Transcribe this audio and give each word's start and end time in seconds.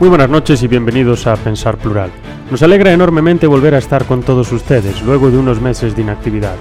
Muy 0.00 0.08
buenas 0.08 0.28
noches 0.28 0.60
y 0.62 0.66
bienvenidos 0.66 1.26
a 1.28 1.36
Pensar 1.36 1.78
Plural. 1.78 2.10
Nos 2.50 2.62
alegra 2.64 2.92
enormemente 2.92 3.46
volver 3.46 3.74
a 3.74 3.78
estar 3.78 4.04
con 4.06 4.22
todos 4.22 4.50
ustedes 4.50 5.02
luego 5.02 5.30
de 5.30 5.38
unos 5.38 5.60
meses 5.60 5.94
de 5.94 6.02
inactividad. 6.02 6.56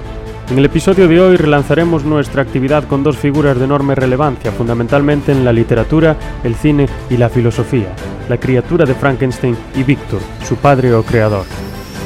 En 0.52 0.60
el 0.60 0.66
episodio 0.66 1.08
de 1.08 1.20
hoy 1.20 1.36
relanzaremos 1.36 2.06
nuestra 2.06 2.44
actividad 2.44 2.84
con 2.88 3.02
dos 3.02 3.18
figuras 3.18 3.58
de 3.58 3.66
enorme 3.66 3.96
relevancia, 3.96 4.52
fundamentalmente 4.52 5.32
en 5.32 5.44
la 5.44 5.52
literatura, 5.52 6.16
el 6.44 6.54
cine 6.56 6.88
y 7.10 7.18
la 7.18 7.28
filosofía, 7.28 7.96
la 8.30 8.38
criatura 8.38 8.86
de 8.86 8.94
Frankenstein 8.94 9.58
y 9.76 9.84
Víctor, 9.84 10.20
su 10.44 10.56
padre 10.58 10.94
o 10.94 11.02
creador. 11.02 11.46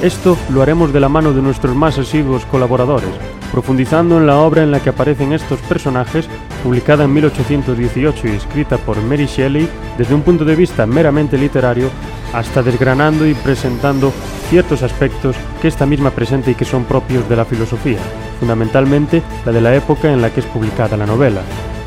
Esto 0.01 0.37
lo 0.54 0.61
haremos 0.61 0.93
de 0.93 1.01
la 1.01 1.09
mano 1.09 1.33
de 1.33 1.41
nuestros 1.41 1.75
más 1.75 1.97
asiduos 1.97 2.46
colaboradores, 2.46 3.09
profundizando 3.51 4.18
en 4.18 4.28
la 4.28 4.37
obra 4.39 4.64
en 4.64 4.71
la 4.71 4.79
que 4.79 4.89
aparecen 4.89 5.33
estos 5.33 5.60
personajes, 5.61 6.28
publicada 6.64 7.05
en 7.05 7.14
1818 7.14 8.28
y 8.28 8.32
escrita 8.32 8.78
por 8.78 9.01
Mary 9.01 9.25
Shelley 9.25 9.68
desde 9.97 10.15
un 10.15 10.21
punto 10.21 10.46
de 10.46 10.55
vista 10.55 10.86
meramente 10.86 11.38
literario, 11.38 11.89
hasta 12.33 12.61
desgranando 12.61 13.25
y 13.25 13.33
presentando 13.33 14.11
ciertos 14.50 14.83
aspectos 14.83 15.36
que 15.61 15.68
esta 15.68 15.86
misma 15.86 16.11
presenta 16.11 16.52
y 16.52 16.55
que 16.55 16.65
son 16.65 16.86
propios 16.86 17.28
de 17.29 17.36
la 17.36 17.46
filosofía, 17.46 18.00
fundamentalmente 18.39 19.21
la 19.46 19.52
de 19.52 19.61
la 19.61 19.75
época 19.75 20.11
en 20.11 20.21
la 20.21 20.29
que 20.29 20.41
es 20.41 20.46
publicada 20.46 20.97
la 20.97 21.05
novela, 21.05 21.41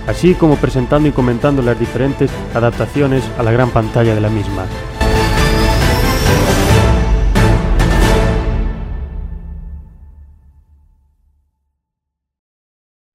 así 0.06 0.34
como 0.34 0.56
presentando 0.56 1.08
y 1.08 1.12
comentando 1.12 1.62
las 1.62 1.78
diferentes 1.78 2.30
adaptaciones 2.54 3.24
a 3.38 3.42
la 3.42 3.52
gran 3.52 3.70
pantalla 3.70 4.14
de 4.14 4.20
la 4.20 4.30
misma. 4.30 4.64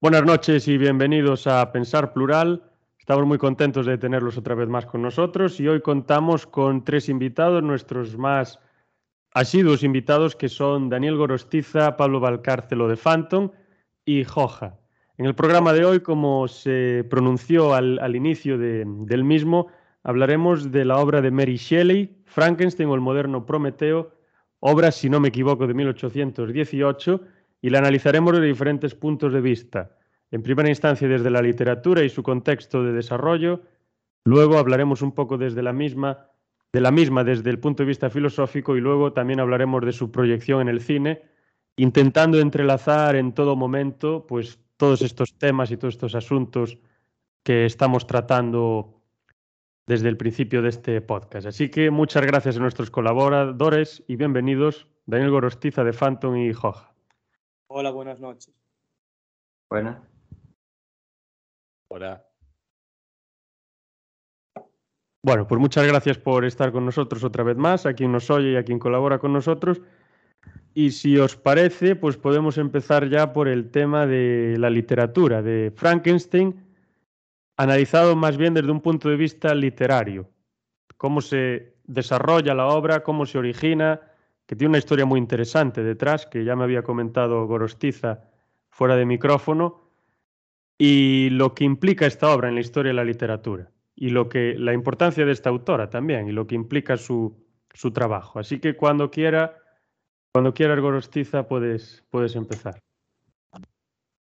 Buenas 0.06 0.24
noches 0.24 0.68
y 0.68 0.78
bienvenidos 0.78 1.48
a 1.48 1.72
Pensar 1.72 2.12
Plural. 2.12 2.62
Estamos 2.96 3.26
muy 3.26 3.38
contentos 3.38 3.86
de 3.86 3.98
tenerlos 3.98 4.38
otra 4.38 4.54
vez 4.54 4.68
más 4.68 4.86
con 4.86 5.02
nosotros 5.02 5.58
y 5.58 5.66
hoy 5.66 5.80
contamos 5.80 6.46
con 6.46 6.84
tres 6.84 7.08
invitados, 7.08 7.60
nuestros 7.64 8.16
más 8.16 8.60
asiduos 9.32 9.82
invitados 9.82 10.36
que 10.36 10.48
son 10.48 10.90
Daniel 10.90 11.16
Gorostiza, 11.16 11.96
Pablo 11.96 12.20
Valcárcelo 12.20 12.86
de 12.86 12.96
Phantom 12.96 13.50
y 14.04 14.22
Joja. 14.22 14.78
En 15.18 15.26
el 15.26 15.34
programa 15.34 15.72
de 15.72 15.84
hoy, 15.84 15.98
como 15.98 16.46
se 16.46 17.04
pronunció 17.10 17.74
al, 17.74 18.14
inicio 18.14 18.58
del 18.58 19.24
mismo, 19.24 19.66
hablaremos 20.04 20.70
de 20.70 20.84
la 20.84 20.98
obra 20.98 21.20
de 21.20 21.32
Mary 21.32 21.56
Shelley, 21.56 22.22
Frankenstein 22.26 22.88
o 22.90 22.94
el 22.94 23.00
moderno 23.00 23.44
Prometeo, 23.44 24.12
obra, 24.60 24.92
si 24.92 25.10
no 25.10 25.18
me 25.18 25.30
equivoco, 25.30 25.66
de 25.66 25.74
1818, 25.74 27.22
y 27.60 27.70
la 27.70 27.78
analizaremos 27.78 28.38
de 28.38 28.46
diferentes 28.46 28.94
puntos 28.94 29.32
de 29.32 29.40
vista 29.40 29.96
en 30.30 30.42
primera 30.42 30.68
instancia 30.68 31.08
desde 31.08 31.30
la 31.30 31.42
literatura 31.42 32.02
y 32.02 32.08
su 32.08 32.22
contexto 32.22 32.82
de 32.82 32.92
desarrollo, 32.92 33.62
luego 34.24 34.58
hablaremos 34.58 35.02
un 35.02 35.12
poco 35.12 35.38
desde 35.38 35.62
la 35.62 35.72
misma, 35.72 36.30
de 36.72 36.80
la 36.80 36.90
misma 36.90 37.24
desde 37.24 37.50
el 37.50 37.58
punto 37.58 37.82
de 37.82 37.88
vista 37.88 38.10
filosófico 38.10 38.76
y 38.76 38.80
luego 38.80 39.12
también 39.12 39.40
hablaremos 39.40 39.84
de 39.84 39.92
su 39.92 40.10
proyección 40.10 40.62
en 40.62 40.68
el 40.68 40.80
cine, 40.80 41.22
intentando 41.76 42.40
entrelazar 42.40 43.16
en 43.16 43.32
todo 43.32 43.56
momento 43.56 44.26
pues 44.26 44.58
todos 44.76 45.02
estos 45.02 45.38
temas 45.38 45.70
y 45.70 45.76
todos 45.76 45.94
estos 45.94 46.14
asuntos 46.14 46.78
que 47.42 47.64
estamos 47.64 48.06
tratando 48.06 49.00
desde 49.86 50.08
el 50.08 50.16
principio 50.16 50.62
de 50.62 50.70
este 50.70 51.00
podcast. 51.00 51.46
Así 51.46 51.70
que 51.70 51.90
muchas 51.92 52.26
gracias 52.26 52.56
a 52.56 52.60
nuestros 52.60 52.90
colaboradores 52.90 54.02
y 54.08 54.16
bienvenidos, 54.16 54.88
Daniel 55.06 55.30
Gorostiza 55.30 55.84
de 55.84 55.92
Phantom 55.92 56.36
y 56.36 56.52
Joja. 56.52 56.95
Hola, 57.78 57.90
buenas 57.90 58.18
noches. 58.20 58.54
Buenas. 59.68 59.98
Hola. 61.90 62.24
Bueno, 65.22 65.46
pues 65.46 65.60
muchas 65.60 65.86
gracias 65.86 66.16
por 66.16 66.46
estar 66.46 66.72
con 66.72 66.86
nosotros 66.86 67.22
otra 67.22 67.44
vez 67.44 67.58
más, 67.58 67.84
a 67.84 67.92
quien 67.92 68.12
nos 68.12 68.30
oye 68.30 68.52
y 68.52 68.56
a 68.56 68.64
quien 68.64 68.78
colabora 68.78 69.18
con 69.18 69.34
nosotros. 69.34 69.82
Y 70.72 70.92
si 70.92 71.18
os 71.18 71.36
parece, 71.36 71.96
pues 71.96 72.16
podemos 72.16 72.56
empezar 72.56 73.10
ya 73.10 73.34
por 73.34 73.46
el 73.46 73.70
tema 73.70 74.06
de 74.06 74.56
la 74.58 74.70
literatura, 74.70 75.42
de 75.42 75.70
Frankenstein, 75.76 76.58
analizado 77.58 78.16
más 78.16 78.38
bien 78.38 78.54
desde 78.54 78.70
un 78.70 78.80
punto 78.80 79.10
de 79.10 79.16
vista 79.16 79.54
literario. 79.54 80.30
Cómo 80.96 81.20
se 81.20 81.74
desarrolla 81.84 82.54
la 82.54 82.68
obra, 82.68 83.02
cómo 83.02 83.26
se 83.26 83.36
origina, 83.36 84.00
que 84.46 84.56
tiene 84.56 84.70
una 84.70 84.78
historia 84.78 85.04
muy 85.04 85.18
interesante 85.18 85.82
detrás, 85.82 86.26
que 86.26 86.44
ya 86.44 86.56
me 86.56 86.64
había 86.64 86.82
comentado 86.82 87.46
Gorostiza 87.46 88.22
fuera 88.70 88.96
de 88.96 89.06
micrófono, 89.06 89.86
y 90.78 91.30
lo 91.30 91.54
que 91.54 91.64
implica 91.64 92.06
esta 92.06 92.30
obra 92.30 92.48
en 92.48 92.54
la 92.54 92.60
historia 92.60 92.90
de 92.90 92.96
la 92.96 93.04
literatura 93.04 93.70
y 93.94 94.10
lo 94.10 94.28
que 94.28 94.54
la 94.58 94.74
importancia 94.74 95.24
de 95.24 95.32
esta 95.32 95.48
autora 95.48 95.88
también 95.88 96.28
y 96.28 96.32
lo 96.32 96.46
que 96.46 96.54
implica 96.54 96.98
su, 96.98 97.34
su 97.72 97.92
trabajo. 97.92 98.38
Así 98.38 98.60
que 98.60 98.76
cuando 98.76 99.10
quiera, 99.10 99.56
cuando 100.32 100.52
quiera 100.52 100.78
Gorostiza 100.78 101.48
puedes, 101.48 102.04
puedes 102.10 102.36
empezar. 102.36 102.78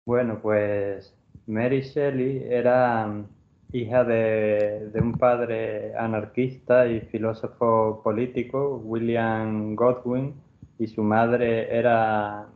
Bueno, 0.07 0.41
pues 0.41 1.17
Mary 1.47 1.81
Shelley 1.81 2.45
era 2.49 3.27
hija 3.75 4.05
de, 4.05 4.91
un 5.03 5.15
padre 5.15 5.97
anarquista 5.97 6.87
y 6.87 7.01
filósofo 7.01 8.01
político, 8.05 8.81
William 8.85 9.75
Godwin, 9.75 10.35
y 10.79 10.87
su 10.87 11.03
madre 11.03 11.77
era 11.77 12.47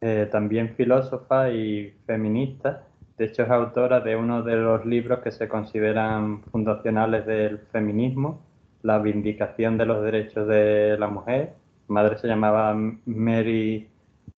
eh, 0.00 0.28
también 0.32 0.74
filósofa 0.74 1.50
y 1.50 1.92
feminista. 2.06 2.86
De 3.18 3.26
hecho, 3.26 3.42
es 3.42 3.50
autora 3.50 4.00
de 4.00 4.16
uno 4.16 4.42
de 4.42 4.56
los 4.56 4.86
libros 4.86 5.20
que 5.20 5.30
se 5.32 5.48
consideran 5.48 6.42
fundacionales 6.44 7.26
del 7.26 7.58
feminismo, 7.70 8.40
La 8.82 8.98
Vindicación 8.98 9.76
de 9.76 9.86
los 9.86 10.02
Derechos 10.02 10.48
de 10.48 10.96
la 10.98 11.08
Mujer. 11.08 11.54
Su 11.86 11.92
madre 11.92 12.16
se 12.18 12.26
llamaba 12.26 12.74
Mary 13.04 13.88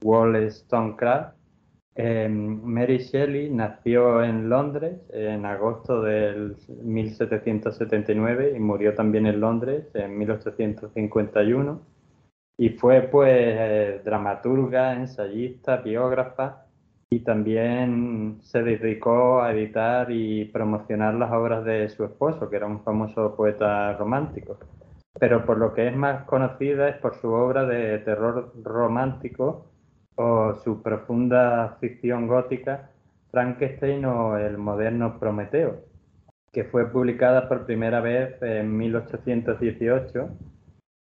Wollstonecraft. 0.03 1.36
Eh, 1.99 2.29
Mary 2.29 2.99
Shelley 2.99 3.49
nació 3.51 4.23
en 4.23 4.51
Londres 4.51 5.01
en 5.15 5.47
agosto 5.47 6.03
del 6.03 6.55
1779 6.83 8.53
y 8.55 8.61
murió 8.61 8.95
también 8.95 9.27
en 9.27 9.41
Londres 9.41 9.87
en 9.95 10.19
1851. 10.19 11.81
Y 12.59 12.71
fue 12.71 13.03
pues 13.03 13.31
eh, 13.33 14.03
dramaturga, 14.05 14.93
ensayista, 14.93 15.79
biógrafa 15.79 16.67
y 17.09 17.21
también 17.21 18.41
se 18.43 18.63
dedicó 18.63 19.41
a 19.41 19.53
editar 19.53 20.11
y 20.11 20.45
promocionar 20.47 21.15
las 21.15 21.33
obras 21.33 21.65
de 21.65 21.89
su 21.89 22.05
esposo, 22.05 22.51
que 22.51 22.57
era 22.57 22.67
un 22.67 22.83
famoso 22.83 23.35
poeta 23.37 23.95
romántico. 23.97 24.59
Pero 25.19 25.47
por 25.47 25.57
lo 25.57 25.73
que 25.73 25.89
es 25.89 25.97
más 25.97 26.25
conocida 26.25 26.91
es 26.91 26.97
por 26.99 27.15
su 27.15 27.31
obra 27.33 27.65
de 27.65 27.99
terror 28.01 28.53
romántico 28.63 29.67
o 30.17 30.55
su 30.55 30.83
profunda 30.83 31.77
ficción 31.81 32.27
gótica, 32.27 32.91
Frankenstein 33.31 34.05
o 34.05 34.37
el 34.37 34.59
moderno 34.59 35.19
Prometeo, 35.19 35.85
que 36.53 36.65
fue 36.65 36.91
publicada 36.91 37.49
por 37.49 37.67
primera 37.67 38.01
vez 38.01 38.41
en 38.43 38.77
1818 38.77 40.31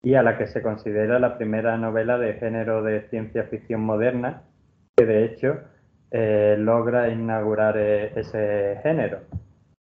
y 0.02 0.14
a 0.14 0.22
la 0.22 0.38
que 0.38 0.46
se 0.46 0.62
considera 0.62 1.18
la 1.18 1.36
primera 1.36 1.76
novela 1.76 2.18
de 2.18 2.34
género 2.34 2.82
de 2.82 3.08
ciencia 3.08 3.44
ficción 3.44 3.80
moderna, 3.80 4.42
que 4.96 5.06
de 5.06 5.24
hecho 5.24 5.58
eh, 6.10 6.56
logra 6.58 7.08
inaugurar 7.08 7.76
eh, 7.76 8.12
ese 8.14 8.78
género. 8.82 9.20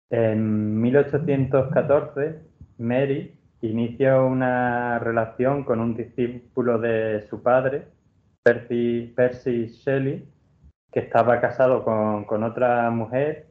En 0.09 0.79
1814, 0.81 2.39
Mary 2.77 3.39
inicia 3.61 4.21
una 4.21 4.99
relación 4.99 5.63
con 5.63 5.79
un 5.79 5.95
discípulo 5.95 6.79
de 6.79 7.25
su 7.29 7.41
padre, 7.41 7.87
Percy, 8.43 9.13
Percy 9.15 9.67
Shelley, 9.67 10.27
que 10.91 10.99
estaba 10.99 11.39
casado 11.39 11.83
con, 11.83 12.43
otra 12.43 12.89
mujer, 12.89 13.47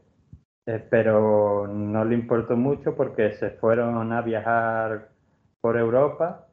eh, 0.66 0.84
pero 0.90 1.66
no 1.66 2.04
le 2.04 2.14
importó 2.14 2.56
mucho 2.56 2.94
porque 2.94 3.32
se 3.32 3.50
fueron 3.50 4.12
a 4.12 4.20
viajar 4.22 5.08
por 5.60 5.76
Europa, 5.76 6.46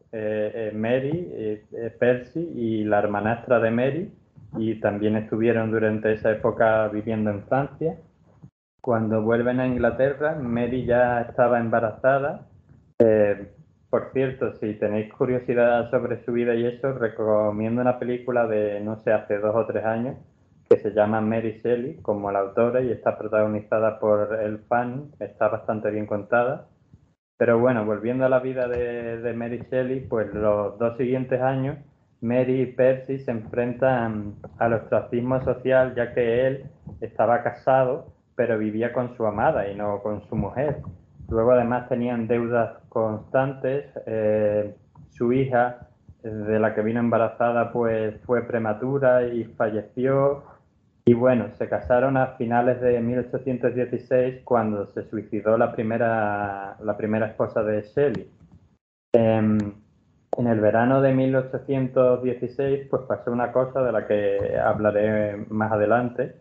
Mary, 0.73 1.63
Percy 1.99 2.39
y 2.39 2.83
la 2.83 2.97
hermanastra 2.97 3.59
de 3.59 3.69
Mary, 3.69 4.11
y 4.57 4.75
también 4.79 5.15
estuvieron 5.15 5.71
durante 5.71 6.13
esa 6.13 6.31
época 6.31 6.87
viviendo 6.87 7.29
en 7.29 7.43
Francia. 7.43 7.97
Cuando 8.81 9.21
vuelven 9.21 9.59
a 9.59 9.67
Inglaterra, 9.67 10.35
Mary 10.35 10.85
ya 10.85 11.21
estaba 11.21 11.59
embarazada. 11.59 12.47
Eh, 12.99 13.51
por 13.89 14.11
cierto, 14.13 14.53
si 14.53 14.73
tenéis 14.75 15.11
curiosidad 15.13 15.89
sobre 15.89 16.23
su 16.23 16.31
vida 16.31 16.55
y 16.55 16.65
eso, 16.65 16.93
recomiendo 16.93 17.81
una 17.81 17.99
película 17.99 18.47
de, 18.47 18.79
no 18.81 18.97
sé, 18.97 19.11
hace 19.11 19.39
dos 19.39 19.55
o 19.55 19.65
tres 19.65 19.85
años, 19.85 20.17
que 20.69 20.77
se 20.77 20.91
llama 20.91 21.21
Mary 21.21 21.59
Shelley, 21.63 21.97
como 22.01 22.31
la 22.31 22.39
autora, 22.39 22.81
y 22.81 22.91
está 22.91 23.17
protagonizada 23.17 23.99
por 23.99 24.39
el 24.41 24.59
fan, 24.59 25.11
está 25.19 25.47
bastante 25.47 25.89
bien 25.89 26.05
contada. 26.05 26.67
Pero 27.37 27.57
bueno, 27.59 27.85
volviendo 27.85 28.25
a 28.25 28.29
la 28.29 28.39
vida 28.39 28.67
de, 28.67 29.17
de 29.19 29.33
Mary 29.33 29.65
Shelley, 29.71 30.01
pues 30.01 30.33
los 30.33 30.77
dos 30.77 30.97
siguientes 30.97 31.41
años 31.41 31.77
Mary 32.21 32.61
y 32.61 32.65
Percy 32.65 33.19
se 33.19 33.31
enfrentan 33.31 34.35
al 34.57 34.73
ostracismo 34.73 35.41
social 35.43 35.95
ya 35.95 36.13
que 36.13 36.47
él 36.47 36.65
estaba 36.99 37.41
casado 37.43 38.13
pero 38.39 38.57
vivía 38.57 38.93
con 38.93 39.17
su 39.17 39.25
amada 39.25 39.69
y 39.69 39.75
no 39.75 40.01
con 40.01 40.25
su 40.29 40.35
mujer. 40.37 40.81
Luego 41.29 41.51
además 41.51 41.87
tenían 41.89 42.27
deudas 42.27 42.77
constantes. 42.89 43.85
Eh, 44.05 44.75
su 45.09 45.33
hija, 45.33 45.89
de 46.23 46.59
la 46.59 46.75
que 46.75 46.81
vino 46.81 46.99
embarazada, 46.99 47.71
pues 47.71 48.19
fue 48.25 48.43
prematura 48.43 49.27
y 49.27 49.45
falleció. 49.45 50.43
Y 51.05 51.13
bueno, 51.13 51.49
se 51.57 51.67
casaron 51.69 52.17
a 52.17 52.35
finales 52.37 52.81
de 52.81 52.99
1816 52.99 54.41
cuando 54.43 54.85
se 54.87 55.03
suicidó 55.09 55.57
la 55.57 55.71
primera, 55.71 56.77
la 56.81 56.97
primera 56.97 57.27
esposa 57.27 57.63
de 57.63 57.81
Shelley. 57.81 58.31
Em, 59.13 59.57
en 60.37 60.47
el 60.47 60.59
verano 60.59 61.01
de 61.01 61.13
1816 61.13 62.87
pues 62.89 63.01
pasó 63.07 63.31
una 63.31 63.51
cosa 63.51 63.81
de 63.81 63.91
la 63.91 64.05
que 64.07 64.57
hablaré 64.63 65.45
más 65.49 65.71
adelante, 65.71 66.35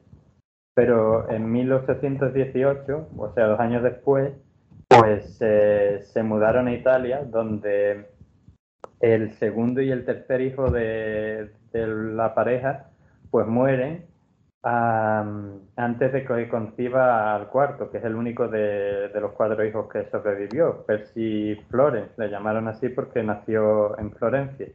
pero 0.74 1.30
en 1.30 1.50
1818, 1.50 3.08
o 3.16 3.32
sea, 3.32 3.46
dos 3.46 3.58
años 3.60 3.82
después, 3.82 4.32
pues 4.88 5.36
se 5.36 6.22
mudaron 6.22 6.68
a 6.68 6.72
Italia, 6.72 7.22
donde 7.24 8.06
el 9.00 9.32
segundo 9.34 9.80
y 9.80 9.90
el 9.90 10.04
tercer 10.04 10.40
hijo 10.40 10.70
de, 10.70 11.50
la 11.72 12.34
pareja 12.34 12.90
pues 13.30 13.46
mueren 13.46 14.06
antes 14.62 16.12
de 16.12 16.24
que 16.24 16.48
conciba 16.48 17.34
al 17.34 17.48
cuarto, 17.48 17.90
que 17.90 17.98
es 17.98 18.04
el 18.04 18.16
único 18.16 18.48
de, 18.48 19.10
los 19.20 19.32
cuatro 19.32 19.64
hijos 19.64 19.88
que 19.90 20.04
sobrevivió, 20.10 20.84
Percy 20.84 21.54
Florence, 21.70 22.12
le 22.18 22.28
llamaron 22.28 22.68
así 22.68 22.88
porque 22.88 23.22
nació 23.22 23.98
en 23.98 24.12
Florencia. 24.12 24.66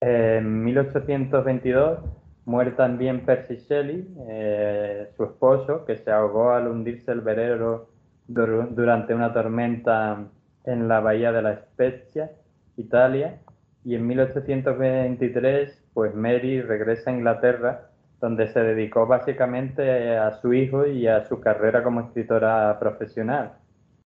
En 0.00 0.64
1822 0.64 2.00
muere 2.44 2.72
también 2.72 3.24
Percy 3.24 3.56
Shelley, 3.56 4.06
eh, 4.28 5.08
su 5.16 5.24
esposo, 5.24 5.84
que 5.86 5.96
se 5.96 6.10
ahogó 6.10 6.50
al 6.50 6.68
hundirse 6.68 7.12
el 7.12 7.20
velero 7.20 7.88
durante 8.28 9.14
una 9.14 9.32
tormenta 9.32 10.28
en 10.64 10.88
la 10.88 11.00
bahía 11.00 11.32
de 11.32 11.42
la 11.42 11.56
Spezia, 11.56 12.32
Italia, 12.76 13.40
y 13.84 13.94
en 13.94 14.06
1823 14.06 15.84
pues 15.94 16.14
Mary 16.14 16.60
regresa 16.60 17.10
a 17.10 17.14
Inglaterra 17.14 17.90
donde 18.20 18.48
se 18.48 18.60
dedicó 18.60 19.06
básicamente 19.06 20.16
a 20.16 20.32
su 20.40 20.52
hijo 20.52 20.86
y 20.86 21.06
a 21.06 21.24
su 21.26 21.40
carrera 21.40 21.82
como 21.82 22.00
escritora 22.00 22.78
profesional. 22.78 23.52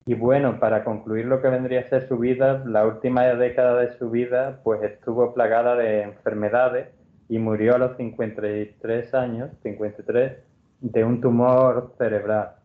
Y 0.06 0.13
bueno, 0.13 0.59
para 0.59 0.83
concluir 0.83 1.25
lo 1.25 1.42
que 1.42 1.50
vendría 1.50 1.81
a 1.81 1.89
ser 1.89 2.07
su 2.07 2.18
vida, 2.18 2.63
la 2.65 2.86
última 2.86 3.24
década 3.24 3.80
de 3.81 3.98
su 3.98 4.09
vida 4.09 4.62
pues 4.63 4.81
estuvo 4.83 5.33
plagada 5.33 5.75
de 5.75 6.04
enfermedades 6.04 6.88
y 7.27 7.39
murió 7.39 7.75
a 7.75 7.80
los 7.80 7.98
53 7.98 9.13
años, 9.13 9.50
53, 9.63 10.38
de 10.80 11.04
un 11.04 11.19
tumor 11.19 11.94
cerebral. 11.98 12.56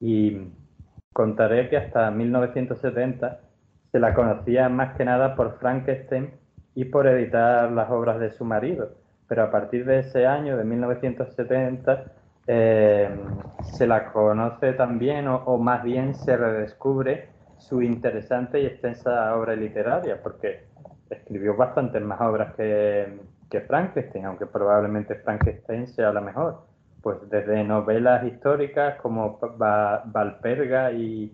Y 0.00 0.52
contaré 1.12 1.68
que 1.68 1.76
hasta 1.76 2.10
1970 2.10 3.40
se 3.92 3.98
la 3.98 4.14
conocía 4.14 4.68
más 4.68 4.96
que 4.96 5.04
nada 5.04 5.34
por 5.34 5.58
Frankenstein 5.58 6.30
y 6.74 6.84
por 6.86 7.06
editar 7.06 7.70
las 7.72 7.90
obras 7.90 8.20
de 8.20 8.30
su 8.30 8.44
marido 8.44 8.90
pero 9.28 9.44
a 9.44 9.50
partir 9.50 9.84
de 9.84 10.00
ese 10.00 10.26
año, 10.26 10.56
de 10.56 10.64
1970, 10.64 12.04
eh, 12.46 13.08
se 13.62 13.86
la 13.86 14.12
conoce 14.12 14.72
también, 14.74 15.26
o, 15.28 15.58
más 15.58 15.82
bien 15.82 16.14
se 16.14 16.36
redescubre 16.36 17.28
su 17.58 17.82
interesante 17.82 18.60
y 18.60 18.66
extensa 18.66 19.34
obra 19.36 19.56
literaria, 19.56 20.22
porque 20.22 20.66
escribió 21.10 21.56
bastantes 21.56 22.02
más 22.02 22.20
obras 22.20 22.54
que, 22.54 23.20
que 23.50 23.60
Frankenstein, 23.62 24.26
aunque 24.26 24.46
probablemente 24.46 25.16
Frankenstein 25.16 25.88
sea 25.88 26.12
la 26.12 26.20
mejor. 26.20 26.66
Pues 27.06 27.18
desde 27.30 27.62
novelas 27.62 28.26
históricas 28.26 29.00
como 29.00 29.38
Valperga 29.38 30.90
y 30.90 31.32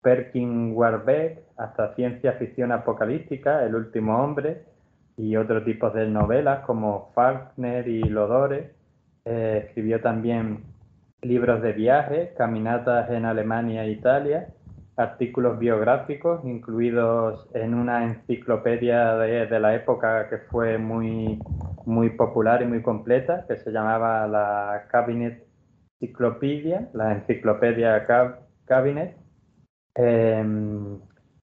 Perkin 0.00 0.72
Warbeck 0.74 1.38
hasta 1.58 1.94
ciencia 1.96 2.32
ficción 2.38 2.72
apocalíptica, 2.72 3.62
El 3.62 3.74
último 3.74 4.24
hombre, 4.24 4.62
y 5.18 5.36
otros 5.36 5.66
tipos 5.66 5.92
de 5.92 6.06
novelas 6.06 6.64
como 6.64 7.12
Faulkner 7.14 7.86
y 7.88 8.04
Lodore. 8.04 8.70
Eh, 9.26 9.64
escribió 9.66 10.00
también 10.00 10.64
libros 11.20 11.60
de 11.60 11.74
viaje, 11.74 12.32
caminatas 12.34 13.10
en 13.10 13.26
Alemania 13.26 13.84
e 13.84 13.90
Italia, 13.90 14.48
artículos 14.96 15.58
biográficos 15.58 16.44
incluidos 16.44 17.48
en 17.54 17.74
una 17.74 18.04
enciclopedia 18.04 19.16
de, 19.16 19.60
la 19.60 19.74
época 19.74 20.28
que 20.28 20.38
fue 20.38 20.78
muy, 20.78 21.38
muy 21.86 22.10
popular 22.10 22.62
y 22.62 22.66
muy 22.66 22.82
completa, 22.82 23.46
que 23.48 23.56
se 23.56 23.70
llamaba 23.70 24.26
la 24.26 24.86
Cabinet 24.90 25.46
Enciclopedia, 26.00 26.90
la 26.92 27.12
Enciclopedia 27.12 28.06
Cabinet. 28.66 29.16
Em, 29.94 30.98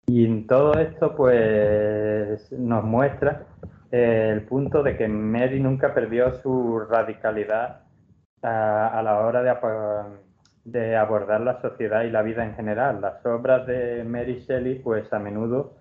y 0.07 0.25
en 0.25 0.48
todo 0.48 0.74
esto, 0.74 1.16
pues 1.16 2.52
nos 2.52 2.84
muestra 2.84 3.45
eh, 3.92 4.31
el 4.34 4.44
punto 4.44 4.84
de 4.84 4.98
que 4.98 5.07
Mary 5.07 5.60
nunca 5.60 5.94
perdió 5.94 6.34
su 6.42 6.80
radicalidad 6.80 7.81
a, 8.42 9.02
la 9.04 9.19
hora 9.19 9.42
de, 9.44 9.50
abordar 10.98 11.42
la 11.42 11.62
sociedad 11.62 12.04
y 12.04 12.12
la 12.12 12.21
vida 12.21 12.45
en 12.45 12.56
general. 12.56 13.01
Las 13.01 13.25
obras 13.25 13.66
de 13.68 14.04
Mary 14.04 14.44
Shelley, 14.48 14.80
pues 14.80 15.12
a 15.13 15.19
menudo 15.19 15.74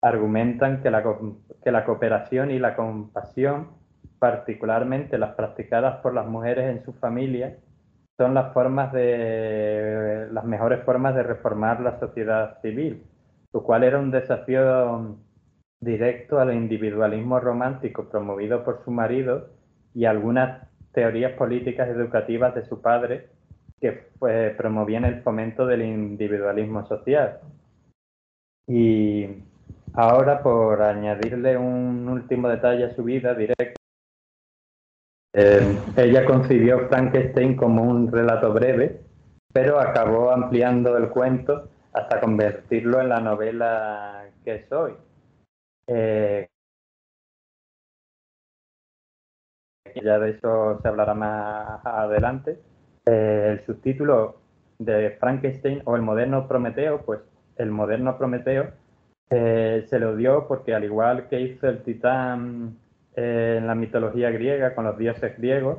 argumentan 0.00 0.82
que 0.82 0.90
la, 0.90 1.04
que 1.62 1.70
la 1.70 1.84
cooperación 1.84 2.50
y 2.50 2.58
la 2.58 2.74
compasión, 2.74 3.68
particularmente 4.18 5.18
las 5.18 5.34
practicadas 5.34 6.00
por 6.00 6.14
las 6.14 6.26
mujeres 6.26 6.76
en 6.76 6.84
su 6.84 6.92
familia, 6.94 7.56
son 8.16 8.34
las 8.34 8.52
formas 8.52 8.92
de 8.92 10.28
las 10.32 10.44
mejores 10.44 10.84
formas 10.84 11.14
de 11.14 11.22
reformar 11.22 11.80
la 11.80 11.98
sociedad 11.98 12.60
civil 12.60 13.04
lo 13.52 13.62
cual 13.62 13.84
era 13.84 13.98
un 13.98 14.10
desafío 14.10 15.16
directo 15.80 16.38
al 16.38 16.54
individualismo 16.54 17.40
romántico 17.40 18.08
promovido 18.08 18.64
por 18.64 18.82
su 18.84 18.90
marido 18.90 19.48
y 19.94 20.04
algunas 20.04 20.68
teorías 20.92 21.32
políticas 21.32 21.88
educativas 21.88 22.54
de 22.54 22.64
su 22.64 22.80
padre 22.80 23.28
que 23.82 23.90
promovían 24.56 25.04
el 25.04 25.22
fomento 25.22 25.66
del 25.66 25.82
individualismo 25.82 26.86
social. 26.86 27.40
Y 28.68 29.26
ahora, 29.94 30.40
por 30.40 30.80
añadirle 30.80 31.56
un 31.56 32.08
último 32.08 32.48
detalle 32.48 32.84
a 32.84 32.94
su 32.94 33.02
vida 33.02 33.34
directa, 33.34 33.74
eh, 35.34 35.78
ella 35.96 36.24
concibió 36.24 36.88
Frankenstein 36.88 37.56
como 37.56 37.82
un 37.82 38.12
relato 38.12 38.52
breve, 38.52 39.00
pero 39.52 39.80
acabó 39.80 40.30
ampliando 40.30 40.96
el 40.96 41.08
cuento 41.08 41.68
hasta 41.92 42.20
convertirlo 42.20 43.00
en 43.00 43.08
la 43.08 43.20
novela 43.20 44.26
que 44.44 44.64
soy. 44.68 44.94
Eh, 45.88 46.48
ya 50.02 50.18
de 50.20 50.30
eso 50.30 50.78
se 50.80 50.88
hablará 50.88 51.14
más 51.14 51.84
adelante. 51.84 52.71
Eh, 53.06 53.48
el 53.52 53.66
subtítulo 53.66 54.36
de 54.78 55.16
Frankenstein 55.18 55.82
o 55.84 55.96
el 55.96 56.02
moderno 56.02 56.46
Prometeo, 56.48 57.02
pues 57.02 57.20
el 57.56 57.70
moderno 57.70 58.16
Prometeo 58.18 58.70
eh, 59.30 59.84
se 59.88 59.98
lo 59.98 60.14
dio 60.16 60.46
porque 60.46 60.74
al 60.74 60.84
igual 60.84 61.28
que 61.28 61.40
hizo 61.40 61.68
el 61.68 61.82
titán 61.82 62.76
en 63.14 63.66
la 63.66 63.74
mitología 63.74 64.30
griega 64.30 64.74
con 64.74 64.84
los 64.84 64.98
dioses 64.98 65.36
griegos, 65.38 65.78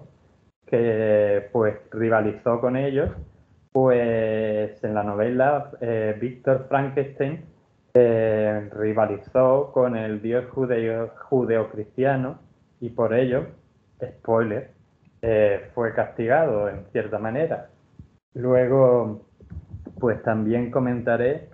que 0.66 1.50
pues 1.52 1.76
rivalizó 1.92 2.60
con 2.60 2.78
ellos, 2.78 3.12
pues 3.72 4.84
en 4.84 4.94
la 4.94 5.04
novela 5.04 5.72
eh, 5.82 6.18
Víctor 6.20 6.66
Frankenstein 6.68 7.46
eh, 7.94 8.70
rivalizó 8.74 9.72
con 9.72 9.96
el 9.96 10.22
dios 10.22 10.46
judeo, 10.50 11.12
judeocristiano 11.30 12.40
y 12.80 12.90
por 12.90 13.14
ello, 13.14 13.48
spoiler, 14.04 14.73
eh, 15.26 15.70
fue 15.74 15.94
castigado 15.94 16.68
en 16.68 16.84
cierta 16.92 17.18
manera. 17.18 17.70
Luego, 18.34 19.26
pues 19.98 20.22
también 20.22 20.70
comentaré 20.70 21.50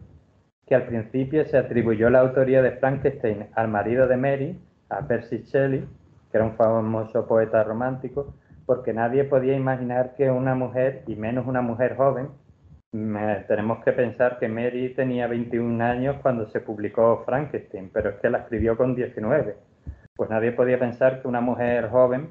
que 0.65 0.73
al 0.73 0.87
principio 0.87 1.45
se 1.45 1.57
atribuyó 1.57 2.09
la 2.09 2.21
autoría 2.21 2.63
de 2.63 2.71
Frankenstein 2.71 3.47
al 3.53 3.67
marido 3.67 4.07
de 4.07 4.17
Mary, 4.17 4.59
a 4.89 5.05
Percy 5.07 5.43
Shelley, 5.43 5.87
que 6.31 6.37
era 6.37 6.45
un 6.45 6.55
famoso 6.55 7.27
poeta 7.27 7.63
romántico, 7.63 8.33
porque 8.65 8.91
nadie 8.91 9.23
podía 9.23 9.55
imaginar 9.55 10.15
que 10.15 10.31
una 10.31 10.55
mujer, 10.55 11.03
y 11.05 11.15
menos 11.15 11.45
una 11.45 11.61
mujer 11.61 11.95
joven, 11.95 12.29
tenemos 13.47 13.83
que 13.83 13.91
pensar 13.91 14.39
que 14.39 14.47
Mary 14.47 14.95
tenía 14.95 15.27
21 15.27 15.83
años 15.83 16.15
cuando 16.23 16.47
se 16.47 16.59
publicó 16.59 17.21
Frankenstein, 17.23 17.91
pero 17.93 18.09
es 18.09 18.15
que 18.15 18.31
la 18.31 18.39
escribió 18.39 18.75
con 18.75 18.95
19. 18.95 19.55
Pues 20.15 20.29
nadie 20.31 20.53
podía 20.53 20.79
pensar 20.79 21.21
que 21.21 21.27
una 21.27 21.39
mujer 21.39 21.87
joven 21.89 22.29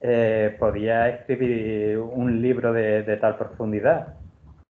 eh, 0.00 0.56
podía 0.58 1.08
escribir 1.08 1.98
un 1.98 2.40
libro 2.40 2.72
de, 2.72 3.02
tal 3.20 3.36
profundidad. 3.36 4.14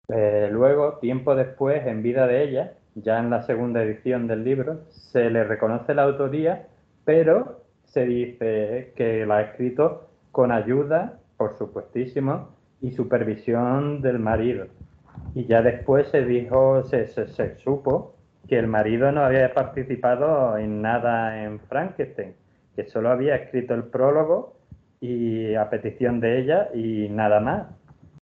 Eh, 0.08 0.50
luego, 0.51 1.00
tiempo 1.00 1.36
después, 1.36 1.86
en 1.88 2.03
vida 2.03 2.27
de 2.27 2.44
ella, 2.44 2.74
ya 2.94 3.20
en 3.20 3.29
la 3.29 3.41
segunda 3.44 3.84
edición 3.84 4.27
del 4.27 4.44
libro, 4.44 4.82
se 4.89 5.29
le 5.29 5.44
reconoce 5.44 5.96
la 5.96 6.03
autoría, 6.03 6.67
pero 7.05 7.62
se 7.86 8.05
dice 8.05 8.94
que 8.96 9.25
la 9.25 9.38
ha 9.38 9.41
escrito 9.41 10.10
con 10.32 10.51
ayuda, 10.51 11.20
por 11.38 11.58
supuestísimo, 11.58 12.50
y 12.82 12.91
supervisión 12.91 14.01
del 14.01 14.20
marido. 14.20 14.67
Y 15.34 15.46
ya 15.46 15.62
después 15.62 16.08
se 16.10 16.24
dijo, 16.24 16.84
se, 16.84 17.08
se, 17.08 17.55
supo 17.60 18.15
que 18.48 18.60
el 18.60 18.67
marido 18.67 19.12
no 19.12 19.22
había 19.22 19.53
participado 19.53 20.58
en 20.58 20.82
nada 20.82 21.44
en 21.44 21.60
Frankenstein, 21.62 22.36
que 22.75 22.86
solo 22.86 23.10
había 23.10 23.36
escrito 23.36 23.74
el 23.74 23.86
prólogo 23.86 24.55
y 25.06 25.56
a 25.56 25.70
petición 25.70 26.20
de 26.20 26.40
ella 26.40 26.70
y 26.74 27.10
nada 27.10 27.40
más. 27.40 27.68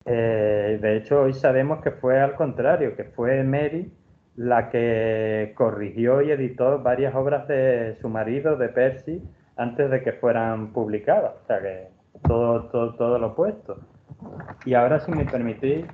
Eh, 0.04 0.78
de 0.81 0.97
hecho, 0.97 1.23
hoy 1.23 1.33
sabemos 1.33 1.83
que 1.83 1.90
fue 1.90 2.21
al 2.21 2.35
contrario, 2.35 2.97
que 2.97 3.04
fue 3.04 3.43
Mary 3.43 3.90
la 4.37 4.69
que 4.69 5.52
corrigió 5.57 6.23
y 6.23 6.31
editó 6.31 6.81
varias 6.81 7.14
obras 7.14 7.47
de 7.47 7.97
su 8.00 8.09
marido, 8.09 8.57
de 8.57 8.69
Percy, 8.69 9.23
antes 9.57 9.90
de 9.90 10.02
que 10.02 10.12
fueran 10.14 10.73
publicadas. 10.73 11.35
O 11.43 11.47
sea 11.47 11.61
que 11.61 11.88
todo, 12.26 12.64
todo, 12.69 12.95
todo 12.95 13.19
lo 13.19 13.28
opuesto. 13.28 13.78
Y 14.64 14.75
ahora, 14.75 15.00
si 15.00 15.12
me 15.12 15.25
permitís, 15.25 15.87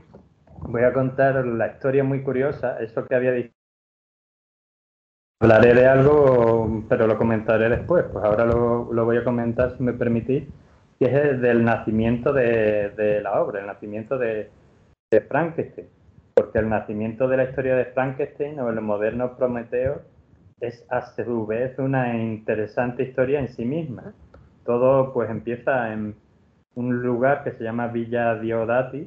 voy 0.63 0.83
a 0.83 0.93
contar 0.93 1.45
la 1.45 1.69
historia 1.69 2.05
muy 2.05 2.23
curiosa, 2.23 2.79
eso 2.81 3.07
que 3.07 3.15
había 3.15 3.33
dicho. 3.33 3.53
Hablaré 5.43 5.75
de 5.75 5.87
algo, 5.87 6.85
pero 6.89 7.07
lo 7.07 7.17
comentaré 7.17 7.69
después. 7.69 8.05
Pues 8.13 8.25
ahora 8.25 8.45
lo, 8.45 8.93
lo 8.93 9.05
voy 9.05 9.17
a 9.17 9.25
comentar, 9.25 9.77
si 9.77 9.83
me 9.83 9.95
permitís, 9.95 10.45
que 11.01 11.07
es 11.07 11.15
el 11.15 11.41
del 11.41 11.65
nacimiento 11.65 12.33
de, 12.33 13.21
la 13.23 13.43
obra, 13.43 13.61
el 13.61 13.67
nacimiento 13.67 14.19
de, 14.19 14.51
de 15.11 15.21
Frankenstein 15.23 15.89
porque 16.41 16.59
el 16.59 16.71
nacimiento 16.71 17.29
de 17.29 17.37
la 17.37 17.45
historia 17.45 17.77
de 17.77 17.85
Frankenstein 17.87 18.59
o 18.61 18.71
el 18.71 18.81
moderno 18.81 19.37
Prometeo 19.37 20.01
es 20.59 20.87
a 20.89 21.03
su 21.03 21.47
vez 21.47 21.79
una 21.79 22.17
interesante 22.17 23.03
historia 23.03 23.41
en 23.41 23.49
sí 23.49 23.67
misma. 23.67 24.15
Todo 24.65 25.13
pues 25.13 25.29
empieza 25.29 25.93
en 25.93 26.15
un 26.75 27.03
lugar 27.03 27.45
que 27.45 27.53
se 27.53 27.65
llama 27.65 27.89
Villa 27.89 28.37
Diodati. 28.37 29.07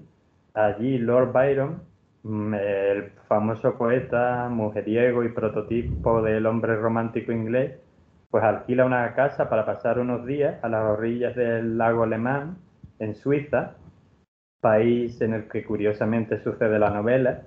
Allí 0.53 0.99
Lord 0.99 1.31
Byron, 1.31 1.81
mm, 2.21 2.53
el 2.53 3.11
famoso 3.27 3.79
poeta, 3.79 4.47
mujeriego 4.49 5.23
y 5.23 5.29
prototipo 5.29 6.21
del 6.21 6.45
hombre 6.45 6.75
romántico 6.75 7.31
inglés, 7.31 7.79
pues 8.33 8.43
alquila 8.43 8.83
una 8.83 9.13
casa 9.13 9.47
para 9.47 9.63
pasar 9.63 9.99
unos 9.99 10.25
días 10.25 10.55
a 10.63 10.67
las 10.67 10.83
orillas 10.85 11.35
del 11.35 11.77
lago 11.77 12.01
Alemán, 12.01 12.57
en 12.97 13.13
Suiza, 13.13 13.75
país 14.59 15.21
en 15.21 15.35
el 15.35 15.47
que 15.47 15.63
curiosamente 15.63 16.41
sucede 16.41 16.79
la 16.79 16.89
novela. 16.89 17.43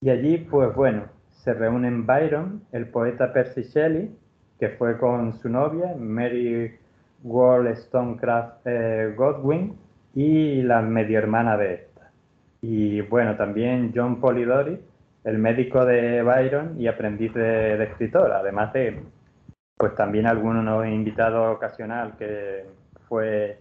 Y 0.00 0.10
allí, 0.10 0.38
pues 0.38 0.72
bueno, 0.76 1.06
se 1.30 1.52
reúnen 1.52 2.06
Byron, 2.06 2.62
el 2.70 2.86
poeta 2.86 3.32
Percy 3.32 3.62
Shelley, 3.62 4.16
que 4.60 4.68
fue 4.68 4.96
con 4.98 5.32
su 5.40 5.48
novia, 5.48 5.96
Mary 5.98 6.78
Wollstonecraft 7.24 8.66
eh, 8.66 9.14
Godwin, 9.16 9.76
y 10.14 10.62
la 10.62 10.80
medio 10.80 11.18
hermana 11.18 11.56
de 11.56 11.74
esta. 11.74 12.12
Y 12.62 13.00
bueno, 13.00 13.36
también 13.36 13.92
John 13.92 14.20
Polidori, 14.20 14.78
el 15.24 15.38
médico 15.38 15.84
de 15.84 16.22
Byron 16.22 16.80
y 16.80 16.86
aprendiz 16.86 17.34
de, 17.34 17.76
de 17.76 17.84
escritor, 17.84 18.30
además 18.30 18.72
de, 18.72 19.02
pues 19.78 19.94
también 19.94 20.26
algún 20.26 20.58
invitado 20.88 21.52
ocasional 21.52 22.16
que 22.18 22.66
fue 23.08 23.58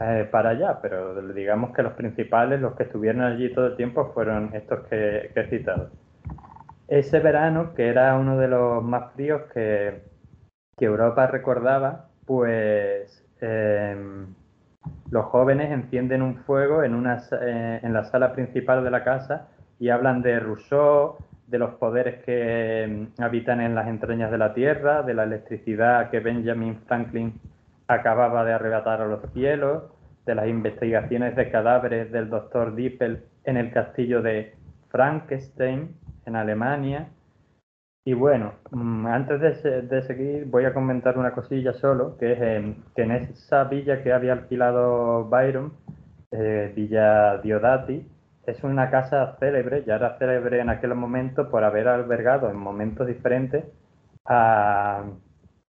eh, 0.00 0.28
para 0.30 0.50
allá, 0.50 0.78
pero 0.80 1.20
digamos 1.32 1.74
que 1.74 1.82
los 1.82 1.92
principales, 1.92 2.60
los 2.60 2.74
que 2.74 2.84
estuvieron 2.84 3.20
allí 3.22 3.52
todo 3.52 3.66
el 3.66 3.76
tiempo, 3.76 4.12
fueron 4.14 4.50
estos 4.54 4.86
que, 4.86 5.30
he 5.34 5.46
citado. 5.48 5.90
Ese 6.88 7.18
verano, 7.18 7.74
que 7.74 7.88
era 7.88 8.16
uno 8.16 8.38
de 8.38 8.48
los 8.48 8.82
más 8.82 9.12
fríos 9.12 9.42
que, 9.52 10.08
Europa 10.78 11.26
recordaba, 11.26 12.06
pues 12.24 13.22
em, 13.42 14.34
los 15.10 15.26
jóvenes 15.26 15.70
encienden 15.70 16.22
un 16.22 16.36
fuego 16.36 16.82
en, 16.82 16.94
una, 16.94 17.22
eh, 17.42 17.80
en 17.82 17.92
la 17.92 18.04
sala 18.04 18.32
principal 18.32 18.82
de 18.82 18.90
la 18.90 19.04
casa 19.04 19.48
y 19.78 19.90
hablan 19.90 20.22
de 20.22 20.40
Rousseau, 20.40 21.18
de 21.50 21.58
los 21.58 21.74
poderes 21.74 22.22
que 22.24 22.84
em, 22.84 23.08
habitan 23.18 23.60
en 23.60 23.74
las 23.74 23.88
entrañas 23.88 24.30
de 24.30 24.38
la 24.38 24.54
Tierra, 24.54 25.02
de 25.02 25.14
la 25.14 25.24
electricidad 25.24 26.10
que 26.10 26.20
Benjamin 26.20 26.78
Franklin 26.86 27.34
acababa 27.88 28.44
de 28.44 28.52
arrebatar 28.52 29.00
a 29.00 29.06
los 29.06 29.20
cielos, 29.32 29.82
de 30.26 30.34
las 30.34 30.46
investigaciones 30.46 31.34
de 31.34 31.50
cadáveres 31.50 32.12
del 32.12 32.30
doctor 32.30 32.74
Dippel 32.74 33.24
en 33.44 33.56
el 33.56 33.72
castillo 33.72 34.22
de 34.22 34.54
Frankenstein, 34.90 35.96
en 36.26 36.36
Alemania. 36.36 37.08
Y 38.04 38.14
bueno, 38.14 38.54
mm, 38.70 39.06
antes 39.06 39.40
de, 39.62 40.02
seguir 40.02 40.44
voy 40.46 40.64
a 40.64 40.72
comentar 40.72 41.18
una 41.18 41.32
cosilla 41.32 41.72
solo, 41.72 42.16
que 42.16 42.32
es 42.32 42.38
que 42.94 43.02
en 43.02 43.10
esa 43.10 43.64
villa 43.64 44.02
que 44.02 44.12
había 44.12 44.34
alquilado 44.34 45.24
Byron, 45.24 45.72
eh, 46.30 46.72
Villa 46.76 47.38
Diodati, 47.38 48.06
es 48.50 48.62
una 48.64 48.90
casa 48.90 49.36
célebre, 49.38 49.84
ya 49.84 49.96
era 49.96 50.18
célebre 50.18 50.60
en 50.60 50.70
aquel 50.70 50.94
momento 50.94 51.50
por 51.50 51.64
haber 51.64 51.88
albergado 51.88 52.50
en 52.50 52.56
momentos 52.56 53.06
diferentes 53.06 53.64
a 54.26 55.04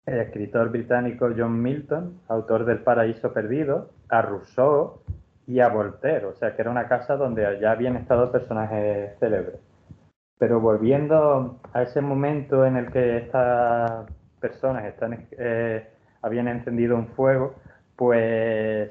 el 0.07 0.21
escritor 0.21 0.71
británico 0.71 1.29
John 1.37 1.63
Milton, 1.63 2.21
autor 2.29 2.65
del 2.65 2.81
Paraíso 2.81 3.33
Perdido, 3.33 3.91
a 4.09 4.23
Rousseau 4.23 5.03
y 5.47 5.61
a 5.61 5.69
Voltaire, 5.69 6.27
o 6.27 6.35
sea 6.35 6.55
que 6.55 6.63
era 6.63 6.71
una 6.71 6.89
casa 6.89 7.17
donde 7.17 7.59
ya 7.61 7.73
habían 7.73 7.97
estado 7.97 8.33
personajes 8.33 9.19
célebres. 9.19 9.61
Pero 10.39 10.61
volviendo 10.61 11.61
a 11.73 11.83
ese 11.83 12.01
momento 12.01 12.65
en 12.65 12.77
el 12.77 12.91
que 12.91 13.19
estas 13.19 14.07
personas 14.41 14.85
están, 14.87 15.27
eh, 15.33 15.87
habían 16.23 16.49
encendido 16.49 16.97
un 16.97 17.09
fuego, 17.09 17.55
pues 17.97 18.91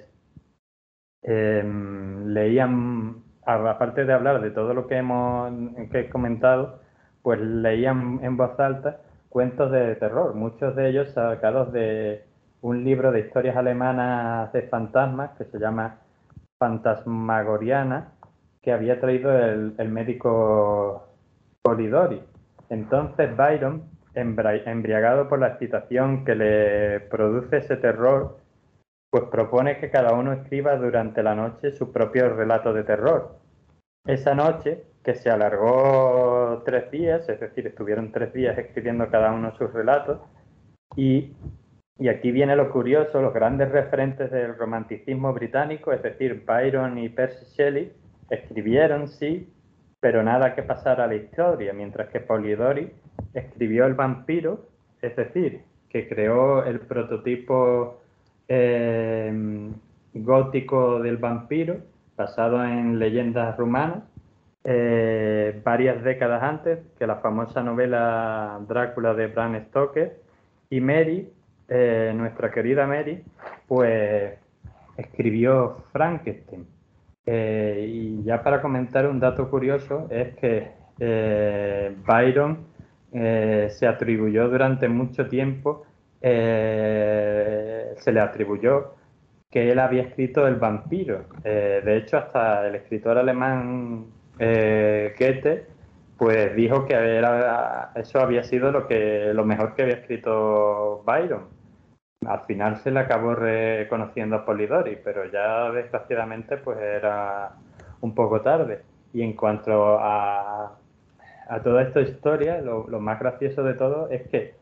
em, 1.23 2.27
leían, 2.27 3.23
aparte 3.49 4.05
de 4.05 4.13
hablar 4.13 4.41
de 4.41 4.51
todo 4.51 4.73
lo 4.73 4.87
que 4.87 4.97
hemos 4.97 5.51
que 5.91 6.01
he 6.01 6.09
comentado, 6.09 6.79
pues 7.21 7.39
leían 7.39 8.19
en 8.23 8.37
voz 8.37 8.59
alta 8.59 9.01
cuentos 9.29 9.71
de 9.71 9.95
terror, 9.95 10.35
muchos 10.35 10.75
de 10.75 10.89
ellos 10.89 11.09
sacados 11.13 11.71
de 11.71 12.23
un 12.61 12.83
libro 12.83 13.11
de 13.11 13.21
historias 13.21 13.55
alemanas 13.55 14.51
de 14.53 14.63
fantasmas 14.63 15.31
que 15.37 15.45
se 15.45 15.59
llama 15.59 15.99
Fantasmagoriana, 16.59 18.11
que 18.61 18.71
había 18.71 18.99
traído 18.99 19.31
el, 19.31 19.89
médico 19.89 21.07
Polidori. 21.61 22.21
Entonces 22.69 23.35
Byron, 23.35 23.83
embriagado 24.13 25.29
por 25.29 25.39
la 25.39 25.49
excitación 25.49 26.25
que 26.25 26.35
le 26.35 26.99
produce 27.01 27.57
ese 27.57 27.77
terror, 27.77 28.37
pues 29.09 29.23
propone 29.25 29.79
que 29.79 29.89
cada 29.89 30.13
uno 30.13 30.33
escriba 30.33 30.75
durante 30.75 31.23
la 31.23 31.35
noche 31.35 31.71
su 31.71 31.91
propio 31.91 32.35
relato 32.35 32.73
de 32.73 32.83
terror. 32.83 33.38
Esa 34.05 34.33
noche, 34.33 34.83
que 35.03 35.15
se 35.15 35.29
alargó 35.29 36.61
tres 36.65 36.89
días, 36.91 37.27
es 37.29 37.39
decir, 37.39 37.67
estuvieron 37.67 38.11
tres 38.11 38.33
días 38.33 38.57
escribiendo 38.57 39.09
cada 39.09 39.31
uno 39.31 39.55
sus 39.57 39.71
relatos, 39.73 40.19
y, 40.95 41.33
aquí 42.09 42.31
viene 42.31 42.55
lo 42.55 42.71
curioso, 42.71 43.21
los 43.21 43.33
grandes 43.33 43.71
referentes 43.71 44.31
del 44.31 44.57
romanticismo 44.57 45.33
británico, 45.33 45.91
es 45.91 46.01
decir, 46.01 46.43
Byron 46.45 46.97
y 46.97 47.09
Percy 47.09 47.45
Shelley, 47.55 47.91
escribieron, 48.29 49.07
sí, 49.07 49.51
pero 49.99 50.23
nada 50.23 50.55
que 50.55 50.63
pasara 50.63 51.03
a 51.03 51.07
la 51.07 51.15
historia, 51.15 51.73
mientras 51.73 52.09
que 52.09 52.21
Polidori 52.21 52.91
escribió 53.33 53.85
El 53.85 53.95
vampiro, 53.95 54.67
es 55.01 55.15
decir, 55.15 55.63
que 55.89 56.07
creó 56.07 56.63
el 56.63 56.79
prototipo 56.81 58.01
eh, 58.47 59.71
gótico 60.13 60.99
del 60.99 61.17
vampiro, 61.17 61.77
basado 62.19 62.61
en 62.65 62.99
leyendas 62.99 63.55
rumanas, 63.55 64.03
eh, 64.65 65.61
varias 65.63 66.03
décadas 66.03 66.43
antes 66.43 66.79
que 66.97 67.07
la 67.07 67.15
famosa 67.15 67.63
novela 67.63 68.59
Drácula 68.67 69.13
de 69.13 69.27
Bram 69.27 69.55
Stoker. 69.67 70.19
Y 70.69 70.81
Mary, 70.81 71.31
eh, 71.69 72.11
nuestra 72.13 72.51
querida 72.51 72.85
Mary, 72.85 73.23
pues 73.67 74.37
escribió 74.97 75.77
Frankenstein. 75.93 76.67
Eh, 77.25 77.85
y 77.87 78.23
ya 78.23 78.43
para 78.43 78.61
comentar 78.61 79.07
un 79.07 79.19
dato 79.19 79.49
curioso 79.49 80.07
es 80.09 80.35
que 80.35 80.77
Byron 82.05 82.67
se 83.11 83.87
atribuyó 83.87 84.49
durante 84.49 84.89
mucho 84.89 85.27
tiempo, 85.27 85.85
se 86.21 88.11
le 88.11 88.19
atribuyó 88.19 88.98
que 89.49 89.71
él 89.71 89.79
había 89.79 90.03
escrito 90.03 90.47
El 90.47 90.55
vampiro. 90.55 91.25
Eh, 91.43 91.81
de 91.83 91.97
hecho, 91.97 92.17
hasta 92.17 92.67
el 92.67 92.75
escritor 92.75 93.17
alemán 93.17 94.05
eh, 94.37 95.15
Goethe, 95.17 95.65
pues 96.17 96.55
dijo 96.55 96.85
que 96.85 97.21
eso 97.95 98.19
había 98.19 98.43
sido 98.43 98.71
lo, 98.71 98.87
que, 98.87 99.31
lo 99.33 99.45
mejor 99.45 99.75
que 99.75 99.83
había 99.83 99.95
escrito 99.95 101.03
Byron. 101.05 101.47
Al 102.25 102.41
final 102.41 102.77
se 102.77 102.91
le 102.91 102.99
acabó 102.99 103.33
reconociendo 103.33 104.35
a 104.35 104.45
Polidori, 104.45 104.97
pero 105.03 105.25
ya 105.31 105.71
desgraciadamente 105.71 106.57
pues 106.57 106.77
era 106.79 107.53
un 108.01 108.13
poco 108.13 108.41
tarde. 108.41 108.83
Y 109.13 109.23
en 109.23 109.33
cuanto 109.33 109.97
a, 109.97 110.77
a 111.47 111.63
toda 111.63 111.83
esta 111.83 112.01
historia, 112.01 112.61
lo 112.61 112.99
más 112.99 113.19
gracioso 113.19 113.63
de 113.63 113.73
todo 113.73 114.09
es 114.09 114.27
que 114.27 114.58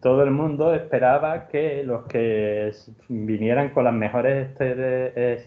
todo 0.00 0.24
el 0.24 0.30
mundo 0.30 0.74
esperaba 0.74 1.46
que 1.48 1.84
los 1.84 2.06
que 2.06 2.72
vinieran 3.08 3.70
con 3.70 3.84
las 3.84 3.94
mejores 3.94 4.50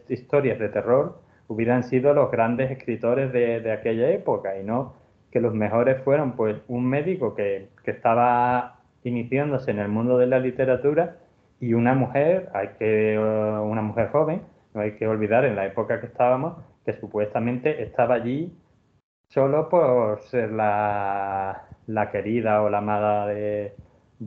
historias 0.08 0.60
de 0.60 0.70
terror 0.70 1.20
hubieran 1.48 1.84
sido 1.84 2.14
los 2.14 2.32
grandes 2.32 2.72
escritores 2.72 3.34
de, 3.34 3.72
aquella 3.72 4.10
época 4.12 4.58
y 4.58 4.64
no 4.64 4.94
que 5.32 5.42
los 5.42 5.54
mejores 5.54 6.02
fueron 6.04 6.34
pues 6.34 6.58
un 6.68 6.86
médico 6.86 7.36
que, 7.36 7.70
que, 7.84 7.92
estaba 7.92 8.80
iniciándose 9.04 9.72
en 9.72 9.80
el 9.80 9.90
mundo 9.90 10.18
de 10.18 10.28
la 10.28 10.40
literatura 10.40 11.18
y 11.60 11.74
una 11.74 11.96
mujer, 11.96 12.50
hay 12.54 12.70
que, 12.80 13.18
una 13.18 13.82
mujer 13.82 14.10
joven, 14.10 14.44
no 14.74 14.82
hay 14.82 14.92
que 14.94 15.08
olvidar 15.08 15.44
en 15.46 15.56
la 15.56 15.66
época 15.66 16.00
que 16.00 16.06
estábamos, 16.06 16.58
que 16.86 16.94
supuestamente 16.94 17.82
estaba 17.82 18.16
allí 18.16 18.56
solo 19.28 19.70
por 19.70 20.22
ser 20.22 20.52
la, 20.52 21.64
la 21.88 22.12
querida 22.12 22.62
o 22.62 22.70
la 22.70 22.78
amada 22.78 23.28
de, 23.28 23.74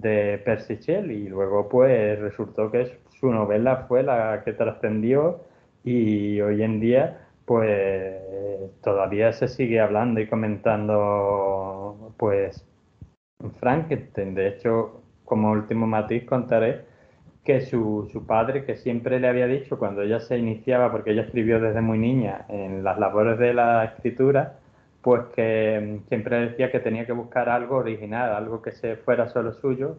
de 0.00 0.38
Percy 0.45 0.76
Shelley 0.76 1.26
y 1.26 1.29
luego 1.29 1.69
pues 1.69 2.19
resultó 2.19 2.71
que 2.71 2.99
su 3.21 3.31
novela 3.31 3.87
fue 3.88 4.03
la 4.03 4.43
que 4.45 4.53
trascendió 4.53 5.41
y 5.85 6.41
hoy 6.41 6.62
en 6.62 6.81
día 6.81 7.26
pues 7.45 8.17
todavía 8.83 9.33
se 9.33 9.49
sigue 9.49 9.81
hablando 9.81 10.21
y 10.21 10.26
comentando 10.26 12.12
pues 12.17 12.67
Frankenstein. 13.61 14.35
De 14.35 14.49
hecho, 14.49 15.03
como 15.25 15.50
último 15.53 15.87
matiz 15.87 16.25
contaré 16.25 16.85
que 17.45 17.61
su, 17.61 18.09
su, 18.12 18.26
padre, 18.26 18.65
que 18.65 18.76
siempre 18.76 19.21
le 19.21 19.29
había 19.29 19.47
dicho 19.47 19.79
cuando 19.79 20.03
ella 20.03 20.19
se 20.19 20.37
iniciaba, 20.37 20.91
porque 20.91 21.12
ella 21.12 21.23
escribió 21.23 21.61
desde 21.61 21.81
muy 21.81 21.99
niña 21.99 22.45
en 22.49 22.83
las 22.83 22.99
labores 22.99 23.38
de 23.38 23.55
la 23.55 23.85
escritura, 23.85 24.59
pues 25.03 25.23
que 25.35 26.00
siempre 26.09 26.49
decía 26.49 26.71
que 26.71 26.81
tenía 26.81 27.07
que 27.07 27.12
buscar 27.12 27.49
algo 27.49 27.76
original, 27.76 28.35
algo 28.35 28.62
que 28.62 28.73
se 28.73 28.97
fuera 28.97 29.29
solo 29.29 29.53
suyo. 29.53 29.97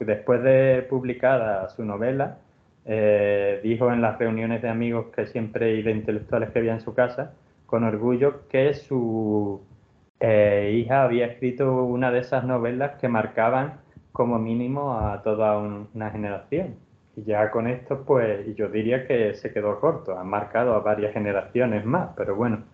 Después 0.00 0.42
de 0.42 0.86
publicada 0.88 1.68
su 1.68 1.84
novela, 1.84 2.38
eh, 2.86 3.60
dijo 3.62 3.92
en 3.92 4.00
las 4.00 4.18
reuniones 4.18 4.62
de 4.62 4.68
amigos 4.68 5.06
que 5.14 5.26
siempre 5.26 5.74
y 5.74 5.82
de 5.82 5.90
intelectuales 5.92 6.50
que 6.50 6.58
había 6.58 6.72
en 6.72 6.80
su 6.80 6.94
casa, 6.94 7.32
con 7.66 7.84
orgullo, 7.84 8.48
que 8.48 8.74
su 8.74 9.60
eh, 10.20 10.72
hija 10.74 11.04
había 11.04 11.26
escrito 11.26 11.84
una 11.84 12.10
de 12.10 12.20
esas 12.20 12.44
novelas 12.44 12.98
que 13.00 13.08
marcaban 13.08 13.80
como 14.12 14.38
mínimo 14.38 14.98
a 14.98 15.22
toda 15.22 15.58
una 15.58 16.10
generación. 16.10 16.76
Y 17.16 17.24
ya 17.24 17.50
con 17.50 17.66
esto, 17.66 18.04
pues 18.04 18.54
yo 18.56 18.68
diría 18.68 19.06
que 19.06 19.34
se 19.34 19.52
quedó 19.52 19.80
corto, 19.80 20.18
ha 20.18 20.24
marcado 20.24 20.74
a 20.74 20.80
varias 20.80 21.12
generaciones 21.12 21.84
más, 21.84 22.10
pero 22.16 22.36
bueno, 22.36 22.64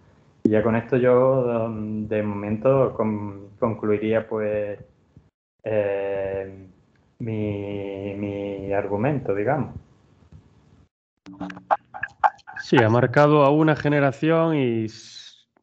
y 0.46 0.48
ya 0.48 0.62
con 0.62 0.76
esto 0.76 0.96
yo 0.96 1.68
de 2.08 2.22
momento 2.22 2.94
concluiría 3.58 4.28
pues 4.28 4.78
eh, 5.64 6.68
mi, 7.18 8.14
mi 8.14 8.72
argumento, 8.72 9.34
digamos. 9.34 9.74
Sí, 12.62 12.80
ha 12.80 12.88
marcado 12.88 13.42
a 13.44 13.50
una 13.50 13.74
generación 13.74 14.54
y 14.54 14.86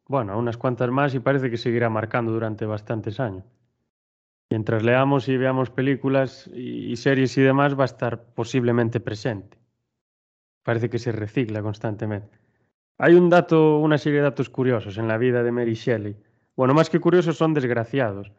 bueno, 0.06 0.34
a 0.34 0.36
unas 0.36 0.58
cuantas 0.58 0.90
más 0.90 1.14
y 1.14 1.20
parece 1.20 1.50
que 1.50 1.56
seguirá 1.56 1.88
marcando 1.88 2.32
durante 2.32 2.66
bastantes 2.66 3.20
años. 3.20 3.44
Mientras 4.50 4.82
leamos 4.82 5.28
y 5.30 5.38
veamos 5.38 5.70
películas 5.70 6.46
y 6.52 6.94
series 6.96 7.38
y 7.38 7.40
demás, 7.40 7.78
va 7.78 7.84
a 7.84 7.86
estar 7.86 8.22
posiblemente 8.34 9.00
presente. 9.00 9.56
Parece 10.62 10.90
que 10.90 10.98
se 10.98 11.10
recicla 11.10 11.62
constantemente. 11.62 12.43
Hay 12.98 13.14
un 13.14 13.28
dato, 13.28 13.78
una 13.78 13.98
serie 13.98 14.18
de 14.18 14.24
datos 14.24 14.48
curiosos 14.48 14.98
en 14.98 15.08
la 15.08 15.18
vida 15.18 15.42
de 15.42 15.50
Mary 15.50 15.74
Shelley. 15.74 16.16
Bueno, 16.56 16.74
más 16.74 16.90
que 16.90 17.00
curiosos, 17.00 17.36
son 17.36 17.52
desgraciados. 17.52 18.30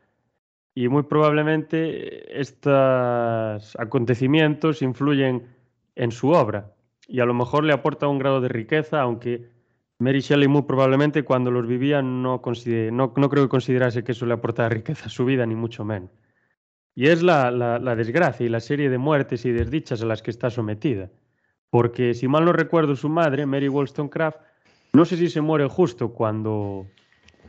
Y 0.74 0.88
muy 0.88 1.04
probablemente 1.04 2.40
estos 2.40 3.76
acontecimientos 3.78 4.82
influyen 4.82 5.48
en 5.96 6.12
su 6.12 6.30
obra 6.30 6.74
y 7.08 7.20
a 7.20 7.26
lo 7.26 7.34
mejor 7.34 7.64
le 7.64 7.74
aporta 7.74 8.08
un 8.08 8.20
grado 8.20 8.42
de 8.42 8.50
riqueza, 8.50 9.02
aunque 9.02 9.50
Mary 10.00 10.20
Shelley 10.20 10.48
muy 10.48 10.64
probablemente 10.64 11.24
cuando 11.24 11.52
los 11.52 11.68
vivía 11.68 12.02
no, 12.02 12.42
no, 12.44 13.14
no 13.16 13.30
creo 13.30 13.44
que 13.44 13.50
considerase 13.50 14.04
que 14.04 14.12
eso 14.12 14.26
le 14.26 14.34
aportara 14.34 14.70
riqueza 14.70 15.06
a 15.06 15.10
su 15.10 15.24
vida, 15.24 15.46
ni 15.46 15.56
mucho 15.56 15.86
menos. 15.86 16.10
Y 16.94 17.08
es 17.08 17.22
la, 17.24 17.52
la 17.52 17.96
desgracia 17.96 18.46
y 18.46 18.50
la 18.50 18.62
serie 18.62 18.90
de 18.90 18.98
muertes 18.98 19.46
y 19.46 19.52
desdichas 19.52 20.02
a 20.02 20.06
las 20.06 20.22
que 20.22 20.32
está 20.32 20.50
sometida. 20.50 21.10
Porque 21.76 22.14
si 22.14 22.30
mal 22.30 22.46
no 22.46 22.54
recuerdo, 22.54 22.96
su 22.96 23.10
madre, 23.10 23.46
Mary 23.46 23.68
Wollstonecraft, 23.68 24.40
no 24.94 25.04
sé 25.04 25.18
si 25.18 25.28
se 25.28 25.42
muere 25.42 25.68
justo 25.68 26.14
cuando 26.14 26.88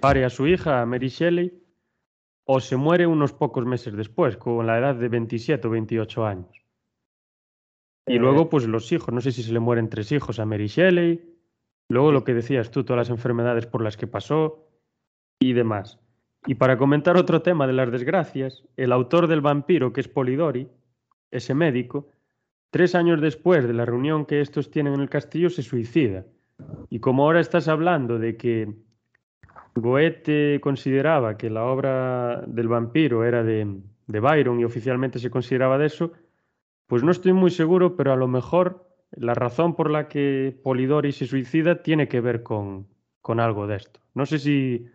pare 0.00 0.24
a 0.24 0.30
su 0.30 0.48
hija, 0.48 0.84
Mary 0.84 1.06
Shelley, 1.06 1.62
o 2.44 2.58
se 2.58 2.76
muere 2.76 3.06
unos 3.06 3.32
pocos 3.32 3.64
meses 3.64 3.96
después, 3.96 4.36
con 4.36 4.66
la 4.66 4.78
edad 4.80 4.96
de 4.96 5.08
27 5.08 5.68
o 5.68 5.70
28 5.70 6.26
años. 6.26 6.66
Y 8.04 8.16
eh. 8.16 8.18
luego, 8.18 8.48
pues 8.50 8.66
los 8.66 8.90
hijos, 8.90 9.14
no 9.14 9.20
sé 9.20 9.30
si 9.30 9.44
se 9.44 9.52
le 9.52 9.60
mueren 9.60 9.88
tres 9.88 10.10
hijos 10.10 10.40
a 10.40 10.44
Mary 10.44 10.66
Shelley, 10.66 11.24
luego 11.88 12.10
lo 12.10 12.24
que 12.24 12.34
decías 12.34 12.72
tú, 12.72 12.82
todas 12.82 13.06
las 13.06 13.10
enfermedades 13.10 13.66
por 13.66 13.80
las 13.80 13.96
que 13.96 14.08
pasó 14.08 14.66
y 15.38 15.52
demás. 15.52 16.00
Y 16.48 16.56
para 16.56 16.78
comentar 16.78 17.16
otro 17.16 17.42
tema 17.42 17.68
de 17.68 17.74
las 17.74 17.92
desgracias, 17.92 18.64
el 18.76 18.90
autor 18.90 19.28
del 19.28 19.40
vampiro, 19.40 19.92
que 19.92 20.00
es 20.00 20.08
Polidori, 20.08 20.68
ese 21.30 21.54
médico, 21.54 22.08
Tres 22.70 22.94
años 22.94 23.20
después 23.20 23.66
de 23.66 23.72
la 23.72 23.84
reunión 23.84 24.26
que 24.26 24.40
estos 24.40 24.70
tienen 24.70 24.94
en 24.94 25.00
el 25.00 25.08
castillo, 25.08 25.50
se 25.50 25.62
suicida. 25.62 26.24
Y 26.90 27.00
como 27.00 27.24
ahora 27.24 27.40
estás 27.40 27.68
hablando 27.68 28.18
de 28.18 28.36
que 28.36 28.74
Goethe 29.74 30.60
consideraba 30.60 31.36
que 31.36 31.50
la 31.50 31.64
obra 31.64 32.42
del 32.46 32.68
vampiro 32.68 33.24
era 33.24 33.42
de, 33.42 33.80
Byron 34.06 34.60
y 34.60 34.64
oficialmente 34.64 35.18
se 35.18 35.30
consideraba 35.30 35.78
de 35.78 35.86
eso, 35.86 36.12
pues 36.86 37.02
no 37.02 37.10
estoy 37.10 37.32
muy 37.32 37.50
seguro, 37.50 37.96
pero 37.96 38.12
a 38.12 38.16
lo 38.16 38.28
mejor 38.28 38.88
la 39.10 39.34
razón 39.34 39.74
por 39.74 39.90
la 39.90 40.08
que 40.08 40.58
Polidori 40.62 41.12
se 41.12 41.26
suicida 41.26 41.82
tiene 41.82 42.08
que 42.08 42.20
ver 42.20 42.42
con, 42.42 42.88
con 43.20 43.40
algo 43.40 43.66
de 43.66 43.76
esto. 43.76 44.00
No 44.14 44.24
sé 44.24 44.38
si, 44.38 44.86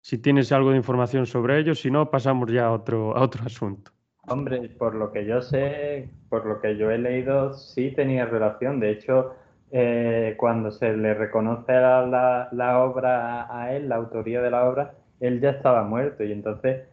si 0.00 0.18
tienes 0.18 0.52
algo 0.52 0.70
de 0.70 0.76
información 0.76 1.26
sobre 1.26 1.58
ello, 1.58 1.74
si 1.74 1.90
no, 1.90 2.10
pasamos 2.10 2.52
ya 2.52 2.66
a 2.66 2.72
otro, 2.72 3.16
a 3.16 3.22
otro 3.22 3.44
asunto. 3.44 3.92
Hombre, 4.28 4.68
por 4.78 4.94
lo 4.94 5.12
que 5.12 5.24
yo 5.24 5.42
sé, 5.42 6.08
por 6.28 6.46
lo 6.46 6.60
que 6.60 6.76
yo 6.76 6.90
he 6.90 6.98
leído, 6.98 7.54
sí 7.54 7.90
tenía 7.90 8.26
relación. 8.26 8.78
De 8.78 8.90
hecho, 8.90 9.34
eh, 9.72 10.34
cuando 10.36 10.70
se 10.70 10.96
le 10.96 11.14
reconoce 11.14 11.72
la, 11.72 12.48
la, 12.52 12.78
obra 12.80 13.46
a 13.56 13.72
él, 13.74 13.88
la 13.88 13.96
autoría 13.96 14.42
de 14.42 14.50
la 14.50 14.68
obra, 14.68 14.94
él 15.20 15.40
ya 15.40 15.50
estaba 15.50 15.84
muerto 15.84 16.24
y 16.24 16.32
entonces, 16.32 16.86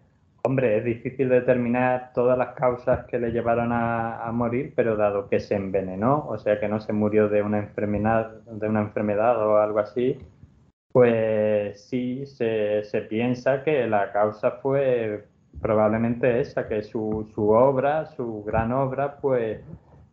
hombre, 0.43 0.77
es 0.77 0.85
difícil 0.85 1.29
determinar 1.29 2.11
todas 2.13 2.37
las 2.37 2.55
causas 2.55 3.05
que 3.07 3.19
le 3.19 3.31
llevaron 3.31 3.71
a, 3.73 4.29
morir, 4.33 4.73
pero 4.75 4.95
dado 4.95 5.27
que 5.29 5.39
se 5.39 5.55
envenenó, 5.55 6.25
o 6.27 6.37
sea 6.37 6.59
que 6.59 6.67
no 6.67 6.79
se 6.79 6.93
murió 6.93 7.29
de 7.29 7.41
una 7.41 7.59
enfermedad, 7.59 8.41
de 8.45 8.69
una 8.69 8.81
enfermedad 8.81 9.37
o 9.45 9.57
algo 9.57 9.79
así, 9.79 10.17
pues 10.91 11.83
sí 11.89 12.25
se, 12.25 12.83
se 12.83 13.01
piensa 13.01 13.63
que 13.63 13.87
la 13.87 14.11
causa 14.11 14.51
fue 14.61 15.25
probablemente 15.61 16.39
esa, 16.39 16.67
que 16.67 16.83
su, 16.83 17.29
su 17.33 17.49
obra, 17.49 18.05
su 18.05 18.43
gran 18.43 18.71
obra, 18.71 19.17
pues 19.17 19.61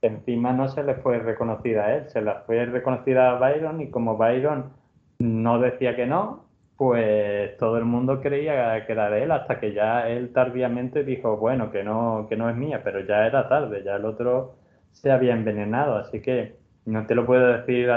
encima 0.02 0.52
no 0.52 0.68
se 0.68 0.82
le 0.82 0.94
fue 0.96 1.18
reconocida 1.18 1.86
a 1.86 1.96
él, 1.96 2.08
se 2.08 2.20
la 2.20 2.42
fue 2.46 2.66
reconocida 2.66 3.30
a 3.30 3.38
Byron 3.38 3.80
y 3.80 3.90
como 3.90 4.16
Byron 4.16 4.72
no 5.18 5.58
decía 5.58 5.96
que 5.96 6.06
no, 6.06 6.44
pues 6.76 7.56
todo 7.58 7.78
el 7.78 7.84
mundo 7.84 8.20
creía 8.20 8.84
que 8.86 8.92
era 8.92 9.10
de 9.10 9.22
él 9.22 9.30
hasta 9.30 9.60
que 9.60 9.72
ya 9.72 10.08
él 10.08 10.32
tardíamente 10.32 11.04
dijo, 11.04 11.36
bueno, 11.36 11.70
que 11.70 11.84
no, 11.84 12.26
que 12.28 12.36
no 12.36 12.50
es 12.50 12.56
mía, 12.56 12.82
pero 12.82 13.00
ya 13.00 13.26
era 13.26 13.48
tarde, 13.48 13.82
ya 13.84 13.96
el 13.96 14.04
otro 14.04 14.56
se 14.92 15.10
había 15.10 15.34
envenenado, 15.34 15.96
así 15.96 16.20
que 16.20 16.56
no 16.84 17.06
te 17.06 17.14
lo 17.14 17.24
puedo 17.26 17.46
decir 17.52 17.88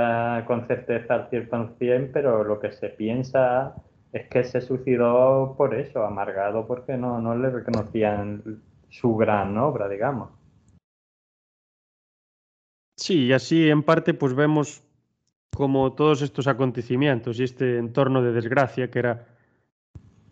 con 0.45 0.67
certeza 0.67 1.15
al 1.15 1.29
100%, 1.29 2.11
pero 2.13 2.43
lo 2.43 2.59
que 2.59 2.71
se 2.71 2.89
piensa 2.89 3.75
es 4.17 4.27
que 4.27 4.43
se 4.43 4.61
suicidó 4.61 5.55
por 5.57 5.73
eso, 5.73 6.03
amargado 6.03 6.67
porque 6.67 6.97
no, 6.97 7.21
no 7.21 7.35
le 7.35 7.49
reconocían 7.49 8.61
su 8.89 9.15
gran 9.15 9.57
obra, 9.57 9.87
digamos. 9.87 10.29
Sí, 12.95 13.27
y 13.27 13.33
así 13.33 13.69
en 13.69 13.83
parte 13.83 14.13
pues 14.13 14.33
vemos 14.33 14.83
como 15.55 15.93
todos 15.93 16.21
estos 16.21 16.47
acontecimientos 16.47 17.39
y 17.39 17.43
este 17.43 17.77
entorno 17.77 18.21
de 18.21 18.31
desgracia 18.31 18.89
que 18.89 18.99
era 18.99 19.27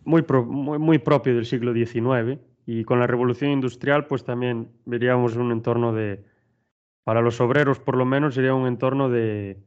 muy, 0.04 0.24
muy, 0.28 0.78
muy, 0.78 0.98
propio 0.98 1.34
del 1.34 1.46
siglo 1.46 1.72
XIX 1.72 2.38
y 2.64 2.84
con 2.84 3.00
la 3.00 3.06
revolución 3.06 3.50
industrial 3.50 4.06
pues 4.06 4.24
también 4.24 4.68
veríamos 4.84 5.36
un 5.36 5.52
entorno 5.52 5.92
de, 5.92 6.24
para 7.04 7.22
los 7.22 7.40
obreros 7.40 7.80
por 7.80 7.96
lo 7.96 8.04
menos 8.04 8.34
sería 8.34 8.54
un 8.54 8.66
entorno 8.66 9.08
de, 9.08 9.65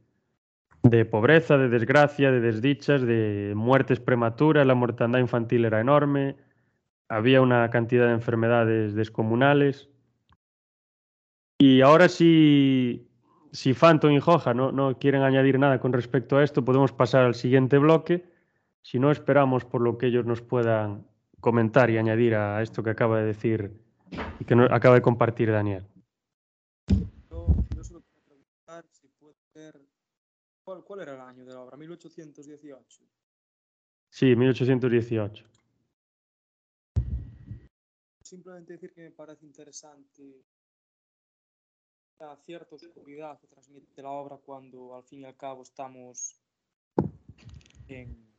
de 0.82 1.04
pobreza, 1.04 1.58
de 1.58 1.68
desgracia, 1.68 2.30
de 2.30 2.40
desdichas, 2.40 3.02
de 3.02 3.52
muertes 3.54 4.00
prematuras, 4.00 4.66
la 4.66 4.74
mortandad 4.74 5.18
infantil 5.18 5.64
era 5.64 5.80
enorme, 5.80 6.36
había 7.08 7.42
una 7.42 7.68
cantidad 7.70 8.06
de 8.06 8.12
enfermedades 8.12 8.94
descomunales. 8.94 9.88
Y 11.58 11.82
ahora 11.82 12.08
si, 12.08 13.08
si 13.52 13.74
Phantom 13.74 14.12
y 14.12 14.20
Joja 14.20 14.54
no, 14.54 14.72
no 14.72 14.98
quieren 14.98 15.22
añadir 15.22 15.58
nada 15.58 15.80
con 15.80 15.92
respecto 15.92 16.38
a 16.38 16.44
esto, 16.44 16.64
podemos 16.64 16.92
pasar 16.92 17.24
al 17.24 17.34
siguiente 17.34 17.78
bloque. 17.78 18.24
Si 18.82 18.98
no, 18.98 19.10
esperamos 19.10 19.64
por 19.66 19.82
lo 19.82 19.98
que 19.98 20.06
ellos 20.06 20.24
nos 20.24 20.40
puedan 20.40 21.04
comentar 21.40 21.90
y 21.90 21.98
añadir 21.98 22.34
a 22.34 22.62
esto 22.62 22.82
que 22.82 22.90
acaba 22.90 23.18
de 23.18 23.26
decir 23.26 23.72
y 24.38 24.44
que 24.44 24.54
acaba 24.70 24.94
de 24.94 25.02
compartir 25.02 25.50
Daniel. 25.50 25.84
¿Cuál, 30.70 30.84
¿Cuál 30.84 31.00
era 31.00 31.14
el 31.14 31.20
año 31.20 31.44
de 31.44 31.52
la 31.52 31.62
obra? 31.62 31.76
1818. 31.76 33.02
Sí, 34.08 34.36
1818. 34.36 35.44
Simplemente 38.22 38.74
decir 38.74 38.92
que 38.92 39.00
me 39.00 39.10
parece 39.10 39.44
interesante 39.44 40.44
la 42.20 42.36
cierta 42.36 42.76
oscuridad 42.76 43.40
que 43.40 43.48
transmite 43.48 44.00
la 44.00 44.10
obra 44.10 44.36
cuando 44.36 44.94
al 44.94 45.02
fin 45.02 45.22
y 45.22 45.24
al 45.24 45.36
cabo 45.36 45.64
estamos 45.64 46.36
en, 47.88 48.32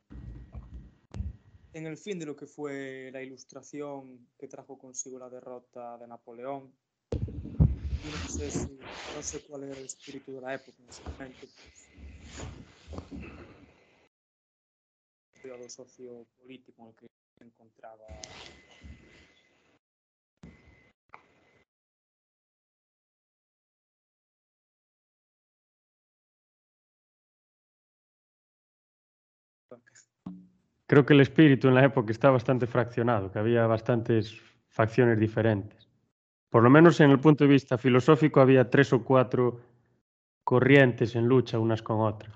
en 1.74 1.86
el 1.86 1.98
fin 1.98 2.18
de 2.18 2.24
lo 2.24 2.34
que 2.34 2.46
fue 2.46 3.10
la 3.12 3.22
ilustración 3.22 4.26
que 4.38 4.48
trajo 4.48 4.78
consigo 4.78 5.18
la 5.18 5.28
derrota 5.28 5.98
de 5.98 6.06
Napoleón. 6.06 6.72
No 7.12 8.26
sé, 8.26 8.50
si- 8.50 8.78
no 9.14 9.22
sé 9.22 9.42
cuál 9.42 9.64
era 9.64 9.78
el 9.78 9.84
espíritu 9.84 10.32
de 10.32 10.40
la 10.40 10.54
época 10.54 10.82
en 10.82 10.88
ese 10.88 11.02
momento. 11.10 11.40
Pues, 11.40 11.91
Creo 30.86 31.06
que 31.06 31.14
el 31.14 31.20
espíritu 31.22 31.68
en 31.68 31.74
la 31.74 31.84
época 31.84 32.12
está 32.12 32.30
bastante 32.30 32.66
fraccionado, 32.66 33.32
que 33.32 33.38
había 33.38 33.66
bastantes 33.66 34.38
facciones 34.68 35.18
diferentes. 35.18 35.88
Por 36.50 36.62
lo 36.62 36.68
menos 36.68 37.00
en 37.00 37.10
el 37.10 37.18
punto 37.18 37.44
de 37.44 37.50
vista 37.50 37.78
filosófico 37.78 38.40
había 38.40 38.68
tres 38.68 38.92
o 38.92 39.02
cuatro 39.02 39.71
corrientes 40.44 41.14
en 41.14 41.26
lucha 41.26 41.58
unas 41.58 41.82
con 41.82 42.00
otras. 42.00 42.34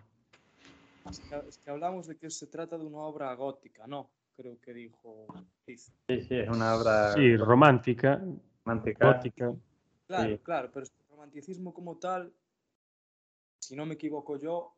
Es 1.10 1.20
que, 1.20 1.36
es 1.48 1.58
que 1.58 1.70
hablamos 1.70 2.06
de 2.06 2.16
que 2.16 2.30
se 2.30 2.46
trata 2.46 2.76
de 2.76 2.84
una 2.84 2.98
obra 2.98 3.32
gótica, 3.34 3.86
¿no? 3.86 4.10
Creo 4.36 4.60
que 4.60 4.74
dijo. 4.74 5.26
Sí, 5.66 5.76
sí, 5.76 6.26
es 6.30 6.48
una 6.48 6.74
obra 6.74 7.14
Sí, 7.14 7.36
romántica, 7.36 8.22
romántica. 8.64 9.12
gótica. 9.12 9.54
Claro, 10.06 10.36
Sí. 10.36 10.38
claro, 10.42 10.70
pero 10.72 10.86
el 10.86 10.92
romanticismo 11.10 11.72
como 11.72 11.96
tal, 11.96 12.32
si 13.60 13.74
no 13.74 13.86
me 13.86 13.94
equivoco 13.94 14.36
yo, 14.38 14.74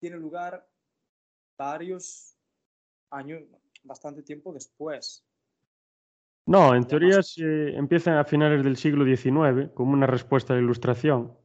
tiene 0.00 0.16
lugar 0.16 0.66
varios 1.56 2.36
años, 3.10 3.42
bastante 3.84 4.22
tiempo 4.22 4.52
después. 4.52 5.24
No, 6.46 6.74
en 6.74 6.86
teoría 6.86 7.22
se 7.22 7.74
empiezan 7.76 8.16
a 8.18 8.24
finales 8.24 8.64
del 8.64 8.76
siglo 8.76 9.04
XIX 9.04 9.70
como 9.74 9.92
una 9.92 10.06
respuesta 10.06 10.52
a 10.52 10.56
la 10.56 10.62
ilustración 10.62 11.36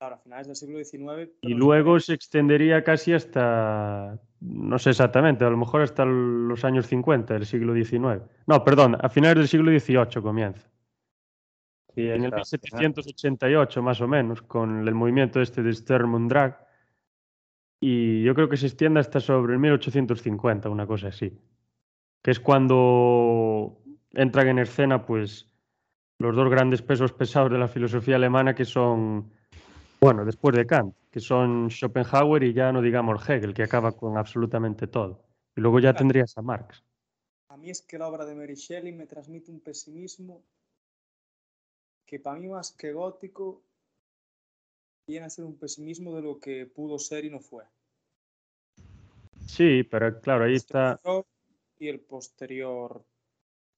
Claro, 0.00 0.14
a 0.14 0.18
finales 0.18 0.46
del 0.46 0.56
siglo 0.56 0.82
XIX. 0.82 1.30
y 1.42 1.52
luego 1.52 2.00
se 2.00 2.14
extendería 2.14 2.82
casi 2.82 3.12
hasta, 3.12 4.18
no 4.40 4.78
sé 4.78 4.90
exactamente, 4.90 5.44
a 5.44 5.50
lo 5.50 5.58
mejor 5.58 5.82
hasta 5.82 6.06
los 6.06 6.64
años 6.64 6.86
50 6.86 7.34
del 7.34 7.44
siglo 7.44 7.74
XIX. 7.74 8.22
No, 8.46 8.64
perdón, 8.64 8.96
a 8.98 9.10
finales 9.10 9.36
del 9.36 9.48
siglo 9.48 9.78
XVIII 9.78 10.22
comienza. 10.22 10.66
Sí, 11.94 12.08
En 12.08 12.24
el 12.24 12.32
exacto. 12.32 12.66
1788 12.78 13.82
más 13.82 14.00
o 14.00 14.08
menos, 14.08 14.40
con 14.40 14.88
el 14.88 14.94
movimiento 14.94 15.38
este 15.42 15.62
de 15.62 15.74
Sturm-und-Drang. 15.74 16.56
Y 17.78 18.22
yo 18.22 18.34
creo 18.34 18.48
que 18.48 18.56
se 18.56 18.68
extiende 18.68 19.00
hasta 19.00 19.20
sobre 19.20 19.52
el 19.52 19.58
1850, 19.58 20.70
una 20.70 20.86
cosa 20.86 21.08
así. 21.08 21.38
Que 22.22 22.30
es 22.30 22.40
cuando 22.40 23.82
entran 24.12 24.48
en 24.48 24.60
escena 24.60 25.04
pues 25.04 25.54
los 26.18 26.34
dos 26.34 26.48
grandes 26.48 26.80
pesos 26.80 27.12
pesados 27.12 27.52
de 27.52 27.58
la 27.58 27.68
filosofía 27.68 28.16
alemana 28.16 28.54
que 28.54 28.64
son, 28.64 29.30
bueno, 30.00 30.24
después 30.24 30.56
de 30.56 30.66
Kant, 30.66 30.94
que 31.10 31.20
son 31.20 31.68
Schopenhauer 31.68 32.42
y 32.42 32.54
ya 32.54 32.72
no 32.72 32.80
digamos 32.80 33.28
Hegel, 33.28 33.54
que 33.54 33.62
acaba 33.62 33.92
con 33.92 34.16
absolutamente 34.16 34.86
todo. 34.86 35.22
Y 35.56 35.60
luego 35.60 35.78
ya 35.80 35.94
tendrías 35.94 36.36
a 36.38 36.42
Marx. 36.42 36.82
A 37.48 37.56
mí 37.56 37.70
es 37.70 37.82
que 37.82 37.98
la 37.98 38.08
obra 38.08 38.24
de 38.24 38.34
Mary 38.34 38.54
Shelley 38.54 38.92
me 38.92 39.06
transmite 39.06 39.50
un 39.50 39.60
pesimismo 39.60 40.42
que 42.06 42.18
para 42.18 42.38
mí 42.38 42.48
más 42.48 42.72
que 42.72 42.92
gótico 42.92 43.62
viene 45.06 45.26
a 45.26 45.30
ser 45.30 45.44
un 45.44 45.58
pesimismo 45.58 46.14
de 46.14 46.22
lo 46.22 46.38
que 46.38 46.66
pudo 46.66 46.98
ser 46.98 47.24
y 47.24 47.30
no 47.30 47.40
fue. 47.40 47.64
Sí, 49.46 49.82
pero 49.82 50.20
claro, 50.20 50.44
ahí 50.44 50.54
está... 50.54 51.00
Y 51.78 51.88
el 51.88 52.00
posterior 52.00 53.04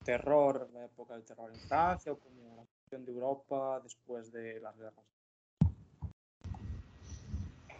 terror, 0.04 0.68
la 0.72 0.85
época 0.85 1.14
del 1.14 1.24
terror 1.24 1.50
en 1.50 1.61
Francia, 1.61 2.12
o 2.12 2.18
como 2.18 2.66
la 2.90 2.98
de 2.98 3.11
Europa 3.11 3.80
después 3.82 4.30
de 4.32 4.61
las 4.61 4.76
guerras. 4.76 5.04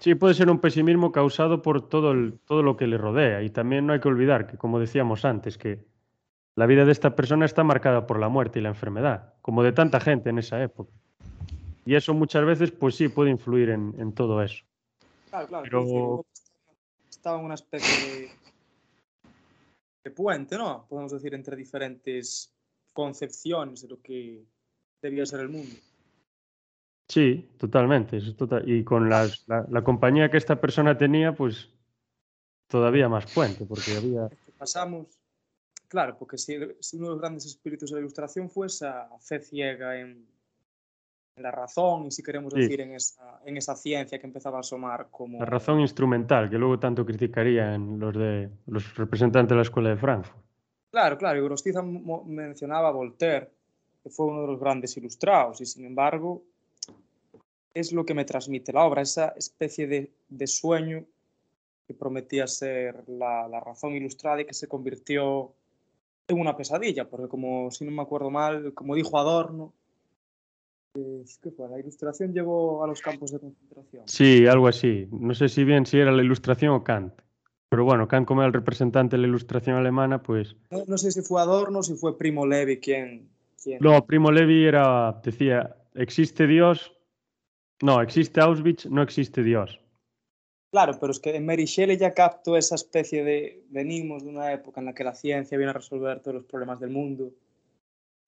Sí, 0.03 0.17
puede 0.17 0.35
ser 0.35 0.51
un 0.51 0.59
pesimismo 0.59 1.13
causado 1.13 1.63
por 1.63 1.89
todo, 1.89 2.11
el- 2.11 2.41
todo 2.45 2.65
lo 2.65 2.77
que 2.77 2.89
le 2.89 2.99
rodea. 2.99 3.41
Y 3.43 3.51
también 3.51 3.87
no 3.87 3.93
hay 3.93 4.01
que 4.01 4.09
olvidar 4.09 4.49
que, 4.49 4.57
como 4.59 4.81
decíamos 4.81 5.25
antes, 5.25 5.57
que 5.57 5.85
la 6.57 6.67
vida 6.67 6.85
de 6.85 6.91
esta 6.91 7.15
persona 7.15 7.45
está 7.47 7.63
marcada 7.63 8.05
por 8.05 8.19
la 8.19 8.29
muerte 8.29 8.59
y 8.59 8.63
la 8.63 8.71
enfermedad, 8.71 9.35
como 9.43 9.63
de 9.63 9.71
tanta 9.73 10.01
gente 10.01 10.31
en 10.31 10.39
esa 10.39 10.61
época. 10.61 10.91
Y 11.85 11.95
eso 11.95 12.15
muchas 12.15 12.45
veces, 12.45 12.73
pues 12.73 12.97
sí, 12.97 13.09
puede 13.09 13.31
influir 13.31 13.71
en, 13.71 13.95
en 13.99 14.13
todo 14.13 14.43
eso. 14.43 14.65
Claro, 15.31 15.47
claro. 15.47 15.63
Pero- 15.65 16.27
Estaba 17.09 17.39
en 17.39 17.45
una 17.45 17.55
especie 17.55 18.13
de, 18.23 18.29
de 20.03 20.11
puente, 20.11 20.59
¿no? 20.59 20.85
Podemos 20.89 21.13
decir, 21.13 21.33
entre 21.35 21.55
diferentes 21.55 22.53
concepciones 22.93 23.83
de 23.83 23.89
lo 23.89 24.03
que 24.03 24.43
debía 25.01 25.25
ser 25.25 25.41
el 25.41 25.49
mundo. 25.49 25.77
Sí, 27.13 27.47
totalmente. 27.59 28.17
es 28.17 28.35
total- 28.37 28.67
Y 28.67 28.83
con 28.85 29.11
las- 29.11 29.47
la, 29.47 29.67
la 29.69 29.85
compañía 29.85 30.31
que 30.31 30.39
esta 30.39 30.59
persona 30.59 30.97
tenía, 30.97 31.35
pues 31.35 31.69
todavía 32.69 33.07
más 33.07 33.27
puente, 33.35 33.67
porque 33.67 33.95
había... 33.95 34.31
Pasamos, 34.57 35.09
claro, 35.89 36.17
porque 36.19 36.39
si, 36.39 36.57
si 36.81 36.97
uno 36.97 37.09
de 37.09 37.13
los 37.13 37.21
grandes 37.21 37.45
espíritus 37.45 37.91
de 37.91 37.97
la 37.97 38.01
ilustración 38.01 38.49
fue 38.49 38.69
esa 38.69 39.11
fe 39.21 39.41
ciega 39.41 40.01
en, 40.01 40.27
en 41.37 41.43
la 41.43 41.51
razón 41.51 42.07
y 42.07 42.11
si 42.13 42.23
queremos 42.23 42.55
Sí. 42.55 42.61
decir 42.61 42.81
en 42.81 42.95
esa, 42.95 43.41
en 43.45 43.59
esa 43.59 43.77
ciencia 43.77 44.19
que 44.19 44.27
empezaba 44.27 44.57
a 44.57 44.61
asomar 44.61 45.09
como... 45.11 45.39
La 45.39 45.45
razón 45.45 45.81
instrumental, 45.81 46.49
que 46.49 46.57
luego 46.57 46.79
tanto 46.79 47.05
criticarían 47.05 47.99
los, 47.99 48.15
de, 48.15 48.49
los 48.69 48.97
representantes 48.97 49.51
de 49.51 49.57
la 49.57 49.63
Escuela 49.63 49.91
de 49.91 49.97
Frankfurt. 49.99 50.39
Claro, 50.91 51.19
claro, 51.19 51.39
y 51.39 51.43
Gorostiza 51.43 51.83
mo- 51.83 52.25
mencionaba 52.25 52.89
a 52.89 52.93
Voltaire, 52.93 53.51
que 54.03 54.09
fue 54.09 54.25
uno 54.27 54.41
de 54.43 54.47
los 54.47 54.59
grandes 54.61 54.97
ilustrados, 54.97 55.61
y 55.61 55.67
sin 55.67 55.85
embargo 55.85 56.43
es 57.75 57.93
lo 57.93 58.05
que 58.05 58.15
me 58.15 58.25
transmite 58.25 58.73
la 58.73 58.85
obra, 58.85 59.03
esa 59.03 59.29
especie 59.37 59.87
de, 59.87 60.11
de 60.29 60.47
sueño 60.47 61.05
que 61.87 61.95
prometía 61.95 62.47
ser 62.47 63.05
la, 63.09 63.49
la 63.49 63.61
razón 63.61 63.95
ilustrada 63.95 64.41
y 64.41 64.45
que 64.45 64.55
se 64.55 64.69
convirtió 64.69 65.53
en 66.29 66.41
una 66.41 66.57
pesadilla, 66.57 67.09
porque 67.09 67.29
como 67.29 67.71
si 67.71 67.85
no 67.85 67.91
me 67.91 68.03
acuerdo 68.03 68.31
mal, 68.31 68.73
como 68.75 68.95
dijo 68.95 69.19
Adorno, 69.19 69.73
eh, 70.95 71.25
¿qué 71.43 71.51
fue? 71.51 71.69
La 71.69 71.81
ilustración 71.81 72.33
llevó 72.33 72.85
a 72.85 72.87
los 72.87 73.01
campos 73.01 73.33
de 73.33 73.41
concentración. 73.41 74.03
Sí, 74.07 74.47
algo 74.47 74.69
así. 74.69 75.09
No 75.11 75.35
sé 75.35 75.49
si 75.49 75.65
bien 75.65 75.87
si 75.87 75.99
era 75.99 76.13
la 76.13 76.23
ilustración 76.23 76.73
o 76.73 76.85
Kant. 76.85 77.15
Pero 77.71 77.85
bueno, 77.85 78.07
Kant 78.07 78.27
como 78.27 78.43
era 78.43 78.49
el 78.49 78.53
representante 78.53 79.17
de 79.17 79.23
la 79.23 79.29
ilustración 79.29 79.77
alemana, 79.77 80.23
pues... 80.23 80.55
No, 80.71 80.85
no 80.87 80.99
sé 80.99 81.11
si 81.11 81.23
fue 81.23 81.41
Adorno 81.41 81.79
o 81.79 81.83
si 81.83 81.95
fue 81.95 82.19
Primo 82.19 82.47
Levi 82.47 82.79
quien... 82.79 83.29
quien... 83.63 83.79
No, 83.81 84.05
Primo 84.05 84.31
Levi 84.31 84.67
era, 84.67 85.21
decía, 85.25 85.75
existe 85.95 86.47
Dios, 86.47 86.93
no, 87.83 88.01
existe 88.01 88.41
Auschwitz, 88.41 88.87
no 88.87 89.03
existe 89.03 89.43
Dios. 89.43 89.79
Claro, 90.73 90.97
pero 90.99 91.13
es 91.13 91.21
que 91.21 91.37
en 91.37 91.45
Mary 91.45 91.67
Shelley 91.67 91.99
ya 91.99 92.15
capto 92.15 92.57
esa 92.57 92.77
especie 92.77 93.23
de 93.23 93.65
venimos 93.69 94.25
de 94.25 94.31
una 94.31 94.53
época 94.53 94.81
en 94.81 94.87
la 94.87 94.95
que 94.95 95.05
la 95.05 95.15
ciencia 95.15 95.59
viene 95.59 95.71
a 95.71 95.75
resolver 95.75 96.21
todos 96.21 96.37
los 96.37 96.45
problemas 96.45 96.81
del 96.81 96.89
mundo. 96.89 97.31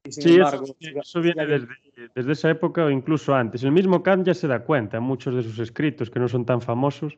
Y 0.07 0.13
sin 0.13 0.25
Sí, 0.25 0.35
embargo, 0.35 0.65
eso, 0.65 1.01
eso 1.01 1.21
viene 1.23 1.47
desde, 1.47 1.69
desde 2.15 2.33
esa 2.33 2.51
época 2.51 2.85
o 2.85 2.91
incluso 2.91 3.35
antes. 3.35 3.65
El 3.65 3.73
mismo 3.73 4.03
Kant 4.03 4.27
ya 4.27 4.35
se 4.35 4.47
da 4.47 4.63
cuenta 4.63 4.99
en 4.99 5.03
muchos 5.05 5.35
de 5.35 5.43
sus 5.43 5.59
escritos 5.59 6.11
que 6.11 6.21
no 6.21 6.29
son 6.29 6.45
tan 6.45 6.61
famosos 6.61 7.17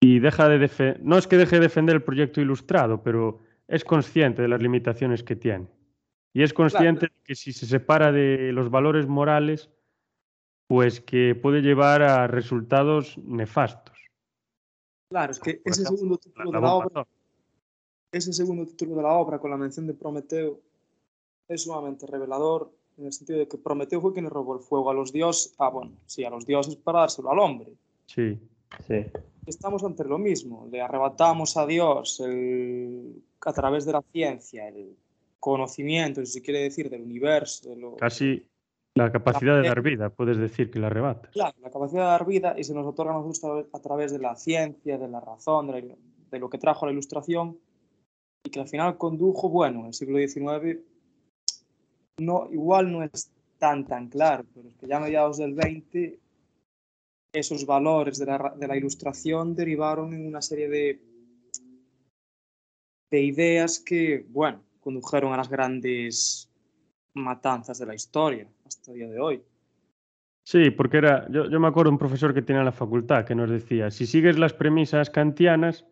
y 0.00 0.18
deja 0.20 0.48
de 0.48 0.58
defe- 0.58 0.98
no 1.02 1.18
es 1.18 1.26
que 1.26 1.36
deje 1.36 1.56
de 1.56 1.62
defender 1.62 1.96
el 1.96 2.02
proyecto 2.02 2.40
ilustrado, 2.40 3.02
pero 3.02 3.40
es 3.68 3.84
consciente 3.84 4.40
de 4.40 4.48
las 4.48 4.62
limitaciones 4.62 5.22
que 5.22 5.36
tiene. 5.36 5.66
Y 6.32 6.42
es 6.42 6.54
consciente 6.54 7.06
de 7.08 7.12
que 7.22 7.34
si 7.34 7.52
se 7.52 7.66
separa 7.66 8.12
de 8.12 8.52
los 8.52 8.70
valores 8.70 9.06
morales, 9.06 9.68
pues 10.68 11.00
que 11.00 11.34
puede 11.34 11.60
llevar 11.62 12.02
a 12.02 12.26
resultados 12.26 13.16
nefastos. 13.18 13.96
Claro, 15.10 15.32
es 15.32 15.40
que 15.40 15.54
Por 15.54 15.72
ese 15.72 15.82
ejemplo, 15.82 15.96
segundo 15.96 16.14
La- 16.14 16.20
título 16.20 16.44
la 16.44 16.44
de 16.46 16.52
la 16.52 16.58
bomba 16.72 16.76
obra, 16.86 17.00
atómica. 17.02 17.10
ese 18.12 18.32
segundo 18.32 18.66
título 18.66 18.96
de 18.96 19.02
la 19.02 19.12
obra 19.12 19.38
con 19.38 19.50
la 19.50 19.56
mención 19.56 19.86
de 19.86 19.94
Prometeo 19.94 20.60
es 21.48 21.62
sumamente 21.62 22.06
revelador 22.06 22.72
en 22.98 23.06
el 23.06 23.12
sentido 23.12 23.38
de 23.38 23.46
que 23.46 23.58
Prometeo 23.58 24.00
fue 24.00 24.12
quien 24.12 24.24
le 24.24 24.30
robó 24.30 24.54
el 24.54 24.60
fuego 24.60 24.90
a 24.90 24.94
los 24.94 25.12
dioses, 25.12 25.54
ah, 25.58 25.68
bueno, 25.68 25.92
sí, 26.06 26.24
a 26.24 26.30
los 26.30 26.44
dioses 26.46 26.76
para 26.76 27.00
dárselo 27.00 27.30
al 27.30 27.38
hombre. 27.38 27.72
Sí, 28.06 28.38
Sí, 28.86 29.06
Estamos 29.46 29.84
ante 29.84 30.04
lo 30.04 30.18
mismo, 30.18 30.66
le 30.72 30.80
arrebatamos 30.82 31.56
a 31.56 31.64
Dios 31.66 32.18
el- 32.18 33.22
a 33.42 33.52
través 33.52 33.86
de 33.86 33.92
la 33.92 34.02
ciencia, 34.12 34.66
el 34.68 34.96
conocimiento, 35.38 36.20
si 36.26 36.32
se 36.32 36.42
quiere 36.42 36.62
decir, 36.62 36.90
del 36.90 37.02
universo, 37.02 37.70
de 37.70 37.76
lo, 37.76 37.94
casi, 37.96 38.44
La 38.96 39.12
capacidad 39.12 39.60
de 39.60 39.68
dar 39.68 39.82
vida, 39.82 40.08
puedes 40.08 40.38
decir 40.38 40.70
que 40.70 40.78
la 40.78 40.86
arrebata. 40.86 41.28
Claro, 41.28 41.54
la 41.60 41.70
capacidad 41.70 42.04
de 42.04 42.08
dar 42.08 42.24
vida 42.24 42.54
y 42.56 42.64
se 42.64 42.72
nos 42.72 42.86
otorga 42.86 43.12
a 43.12 43.18
nosotros 43.18 43.66
a 43.70 43.78
través 43.78 44.10
de 44.10 44.18
la 44.18 44.34
ciencia, 44.36 44.96
de 44.96 45.06
la 45.06 45.20
razón, 45.20 45.66
de, 45.66 46.38
lo 46.38 46.48
que 46.48 46.56
trajo 46.56 46.86
la 46.86 46.92
ilustración 46.92 47.58
y 48.42 48.48
que 48.48 48.58
al 48.58 48.68
final 48.68 48.96
condujo, 48.96 49.50
bueno, 49.50 49.80
en 49.80 49.86
el 49.88 49.92
siglo 49.92 50.16
XIX 50.16 50.80
no, 52.20 52.48
igual 52.50 52.90
no 52.90 53.02
es 53.02 53.30
tan 53.58 53.86
tan 53.86 54.08
claro, 54.08 54.46
pero 54.54 54.70
es 54.70 54.76
que 54.76 54.86
ya 54.86 54.96
a 54.96 55.00
mediados 55.00 55.36
del 55.36 55.54
XX 55.54 56.18
esos 57.34 57.66
valores 57.66 58.18
de 58.18 58.24
la, 58.24 58.54
de 58.56 58.66
la 58.66 58.78
ilustración 58.78 59.54
derivaron 59.54 60.14
en 60.14 60.26
una 60.26 60.40
serie 60.40 60.70
de, 60.70 61.00
de 63.10 63.20
ideas 63.20 63.78
que, 63.78 64.24
bueno, 64.30 64.62
condujeron 64.80 65.34
a 65.34 65.36
las 65.36 65.50
grandes 65.50 66.50
matanzas 67.12 67.78
de 67.78 67.84
la 67.84 67.94
historia 67.94 68.48
hasta 68.66 68.92
el 68.92 68.98
día 68.98 69.08
de 69.08 69.20
hoy. 69.20 69.42
Sí, 70.42 70.70
porque 70.70 70.98
era, 70.98 71.28
yo, 71.30 71.48
me 71.58 71.66
acuerdo 71.66 71.90
un 71.90 71.98
profesor 71.98 72.32
que 72.32 72.42
tenía 72.42 72.60
en 72.60 72.66
la 72.66 72.72
facultad 72.72 73.24
que 73.24 73.34
nos 73.34 73.50
decía, 73.50 73.90
si 73.90 74.06
sigues 74.06 74.38
las 74.38 74.52
premisas 74.52 75.10
kantianas 75.10 75.84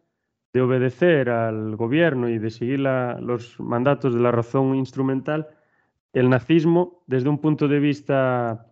de 0.52 0.60
obedecer 0.60 1.28
al 1.28 1.74
gobierno 1.74 2.28
y 2.28 2.38
de 2.38 2.50
seguir 2.50 2.78
los 2.78 3.58
mandatos 3.58 4.14
de 4.14 4.20
la 4.20 4.30
razón 4.30 4.76
instrumental, 4.76 5.48
el 6.12 6.30
nazismo, 6.30 7.02
desde 7.08 7.28
un 7.28 7.40
punto 7.40 7.66
de 7.66 7.80
vista 7.80 8.70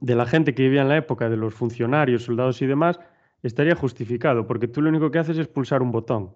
de 0.00 0.14
la 0.14 0.24
gente 0.24 0.54
que 0.54 0.62
vivía 0.62 0.80
en 0.80 0.88
la 0.88 0.96
época, 0.96 1.28
de 1.28 1.36
los 1.36 1.54
funcionarios, 1.54 2.22
soldados 2.22 2.62
y 2.62 2.66
demás, 2.66 2.98
estaría 3.42 3.74
justificado, 3.74 4.46
porque 4.46 4.68
tú 4.68 4.80
lo 4.80 4.88
único 4.88 5.10
que 5.10 5.18
haces 5.18 5.36
es 5.36 5.48
pulsar 5.48 5.82
un 5.82 5.92
botón. 5.92 6.34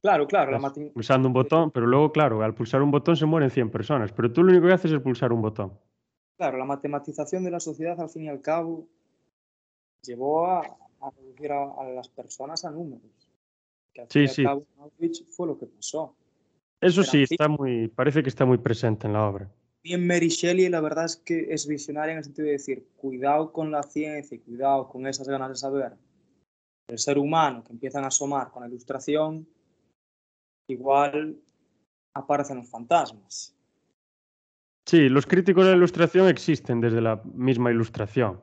Claro, 0.00 0.26
claro. 0.26 0.52
La 0.52 0.72
pulsando 0.92 1.28
un 1.28 1.34
botón, 1.34 1.70
pero 1.70 1.86
luego, 1.86 2.12
claro, 2.12 2.42
al 2.42 2.54
pulsar 2.54 2.82
un 2.82 2.90
botón 2.90 3.16
se 3.16 3.26
mueren 3.26 3.50
100 3.50 3.70
personas, 3.70 4.12
pero 4.12 4.32
tú 4.32 4.42
lo 4.42 4.52
único 4.52 4.66
que 4.66 4.72
haces 4.72 4.92
es 4.92 5.00
pulsar 5.00 5.32
un 5.32 5.42
botón. 5.42 5.72
Claro, 6.36 6.56
la 6.56 6.64
matematización 6.64 7.42
de 7.42 7.50
la 7.50 7.58
sociedad, 7.58 8.00
al 8.00 8.08
fin 8.08 8.24
y 8.24 8.28
al 8.28 8.40
cabo, 8.40 8.86
llevó 10.02 10.46
a, 10.46 10.62
reducir 11.16 11.50
a, 11.50 11.84
las 11.92 12.08
personas 12.08 12.64
a 12.64 12.70
números. 12.70 13.10
Que 13.92 14.02
al 14.02 14.08
sí, 14.08 14.28
sí. 14.28 14.44
Cabo, 14.44 14.64
fue 15.30 15.46
lo 15.48 15.58
que 15.58 15.66
pasó. 15.66 16.14
Eso 16.80 17.02
sí, 17.02 17.24
está 17.28 17.48
muy, 17.48 17.88
parece 17.88 18.22
que 18.22 18.28
está 18.28 18.44
muy 18.44 18.58
presente 18.58 19.08
en 19.08 19.14
la 19.14 19.26
obra. 19.26 19.50
Y 19.82 19.94
en 19.94 20.06
Mary 20.06 20.28
Shelley 20.28 20.68
la 20.68 20.80
verdad 20.80 21.06
es 21.06 21.16
que 21.16 21.52
es 21.52 21.66
visionaria 21.66 22.12
en 22.12 22.18
el 22.18 22.24
sentido 22.24 22.46
de 22.46 22.52
decir, 22.52 22.86
cuidado 22.96 23.52
con 23.52 23.72
la 23.72 23.82
ciencia 23.82 24.36
y 24.36 24.38
cuidado 24.38 24.88
con 24.88 25.08
esas 25.08 25.28
ganas 25.28 25.48
de 25.48 25.56
saber. 25.56 25.96
El 26.86 26.98
ser 26.98 27.18
humano 27.18 27.64
que 27.64 27.72
empiezan 27.72 28.04
a 28.04 28.08
asomar 28.08 28.50
con 28.50 28.62
la 28.62 28.68
ilustración 28.68 29.46
igual 30.68 31.36
aparecen 32.14 32.58
los 32.58 32.70
fantasmas. 32.70 33.54
Sí, 34.84 35.08
los 35.08 35.26
críticos 35.26 35.64
de 35.64 35.72
la 35.72 35.76
ilustración 35.76 36.28
existen 36.28 36.80
desde 36.80 37.00
la 37.00 37.20
misma 37.34 37.70
ilustración. 37.70 38.40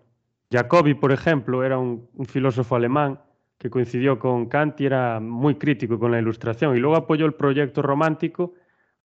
Jacobi, 0.52 0.94
por 0.94 1.12
ejemplo, 1.12 1.64
era 1.64 1.80
un, 1.80 2.08
filósofo 2.28 2.76
alemán 2.76 3.20
que 3.58 3.70
coincidió 3.70 4.20
con 4.20 4.48
Kant 4.48 4.80
y 4.82 4.86
era 4.86 5.20
muy 5.20 5.56
crítico 5.56 5.98
con 5.98 6.12
la 6.12 6.20
ilustración 6.20 6.76
y 6.76 6.80
luego 6.80 6.98
apoyó 6.98 7.26
el 7.26 7.34
proyecto 7.34 7.82
romántico, 7.82 8.54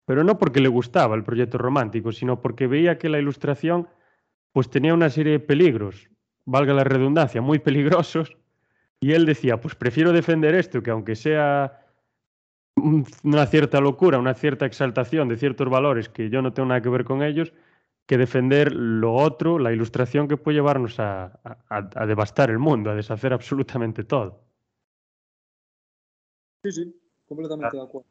pero 0.05 0.23
no 0.23 0.37
porque 0.37 0.59
le 0.59 0.67
gustaba 0.67 1.15
el 1.15 1.23
proyecto 1.23 1.57
romántico, 1.57 2.11
sino 2.11 2.41
porque 2.41 2.67
veía 2.67 2.97
que 2.97 3.09
la 3.09 3.19
ilustración 3.19 3.87
pues 4.51 4.69
tenía 4.69 4.93
una 4.93 5.09
serie 5.09 5.33
de 5.33 5.39
peligros, 5.39 6.09
valga 6.45 6.73
la 6.73 6.83
redundancia, 6.83 7.41
muy 7.41 7.59
peligrosos, 7.59 8.35
y 8.99 9.13
él 9.13 9.25
decía, 9.25 9.61
pues 9.61 9.75
prefiero 9.75 10.11
defender 10.11 10.55
esto 10.55 10.83
que 10.83 10.91
aunque 10.91 11.15
sea 11.15 11.78
una 13.23 13.45
cierta 13.45 13.79
locura, 13.79 14.17
una 14.17 14.33
cierta 14.33 14.65
exaltación 14.65 15.29
de 15.29 15.37
ciertos 15.37 15.69
valores 15.69 16.09
que 16.09 16.29
yo 16.29 16.41
no 16.41 16.53
tengo 16.53 16.69
nada 16.69 16.81
que 16.81 16.89
ver 16.89 17.03
con 17.03 17.23
ellos, 17.23 17.53
que 18.05 18.17
defender 18.17 18.73
lo 18.73 19.13
otro, 19.13 19.59
la 19.59 19.71
ilustración 19.71 20.27
que 20.27 20.37
puede 20.37 20.55
llevarnos 20.55 20.99
a, 20.99 21.39
devastar 22.07 22.49
el 22.49 22.57
mundo, 22.57 22.89
a 22.89 22.95
deshacer 22.95 23.33
absolutamente 23.33 24.03
todo. 24.03 24.41
Sí, 26.63 26.71
sí, 26.71 27.01
completamente 27.27 27.77
de 27.77 27.83
acuerdo. 27.83 28.07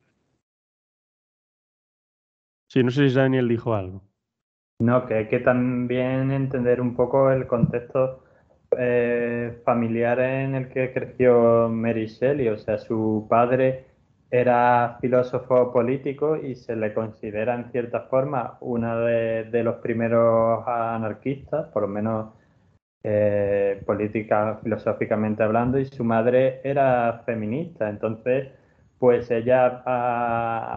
Sí, 2.68 2.82
no 2.82 2.90
sé 2.90 3.08
si 3.08 3.14
Daniel 3.14 3.48
dijo 3.48 3.74
algo. 3.74 4.02
No, 4.80 5.06
que 5.06 5.14
hay 5.14 5.28
que 5.28 5.40
también 5.40 6.30
entender 6.30 6.80
un 6.80 6.94
poco 6.94 7.32
el 7.32 7.46
contexto 7.46 8.22
eh, 8.78 9.60
familiar 9.64 10.20
en 10.20 10.54
el 10.54 10.68
que 10.68 10.92
creció 10.92 11.68
Mary 11.68 12.06
Shelley. 12.06 12.48
O 12.48 12.58
sea, 12.58 12.78
su 12.78 13.26
padre 13.28 13.86
era 14.30 14.98
filósofo 15.00 15.72
político 15.72 16.36
y 16.36 16.54
se 16.54 16.76
le 16.76 16.92
considera 16.92 17.54
en 17.54 17.70
cierta 17.70 18.02
forma 18.02 18.58
uno 18.60 19.00
de, 19.00 19.62
los 19.64 19.76
primeros 19.76 20.66
anarquistas, 20.66 21.68
por 21.68 21.82
lo 21.82 21.88
menos 21.88 22.34
eh, 23.02 23.82
política, 23.86 24.58
filosóficamente 24.62 25.42
hablando, 25.42 25.78
y 25.78 25.86
su 25.86 26.04
madre 26.04 26.60
era 26.64 27.22
feminista. 27.24 27.88
Entonces, 27.88 28.48
pues 28.98 29.30
ella 29.30 29.82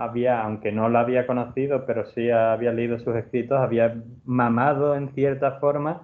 había, 0.03 0.41
aunque 0.43 0.71
no 0.71 0.89
la 0.89 1.01
había 1.01 1.27
conocido, 1.27 1.85
pero 1.85 2.05
sí 2.05 2.29
había 2.31 2.71
leído 2.71 2.99
sus 2.99 3.15
escritos, 3.15 3.59
había 3.59 3.95
mamado 4.25 4.95
en 4.95 5.09
cierta 5.09 5.59
forma 5.59 6.03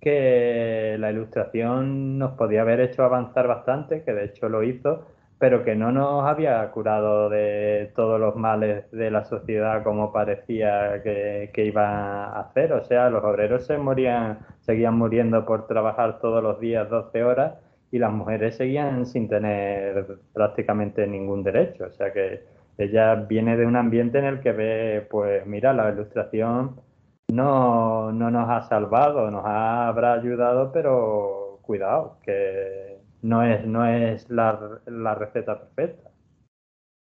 que 0.00 0.96
la 0.98 1.10
ilustración 1.12 2.18
nos 2.18 2.32
podía 2.32 2.62
haber 2.62 2.80
hecho 2.80 3.04
avanzar 3.04 3.46
bastante, 3.48 4.02
que 4.04 4.12
de 4.12 4.24
hecho 4.26 4.48
lo 4.48 4.62
hizo, 4.62 5.06
pero 5.38 5.64
que 5.64 5.76
no 5.76 5.92
nos 5.92 6.26
había 6.26 6.68
curado 6.70 7.28
de 7.28 7.92
todos 7.94 8.18
los 8.20 8.34
males 8.36 8.90
de 8.90 9.10
la 9.10 9.24
sociedad 9.24 9.84
como 9.84 10.12
parecía 10.12 11.02
que, 11.02 11.50
que 11.52 11.64
iba 11.64 12.26
a 12.26 12.40
hacer. 12.40 12.72
O 12.72 12.84
sea, 12.84 13.08
los 13.10 13.22
obreros 13.24 13.66
se 13.66 13.78
morían, 13.78 14.40
seguían 14.60 14.98
muriendo 14.98 15.44
por 15.46 15.66
trabajar 15.68 16.18
todos 16.20 16.42
los 16.42 16.58
días 16.60 16.90
12 16.90 17.22
horas 17.24 17.54
y 17.90 17.98
las 17.98 18.12
mujeres 18.12 18.56
seguían 18.56 19.06
sin 19.06 19.28
tener 19.28 20.18
prácticamente 20.32 21.06
ningún 21.06 21.42
derecho. 21.42 21.84
O 21.86 21.90
sea 21.90 22.12
que 22.12 22.42
ella 22.78 23.14
viene 23.14 23.56
de 23.56 23.66
un 23.66 23.76
ambiente 23.76 24.18
en 24.18 24.24
el 24.24 24.40
que 24.40 24.52
ve, 24.52 25.06
pues 25.10 25.46
mira, 25.46 25.72
la 25.72 25.90
ilustración 25.90 26.80
no, 27.28 28.12
no 28.12 28.30
nos 28.30 28.48
ha 28.48 28.62
salvado, 28.62 29.30
nos 29.30 29.44
habrá 29.44 30.14
ayudado, 30.14 30.72
pero 30.72 31.58
cuidado, 31.62 32.18
que 32.22 32.87
no 33.22 33.42
es, 33.42 33.66
no 33.66 33.86
es 33.86 34.28
la, 34.30 34.80
la 34.86 35.14
receta 35.14 35.58
perfecta. 35.58 36.10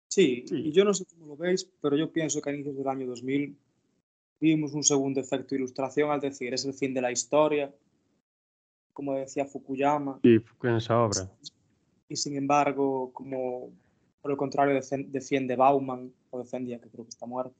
Sí, 0.10 0.46
y 0.50 0.72
yo 0.72 0.84
no 0.84 0.94
sé 0.94 1.06
cómo 1.06 1.28
lo 1.28 1.38
veis, 1.38 1.70
pero 1.82 1.96
yo 1.96 2.12
pienso 2.12 2.42
que 2.42 2.50
a 2.50 2.54
inicios 2.54 2.78
del 2.78 2.88
año 2.88 3.08
2000 3.08 3.58
vimos 4.40 4.74
un 4.74 4.84
segundo 4.84 5.20
efecto 5.20 5.50
de 5.50 5.58
ilustración, 5.58 6.12
al 6.12 6.20
decir, 6.20 6.54
es 6.54 6.66
el 6.66 6.74
fin 6.74 6.94
de 6.94 7.02
la 7.02 7.12
historia, 7.12 7.74
como 8.94 9.16
decía 9.16 9.46
Fukuyama. 9.46 10.20
Sí, 10.24 10.40
en 10.64 10.76
esa 10.76 11.00
obra. 11.00 11.30
Y 12.10 12.16
sin 12.16 12.38
embargo, 12.38 13.12
como 13.14 13.70
por 14.22 14.32
el 14.32 14.38
contrario 14.38 14.80
defiende 15.08 15.56
Bauman, 15.56 16.12
o 16.30 16.40
defendía 16.40 16.80
que 16.80 16.90
creo 16.90 17.04
que 17.04 17.10
está 17.10 17.26
muerto, 17.26 17.56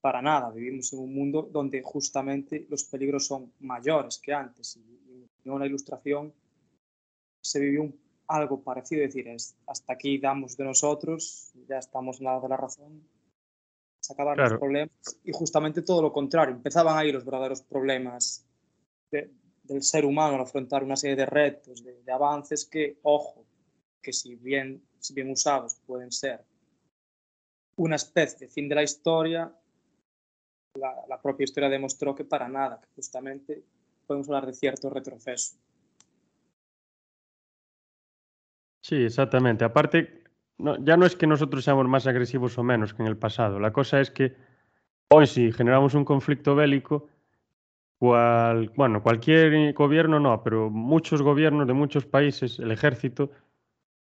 para 0.00 0.20
nada, 0.20 0.50
vivimos 0.50 0.92
en 0.92 0.98
un 0.98 1.14
mundo 1.14 1.48
donde 1.50 1.80
justamente 1.82 2.66
los 2.68 2.84
peligros 2.84 3.26
son 3.26 3.52
mayores 3.60 4.18
que 4.18 4.32
antes. 4.32 4.76
Y 4.76 5.28
en 5.44 5.52
una 5.52 5.64
ilustración 5.64 6.32
se 7.42 7.60
vivió 7.60 7.92
algo 8.28 8.62
parecido, 8.62 9.04
es 9.04 9.12
decir, 9.12 9.28
es, 9.28 9.56
hasta 9.66 9.92
aquí 9.92 10.18
damos 10.18 10.56
de 10.56 10.64
nosotros, 10.64 11.52
ya 11.68 11.78
estamos 11.78 12.18
en 12.18 12.24
la 12.24 12.40
de 12.40 12.48
la 12.48 12.56
razón, 12.56 13.02
se 14.00 14.12
acabaron 14.12 14.48
los 14.48 14.58
problemas 14.58 14.90
y 15.22 15.32
justamente 15.32 15.82
todo 15.82 16.02
lo 16.02 16.12
contrario, 16.12 16.54
empezaban 16.54 16.96
ahí 16.96 17.12
los 17.12 17.24
verdaderos 17.24 17.62
problemas 17.62 18.46
del 19.10 19.82
ser 19.82 20.06
humano 20.06 20.36
al 20.36 20.42
afrontar 20.42 20.82
una 20.82 20.96
serie 20.96 21.16
de 21.16 21.26
retos, 21.26 21.84
de, 21.84 22.12
avances 22.12 22.64
que, 22.64 22.98
ojo, 23.02 23.44
que 24.00 24.12
si 24.12 24.34
bien, 24.34 24.82
si 24.98 25.14
bien 25.14 25.30
usados 25.30 25.76
pueden 25.86 26.10
ser 26.10 26.44
una 27.76 27.96
especie 27.96 28.46
de 28.46 28.52
fin 28.52 28.68
de 28.68 28.74
la 28.74 28.82
historia, 28.82 29.52
la, 30.74 31.04
la 31.08 31.20
propia 31.20 31.44
historia 31.44 31.68
demostró 31.68 32.14
que 32.14 32.24
para 32.24 32.48
nada, 32.48 32.80
que 32.80 32.88
justamente 32.96 33.62
podemos 34.06 34.28
hablar 34.28 34.46
de 34.46 34.54
cierto 34.54 34.90
retroceso. 34.90 35.56
Sí, 38.92 39.04
exactamente. 39.04 39.64
Aparte, 39.64 40.22
ya 40.58 40.98
no 40.98 41.06
es 41.06 41.16
que 41.16 41.26
nosotros 41.26 41.64
seamos 41.64 41.88
más 41.88 42.06
agresivos 42.06 42.58
o 42.58 42.62
menos 42.62 42.92
que 42.92 43.00
en 43.00 43.08
el 43.08 43.16
pasado. 43.16 43.58
La 43.58 43.72
cosa 43.72 44.02
es 44.02 44.10
que 44.10 44.36
hoy 45.08 45.26
si 45.26 45.50
generamos 45.50 45.94
un 45.94 46.04
conflicto 46.04 46.54
bélico, 46.54 47.08
cual, 47.96 48.70
bueno, 48.76 49.02
cualquier 49.02 49.72
gobierno 49.72 50.20
no, 50.20 50.42
pero 50.42 50.68
muchos 50.68 51.22
gobiernos 51.22 51.66
de 51.66 51.72
muchos 51.72 52.04
países, 52.04 52.58
el 52.58 52.70
ejército, 52.70 53.30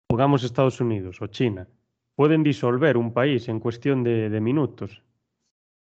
pongamos 0.08 0.46
Estados 0.46 0.80
Unidos 0.80 1.22
o 1.22 1.28
China, 1.28 1.68
pueden 2.16 2.42
disolver 2.42 2.96
un 2.96 3.12
país 3.12 3.50
en 3.50 3.60
cuestión 3.60 4.02
de, 4.02 4.30
de 4.30 4.40
minutos. 4.40 5.04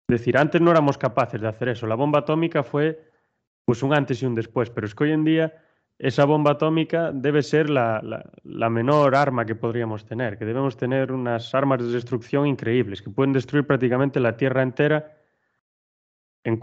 Es 0.09 0.21
decir, 0.21 0.39
antes 0.39 0.63
no 0.63 0.71
éramos 0.71 0.97
capaces 0.97 1.43
de 1.43 1.49
hacer 1.49 1.69
eso. 1.69 1.87
La 1.87 1.97
bomba 1.97 2.21
atómica 2.21 2.63
fue 2.63 3.11
pues 3.67 3.83
un 3.83 3.93
antes 3.93 4.23
y 4.23 4.25
un 4.25 4.35
después, 4.35 4.71
pero 4.71 4.87
es 4.87 4.95
que 4.95 5.05
hoy 5.05 5.13
en 5.13 5.25
día 5.25 5.66
esa 5.99 6.25
bomba 6.25 6.53
atómica 6.53 7.11
debe 7.13 7.43
ser 7.43 7.71
la, 7.71 8.01
menor 8.71 9.15
arma 9.15 9.47
que 9.47 9.55
podríamos 9.55 10.05
tener, 10.05 10.39
que 10.39 10.45
debemos 10.45 10.77
tener 10.77 11.13
unas 11.13 11.55
armas 11.55 11.81
de 11.81 11.91
destrucción 11.91 12.47
increíbles, 12.47 13.01
que 13.01 13.11
pueden 13.11 13.33
destruir 13.33 13.67
prácticamente 13.67 14.21
la 14.21 14.37
Tierra 14.37 14.63
entera 14.63 15.13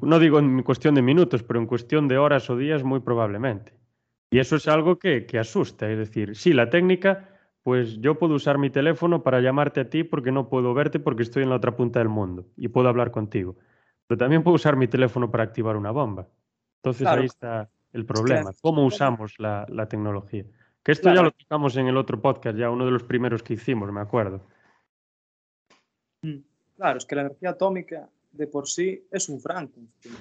no 0.01 0.19
digo 0.19 0.39
en 0.39 0.63
cuestión 0.63 0.95
de 0.95 1.01
minutos, 1.01 1.43
pero 1.43 1.59
en 1.59 1.67
cuestión 1.67 2.07
de 2.07 2.17
horas 2.17 2.49
o 2.49 2.55
días 2.55 2.83
muy 2.83 3.01
probablemente. 3.01 3.73
Y 4.31 4.39
eso 4.39 4.55
es 4.55 4.67
algo 4.67 4.97
que, 4.97 5.25
que 5.25 5.37
asusta. 5.37 5.89
Es 5.89 5.97
decir, 5.97 6.35
sí, 6.35 6.53
la 6.53 6.69
técnica, 6.69 7.29
pues 7.63 7.99
yo 7.99 8.17
puedo 8.17 8.35
usar 8.35 8.57
mi 8.57 8.69
teléfono 8.69 9.23
para 9.23 9.41
llamarte 9.41 9.81
a 9.81 9.89
ti 9.89 10.03
porque 10.03 10.31
no 10.31 10.47
puedo 10.47 10.73
verte 10.73 10.99
porque 10.99 11.23
estoy 11.23 11.43
en 11.43 11.49
la 11.49 11.57
otra 11.57 11.75
punta 11.75 11.99
del 11.99 12.09
mundo 12.09 12.45
y 12.55 12.69
puedo 12.69 12.87
hablar 12.87 13.11
contigo. 13.11 13.57
Pero 14.07 14.17
también 14.17 14.43
puedo 14.43 14.55
usar 14.55 14.77
mi 14.77 14.87
teléfono 14.87 15.29
para 15.29 15.43
activar 15.43 15.75
una 15.75 15.91
bomba. 15.91 16.27
Entonces 16.77 17.05
ahí 17.05 17.25
está 17.25 17.69
el 17.93 18.05
problema. 18.05 18.51
¿Cómo 18.61 18.85
usamos 18.85 19.39
la, 19.39 19.65
la 19.69 19.87
tecnología? 19.87 20.45
Que 20.83 20.91
esto 20.91 21.13
ya 21.13 21.21
lo 21.21 21.31
tocamos 21.31 21.77
en 21.77 21.87
el 21.87 21.95
otro 21.95 22.21
podcast, 22.21 22.57
ya 22.57 22.69
uno 22.69 22.85
de 22.85 22.91
los 22.91 23.03
primeros 23.03 23.41
que 23.41 23.53
hicimos, 23.53 23.91
me 23.91 24.01
acuerdo. 24.01 24.41
Mm, 26.23 26.39
claro, 26.75 26.97
es 26.97 27.05
que 27.05 27.15
la 27.15 27.21
energía 27.21 27.51
atómica 27.51 28.09
de 28.33 28.47
por 28.47 28.67
sí 28.67 29.07
es 29.09 29.29
un 29.29 29.39
Frankenstein. 29.39 30.15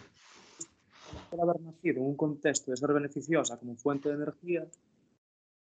Puede 1.31 1.43
haber 1.43 1.61
nacido 1.61 2.01
en 2.01 2.07
un 2.07 2.17
contexto 2.17 2.71
de 2.71 2.77
ser 2.77 2.93
beneficiosa 2.93 3.59
como 3.59 3.75
fuente 3.77 4.09
de 4.09 4.15
energía, 4.15 4.67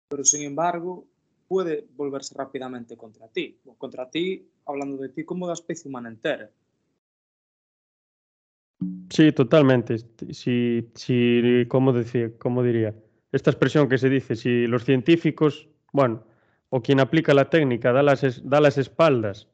pero 0.07 0.23
sin 0.23 0.43
embargo 0.43 1.05
puede 1.47 1.87
volverse 1.95 2.35
rápidamente 2.37 2.95
contra 2.95 3.27
ti. 3.27 3.59
Contra 3.77 4.09
ti, 4.09 4.47
hablando 4.65 4.97
de 4.97 5.09
ti 5.09 5.25
como 5.25 5.47
de 5.47 5.51
la 5.51 5.55
especie 5.55 5.89
humana 5.89 6.09
entera. 6.09 6.49
Sí, 9.09 9.31
totalmente. 9.31 9.97
Si, 10.31 10.89
si, 10.95 11.65
¿cómo, 11.67 11.93
decir, 11.93 12.37
¿Cómo 12.37 12.63
diría? 12.63 12.95
Esta 13.31 13.51
expresión 13.51 13.87
que 13.87 13.97
se 13.97 14.09
dice, 14.09 14.35
si 14.35 14.67
los 14.67 14.83
científicos, 14.83 15.69
bueno, 15.93 16.23
o 16.69 16.81
quien 16.81 16.99
aplica 16.99 17.33
la 17.33 17.49
técnica 17.49 17.91
da 17.91 18.01
las, 18.01 18.41
da 18.49 18.61
las 18.61 18.77
espaldas 18.77 19.47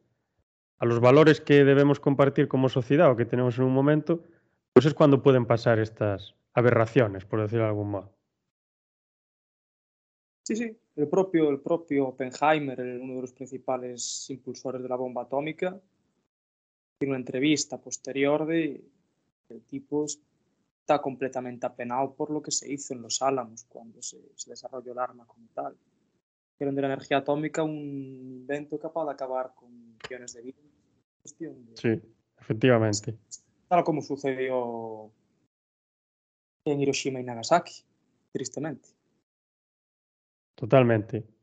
a 0.79 0.85
los 0.85 0.99
valores 0.99 1.41
que 1.41 1.65
debemos 1.65 1.99
compartir 1.99 2.47
como 2.47 2.69
sociedad 2.69 3.11
o 3.11 3.15
que 3.15 3.25
tenemos 3.25 3.57
en 3.57 3.65
un 3.65 3.73
momento, 3.73 4.23
pues 4.73 4.85
es 4.85 4.93
cuando 4.93 5.23
pueden 5.23 5.45
pasar 5.45 5.79
estas 5.79 6.35
aberraciones, 6.53 7.25
por 7.25 7.41
decirlo 7.41 7.63
de 7.63 7.69
algún 7.69 7.91
modo. 7.91 8.13
Sí, 10.43 10.55
sí, 10.55 10.77
el 10.95 11.07
propio, 11.07 11.49
el 11.49 11.59
propio 11.59 12.07
Oppenheimer, 12.07 12.79
uno 13.01 13.15
de 13.15 13.21
los 13.21 13.33
principales 13.33 14.29
impulsores 14.29 14.81
de 14.81 14.87
la 14.87 14.95
bomba 14.95 15.23
atómica, 15.23 15.77
tiene 16.99 17.11
una 17.11 17.19
entrevista 17.19 17.81
posterior 17.81 18.45
de 18.45 18.81
el 19.49 19.61
tipo 19.63 20.05
está 20.05 21.01
completamente 21.01 21.65
apenado 21.65 22.13
por 22.13 22.31
lo 22.31 22.41
que 22.41 22.51
se 22.51 22.71
hizo 22.71 22.93
en 22.93 23.01
los 23.01 23.21
Álamos 23.21 23.65
cuando 23.65 24.01
se, 24.01 24.17
se 24.35 24.49
desarrolló 24.49 24.91
el 24.93 24.99
arma 24.99 25.25
como 25.25 25.47
tal. 25.53 25.75
Hicieron 26.55 26.75
de 26.75 26.81
la 26.81 26.87
energía 26.87 27.17
atómica 27.17 27.63
un 27.63 27.75
invento 27.75 28.79
capaz 28.79 29.05
de 29.05 29.11
acabar 29.11 29.53
con 29.53 29.69
millones 30.03 30.33
de 30.33 30.41
vidas. 30.41 30.67
Sí, 31.75 32.01
efectivamente. 32.39 33.17
Tal 33.67 33.83
como 33.83 34.01
sucedió 34.01 35.11
en 36.65 36.81
Hiroshima 36.81 37.19
y 37.19 37.23
Nagasaki, 37.23 37.83
tristemente. 38.31 38.89
Totalmente. 40.55 41.36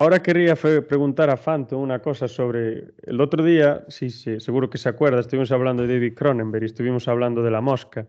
Ahora 0.00 0.22
querría 0.22 0.54
preguntar 0.54 1.28
a 1.28 1.36
Phantom 1.36 1.80
una 1.82 1.98
cosa 1.98 2.28
sobre 2.28 2.94
el 3.02 3.20
otro 3.20 3.42
día, 3.42 3.84
sí, 3.88 4.10
sí, 4.10 4.38
seguro 4.38 4.70
que 4.70 4.78
se 4.78 4.88
acuerda, 4.88 5.18
estuvimos 5.18 5.50
hablando 5.50 5.82
de 5.82 5.94
David 5.94 6.14
Cronenberg 6.14 6.62
y 6.62 6.66
estuvimos 6.66 7.08
hablando 7.08 7.42
de 7.42 7.50
la 7.50 7.60
mosca. 7.60 8.06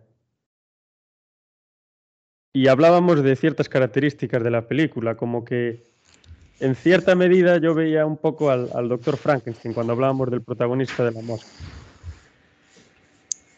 Y 2.54 2.67
hablábamos 2.67 3.23
de 3.23 3.36
ciertas 3.36 3.69
características 3.69 4.43
de 4.43 4.52
la 4.52 4.67
película, 4.67 5.15
como 5.15 5.43
que 5.43 5.89
en 6.60 6.75
cierta 6.75 7.15
medida 7.15 7.58
yo 7.58 7.73
veía 7.73 8.06
un 8.06 8.17
poco 8.17 8.52
al, 8.52 8.69
al 8.75 8.88
doctor 8.88 9.17
Frankenstein 9.17 9.73
cuando 9.73 9.93
hablábamos 9.93 10.30
del 10.30 10.43
protagonista 10.43 11.04
de 11.04 11.12
la 11.12 11.21
mosca. 11.23 11.49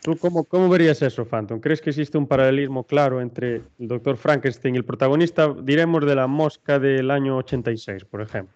¿Tú 0.01 0.17
cómo, 0.17 0.45
cómo, 0.45 0.67
verías 0.67 1.01
eso, 1.03 1.25
Phantom? 1.25 1.59
¿Crees 1.59 1.79
que 1.79 1.91
existe 1.91 2.17
un 2.17 2.27
paralelismo 2.27 2.85
claro 2.85 3.21
entre 3.21 3.61
el 3.77 3.87
doctor 3.87 4.17
Frankenstein 4.17 4.73
y 4.73 4.79
el 4.79 4.85
protagonista, 4.85 5.53
diremos, 5.61 6.03
de 6.05 6.15
la 6.15 6.25
mosca 6.25 6.79
del 6.79 7.11
año 7.11 7.37
86, 7.37 8.05
por 8.05 8.21
ejemplo? 8.21 8.55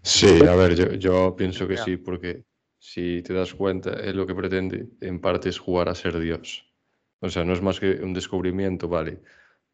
Sí, 0.00 0.42
a 0.46 0.54
ver, 0.54 0.74
yo, 0.74 0.92
yo 0.92 1.36
pienso 1.36 1.68
que 1.68 1.76
sí, 1.76 1.98
porque 1.98 2.44
si 2.78 3.20
te 3.22 3.34
das 3.34 3.52
cuenta, 3.52 3.90
él 3.90 4.16
lo 4.16 4.26
que 4.26 4.34
pretende 4.34 4.86
en 5.02 5.20
parte 5.20 5.50
es 5.50 5.58
jugar 5.58 5.90
a 5.90 5.94
ser 5.94 6.18
Dios. 6.18 6.64
O 7.20 7.28
sea, 7.28 7.44
no 7.44 7.52
es 7.52 7.60
más 7.60 7.78
que 7.78 7.92
un 8.02 8.14
descubrimiento, 8.14 8.88
vale, 8.88 9.20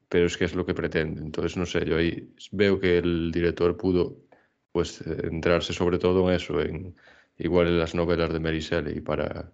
pero 0.09 0.27
es 0.27 0.37
que 0.37 0.47
es 0.47 0.55
lo 0.55 0.67
que 0.67 0.75
pretende. 0.75 1.21
Entonces, 1.21 1.57
no 1.57 1.67
sé, 1.67 1.85
yo 1.85 1.99
ahí 1.99 2.35
veo 2.51 2.81
que 2.81 2.99
el 2.99 3.31
director 3.31 3.77
pudo 3.77 4.17
pues 4.73 5.03
entrarse 5.07 5.73
sobre 5.73 5.99
todo 5.99 6.29
en 6.29 6.37
eso, 6.37 6.61
en 6.61 6.97
igual 7.39 7.69
en 7.69 7.79
las 7.79 7.95
novelas 7.95 8.33
de 8.33 8.41
Mary 8.41 8.61
Shelley 8.61 9.01
para 9.01 9.53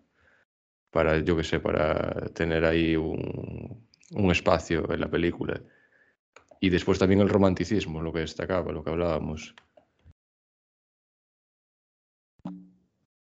para, 0.91 1.19
yo 1.19 1.37
qué 1.37 1.45
sé, 1.45 1.61
para 1.61 2.27
tener 2.35 2.65
ahí 2.65 2.97
un, 2.97 3.87
un, 4.13 4.31
espacio 4.31 4.91
en 4.93 5.01
la 5.01 5.11
película. 5.11 5.61
Y 6.61 6.71
después 6.71 6.99
también 6.99 7.21
el 7.21 7.29
romanticismo, 7.29 8.03
lo 8.03 8.13
que 8.13 8.21
destacaba, 8.21 8.73
lo 8.73 8.83
que 8.83 8.91
hablábamos. 8.91 9.55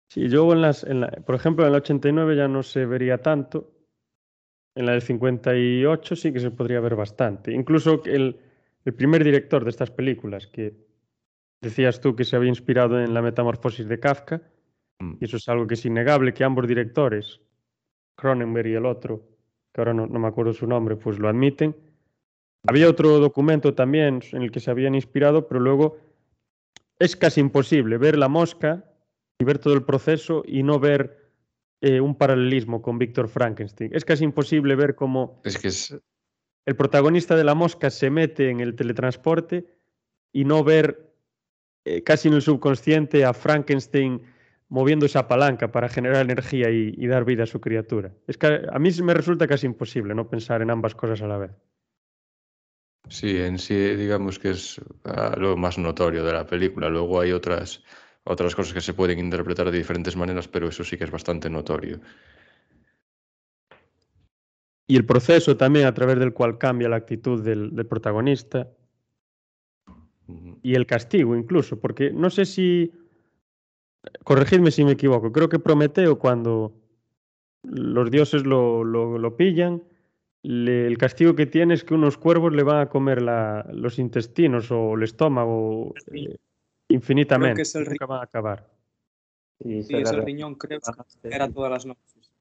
Sí, 0.09 0.29
yo 0.29 0.53
en 0.53 0.61
las, 0.61 0.83
en 0.85 1.01
la, 1.01 1.09
por 1.09 1.37
ejemplo, 1.37 1.65
en 1.65 1.71
el 1.71 1.77
89 1.77 2.37
ya 2.37 2.49
no 2.49 2.63
se 2.63 2.85
vería 2.85 3.19
tanto. 3.19 3.73
En 4.75 4.87
la 4.87 4.93
del 4.93 5.03
58 5.03 6.17
sí 6.17 6.33
que 6.33 6.41
se 6.41 6.51
podría 6.51 6.81
ver 6.81 6.97
bastante. 6.97 7.53
Incluso 7.53 8.03
el, 8.05 8.41
el 8.85 8.95
primer 8.95 9.23
director 9.23 9.63
de 9.63 9.71
estas 9.71 9.91
películas, 9.91 10.47
que 10.47 10.75
decías 11.61 12.01
tú 12.01 12.17
que 12.17 12.25
se 12.25 12.37
había 12.37 12.49
inspirado 12.49 13.01
en 13.01 13.15
la 13.15 13.23
metamorfosis 13.23 13.87
de 13.87 14.01
Kafka. 14.01 14.43
Y 15.19 15.25
eso 15.25 15.37
es 15.39 15.49
algo 15.49 15.67
que 15.67 15.75
es 15.75 15.85
innegable, 15.85 16.35
que 16.35 16.45
ambos 16.45 16.69
directores, 16.69 17.41
Cronenberg 18.17 18.69
y 18.69 18.75
el 18.75 18.87
otro, 18.87 19.27
que 19.73 19.81
ahora 19.81 19.95
no, 19.95 20.07
no 20.07 20.19
me 20.19 20.29
acuerdo 20.29 20.53
su 20.53 20.67
nombre, 20.67 20.97
pues 20.97 21.19
lo 21.19 21.29
admiten. 21.29 21.75
Había 22.67 22.89
otro 22.89 23.19
documento 23.19 23.75
también 23.75 24.21
en 24.33 24.43
el 24.43 24.51
que 24.51 24.61
se 24.61 24.71
habían 24.71 24.95
inspirado, 24.95 25.49
pero 25.49 25.61
luego 25.61 25.97
es 26.99 27.17
casi 27.17 27.41
imposible 27.41 27.97
ver 27.97 28.19
la 28.19 28.29
mosca 28.29 28.85
y 29.39 29.45
ver 29.45 29.59
todo 29.59 29.73
el 29.73 29.85
proceso 29.85 30.43
y 30.47 30.63
no 30.63 30.79
ver 30.79 31.33
eh, 31.81 32.01
un 32.01 32.15
paralelismo 32.15 32.83
con 32.83 32.99
Víctor 32.99 33.29
Frankenstein. 33.29 33.91
Es 33.95 34.05
casi 34.05 34.25
imposible 34.25 34.75
ver 34.77 34.95
cómo 34.95 35.41
es 35.45 35.57
que 35.57 35.69
es... 35.69 35.99
el 36.67 36.77
protagonista 36.77 37.37
de 37.37 37.45
la 37.45 37.55
mosca 37.55 37.89
se 37.89 38.11
mete 38.11 38.51
en 38.51 38.61
el 38.61 38.77
teletransporte 38.77 39.67
y 40.31 40.45
no 40.45 40.63
ver 40.63 41.15
eh, 41.87 42.03
casi 42.03 42.29
en 42.29 42.35
el 42.35 42.43
subconsciente 42.43 43.25
a 43.25 43.33
Frankenstein 43.33 44.21
moviendo 44.71 45.05
esa 45.05 45.29
palanca 45.29 45.71
para 45.71 45.89
generar 45.89 46.23
energía 46.23 46.71
y, 46.71 46.95
y, 46.97 47.07
dar 47.07 47.25
vida 47.25 47.43
a 47.43 47.47
su 47.47 47.61
criatura. 47.61 48.13
Es 48.27 48.39
que 48.39 48.63
a 48.73 48.79
mí 48.79 48.91
me 49.03 49.15
resulta 49.15 49.47
casi 49.47 49.67
imposible 49.67 50.15
no 50.15 50.29
pensar 50.29 50.63
en 50.63 50.71
ambas 50.71 50.95
cosas 50.95 51.21
a 51.23 51.27
la 51.27 51.37
vez. 51.37 51.51
Sí, 53.09 53.37
en 53.39 53.59
sí 53.59 53.75
digamos 53.97 54.39
que 54.39 54.51
es 54.51 54.79
uh, 54.79 55.39
lo 55.39 55.57
más 55.57 55.77
notorio 55.79 56.25
de 56.25 56.33
la 56.33 56.47
película. 56.47 56.89
Luego 56.89 57.21
hay 57.21 57.33
otras, 57.33 57.83
otras 58.25 58.55
cosas 58.55 58.73
que 58.73 58.81
se 58.81 58.95
pueden 58.95 59.19
interpretar 59.19 59.69
de 59.71 59.79
diferentes 59.79 60.17
maneras, 60.17 60.47
pero 60.47 60.69
eso 60.69 60.85
sí 60.85 60.97
que 60.97 61.05
es 61.05 61.11
bastante 61.11 61.51
notorio. 61.51 62.01
Y 64.87 64.97
el 64.97 65.05
proceso 65.05 65.57
también 65.57 65.87
a 65.87 65.95
través 65.95 66.19
del 66.19 66.33
cual 66.33 66.59
cambia 66.59 66.89
la 66.89 66.97
actitud 66.97 67.43
del, 67.43 67.75
del 67.75 67.87
protagonista. 67.87 68.69
Y 70.63 70.75
el 70.75 70.87
castigo 70.87 71.35
incluso, 71.35 71.81
porque 71.81 72.13
no 72.13 72.31
sé 72.31 72.45
si 72.45 72.93
corregidme 74.25 74.71
si 74.71 74.85
me 74.85 74.93
equivoco, 74.93 75.33
creo 75.33 75.49
que 75.49 75.59
Prometeo 75.59 76.19
cuando 76.19 76.73
los 77.63 78.11
dioses 78.11 78.45
lo, 78.45 78.85
lo, 78.85 79.19
lo 79.19 79.37
pillan, 79.37 79.83
le, 80.43 80.87
el 80.87 80.97
castigo 80.97 81.35
que 81.35 81.47
tiene 81.47 81.75
es 81.75 81.85
que 81.85 81.95
unos 81.95 82.17
cuervos 82.17 82.53
le 82.53 82.63
van 82.63 82.81
a 82.81 82.89
comer 82.89 83.21
la, 83.21 83.67
los 83.73 83.99
intestinos 83.99 84.71
o 84.71 84.95
el 84.95 85.03
estómago 85.03 85.95
eh, 86.13 86.37
infinitamente, 86.89 87.57
que 87.57 87.63
es 87.63 87.75
el 87.75 87.85
nunca 87.85 88.07
van 88.07 88.21
a 88.21 88.25
acabar. 88.25 88.71
Sí, 89.63 89.83
sí 89.83 89.97
es 89.97 90.11
el 90.11 90.23
riñón, 90.23 90.55
creo 90.55 90.81
que 90.81 91.29
era 91.29 91.51
todas 91.51 91.71
las 91.71 91.85
noches. 91.85 92.33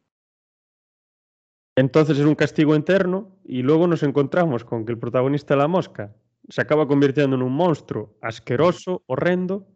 Entonces 1.76 2.20
es 2.20 2.26
un 2.26 2.36
castigo 2.36 2.76
interno 2.76 3.38
y 3.46 3.62
luego 3.62 3.88
nos 3.88 4.04
encontramos 4.04 4.66
con 4.66 4.86
que 4.86 4.92
el 4.92 4.98
protagonista 4.98 5.54
de 5.54 5.62
la 5.62 5.68
mosca 5.68 6.14
se 6.50 6.62
acaba 6.62 6.88
convirtiendo 6.88 7.36
en 7.36 7.42
un 7.42 7.54
monstruo 7.54 8.18
asqueroso, 8.22 9.04
horrendo, 9.08 9.68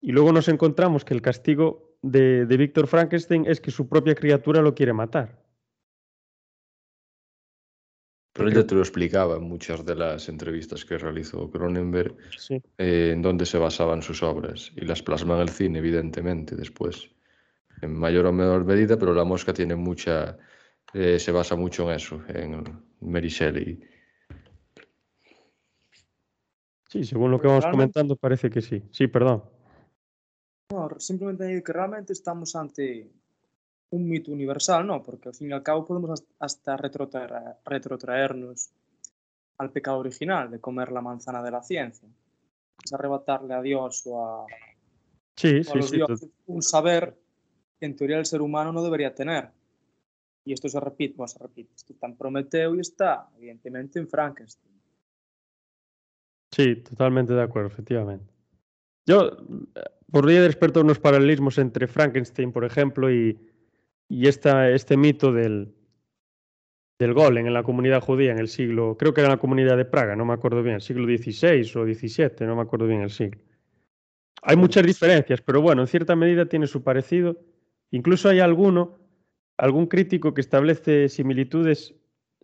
y 0.00 0.12
luego 0.12 0.32
nos 0.32 0.48
encontramos 0.48 1.04
que 1.04 1.14
el 1.14 1.22
castigo 1.22 1.96
de, 2.02 2.46
de 2.46 2.56
Víctor 2.56 2.86
Frankenstein 2.86 3.44
es 3.46 3.60
que 3.60 3.70
su 3.70 3.88
propia 3.88 4.14
criatura 4.14 4.62
lo 4.62 4.74
quiere 4.74 4.92
matar. 4.92 5.40
Pero 8.32 8.48
él 8.48 8.54
ya 8.54 8.66
te 8.66 8.74
lo 8.74 8.80
explicaba 8.80 9.36
en 9.36 9.42
muchas 9.42 9.84
de 9.84 9.96
las 9.96 10.28
entrevistas 10.28 10.84
que 10.84 10.96
realizó 10.96 11.50
Cronenberg, 11.50 12.16
sí. 12.38 12.62
eh, 12.78 13.10
en 13.12 13.22
dónde 13.22 13.44
se 13.44 13.58
basaban 13.58 14.02
sus 14.02 14.22
obras. 14.22 14.72
Y 14.76 14.84
las 14.86 15.02
plasma 15.02 15.34
en 15.34 15.40
el 15.42 15.48
cine, 15.48 15.80
evidentemente, 15.80 16.54
después. 16.54 17.10
En 17.82 17.92
mayor 17.92 18.26
o 18.26 18.32
menor 18.32 18.64
medida, 18.64 18.96
pero 18.96 19.14
La 19.14 19.24
Mosca 19.24 19.52
tiene 19.52 19.74
mucha. 19.74 20.38
Eh, 20.94 21.18
se 21.18 21.32
basa 21.32 21.56
mucho 21.56 21.90
en 21.90 21.96
eso, 21.96 22.22
en 22.28 22.62
Mary 23.00 23.28
Shelley. 23.28 23.80
Sí, 26.88 27.04
según 27.04 27.30
lo 27.32 27.40
que 27.40 27.48
vamos 27.48 27.66
comentando, 27.66 28.16
parece 28.16 28.48
que 28.48 28.60
sí. 28.60 28.82
Sí, 28.90 29.06
perdón. 29.06 29.44
No, 30.70 30.88
simplemente 30.98 31.62
que 31.62 31.72
realmente 31.72 32.12
estamos 32.12 32.54
ante 32.54 33.10
un 33.90 34.08
mito 34.08 34.30
universal, 34.30 34.86
no, 34.86 35.02
porque 35.02 35.28
al 35.28 35.34
fin 35.34 35.50
y 35.50 35.52
al 35.52 35.62
cabo 35.62 35.84
podemos 35.84 36.24
hasta 36.38 36.76
retrotraernos 36.76 38.70
al 39.58 39.70
pecado 39.72 39.98
original 39.98 40.50
de 40.50 40.60
comer 40.60 40.92
la 40.92 41.00
manzana 41.00 41.42
de 41.42 41.50
la 41.50 41.62
ciencia. 41.62 42.08
Es 42.82 42.92
arrebatarle 42.92 43.52
a 43.52 43.60
Dios 43.60 44.02
o 44.06 44.24
a, 44.24 44.46
sí, 45.36 45.62
sí, 45.64 45.82
sí, 45.82 46.00
un 46.46 46.62
saber 46.62 47.18
que 47.78 47.86
en 47.86 47.96
teoría 47.96 48.18
el 48.18 48.26
ser 48.26 48.40
humano 48.40 48.72
no 48.72 48.82
debería 48.82 49.14
tener. 49.14 49.50
Y 50.44 50.52
esto 50.52 50.68
se 50.68 50.80
repite, 50.80 51.16
bueno, 51.16 51.28
se 51.28 51.38
repite, 51.38 51.74
esto 51.74 51.92
está 51.92 52.06
en 52.06 52.16
Prometeo 52.16 52.74
y 52.74 52.80
está, 52.80 53.28
evidentemente, 53.36 53.98
en 53.98 54.08
Frankenstein. 54.08 54.80
Sí, 56.50 56.76
totalmente 56.76 57.34
de 57.34 57.42
acuerdo, 57.42 57.68
efectivamente. 57.68 58.32
Yo 59.10 59.26
eh, 59.74 59.80
podría 60.12 60.40
despertar 60.40 60.84
unos 60.84 61.00
paralelismos 61.00 61.58
entre 61.58 61.88
Frankenstein, 61.88 62.52
por 62.52 62.64
ejemplo, 62.64 63.12
y, 63.12 63.36
y 64.08 64.28
esta, 64.28 64.70
este 64.70 64.96
mito 64.96 65.32
del, 65.32 65.74
del 66.96 67.12
golem 67.12 67.44
en 67.44 67.54
la 67.54 67.64
comunidad 67.64 68.02
judía 68.02 68.30
en 68.30 68.38
el 68.38 68.46
siglo, 68.46 68.96
creo 68.96 69.12
que 69.12 69.20
era 69.20 69.26
en 69.26 69.32
la 69.32 69.40
comunidad 69.40 69.76
de 69.76 69.84
Praga, 69.84 70.14
no 70.14 70.24
me 70.24 70.32
acuerdo 70.32 70.62
bien, 70.62 70.76
el 70.76 70.80
siglo 70.80 71.06
XVI 71.06 71.62
o 71.74 71.84
XVII, 71.92 72.46
no 72.46 72.54
me 72.54 72.62
acuerdo 72.62 72.86
bien 72.86 73.00
el 73.00 73.10
siglo. 73.10 73.40
Hay 74.42 74.56
muchas 74.56 74.86
diferencias, 74.86 75.40
pero 75.40 75.60
bueno, 75.60 75.82
en 75.82 75.88
cierta 75.88 76.14
medida 76.14 76.46
tiene 76.46 76.68
su 76.68 76.84
parecido. 76.84 77.36
Incluso 77.90 78.28
hay 78.28 78.38
alguno, 78.38 78.96
algún 79.56 79.88
crítico 79.88 80.34
que 80.34 80.40
establece 80.40 81.08
similitudes 81.08 81.96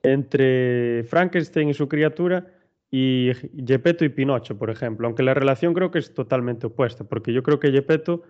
entre 0.02 1.04
Frankenstein 1.04 1.68
y 1.68 1.74
su 1.74 1.88
criatura 1.88 2.55
y 2.90 3.32
Gepetto 3.66 4.04
y 4.04 4.08
Pinocho, 4.08 4.56
por 4.58 4.70
ejemplo, 4.70 5.06
aunque 5.06 5.22
la 5.22 5.34
relación 5.34 5.74
creo 5.74 5.90
que 5.90 5.98
es 5.98 6.14
totalmente 6.14 6.68
opuesta, 6.68 7.04
porque 7.04 7.32
yo 7.32 7.42
creo 7.42 7.58
que 7.58 7.72
Gepetto 7.72 8.22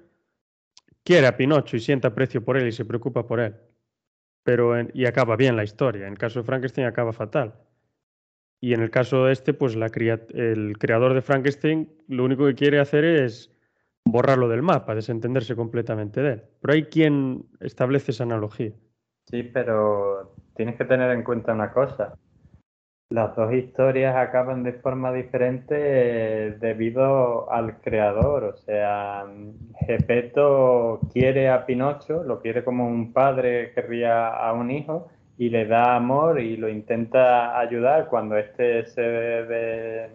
quiere 1.05 1.27
a 1.27 1.37
Pinocho 1.37 1.77
y 1.77 1.81
siente 1.81 2.07
aprecio 2.07 2.45
por 2.45 2.57
él 2.57 2.67
y 2.67 2.73
se 2.73 2.85
preocupa 2.85 3.27
por 3.27 3.41
él, 3.41 3.55
pero 4.43 4.75
y 4.93 5.07
acaba 5.07 5.37
bien 5.37 5.57
la 5.57 5.65
historia. 5.65 6.07
En 6.07 6.13
el 6.13 6.19
caso 6.19 6.41
de 6.41 6.47
Frankenstein 6.47 6.87
acaba 6.87 7.13
fatal. 7.13 7.55
Y 8.61 8.73
en 8.73 8.81
el 8.81 8.91
caso 8.91 9.27
de 9.27 9.33
este, 9.33 9.53
pues 9.53 9.77
el 9.77 10.79
creador 10.79 11.13
de 11.13 11.21
Frankenstein 11.21 11.93
lo 12.09 12.25
único 12.25 12.47
que 12.47 12.55
quiere 12.55 12.81
hacer 12.81 13.05
es 13.05 13.53
borrarlo 14.05 14.49
del 14.49 14.63
mapa, 14.63 14.95
desentenderse 14.95 15.55
completamente 15.55 16.23
de 16.23 16.33
él. 16.33 16.43
Pero 16.61 16.73
hay 16.73 16.85
quien 16.85 17.45
establece 17.61 18.13
esa 18.13 18.25
analogía. 18.25 18.73
Sí, 19.27 19.43
pero 19.43 20.35
tienes 20.55 20.77
que 20.77 20.85
tener 20.87 21.11
en 21.11 21.23
cuenta 21.23 21.53
una 21.53 21.71
cosa. 21.71 22.17
Las 23.11 23.37
dos 23.37 23.53
historias 23.55 24.17
acaban 24.17 24.65
de 24.65 24.73
forma 24.73 25.13
diferente 25.13 25.77
eh, 25.79 26.57
debido 26.59 27.49
al 27.53 27.81
creador. 27.81 28.43
O 28.43 28.57
sea, 28.57 29.25
Gepetto 29.87 30.99
quiere 31.13 31.49
a 31.49 31.65
Pinocho, 31.67 32.25
lo 32.25 32.41
quiere 32.41 32.65
como 32.65 32.89
un 32.89 33.13
padre 33.13 33.71
querría 33.75 34.29
a 34.31 34.53
un 34.55 34.73
hijo 34.73 35.07
y 35.39 35.51
le 35.51 35.67
da 35.67 35.95
amor 35.95 36.41
y 36.41 36.57
lo 36.57 36.69
intenta 36.69 37.57
ayudar 37.61 38.09
cuando 38.09 38.37
éste 38.37 38.87
se, 38.87 40.11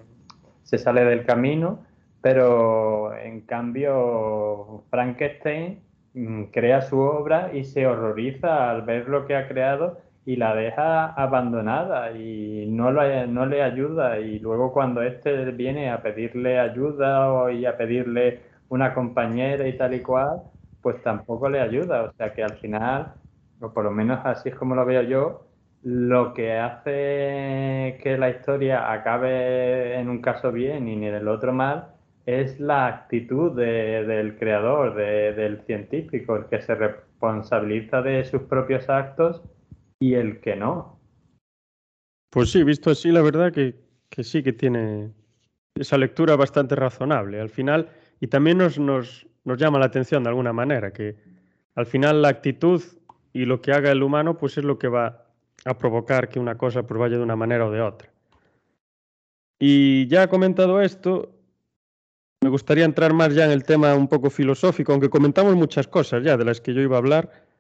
se 0.64 0.78
sale 0.78 1.06
del 1.06 1.26
camino. 1.26 1.86
Pero 2.22 3.16
en 3.16 3.42
cambio, 3.42 4.84
Frankenstein 4.90 5.80
mm, 6.14 6.44
crea 6.52 6.82
su 6.82 7.00
obra 7.00 7.52
y 7.54 7.64
se 7.64 7.88
horroriza 7.88 8.70
al 8.70 8.82
ver 8.82 9.08
lo 9.08 9.26
que 9.26 9.38
ha 9.38 9.48
creado 9.48 10.11
y 10.26 10.36
la 10.36 10.56
deja 10.56 11.08
abandonada 11.14 12.12
y 12.12 12.68
no, 12.70 12.92
no 12.92 13.46
le 13.46 13.64
ayuda 13.64 14.20
y 14.20 14.40
luego 14.40 14.72
cuando 14.72 15.02
éste 15.02 15.46
viene 15.52 15.90
a 15.90 16.02
pedirle 16.02 16.60
ayuda 16.60 17.32
o, 17.34 17.50
y 17.50 17.66
a 17.66 17.78
pedirle 17.78 18.42
una 18.70 18.94
compañera 18.94 19.68
y 19.68 19.78
tal 19.78 19.94
y 19.96 20.02
cual, 20.02 20.42
pues 20.82 21.02
tampoco 21.04 21.50
le 21.50 21.60
ayuda. 21.60 22.04
O 22.04 22.14
sea 22.14 22.34
que 22.34 22.44
al 22.44 22.58
final, 22.60 23.16
o 23.60 23.74
por 23.74 23.84
lo 23.84 23.92
menos 23.92 24.20
así 24.26 24.50
es 24.50 24.56
como 24.56 24.76
lo 24.76 24.86
veo 24.86 25.02
yo, 25.04 25.48
lo 25.84 26.34
que 26.34 26.58
hace 26.58 28.00
que 28.04 28.18
la 28.18 28.30
historia 28.30 28.92
acabe 28.92 29.96
en 30.00 30.10
un 30.10 30.22
caso 30.22 30.52
bien 30.52 30.88
y 30.88 30.94
en 30.94 31.04
el 31.04 31.28
otro 31.28 31.54
mal 31.54 31.96
es 32.26 32.60
la 32.60 32.86
actitud 32.88 33.56
del 33.56 34.38
creador, 34.38 34.96
del 34.96 35.62
científico, 35.66 36.36
el 36.36 36.46
que 36.46 36.62
se 36.62 36.76
responsabiliza 36.76 38.02
de 38.02 38.24
sus 38.26 38.44
propios 38.44 38.90
actos 38.90 39.42
y 40.02 40.16
el 40.16 40.42
que 40.42 40.56
no. 40.56 41.00
Pues 42.32 42.52
sí, 42.52 42.64
visto 42.64 42.90
así, 42.90 43.12
la 43.12 43.22
verdad 43.22 43.54
que, 43.54 43.76
sí 44.24 44.42
que 44.42 44.52
tiene 44.52 45.12
esa 45.76 45.98
lectura 45.98 46.36
bastante 46.36 46.76
razonable 46.76 47.40
al 47.40 47.50
final 47.50 47.90
y 48.20 48.28
también 48.28 48.58
nos, 48.58 48.80
nos, 48.80 49.28
nos, 49.46 49.58
llama 49.58 49.80
la 49.80 49.86
atención 49.86 50.24
de 50.24 50.30
alguna 50.30 50.52
manera, 50.52 50.92
que 50.92 51.16
al 51.76 51.86
final 51.86 52.22
la 52.22 52.30
actitud 52.30 52.82
y 53.32 53.46
lo 53.46 53.62
que 53.62 53.74
haga 53.74 53.92
el 53.92 54.02
humano 54.02 54.38
pues 54.38 54.58
es 54.58 54.64
lo 54.64 54.80
que 54.80 54.88
va 54.88 55.28
a 55.66 55.78
provocar 55.78 56.30
que 56.30 56.40
una 56.40 56.58
cosa 56.58 56.84
pues 56.84 57.00
vaya 57.00 57.18
de 57.18 57.24
una 57.24 57.36
manera 57.36 57.68
o 57.68 57.72
de 57.72 57.82
otra. 57.82 58.12
Y 59.60 60.08
ya 60.08 60.28
comentado 60.28 60.82
esto, 60.82 61.32
me 62.42 62.50
gustaría 62.50 62.86
entrar 62.86 63.14
más 63.14 63.36
ya 63.36 63.46
en 63.46 63.52
el 63.52 63.64
tema 63.64 63.94
un 63.94 64.08
poco 64.08 64.32
filosófico, 64.32 64.94
aunque 64.94 65.12
comentamos 65.12 65.56
muchas 65.56 65.88
cosas 65.88 66.24
ya 66.24 66.38
de 66.38 66.46
las 66.46 66.60
que 66.60 66.74
yo 66.74 66.82
iba 66.82 66.96
a 66.96 67.00
hablar, 67.00 67.51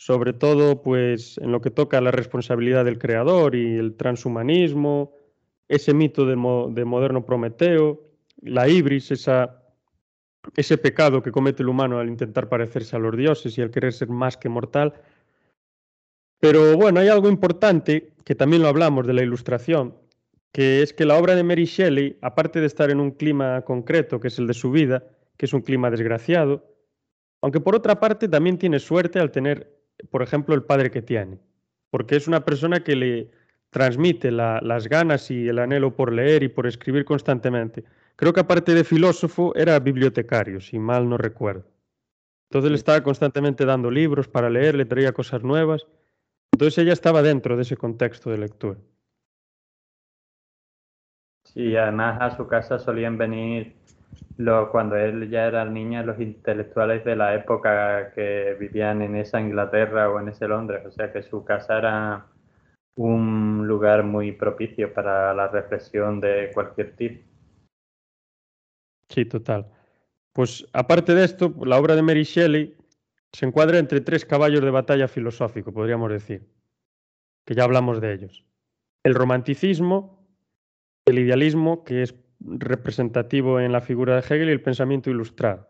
sobre 0.00 0.32
todo 0.32 0.80
pues 0.80 1.36
en 1.36 1.52
lo 1.52 1.60
que 1.60 1.70
toca 1.70 1.98
a 1.98 2.00
la 2.00 2.10
responsabilidad 2.10 2.86
del 2.86 2.98
creador 2.98 3.54
y 3.54 3.76
el 3.76 3.96
transhumanismo, 3.98 5.12
ese 5.68 5.92
mito 5.92 6.24
de, 6.24 6.36
moderno 6.36 7.26
Prometeo, 7.26 8.00
la 8.40 8.66
ibris, 8.66 9.10
ese 9.10 10.78
pecado 10.78 11.22
que 11.22 11.30
comete 11.30 11.62
el 11.62 11.68
humano 11.68 11.98
al 11.98 12.08
intentar 12.08 12.48
parecerse 12.48 12.96
a 12.96 12.98
los 12.98 13.14
dioses 13.14 13.58
y 13.58 13.60
al 13.60 13.70
querer 13.70 13.92
ser 13.92 14.08
más 14.08 14.38
que 14.38 14.48
mortal. 14.48 14.94
Pero 16.38 16.78
bueno, 16.78 17.00
hay 17.00 17.08
algo 17.08 17.28
importante, 17.28 18.14
que 18.24 18.34
también 18.34 18.62
lo 18.62 18.68
hablamos 18.68 19.06
de 19.06 19.12
la 19.12 19.22
ilustración, 19.22 19.94
que 20.50 20.80
es 20.80 20.94
que 20.94 21.04
la 21.04 21.18
obra 21.18 21.34
de 21.34 21.42
Mary 21.42 21.66
Shelley, 21.66 22.16
aparte 22.22 22.60
de 22.60 22.66
estar 22.68 22.90
en 22.90 23.00
un 23.00 23.10
clima 23.10 23.60
concreto, 23.66 24.18
que 24.18 24.28
es 24.28 24.38
el 24.38 24.46
de 24.46 24.54
su 24.54 24.70
vida, 24.70 25.04
que 25.36 25.44
es 25.44 25.52
un 25.52 25.60
clima 25.60 25.90
desgraciado, 25.90 26.64
aunque 27.42 27.60
por 27.60 27.74
otra 27.74 28.00
parte 28.00 28.28
también 28.28 28.56
tiene 28.56 28.78
suerte 28.78 29.18
al 29.18 29.30
tener 29.30 29.79
por 30.10 30.22
ejemplo, 30.22 30.54
el 30.54 30.62
padre 30.62 30.90
que 30.90 31.02
tiene, 31.02 31.38
porque 31.90 32.16
es 32.16 32.28
una 32.28 32.44
persona 32.44 32.80
que 32.84 32.96
le 32.96 33.30
transmite 33.70 34.30
las 34.30 34.88
ganas 34.88 35.30
y 35.30 35.48
el 35.48 35.58
anhelo 35.58 35.94
por 35.94 36.12
leer 36.12 36.42
y 36.42 36.48
por 36.48 36.66
escribir 36.66 37.04
constantemente. 37.04 37.84
Creo 38.16 38.32
que 38.32 38.40
aparte 38.40 38.74
de 38.74 38.84
filósofo 38.84 39.54
era 39.54 39.78
bibliotecario, 39.78 40.60
si 40.60 40.78
mal 40.78 41.08
no 41.08 41.16
recuerdo. 41.16 41.64
Entonces 42.50 42.70
le 42.70 42.76
estaba 42.76 43.02
constantemente 43.02 43.64
dando 43.64 43.90
libros 43.90 44.26
para 44.26 44.50
leer, 44.50 44.74
le 44.74 44.84
traía 44.84 45.12
cosas 45.12 45.42
nuevas. 45.42 45.86
Entonces 46.52 46.78
ella 46.78 46.92
estaba 46.92 47.22
dentro 47.22 47.56
de 47.56 47.62
ese 47.62 47.76
contexto 47.76 48.28
de 48.30 48.38
lectura. 48.38 48.78
Sí, 51.44 51.76
además 51.76 52.18
a 52.20 52.36
su 52.36 52.46
casa 52.46 52.78
solían 52.78 53.16
venir 53.16 53.74
cuando 54.70 54.96
él 54.96 55.28
ya 55.28 55.46
era 55.46 55.64
niño, 55.64 56.02
los 56.02 56.18
intelectuales 56.18 57.04
de 57.04 57.16
la 57.16 57.34
época 57.34 58.12
que 58.14 58.56
vivían 58.58 59.02
en 59.02 59.16
esa 59.16 59.40
Inglaterra 59.40 60.10
o 60.10 60.18
en 60.18 60.28
ese 60.28 60.48
Londres, 60.48 60.82
o 60.86 60.90
sea 60.90 61.12
que 61.12 61.22
su 61.22 61.44
casa 61.44 61.78
era 61.78 62.26
un 62.96 63.66
lugar 63.66 64.02
muy 64.02 64.32
propicio 64.32 64.92
para 64.92 65.34
la 65.34 65.48
reflexión 65.48 66.20
de 66.20 66.50
cualquier 66.54 66.96
tipo. 66.96 67.26
Sí, 69.08 69.24
total. 69.24 69.66
Pues 70.32 70.66
aparte 70.72 71.14
de 71.14 71.24
esto, 71.24 71.52
la 71.64 71.78
obra 71.78 71.96
de 71.96 72.02
Mary 72.02 72.24
Shelley 72.24 72.76
se 73.32 73.46
encuadra 73.46 73.78
entre 73.78 74.00
tres 74.00 74.24
caballos 74.24 74.62
de 74.62 74.70
batalla 74.70 75.08
filosófico, 75.08 75.72
podríamos 75.72 76.10
decir, 76.10 76.48
que 77.44 77.54
ya 77.54 77.64
hablamos 77.64 78.00
de 78.00 78.12
ellos. 78.12 78.44
El 79.02 79.14
romanticismo, 79.14 80.26
el 81.06 81.18
idealismo, 81.18 81.84
que 81.84 82.02
es 82.02 82.14
representativo 82.40 83.60
en 83.60 83.72
la 83.72 83.80
figura 83.80 84.14
de 84.14 84.20
Hegel 84.20 84.48
y 84.48 84.52
el 84.52 84.62
pensamiento 84.62 85.10
ilustrado. 85.10 85.68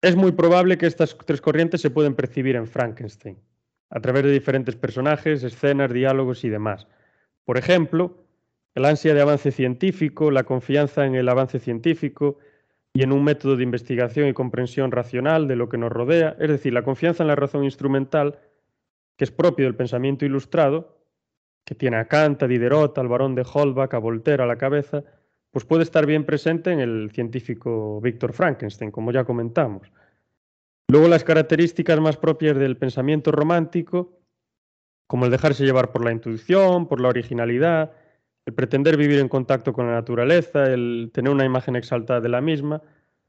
Es 0.00 0.16
muy 0.16 0.32
probable 0.32 0.78
que 0.78 0.86
estas 0.86 1.16
tres 1.24 1.40
corrientes 1.40 1.80
se 1.80 1.90
pueden 1.90 2.14
percibir 2.14 2.56
en 2.56 2.66
Frankenstein, 2.66 3.38
a 3.90 4.00
través 4.00 4.24
de 4.24 4.32
diferentes 4.32 4.74
personajes, 4.74 5.44
escenas, 5.44 5.92
diálogos 5.92 6.44
y 6.44 6.48
demás. 6.48 6.88
Por 7.44 7.56
ejemplo, 7.56 8.24
el 8.74 8.84
ansia 8.84 9.14
de 9.14 9.20
avance 9.20 9.52
científico, 9.52 10.30
la 10.30 10.44
confianza 10.44 11.04
en 11.04 11.14
el 11.14 11.28
avance 11.28 11.58
científico 11.58 12.38
y 12.94 13.02
en 13.02 13.12
un 13.12 13.22
método 13.22 13.56
de 13.56 13.62
investigación 13.62 14.28
y 14.28 14.32
comprensión 14.32 14.90
racional 14.90 15.46
de 15.46 15.56
lo 15.56 15.68
que 15.68 15.78
nos 15.78 15.92
rodea, 15.92 16.36
es 16.40 16.48
decir, 16.48 16.72
la 16.72 16.82
confianza 16.82 17.22
en 17.22 17.28
la 17.28 17.36
razón 17.36 17.64
instrumental, 17.64 18.38
que 19.16 19.24
es 19.24 19.30
propio 19.30 19.66
del 19.66 19.76
pensamiento 19.76 20.24
ilustrado, 20.24 21.01
que 21.64 21.74
tiene 21.74 21.96
a 21.96 22.06
Kant, 22.06 22.42
a 22.42 22.46
Diderot, 22.46 22.96
al 22.98 23.08
barón 23.08 23.34
de 23.34 23.46
Holbach, 23.50 23.94
a 23.94 23.98
Voltaire 23.98 24.42
a 24.42 24.46
la 24.46 24.58
cabeza, 24.58 25.04
pues 25.50 25.64
puede 25.64 25.82
estar 25.82 26.06
bien 26.06 26.24
presente 26.24 26.72
en 26.72 26.80
el 26.80 27.10
científico 27.12 28.00
Víctor 28.00 28.32
Frankenstein, 28.32 28.90
como 28.90 29.12
ya 29.12 29.24
comentamos. 29.24 29.92
Luego 30.88 31.08
las 31.08 31.24
características 31.24 32.00
más 32.00 32.16
propias 32.16 32.56
del 32.56 32.76
pensamiento 32.76 33.30
romántico, 33.32 34.18
como 35.06 35.26
el 35.26 35.30
dejarse 35.30 35.64
llevar 35.64 35.92
por 35.92 36.04
la 36.04 36.12
intuición, 36.12 36.88
por 36.88 37.00
la 37.00 37.08
originalidad, 37.08 37.92
el 38.46 38.54
pretender 38.54 38.96
vivir 38.96 39.20
en 39.20 39.28
contacto 39.28 39.72
con 39.72 39.86
la 39.86 39.92
naturaleza, 39.92 40.64
el 40.72 41.10
tener 41.12 41.30
una 41.30 41.44
imagen 41.44 41.76
exaltada 41.76 42.20
de 42.20 42.28
la 42.28 42.40
misma, 42.40 42.82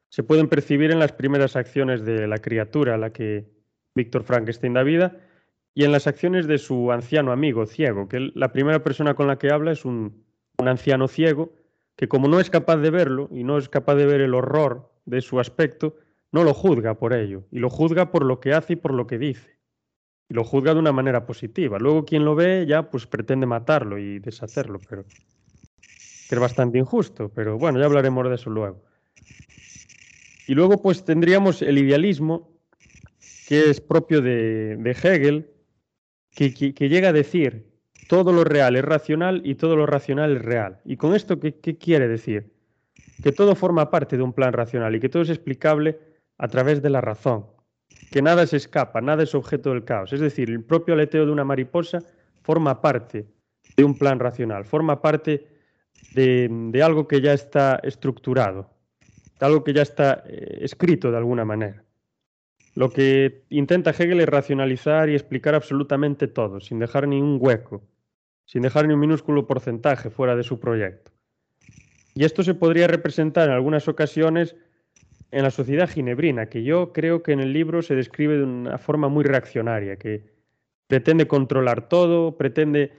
se 0.09 0.23
pueden 0.23 0.47
percibir 0.47 0.91
en 0.91 0.99
las 0.99 1.11
primeras 1.11 1.55
acciones 1.55 2.05
de 2.05 2.27
la 2.27 2.37
criatura 2.37 2.95
a 2.95 2.97
la 2.97 3.11
que 3.11 3.47
Víctor 3.95 4.23
Frankenstein 4.23 4.73
da 4.73 4.83
vida, 4.83 5.17
y 5.75 5.83
en 5.83 5.91
las 5.91 6.07
acciones 6.07 6.47
de 6.47 6.57
su 6.57 6.91
anciano 6.91 7.31
amigo 7.31 7.65
ciego, 7.65 8.07
que 8.07 8.31
la 8.35 8.51
primera 8.51 8.83
persona 8.83 9.15
con 9.15 9.27
la 9.27 9.37
que 9.37 9.51
habla 9.51 9.71
es 9.71 9.85
un, 9.85 10.23
anciano 10.57 11.09
ciego 11.09 11.51
que 11.97 12.07
como 12.07 12.27
no 12.27 12.39
es 12.39 12.49
capaz 12.49 12.77
de 12.77 12.89
verlo 12.89 13.27
y 13.31 13.43
no 13.43 13.57
es 13.57 13.67
capaz 13.67 13.95
de 13.95 14.05
ver 14.05 14.21
el 14.21 14.33
horror 14.33 14.91
de 15.05 15.21
su 15.21 15.39
aspecto, 15.39 15.97
no 16.31 16.43
lo 16.43 16.53
juzga 16.53 16.97
por 16.97 17.13
ello, 17.13 17.43
y 17.51 17.59
lo 17.59 17.69
juzga 17.69 18.11
por 18.11 18.23
lo 18.23 18.39
que 18.39 18.53
hace 18.53 18.73
y 18.73 18.75
por 18.77 18.93
lo 18.93 19.05
que 19.05 19.17
dice. 19.17 19.59
Y 20.29 20.33
lo 20.33 20.43
juzga 20.43 20.73
de 20.73 20.79
una 20.79 20.93
manera 20.93 21.25
positiva. 21.25 21.77
Luego 21.79 22.05
quien 22.05 22.23
lo 22.23 22.33
ve 22.33 22.65
ya 22.65 22.89
pues 22.89 23.05
pretende 23.05 23.45
matarlo 23.45 23.99
y 23.99 24.19
deshacerlo, 24.19 24.79
pero 24.89 25.03
que 25.03 26.35
es 26.35 26.39
bastante 26.39 26.77
injusto, 26.77 27.29
pero 27.29 27.57
bueno, 27.57 27.79
ya 27.79 27.85
hablaremos 27.85 28.27
de 28.29 28.35
eso 28.35 28.49
luego. 28.49 28.81
Y 30.47 30.55
luego 30.55 30.81
pues 30.81 31.03
tendríamos 31.03 31.61
el 31.61 31.77
idealismo, 31.77 32.57
que 33.47 33.69
es 33.69 33.81
propio 33.81 34.21
de, 34.21 34.77
de 34.77 34.91
Hegel, 34.91 35.52
que, 36.33 36.89
llega 36.89 37.09
a 37.09 37.13
decir 37.13 37.71
todo 38.07 38.33
lo 38.33 38.43
real 38.43 38.75
es 38.75 38.83
racional 38.83 39.41
y 39.45 39.55
todo 39.55 39.75
lo 39.75 39.85
racional 39.85 40.35
es 40.37 40.41
real. 40.41 40.79
¿Y 40.85 40.97
con 40.97 41.15
esto 41.15 41.39
qué, 41.39 41.53
quiere 41.77 42.07
decir? 42.07 42.51
Que 43.23 43.31
todo 43.31 43.55
forma 43.55 43.89
parte 43.89 44.17
de 44.17 44.23
un 44.23 44.33
plan 44.33 44.53
racional 44.53 44.95
y 44.95 44.99
que 44.99 45.09
todo 45.09 45.23
es 45.23 45.29
explicable 45.29 45.99
a 46.37 46.47
través 46.47 46.81
de 46.81 46.89
la 46.89 47.01
razón, 47.01 47.45
que 48.11 48.21
nada 48.21 48.45
se 48.47 48.57
escapa, 48.57 49.01
nada 49.01 49.23
es 49.23 49.35
objeto 49.35 49.69
del 49.69 49.85
caos. 49.85 50.11
Es 50.13 50.19
decir, 50.19 50.49
el 50.49 50.63
propio 50.63 50.95
aleteo 50.95 51.25
de 51.25 51.31
una 51.31 51.43
mariposa 51.43 51.99
forma 52.41 52.81
parte 52.81 53.25
de 53.77 53.83
un 53.83 53.97
plan 53.97 54.19
racional, 54.19 54.65
forma 54.65 55.01
parte 55.01 55.47
de, 56.13 56.49
de 56.49 56.83
algo 56.83 57.07
que 57.07 57.21
ya 57.21 57.33
está 57.33 57.79
estructurado, 57.83 58.69
de 59.39 59.45
algo 59.45 59.63
que 59.63 59.73
ya 59.73 59.83
está 59.83 60.23
eh, 60.27 60.59
escrito 60.61 61.11
de 61.11 61.17
alguna 61.17 61.45
manera. 61.45 61.82
Lo 62.75 62.89
que 62.89 63.43
intenta 63.49 63.91
Hegel 63.91 64.19
es 64.19 64.29
racionalizar 64.29 65.09
y 65.09 65.13
explicar 65.13 65.53
absolutamente 65.53 66.27
todo, 66.27 66.59
sin 66.59 66.79
dejar 66.79 67.07
ni 67.07 67.21
un 67.21 67.37
hueco, 67.39 67.83
sin 68.45 68.63
dejar 68.63 68.87
ni 68.87 68.93
un 68.93 68.99
minúsculo 68.99 69.45
porcentaje 69.45 70.09
fuera 70.09 70.35
de 70.35 70.43
su 70.43 70.59
proyecto. 70.59 71.11
Y 72.15 72.25
esto 72.25 72.43
se 72.43 72.53
podría 72.53 72.87
representar 72.87 73.49
en 73.49 73.55
algunas 73.55 73.87
ocasiones 73.87 74.55
en 75.31 75.43
la 75.43 75.51
sociedad 75.51 75.89
ginebrina, 75.89 76.47
que 76.47 76.63
yo 76.63 76.93
creo 76.93 77.23
que 77.23 77.31
en 77.31 77.39
el 77.39 77.53
libro 77.53 77.81
se 77.81 77.95
describe 77.95 78.37
de 78.37 78.43
una 78.43 78.77
forma 78.77 79.07
muy 79.07 79.23
reaccionaria, 79.23 79.95
que 79.95 80.31
pretende 80.87 81.27
controlar 81.27 81.89
todo, 81.89 82.37
pretende, 82.37 82.91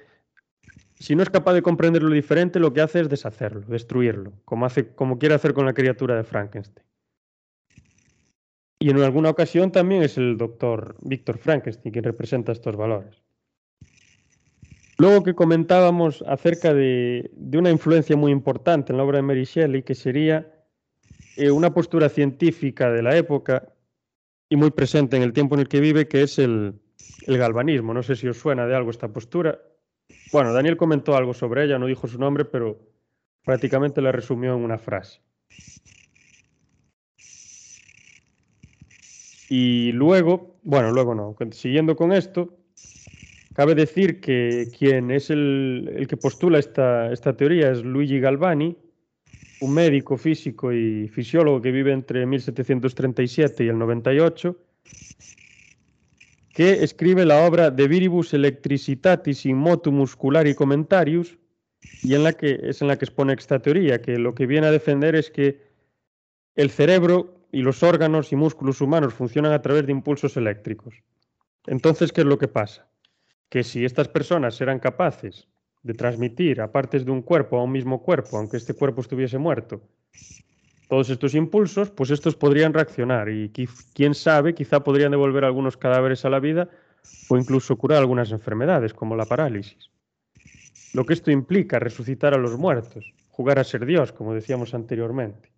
si 0.98 1.14
no 1.14 1.22
es 1.22 1.30
capaz 1.30 1.52
de 1.54 1.62
comprender 1.62 2.02
lo 2.02 2.10
diferente, 2.10 2.58
lo 2.58 2.72
que 2.72 2.80
hace 2.80 3.00
es 3.00 3.08
deshacerlo, 3.08 3.60
destruirlo, 3.68 4.32
como, 4.44 4.66
hace, 4.66 4.88
como 4.94 5.18
quiere 5.18 5.36
hacer 5.36 5.54
con 5.54 5.64
la 5.64 5.74
criatura 5.74 6.16
de 6.16 6.24
Frankenstein. 6.24 6.84
Y 8.84 8.90
en 8.90 9.00
alguna 9.00 9.30
ocasión 9.30 9.72
también 9.72 10.02
es 10.02 10.18
el 10.18 10.36
doctor 10.36 10.96
Víctor 11.00 11.38
Frankenstein 11.38 11.90
quien 11.90 12.04
representa 12.04 12.52
estos 12.52 12.76
valores. 12.76 13.22
Luego 14.98 15.22
que 15.22 15.34
comentábamos 15.34 16.22
acerca 16.28 16.74
de, 16.74 17.30
de, 17.34 17.56
una 17.56 17.70
influencia 17.70 18.14
muy 18.14 18.30
importante 18.30 18.92
en 18.92 18.98
la 18.98 19.04
obra 19.04 19.16
de 19.16 19.22
Mary 19.22 19.44
Shelley, 19.44 19.84
que 19.84 19.94
sería 19.94 20.52
eh, 21.38 21.50
una 21.50 21.72
postura 21.72 22.10
científica 22.10 22.92
de 22.92 23.02
la 23.02 23.16
época 23.16 23.72
y 24.50 24.56
muy 24.56 24.70
presente 24.70 25.16
en 25.16 25.22
el 25.22 25.32
tiempo 25.32 25.54
en 25.54 25.62
el 25.62 25.68
que 25.68 25.80
vive, 25.80 26.06
que 26.06 26.20
es 26.20 26.38
el, 26.38 26.74
el 27.26 27.38
galvanismo. 27.38 27.94
No 27.94 28.02
sé 28.02 28.16
si 28.16 28.28
os 28.28 28.36
suena 28.36 28.66
de 28.66 28.76
algo 28.76 28.90
esta 28.90 29.08
postura. 29.08 29.62
Bueno, 30.30 30.52
Daniel 30.52 30.76
comentó 30.76 31.16
algo 31.16 31.32
sobre 31.32 31.64
ella, 31.64 31.78
no 31.78 31.86
dijo 31.86 32.06
su 32.06 32.18
nombre, 32.18 32.44
pero 32.44 32.78
prácticamente 33.46 34.02
la 34.02 34.12
resumió 34.12 34.54
en 34.54 34.62
una 34.62 34.76
frase. 34.76 35.22
Y 39.56 39.92
luego, 39.92 40.58
bueno, 40.64 40.90
luego 40.90 41.14
no, 41.14 41.36
siguiendo 41.52 41.94
con 41.94 42.10
esto, 42.10 42.58
cabe 43.54 43.76
decir 43.76 44.20
que 44.20 44.66
quien 44.76 45.12
es 45.12 45.30
el, 45.30 45.92
el 45.94 46.08
que 46.08 46.16
postula 46.16 46.58
esta, 46.58 47.12
esta, 47.12 47.36
teoría 47.36 47.70
es 47.70 47.84
Luigi 47.84 48.18
Galvani, 48.18 48.76
un 49.60 49.72
médico 49.72 50.16
físico 50.16 50.72
y 50.72 51.06
fisiólogo 51.06 51.62
que 51.62 51.70
vive 51.70 51.92
entre 51.92 52.26
1737 52.26 53.62
y 53.64 53.68
el 53.68 53.78
98, 53.78 54.56
que 56.52 56.82
escribe 56.82 57.24
la 57.24 57.46
obra 57.46 57.70
De 57.70 57.86
Viribus 57.86 58.34
Electricitatis 58.34 59.46
in 59.46 59.56
Motu 59.56 59.92
Musculari 59.92 60.56
Commentarius, 60.56 61.38
y 62.02 62.14
en 62.14 62.24
la 62.24 62.32
que 62.32 62.58
es 62.60 62.82
en 62.82 62.88
la 62.88 62.98
que 62.98 63.04
expone 63.04 63.34
esta 63.34 63.60
teoría, 63.60 64.02
que 64.02 64.18
lo 64.18 64.34
que 64.34 64.46
viene 64.46 64.66
a 64.66 64.72
defender 64.72 65.14
es 65.14 65.30
que 65.30 65.60
el 66.56 66.70
cerebro 66.70 67.33
y 67.54 67.62
los 67.62 67.84
órganos 67.84 68.32
y 68.32 68.36
músculos 68.36 68.80
humanos 68.80 69.14
funcionan 69.14 69.52
a 69.52 69.62
través 69.62 69.86
de 69.86 69.92
impulsos 69.92 70.36
eléctricos. 70.36 70.92
Entonces, 71.68 72.12
¿qué 72.12 72.22
es 72.22 72.26
lo 72.26 72.36
que 72.36 72.48
pasa? 72.48 72.88
Que 73.48 73.62
si 73.62 73.84
estas 73.84 74.08
personas 74.08 74.60
eran 74.60 74.80
capaces 74.80 75.46
de 75.84 75.94
transmitir 75.94 76.60
a 76.60 76.72
partes 76.72 77.04
de 77.04 77.12
un 77.12 77.22
cuerpo 77.22 77.56
a 77.56 77.62
un 77.62 77.70
mismo 77.70 78.02
cuerpo, 78.02 78.38
aunque 78.38 78.56
este 78.56 78.74
cuerpo 78.74 79.02
estuviese 79.02 79.38
muerto, 79.38 79.82
todos 80.88 81.10
estos 81.10 81.36
impulsos, 81.36 81.90
pues 81.90 82.10
estos 82.10 82.34
podrían 82.34 82.74
reaccionar 82.74 83.28
y 83.28 83.50
quién 83.94 84.14
sabe, 84.14 84.52
quizá 84.52 84.82
podrían 84.82 85.12
devolver 85.12 85.44
algunos 85.44 85.76
cadáveres 85.76 86.24
a 86.24 86.30
la 86.30 86.40
vida 86.40 86.68
o 87.28 87.36
incluso 87.36 87.76
curar 87.76 87.98
algunas 87.98 88.32
enfermedades 88.32 88.92
como 88.92 89.14
la 89.14 89.26
parálisis. 89.26 89.90
Lo 90.92 91.06
que 91.06 91.12
esto 91.12 91.30
implica, 91.30 91.78
resucitar 91.78 92.34
a 92.34 92.38
los 92.38 92.58
muertos, 92.58 93.12
jugar 93.30 93.60
a 93.60 93.64
ser 93.64 93.86
Dios, 93.86 94.10
como 94.10 94.34
decíamos 94.34 94.74
anteriormente. 94.74 95.54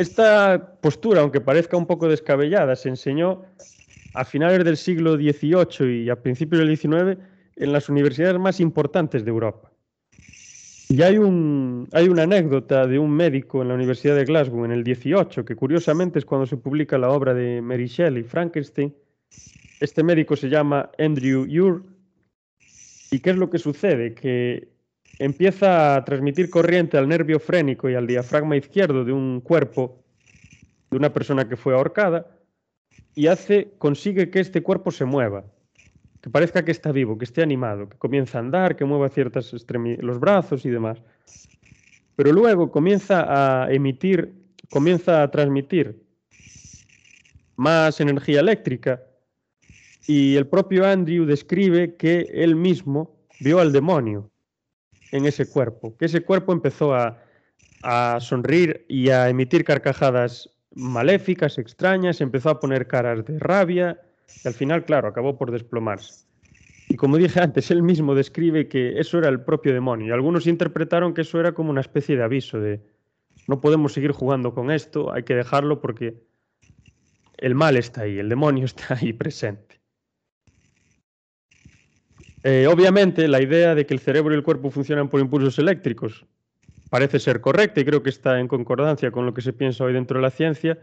Esta 0.00 0.78
postura, 0.80 1.20
aunque 1.20 1.42
parezca 1.42 1.76
un 1.76 1.84
poco 1.84 2.08
descabellada, 2.08 2.74
se 2.74 2.88
enseñó 2.88 3.42
a 4.14 4.24
finales 4.24 4.64
del 4.64 4.78
siglo 4.78 5.16
XVIII 5.16 6.04
y 6.04 6.08
a 6.08 6.22
principios 6.22 6.62
del 6.62 6.74
XIX 6.74 7.18
en 7.56 7.70
las 7.70 7.90
universidades 7.90 8.38
más 8.38 8.60
importantes 8.60 9.26
de 9.26 9.30
Europa. 9.30 9.70
Y 10.88 11.02
hay, 11.02 11.16
hay 11.92 12.08
una 12.08 12.22
anécdota 12.22 12.86
de 12.86 12.98
un 12.98 13.10
médico 13.10 13.60
en 13.60 13.68
la 13.68 13.74
Universidad 13.74 14.16
de 14.16 14.24
Glasgow 14.24 14.64
en 14.64 14.72
el 14.72 14.84
18, 14.84 15.44
que 15.44 15.54
curiosamente 15.54 16.18
es 16.18 16.24
cuando 16.24 16.46
se 16.46 16.56
publica 16.56 16.96
la 16.96 17.10
obra 17.10 17.34
de 17.34 17.60
Mary 17.60 17.86
Shelley, 17.86 18.22
Frankenstein. 18.22 18.94
Este 19.80 20.02
médico 20.02 20.34
se 20.34 20.48
llama 20.48 20.90
Andrew 20.98 21.42
Ure. 21.42 21.84
¿Y 23.10 23.18
qué 23.18 23.28
es 23.28 23.36
lo 23.36 23.50
que 23.50 23.58
sucede? 23.58 24.14
Que 24.14 24.66
empieza 25.20 25.96
a 25.96 26.04
transmitir 26.06 26.48
corriente 26.48 26.96
al 26.96 27.06
nervio 27.06 27.38
frénico 27.38 27.90
y 27.90 27.94
al 27.94 28.06
diafragma 28.06 28.56
izquierdo 28.56 29.04
de 29.04 29.12
un 29.12 29.42
cuerpo 29.42 30.02
de 30.90 30.96
una 30.96 31.12
persona 31.12 31.46
que 31.46 31.56
fue 31.56 31.74
ahorcada 31.74 32.26
y 33.14 33.26
hace, 33.26 33.74
consigue 33.76 34.30
que 34.30 34.40
este 34.40 34.62
cuerpo 34.62 34.90
se 34.90 35.04
mueva, 35.04 35.44
que 36.22 36.30
parezca 36.30 36.64
que 36.64 36.70
está 36.70 36.90
vivo, 36.90 37.18
que 37.18 37.26
esté 37.26 37.42
animado, 37.42 37.90
que 37.90 37.98
comienza 37.98 38.38
a 38.38 38.40
andar, 38.40 38.76
que 38.76 38.86
mueva 38.86 39.10
ciertas 39.10 39.54
los 39.98 40.18
brazos 40.18 40.64
y 40.64 40.70
demás. 40.70 41.02
Pero 42.16 42.32
luego 42.32 42.70
comienza 42.70 43.26
a 43.28 43.70
emitir, 43.70 44.32
comienza 44.70 45.22
a 45.22 45.30
transmitir 45.30 46.02
más 47.56 48.00
energía 48.00 48.40
eléctrica 48.40 49.02
y 50.06 50.36
el 50.36 50.46
propio 50.46 50.86
Andrew 50.86 51.26
describe 51.26 51.96
que 51.96 52.26
él 52.32 52.56
mismo 52.56 53.20
vio 53.38 53.60
al 53.60 53.70
demonio 53.70 54.30
en 55.12 55.26
ese 55.26 55.48
cuerpo, 55.48 55.96
que 55.96 56.06
ese 56.06 56.22
cuerpo 56.22 56.52
empezó 56.52 56.94
a, 56.94 57.22
a 57.82 58.18
sonreír 58.20 58.84
y 58.88 59.10
a 59.10 59.28
emitir 59.28 59.64
carcajadas 59.64 60.50
maléficas, 60.74 61.58
extrañas, 61.58 62.20
empezó 62.20 62.50
a 62.50 62.60
poner 62.60 62.86
caras 62.86 63.24
de 63.24 63.38
rabia 63.38 64.00
y 64.44 64.48
al 64.48 64.54
final, 64.54 64.84
claro, 64.84 65.08
acabó 65.08 65.36
por 65.36 65.50
desplomarse. 65.50 66.24
Y 66.88 66.96
como 66.96 67.16
dije 67.18 67.40
antes, 67.40 67.70
él 67.70 67.82
mismo 67.82 68.14
describe 68.14 68.68
que 68.68 68.98
eso 68.98 69.18
era 69.18 69.28
el 69.28 69.42
propio 69.42 69.72
demonio. 69.72 70.08
Y 70.08 70.10
algunos 70.10 70.46
interpretaron 70.46 71.14
que 71.14 71.20
eso 71.20 71.38
era 71.38 71.52
como 71.52 71.70
una 71.70 71.80
especie 71.80 72.16
de 72.16 72.24
aviso 72.24 72.58
de 72.58 72.80
no 73.46 73.60
podemos 73.60 73.92
seguir 73.92 74.12
jugando 74.12 74.54
con 74.54 74.70
esto, 74.70 75.12
hay 75.12 75.22
que 75.22 75.34
dejarlo 75.34 75.80
porque 75.80 76.22
el 77.38 77.54
mal 77.54 77.76
está 77.76 78.02
ahí, 78.02 78.18
el 78.18 78.28
demonio 78.28 78.64
está 78.66 78.94
ahí 78.94 79.12
presente. 79.12 79.69
Eh, 82.42 82.66
obviamente, 82.66 83.28
la 83.28 83.42
idea 83.42 83.74
de 83.74 83.84
que 83.84 83.92
el 83.92 84.00
cerebro 84.00 84.32
y 84.32 84.36
el 84.36 84.42
cuerpo 84.42 84.70
funcionan 84.70 85.08
por 85.08 85.20
impulsos 85.20 85.58
eléctricos 85.58 86.24
parece 86.88 87.20
ser 87.20 87.40
correcta 87.40 87.80
y 87.80 87.84
creo 87.84 88.02
que 88.02 88.10
está 88.10 88.40
en 88.40 88.48
concordancia 88.48 89.10
con 89.10 89.26
lo 89.26 89.34
que 89.34 89.42
se 89.42 89.52
piensa 89.52 89.84
hoy 89.84 89.92
dentro 89.92 90.18
de 90.18 90.22
la 90.22 90.30
ciencia. 90.30 90.78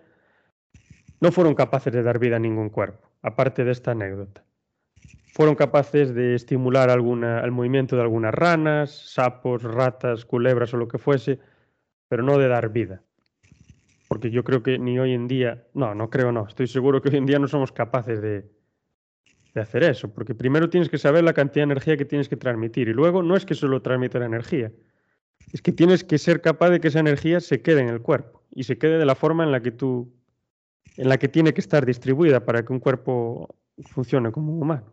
No 1.19 1.31
fueron 1.31 1.55
capaces 1.55 1.91
de 1.91 2.03
dar 2.03 2.19
vida 2.19 2.35
a 2.35 2.39
ningún 2.39 2.69
cuerpo, 2.69 3.09
aparte 3.23 3.63
de 3.63 3.71
esta 3.71 3.91
anécdota. 3.91 4.43
Fueron 5.33 5.55
capaces 5.55 6.13
de 6.13 6.35
estimular 6.35 6.89
alguna, 6.89 7.41
el 7.41 7.51
movimiento 7.51 7.95
de 7.95 8.03
algunas 8.03 8.33
ranas, 8.33 8.91
sapos, 8.91 9.63
ratas, 9.63 10.25
culebras 10.25 10.73
o 10.73 10.77
lo 10.77 10.87
que 10.87 10.99
fuese, 10.99 11.39
pero 12.07 12.21
no 12.21 12.37
de 12.37 12.47
dar 12.47 12.69
vida. 12.69 13.01
Porque 14.07 14.29
yo 14.29 14.43
creo 14.43 14.63
que 14.63 14.77
ni 14.77 14.99
hoy 14.99 15.13
en 15.13 15.27
día, 15.27 15.65
no, 15.73 15.95
no 15.95 16.09
creo, 16.09 16.31
no, 16.31 16.47
estoy 16.47 16.67
seguro 16.67 17.01
que 17.01 17.09
hoy 17.09 17.17
en 17.17 17.25
día 17.25 17.39
no 17.39 17.47
somos 17.47 17.71
capaces 17.71 18.21
de, 18.21 18.49
de 19.57 19.63
hacer 19.63 19.83
eso, 19.83 20.09
porque 20.09 20.33
primero 20.33 20.69
tienes 20.69 20.89
que 20.89 20.97
saber 20.97 21.23
la 21.23 21.33
cantidad 21.33 21.65
de 21.65 21.71
energía 21.71 21.97
que 21.97 22.05
tienes 22.05 22.29
que 22.29 22.37
transmitir 22.37 22.87
y 22.87 22.93
luego 22.93 23.21
no 23.23 23.35
es 23.35 23.45
que 23.45 23.55
solo 23.55 23.81
transmita 23.81 24.19
la 24.19 24.25
energía, 24.25 24.71
es 25.51 25.61
que 25.61 25.71
tienes 25.71 26.03
que 26.03 26.17
ser 26.17 26.41
capaz 26.41 26.69
de 26.69 26.79
que 26.79 26.87
esa 26.89 26.99
energía 26.99 27.39
se 27.39 27.61
quede 27.61 27.81
en 27.81 27.89
el 27.89 28.01
cuerpo 28.01 28.43
y 28.53 28.63
se 28.63 28.77
quede 28.77 28.97
de 28.97 29.05
la 29.05 29.15
forma 29.15 29.43
en 29.43 29.51
la 29.51 29.61
que 29.61 29.71
tú 29.71 30.13
en 30.97 31.09
la 31.09 31.17
que 31.17 31.27
tiene 31.27 31.53
que 31.53 31.61
estar 31.61 31.85
distribuida 31.85 32.43
para 32.43 32.63
que 32.63 32.73
un 32.73 32.79
cuerpo 32.79 33.55
funcione 33.85 34.31
como 34.31 34.51
un 34.51 34.63
humano. 34.63 34.85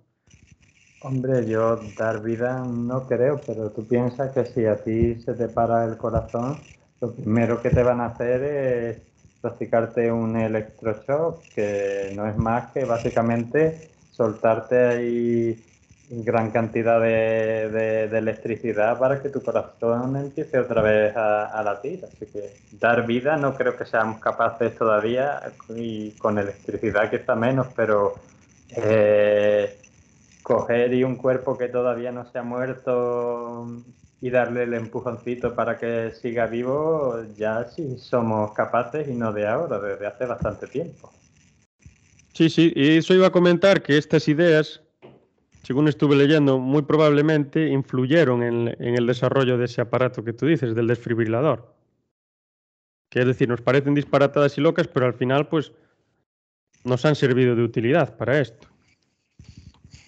Hombre, 1.00 1.46
yo 1.46 1.76
dar 1.98 2.22
vida 2.22 2.62
no 2.64 3.06
creo, 3.06 3.40
pero 3.46 3.70
tú 3.70 3.86
piensas 3.86 4.30
que 4.32 4.44
si 4.44 4.66
a 4.66 4.76
ti 4.82 5.20
se 5.20 5.34
te 5.34 5.48
para 5.48 5.84
el 5.84 5.96
corazón, 5.96 6.56
lo 7.00 7.14
primero 7.14 7.60
que 7.60 7.70
te 7.70 7.82
van 7.82 8.00
a 8.00 8.06
hacer 8.06 8.42
es 8.42 9.02
practicarte 9.40 10.10
un 10.10 10.36
electroshock, 10.36 11.52
que 11.54 12.12
no 12.16 12.26
es 12.26 12.36
más 12.38 12.72
que 12.72 12.84
básicamente 12.86 13.93
soltarte 14.16 14.76
ahí 14.86 15.64
gran 16.10 16.50
cantidad 16.50 17.00
de, 17.00 18.04
electricidad 18.04 18.98
para 18.98 19.22
que 19.22 19.28
tu 19.30 19.42
corazón 19.42 20.16
empiece 20.16 20.58
otra 20.58 20.82
vez 20.82 21.16
a, 21.16 21.62
latir. 21.64 22.04
Así 22.04 22.26
que 22.26 22.56
dar 22.78 23.06
vida 23.06 23.36
no 23.36 23.54
creo 23.54 23.76
que 23.76 23.86
seamos 23.86 24.20
capaces 24.20 24.76
todavía 24.76 25.42
y 25.70 26.12
con 26.12 26.38
electricidad 26.38 27.10
que 27.10 27.16
está 27.16 27.34
menos, 27.34 27.68
pero 27.74 28.14
eh, 28.76 29.78
coger 30.42 30.92
y 30.92 31.04
un 31.04 31.16
cuerpo 31.16 31.56
que 31.56 31.68
todavía 31.68 32.12
no 32.12 32.30
se 32.30 32.38
ha 32.38 32.42
muerto 32.42 33.66
y 34.20 34.30
darle 34.30 34.62
el 34.62 34.74
empujoncito 34.74 35.54
para 35.54 35.76
que 35.76 36.12
siga 36.22 36.46
vivo, 36.46 37.22
ya 37.36 37.64
sí 37.64 37.98
somos 37.98 38.52
capaces 38.52 39.08
y 39.08 39.14
no 39.14 39.32
de 39.32 39.46
ahora, 39.46 39.78
desde 39.78 40.06
hace 40.06 40.26
bastante 40.26 40.66
tiempo. 40.66 41.12
Sí, 42.34 42.50
sí, 42.50 42.72
y 42.74 42.98
eso 42.98 43.14
iba 43.14 43.28
a 43.28 43.32
comentar 43.32 43.82
que 43.82 43.96
estas 43.96 44.28
ideas 44.28 44.84
según 45.64 45.88
estuve 45.88 46.14
leyendo, 46.14 46.58
muy 46.58 46.82
probablemente 46.82 47.68
influyeron 47.68 48.42
en, 48.42 48.68
el 48.78 49.06
desarrollo 49.06 49.56
de 49.56 49.64
ese 49.64 49.80
aparato 49.80 50.22
que 50.22 50.34
tú 50.34 50.44
dices, 50.44 50.74
del 50.74 50.86
desfibrilador. 50.86 51.74
Que 53.08 53.20
es 53.20 53.26
decir, 53.26 53.48
nos 53.48 53.62
parecen 53.62 53.94
disparatadas 53.94 54.58
y 54.58 54.60
locas, 54.60 54.88
pero 54.88 55.06
al 55.06 55.14
final, 55.14 55.48
pues, 55.48 55.72
nos 56.84 57.06
han 57.06 57.14
servido 57.14 57.56
de 57.56 57.62
utilidad 57.62 58.18
para 58.18 58.40
esto. 58.40 58.68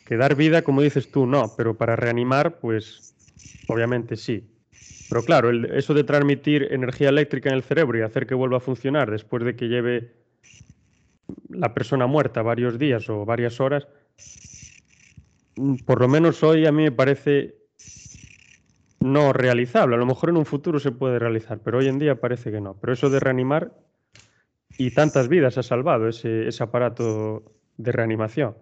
Que 0.05 0.19
dar 0.19 0.35
vida, 0.35 0.61
como 0.61 0.83
dices 0.83 1.11
tú, 1.11 1.27
no, 1.27 1.57
pero 1.57 1.79
para 1.79 1.97
reanimar, 1.97 2.61
pues, 2.61 3.17
obviamente 3.67 4.17
sí. 4.17 4.47
Pero 5.09 5.25
claro, 5.25 5.51
eso 5.51 5.95
de 5.95 6.05
transmitir 6.05 6.69
energía 6.71 7.09
eléctrica 7.09 7.49
en 7.49 7.55
el 7.55 7.63
cerebro 7.63 7.97
y 7.97 8.03
hacer 8.03 8.27
que 8.27 8.35
vuelva 8.35 8.59
a 8.59 8.61
funcionar 8.61 9.11
después 9.11 9.43
de 9.43 9.57
que 9.57 9.69
lleve 9.69 10.26
la 11.49 11.75
persona 11.75 12.07
muerta 12.07 12.43
varios 12.43 12.79
días 12.79 13.09
o 13.09 13.25
varias 13.25 13.61
horas, 13.61 13.87
Mm, 15.57 15.77
por 15.87 16.01
lo 16.01 16.09
menos 16.09 16.43
hoy 16.43 16.67
a 16.67 16.73
mí 16.73 16.85
me 16.85 16.93
parece 16.93 17.57
no 19.01 19.33
realizable. 19.33 19.97
A 19.97 19.99
lo 19.99 20.07
mejor 20.07 20.31
en 20.31 20.37
un 20.37 20.47
futuro 20.47 20.79
se 20.79 20.93
puede 20.93 21.19
realizar, 21.19 21.61
pero 21.65 21.79
hoy 21.79 21.89
en 21.89 21.99
día 21.99 22.21
parece 22.21 22.51
que 22.51 22.61
no. 22.61 22.75
Pero 22.75 22.93
eso 22.93 23.11
de 23.11 23.21
reanimar 23.21 23.73
y 24.79 24.91
tantas 24.91 25.29
vidas 25.29 25.57
ha 25.59 25.63
salvado 25.63 26.09
ese, 26.09 26.51
aparato 26.61 27.53
de 27.79 27.93
reanimación. 27.93 28.57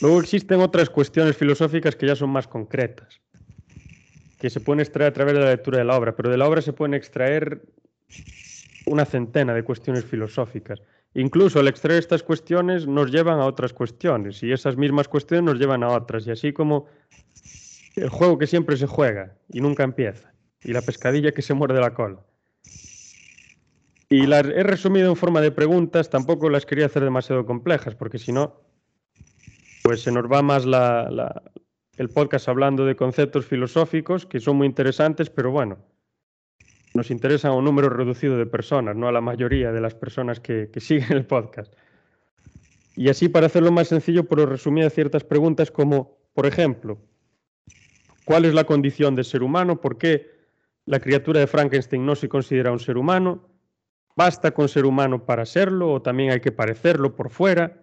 Luego 0.00 0.20
existen 0.20 0.60
otras 0.60 0.90
cuestiones 0.90 1.36
filosóficas 1.36 1.96
que 1.96 2.06
ya 2.06 2.14
son 2.14 2.30
más 2.30 2.46
concretas, 2.46 3.20
que 4.38 4.48
se 4.48 4.60
pueden 4.60 4.80
extraer 4.80 5.10
a 5.10 5.12
través 5.12 5.34
de 5.34 5.40
la 5.40 5.50
lectura 5.50 5.78
de 5.78 5.84
la 5.84 5.96
obra, 5.96 6.14
pero 6.14 6.30
de 6.30 6.36
la 6.36 6.46
obra 6.46 6.62
se 6.62 6.72
pueden 6.72 6.94
extraer 6.94 7.62
una 8.88 9.04
centena 9.04 9.54
de 9.54 9.62
cuestiones 9.62 10.04
filosóficas. 10.04 10.80
Incluso 11.14 11.60
al 11.60 11.68
extraer 11.68 11.98
estas 11.98 12.22
cuestiones 12.22 12.86
nos 12.86 13.10
llevan 13.10 13.40
a 13.40 13.46
otras 13.46 13.72
cuestiones 13.72 14.42
y 14.42 14.52
esas 14.52 14.76
mismas 14.76 15.08
cuestiones 15.08 15.44
nos 15.44 15.58
llevan 15.58 15.82
a 15.82 15.88
otras 15.88 16.26
y 16.26 16.30
así 16.30 16.52
como 16.52 16.86
el 17.96 18.08
juego 18.08 18.38
que 18.38 18.46
siempre 18.46 18.76
se 18.76 18.86
juega 18.86 19.34
y 19.52 19.60
nunca 19.60 19.84
empieza 19.84 20.32
y 20.62 20.72
la 20.72 20.82
pescadilla 20.82 21.32
que 21.32 21.42
se 21.42 21.54
muerde 21.54 21.80
la 21.80 21.94
cola. 21.94 22.20
Y 24.10 24.26
las 24.26 24.44
he 24.44 24.62
resumido 24.62 25.10
en 25.10 25.16
forma 25.16 25.40
de 25.40 25.50
preguntas, 25.50 26.08
tampoco 26.08 26.48
las 26.48 26.64
quería 26.64 26.86
hacer 26.86 27.04
demasiado 27.04 27.44
complejas 27.44 27.94
porque 27.94 28.18
si 28.18 28.32
no, 28.32 28.62
pues 29.82 30.02
se 30.02 30.12
nos 30.12 30.24
va 30.24 30.42
más 30.42 30.64
el 31.96 32.08
podcast 32.10 32.48
hablando 32.48 32.86
de 32.86 32.96
conceptos 32.96 33.46
filosóficos 33.46 34.24
que 34.24 34.40
son 34.40 34.56
muy 34.56 34.66
interesantes, 34.66 35.30
pero 35.30 35.50
bueno, 35.50 35.78
nos 36.94 37.10
interesa 37.10 37.52
un 37.52 37.64
número 37.64 37.88
reducido 37.88 38.36
de 38.36 38.46
personas, 38.46 38.96
no 38.96 39.08
a 39.08 39.12
la 39.12 39.20
mayoría 39.20 39.72
de 39.72 39.80
las 39.80 39.94
personas 39.94 40.40
que, 40.40 40.70
siguen 40.76 41.12
el 41.12 41.26
podcast. 41.26 41.72
Y 42.96 43.08
así, 43.08 43.28
para 43.28 43.46
hacerlo 43.46 43.70
más 43.70 43.88
sencillo, 43.88 44.24
puedo 44.24 44.46
resumir 44.46 44.90
ciertas 44.90 45.24
preguntas 45.24 45.70
como, 45.70 46.18
por 46.34 46.46
ejemplo, 46.46 46.98
¿cuál 48.24 48.44
es 48.44 48.54
la 48.54 48.64
condición 48.64 49.14
de 49.14 49.24
ser 49.24 49.42
humano? 49.42 49.80
¿Por 49.80 49.98
qué 49.98 50.30
la 50.84 50.98
criatura 50.98 51.40
de 51.40 51.46
Frankenstein 51.46 52.04
no 52.04 52.16
se 52.16 52.28
considera 52.28 52.72
un 52.72 52.80
ser 52.80 52.96
humano? 52.96 53.48
¿Basta 54.16 54.50
con 54.50 54.68
ser 54.68 54.84
humano 54.84 55.24
para 55.24 55.46
serlo 55.46 55.92
o 55.92 56.02
también 56.02 56.32
hay 56.32 56.40
que 56.40 56.50
parecerlo 56.50 57.14
por 57.14 57.30
fuera? 57.30 57.80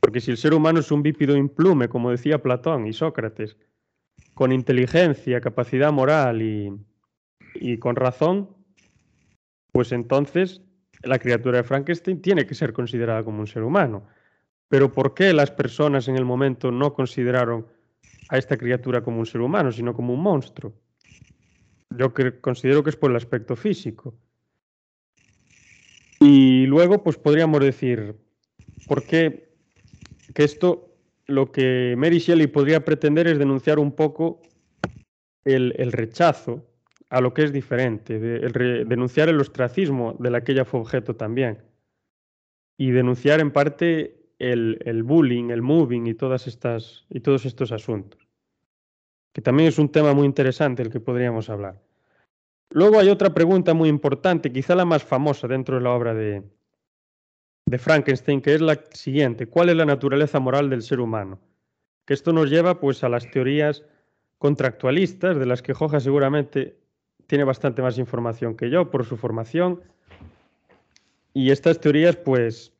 Porque 0.00 0.20
si 0.20 0.30
el 0.30 0.36
ser 0.36 0.52
humano 0.52 0.80
es 0.80 0.90
un 0.92 1.02
bípido 1.02 1.34
implume, 1.36 1.88
como 1.88 2.10
decía 2.10 2.42
Platón 2.42 2.86
y 2.86 2.92
Sócrates, 2.92 3.56
con 4.34 4.52
inteligencia, 4.52 5.40
capacidad 5.40 5.90
moral 5.90 6.42
y, 6.42 6.70
y 7.54 7.78
con 7.78 7.96
razón, 7.96 8.48
pues 9.72 9.92
entonces 9.92 10.62
la 11.02 11.18
criatura 11.18 11.58
de 11.58 11.64
Frankenstein 11.64 12.20
tiene 12.20 12.46
que 12.46 12.54
ser 12.54 12.72
considerada 12.72 13.22
como 13.22 13.40
un 13.40 13.46
ser 13.46 13.62
humano. 13.62 14.06
Pero 14.68 14.92
¿por 14.92 15.14
qué 15.14 15.32
las 15.32 15.50
personas 15.50 16.08
en 16.08 16.16
el 16.16 16.24
momento 16.24 16.70
no 16.70 16.92
consideraron 16.92 17.66
a 18.28 18.36
esta 18.36 18.56
criatura 18.56 19.02
como 19.02 19.18
un 19.18 19.26
ser 19.26 19.40
humano, 19.40 19.72
sino 19.72 19.94
como 19.94 20.12
un 20.12 20.22
monstruo? 20.22 20.74
Yo 21.90 22.12
considero 22.40 22.82
que 22.82 22.90
es 22.90 22.96
por 22.96 23.10
el 23.10 23.16
aspecto 23.16 23.56
físico. 23.56 24.14
Y 26.20 26.66
luego, 26.66 27.02
pues 27.02 27.16
podríamos 27.16 27.60
decir, 27.60 28.16
¿por 28.86 29.04
qué 29.04 29.48
que 30.34 30.44
esto, 30.44 30.94
lo 31.26 31.50
que 31.50 31.94
Mary 31.96 32.18
Shelley 32.18 32.46
podría 32.46 32.84
pretender 32.84 33.26
es 33.26 33.38
denunciar 33.38 33.78
un 33.78 33.92
poco 33.92 34.42
el, 35.44 35.74
el 35.78 35.92
rechazo 35.92 36.67
a 37.10 37.20
lo 37.20 37.32
que 37.32 37.44
es 37.44 37.52
diferente, 37.52 38.18
denunciar 38.18 39.28
el 39.28 39.40
ostracismo 39.40 40.16
de 40.18 40.30
la 40.30 40.44
que 40.44 40.52
ella 40.52 40.64
fue 40.64 40.80
objeto 40.80 41.16
también 41.16 41.62
y 42.76 42.90
denunciar 42.90 43.40
en 43.40 43.50
parte 43.50 44.30
el, 44.38 45.02
bullying, 45.02 45.50
el 45.50 45.62
moving 45.62 46.06
y, 46.06 46.14
todas 46.14 46.46
estas, 46.46 47.06
y 47.08 47.20
todos 47.20 47.44
estos 47.46 47.72
asuntos, 47.72 48.28
que 49.32 49.42
también 49.42 49.68
es 49.68 49.78
un 49.78 49.90
tema 49.90 50.12
muy 50.12 50.26
interesante 50.26 50.82
el 50.82 50.90
que 50.90 51.00
podríamos 51.00 51.48
hablar. 51.50 51.82
Luego 52.70 52.98
hay 53.00 53.08
otra 53.08 53.32
pregunta 53.32 53.72
muy 53.72 53.88
importante, 53.88 54.52
quizá 54.52 54.74
la 54.74 54.84
más 54.84 55.02
famosa 55.02 55.48
dentro 55.48 55.76
de 55.76 55.82
la 55.82 55.92
obra 55.92 56.12
de, 56.12 56.42
de 57.64 57.78
Frankenstein, 57.78 58.42
que 58.42 58.54
es 58.54 58.60
la 58.60 58.78
siguiente, 58.92 59.46
¿cuál 59.46 59.70
es 59.70 59.76
la 59.76 59.86
naturaleza 59.86 60.38
moral 60.38 60.68
del 60.68 60.82
ser 60.82 61.00
humano? 61.00 61.40
Que 62.06 62.12
esto 62.12 62.32
nos 62.32 62.50
lleva 62.50 62.78
pues 62.78 63.02
a 63.02 63.08
las 63.08 63.30
teorías 63.30 63.84
contractualistas, 64.36 65.38
de 65.38 65.46
las 65.46 65.62
que 65.62 65.74
Joja 65.74 65.98
seguramente 66.00 66.78
tiene 67.28 67.44
bastante 67.44 67.82
más 67.82 67.98
información 67.98 68.56
que 68.56 68.70
yo 68.70 68.90
por 68.90 69.04
su 69.04 69.16
formación. 69.16 69.82
Y 71.34 71.50
estas 71.50 71.78
teorías, 71.78 72.16
pues, 72.16 72.72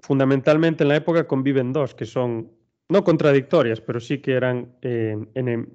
fundamentalmente 0.00 0.84
en 0.84 0.88
la 0.88 0.96
época 0.96 1.26
conviven 1.26 1.72
dos, 1.72 1.94
que 1.94 2.04
son 2.04 2.52
no 2.90 3.02
contradictorias, 3.02 3.80
pero 3.80 3.98
sí 3.98 4.18
que 4.18 4.34
eran 4.34 4.76
eh, 4.82 5.16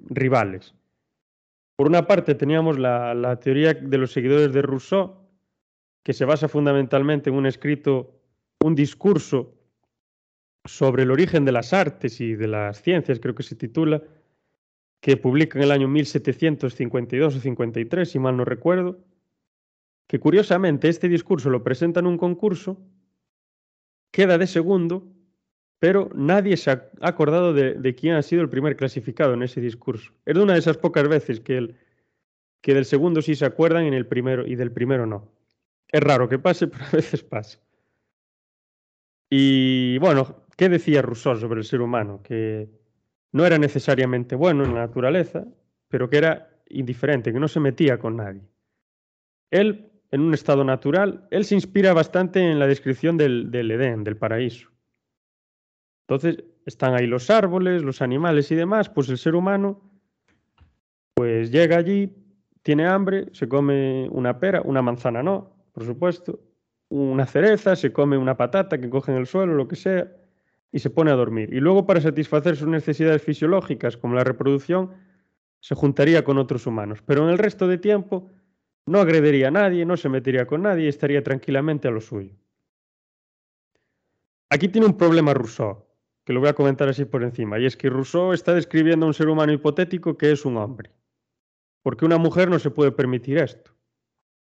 rivales. 0.08 0.74
Por 1.76 1.88
una 1.88 2.06
parte 2.06 2.36
teníamos 2.36 2.78
la, 2.78 3.14
la, 3.14 3.40
teoría 3.40 3.74
de 3.74 3.98
los 3.98 4.12
seguidores 4.12 4.52
de 4.52 4.62
Rousseau, 4.62 5.28
que 6.04 6.12
se 6.12 6.24
basa 6.24 6.46
fundamentalmente 6.46 7.30
en 7.30 7.36
un 7.36 7.46
escrito, 7.46 8.14
un 8.60 8.76
discurso 8.76 9.56
sobre 10.64 11.02
el 11.02 11.10
origen 11.10 11.44
de 11.44 11.52
las 11.52 11.72
artes 11.72 12.20
y 12.20 12.36
de 12.36 12.46
las 12.46 12.80
ciencias, 12.80 13.18
creo 13.18 13.34
que 13.34 13.42
se 13.42 13.56
titula, 13.56 14.00
que 15.00 15.16
publica 15.16 15.58
en 15.58 15.64
el 15.64 15.72
año 15.72 15.88
1752 15.88 17.36
o 17.36 17.40
53, 17.40 18.08
si 18.08 18.18
mal 18.18 18.36
no 18.36 18.44
recuerdo, 18.44 18.98
que 20.06 20.20
curiosamente 20.20 20.88
este 20.88 21.08
discurso 21.08 21.50
lo 21.50 21.62
presenta 21.62 22.00
en 22.00 22.06
un 22.06 22.18
concurso, 22.18 22.78
queda 24.10 24.38
de 24.38 24.46
segundo, 24.46 25.06
pero 25.78 26.10
nadie 26.14 26.56
se 26.56 26.70
ha 26.70 26.90
acordado 27.00 27.54
de, 27.54 27.94
quién 27.94 28.14
ha 28.14 28.22
sido 28.22 28.42
el 28.42 28.50
primer 28.50 28.76
clasificado 28.76 29.34
en 29.34 29.42
ese 29.42 29.60
discurso. 29.60 30.12
Es 30.26 30.36
una 30.36 30.52
de 30.52 30.58
esas 30.58 30.76
pocas 30.76 31.08
veces 31.08 31.40
que, 31.40 31.56
el, 31.56 31.76
que 32.60 32.74
del 32.74 32.84
segundo 32.84 33.22
sí 33.22 33.34
se 33.34 33.46
acuerdan 33.46 33.84
en 33.84 33.94
el 33.94 34.06
primero, 34.06 34.46
y 34.46 34.56
del 34.56 34.72
primero 34.72 35.06
no. 35.06 35.32
Es 35.88 36.00
raro 36.02 36.28
que 36.28 36.38
pase, 36.38 36.66
pero 36.68 36.84
a 36.84 36.90
veces 36.90 37.22
pasa. 37.22 37.58
Y 39.30 39.96
bueno, 39.98 40.44
¿qué 40.56 40.68
decía 40.68 41.02
Rousseau 41.02 41.36
sobre 41.36 41.60
el 41.60 41.64
ser 41.64 41.80
humano? 41.80 42.20
Que 42.22 42.68
no 43.32 43.46
era 43.46 43.58
necesariamente 43.58 44.34
bueno 44.34 44.64
en 44.64 44.74
la 44.74 44.80
naturaleza, 44.80 45.46
pero 45.88 46.08
que 46.08 46.18
era 46.18 46.50
indiferente, 46.68 47.32
que 47.32 47.40
no 47.40 47.48
se 47.48 47.60
metía 47.60 47.98
con 47.98 48.16
nadie. 48.16 48.42
Él, 49.50 49.90
en 50.10 50.20
un 50.20 50.34
estado 50.34 50.64
natural, 50.64 51.26
él 51.30 51.44
se 51.44 51.54
inspira 51.54 51.92
bastante 51.92 52.40
en 52.40 52.58
la 52.58 52.66
descripción 52.66 53.16
del, 53.16 53.50
Edén, 53.52 54.04
del 54.04 54.16
paraíso. 54.16 54.70
Entonces, 56.06 56.44
están 56.66 56.94
ahí 56.94 57.06
los 57.06 57.30
árboles, 57.30 57.82
los 57.82 58.02
animales 58.02 58.50
y 58.50 58.54
demás, 58.54 58.88
pues 58.88 59.08
el 59.08 59.18
ser 59.18 59.34
humano, 59.34 59.80
pues 61.14 61.50
llega 61.50 61.76
allí, 61.76 62.12
tiene 62.62 62.86
hambre, 62.86 63.28
se 63.32 63.48
come 63.48 64.08
una 64.10 64.38
pera, 64.38 64.62
una 64.62 64.82
manzana 64.82 65.22
no, 65.22 65.56
por 65.72 65.84
supuesto, 65.84 66.40
una 66.88 67.26
cereza, 67.26 67.76
se 67.76 67.92
come 67.92 68.16
una 68.16 68.36
patata 68.36 68.80
que 68.80 68.90
coge 68.90 69.12
en 69.12 69.18
el 69.18 69.26
suelo, 69.26 69.54
lo 69.54 69.68
que 69.68 69.76
sea, 69.76 70.10
y 70.72 70.78
se 70.78 70.90
pone 70.90 71.10
a 71.10 71.14
dormir. 71.14 71.52
Y 71.52 71.60
luego 71.60 71.86
para 71.86 72.00
satisfacer 72.00 72.56
sus 72.56 72.68
necesidades 72.68 73.22
fisiológicas, 73.22 73.96
como 73.96 74.14
la 74.14 74.24
reproducción, 74.24 74.92
se 75.60 75.74
juntaría 75.74 76.24
con 76.24 76.38
otros 76.38 76.66
humanos. 76.66 77.02
Pero 77.04 77.24
en 77.24 77.30
el 77.30 77.38
resto 77.38 77.66
de 77.68 77.78
tiempo 77.78 78.30
no 78.86 79.00
agredería 79.00 79.48
a 79.48 79.50
nadie, 79.50 79.84
no 79.84 79.96
se 79.96 80.08
metería 80.08 80.46
con 80.46 80.62
nadie 80.62 80.86
y 80.86 80.88
estaría 80.88 81.22
tranquilamente 81.22 81.88
a 81.88 81.90
lo 81.90 82.00
suyo. 82.00 82.34
Aquí 84.48 84.68
tiene 84.68 84.86
un 84.86 84.96
problema 84.96 85.34
Rousseau, 85.34 85.86
que 86.24 86.32
lo 86.32 86.40
voy 86.40 86.48
a 86.48 86.54
comentar 86.54 86.88
así 86.88 87.04
por 87.04 87.22
encima, 87.22 87.58
y 87.58 87.66
es 87.66 87.76
que 87.76 87.88
Rousseau 87.88 88.32
está 88.32 88.54
describiendo 88.54 89.06
a 89.06 89.08
un 89.08 89.14
ser 89.14 89.28
humano 89.28 89.52
hipotético 89.52 90.16
que 90.16 90.32
es 90.32 90.44
un 90.44 90.56
hombre. 90.56 90.90
Porque 91.82 92.04
una 92.04 92.18
mujer 92.18 92.50
no 92.50 92.58
se 92.58 92.70
puede 92.70 92.92
permitir 92.92 93.38
esto 93.38 93.72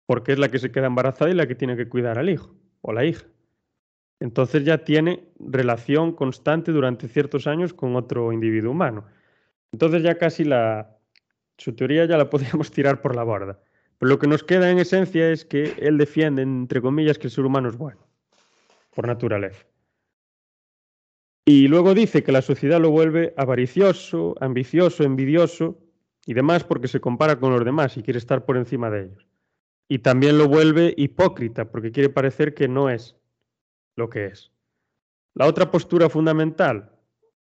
porque 0.07 0.33
es 0.33 0.39
la 0.39 0.49
que 0.49 0.59
se 0.59 0.71
queda 0.71 0.87
embarazada 0.87 1.31
y 1.31 1.35
la 1.35 1.47
que 1.47 1.55
tiene 1.55 1.77
que 1.77 1.89
cuidar 1.89 2.19
al 2.19 2.31
hijo 2.31 2.55
o 2.81 2.93
la 2.93 3.05
hija. 3.05 3.27
Entonces 4.21 4.65
ya 4.65 4.79
tiene 4.85 5.29
relación 5.39 6.13
constante 6.13 6.73
durante 6.73 7.09
ciertos 7.09 7.47
años 7.47 7.75
con 7.75 7.97
otro 7.97 8.33
individuo 8.33 8.73
humano. 8.73 9.05
Entonces 9.73 10.03
ya 10.03 10.17
casi 10.17 10.45
la, 10.45 10.97
su 11.59 11.75
teoría 11.75 12.07
ya 12.07 12.17
la 12.17 12.31
podríamos 12.31 12.71
tirar 12.71 13.01
por 13.03 13.15
la 13.15 13.25
borda. 13.25 13.61
Pero 13.99 14.11
lo 14.11 14.19
que 14.19 14.27
nos 14.27 14.45
queda 14.45 14.71
en 14.71 14.79
esencia 14.79 15.31
es 15.31 15.45
que 15.45 15.75
él 15.79 15.97
defiende, 15.99 16.43
entre 16.43 16.83
comillas, 16.83 17.19
que 17.19 17.29
el 17.29 17.31
ser 17.31 17.45
humano 17.45 17.69
es 17.69 17.77
bueno, 17.77 18.07
por 18.95 19.07
naturaleza. 19.07 19.65
Y 21.47 21.69
luego 21.69 21.95
dice 21.95 22.23
que 22.23 22.33
la 22.33 22.43
sociedad 22.43 22.81
lo 22.81 22.91
vuelve 22.91 23.33
avaricioso, 23.37 24.35
ambicioso, 24.41 25.05
envidioso 25.05 25.79
y 26.27 26.35
demás 26.35 26.65
porque 26.65 26.89
se 26.89 27.01
compara 27.01 27.39
con 27.39 27.53
los 27.53 27.65
demás 27.65 27.97
y 27.97 28.03
quiere 28.03 28.19
estar 28.19 28.45
por 28.45 28.57
encima 28.57 28.91
de 28.91 29.05
ellos 29.05 29.27
y 29.89 30.01
también 30.01 30.39
lo 30.39 30.49
vuelve 30.49 30.95
hipócrita 30.97 31.71
porque 31.71 31.93
quiere 31.93 32.09
parecer 32.09 32.55
que 32.55 32.69
no 32.69 32.91
es 32.91 33.16
lo 33.97 34.09
que 34.09 34.27
es. 34.27 34.53
La 35.35 35.47
otra 35.47 35.71
postura 35.71 36.09
fundamental 36.09 36.93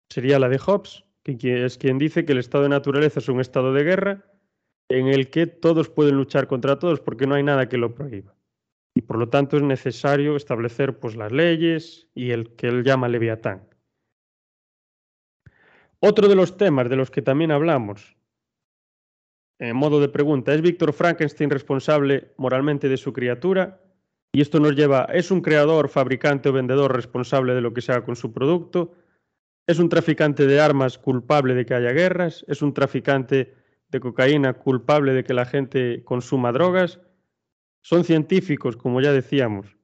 sería 0.10 0.40
la 0.40 0.50
de 0.50 0.58
Hobbes, 0.58 1.06
que 1.24 1.66
es 1.66 1.78
quien 1.78 1.98
dice 1.98 2.26
que 2.26 2.32
el 2.32 2.40
estado 2.40 2.64
de 2.64 2.70
naturaleza 2.70 3.20
es 3.20 3.30
un 3.30 3.40
estado 3.40 3.74
de 3.74 3.84
guerra 3.84 4.26
en 4.90 5.08
el 5.08 5.30
que 5.30 5.48
todos 5.48 5.90
pueden 5.90 6.16
luchar 6.16 6.48
contra 6.48 6.80
todos 6.80 7.02
porque 7.02 7.28
no 7.28 7.36
hay 7.36 7.44
nada 7.44 7.68
que 7.68 7.78
lo 7.78 7.94
prohíba. 7.94 8.36
Y 8.96 9.02
por 9.02 9.20
lo 9.20 9.30
tanto 9.30 9.58
es 9.58 9.64
necesario 9.64 10.36
establecer 10.36 11.00
pues, 11.00 11.16
las 11.16 11.32
leyes 11.32 12.08
y 12.16 12.32
el 12.32 12.56
que 12.56 12.68
él 12.68 12.84
llama 12.84 13.10
leviatán. 13.10 13.68
Otro 16.00 16.28
de 16.28 16.36
los 16.36 16.58
temas 16.58 16.90
de 16.90 16.96
los 16.96 17.12
que 17.12 17.22
también 17.22 17.52
hablamos 17.52 18.18
en 19.60 19.76
modo 19.76 20.00
de 20.00 20.10
pregunta, 20.10 20.54
¿es 20.54 20.62
Víctor 20.62 20.94
Frankenstein 20.94 21.50
responsable 21.50 22.34
moralmente 22.38 22.90
de 22.90 22.98
su 22.98 23.12
criatura? 23.12 23.82
Y 24.32 24.42
esto 24.42 24.60
nos 24.60 24.76
lleva, 24.76 25.06
¿es 25.14 25.32
un 25.32 25.42
creador, 25.42 25.90
fabricante 25.90 26.50
o 26.50 26.54
vendedor 26.54 26.96
responsable 26.96 27.54
de 27.54 27.62
lo 27.62 27.74
que 27.74 27.82
se 27.82 27.92
haga 27.92 28.06
con 28.06 28.16
su 28.16 28.34
producto? 28.34 28.94
¿Es 29.66 29.80
un 29.80 29.90
traficante 29.90 30.48
de 30.48 30.60
armas 30.60 30.98
culpable 30.98 31.54
de 31.54 31.66
que 31.66 31.74
haya 31.74 31.92
guerras? 31.92 32.46
¿Es 32.48 32.62
un 32.62 32.74
traficante 32.74 33.54
de 33.90 34.00
cocaína 34.00 34.54
culpable 34.54 35.14
de 35.14 35.24
que 35.24 35.34
la 35.34 35.46
gente 35.46 36.04
consuma 36.04 36.52
drogas? 36.52 37.00
Son 37.82 38.04
científicos, 38.04 38.78
como 38.78 39.02
ya 39.02 39.12
decíamos, 39.12 39.78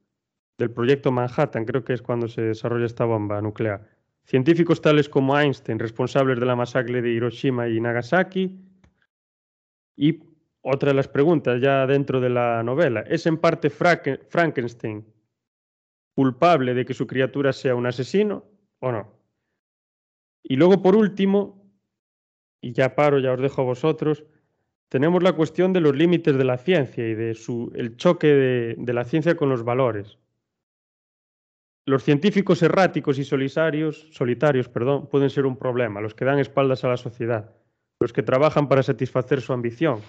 del 0.58 0.70
proyecto 0.70 1.10
Manhattan, 1.10 1.64
creo 1.64 1.84
que 1.84 1.94
es 1.94 2.02
cuando 2.02 2.28
se 2.28 2.42
desarrolla 2.42 2.86
esta 2.86 3.04
bomba 3.04 3.40
nuclear. 3.40 3.88
Científicos 4.24 4.80
tales 4.80 5.08
como 5.08 5.38
Einstein, 5.38 5.78
responsables 5.78 6.38
de 6.38 6.46
la 6.46 6.56
masacre 6.56 7.02
de 7.02 7.10
Hiroshima 7.10 7.68
y 7.68 7.80
Nagasaki, 7.80 8.58
y 9.96 10.33
otra 10.64 10.90
de 10.90 10.94
las 10.94 11.08
preguntas 11.08 11.60
ya 11.60 11.86
dentro 11.86 12.20
de 12.20 12.30
la 12.30 12.62
novela, 12.62 13.00
¿es 13.02 13.26
en 13.26 13.38
parte 13.38 13.70
Frankenstein 13.70 15.04
culpable 16.14 16.74
de 16.74 16.84
que 16.84 16.94
su 16.94 17.06
criatura 17.06 17.52
sea 17.52 17.74
un 17.74 17.86
asesino 17.86 18.44
o 18.80 18.90
no? 18.90 19.12
Y 20.42 20.56
luego, 20.56 20.82
por 20.82 20.96
último, 20.96 21.70
y 22.60 22.72
ya 22.72 22.94
paro, 22.94 23.18
ya 23.18 23.32
os 23.32 23.40
dejo 23.40 23.62
a 23.62 23.64
vosotros, 23.64 24.24
tenemos 24.88 25.22
la 25.22 25.32
cuestión 25.32 25.72
de 25.72 25.80
los 25.80 25.94
límites 25.94 26.36
de 26.36 26.44
la 26.44 26.58
ciencia 26.58 27.06
y 27.06 27.14
de 27.14 27.34
su, 27.34 27.70
el 27.74 27.96
choque 27.96 28.28
de, 28.28 28.74
de 28.78 28.92
la 28.92 29.04
ciencia 29.04 29.36
con 29.36 29.48
los 29.48 29.64
valores. 29.64 30.18
Los 31.86 32.02
científicos 32.02 32.62
erráticos 32.62 33.18
y 33.18 33.24
solitarios, 33.24 34.08
solitarios 34.10 34.68
perdón, 34.68 35.08
pueden 35.08 35.30
ser 35.30 35.44
un 35.44 35.58
problema, 35.58 36.00
los 36.00 36.14
que 36.14 36.24
dan 36.24 36.38
espaldas 36.38 36.84
a 36.84 36.88
la 36.88 36.96
sociedad 36.96 37.54
los 38.00 38.12
que 38.12 38.22
trabajan 38.22 38.68
para 38.68 38.82
satisfacer 38.82 39.40
su 39.40 39.52
ambición. 39.52 40.00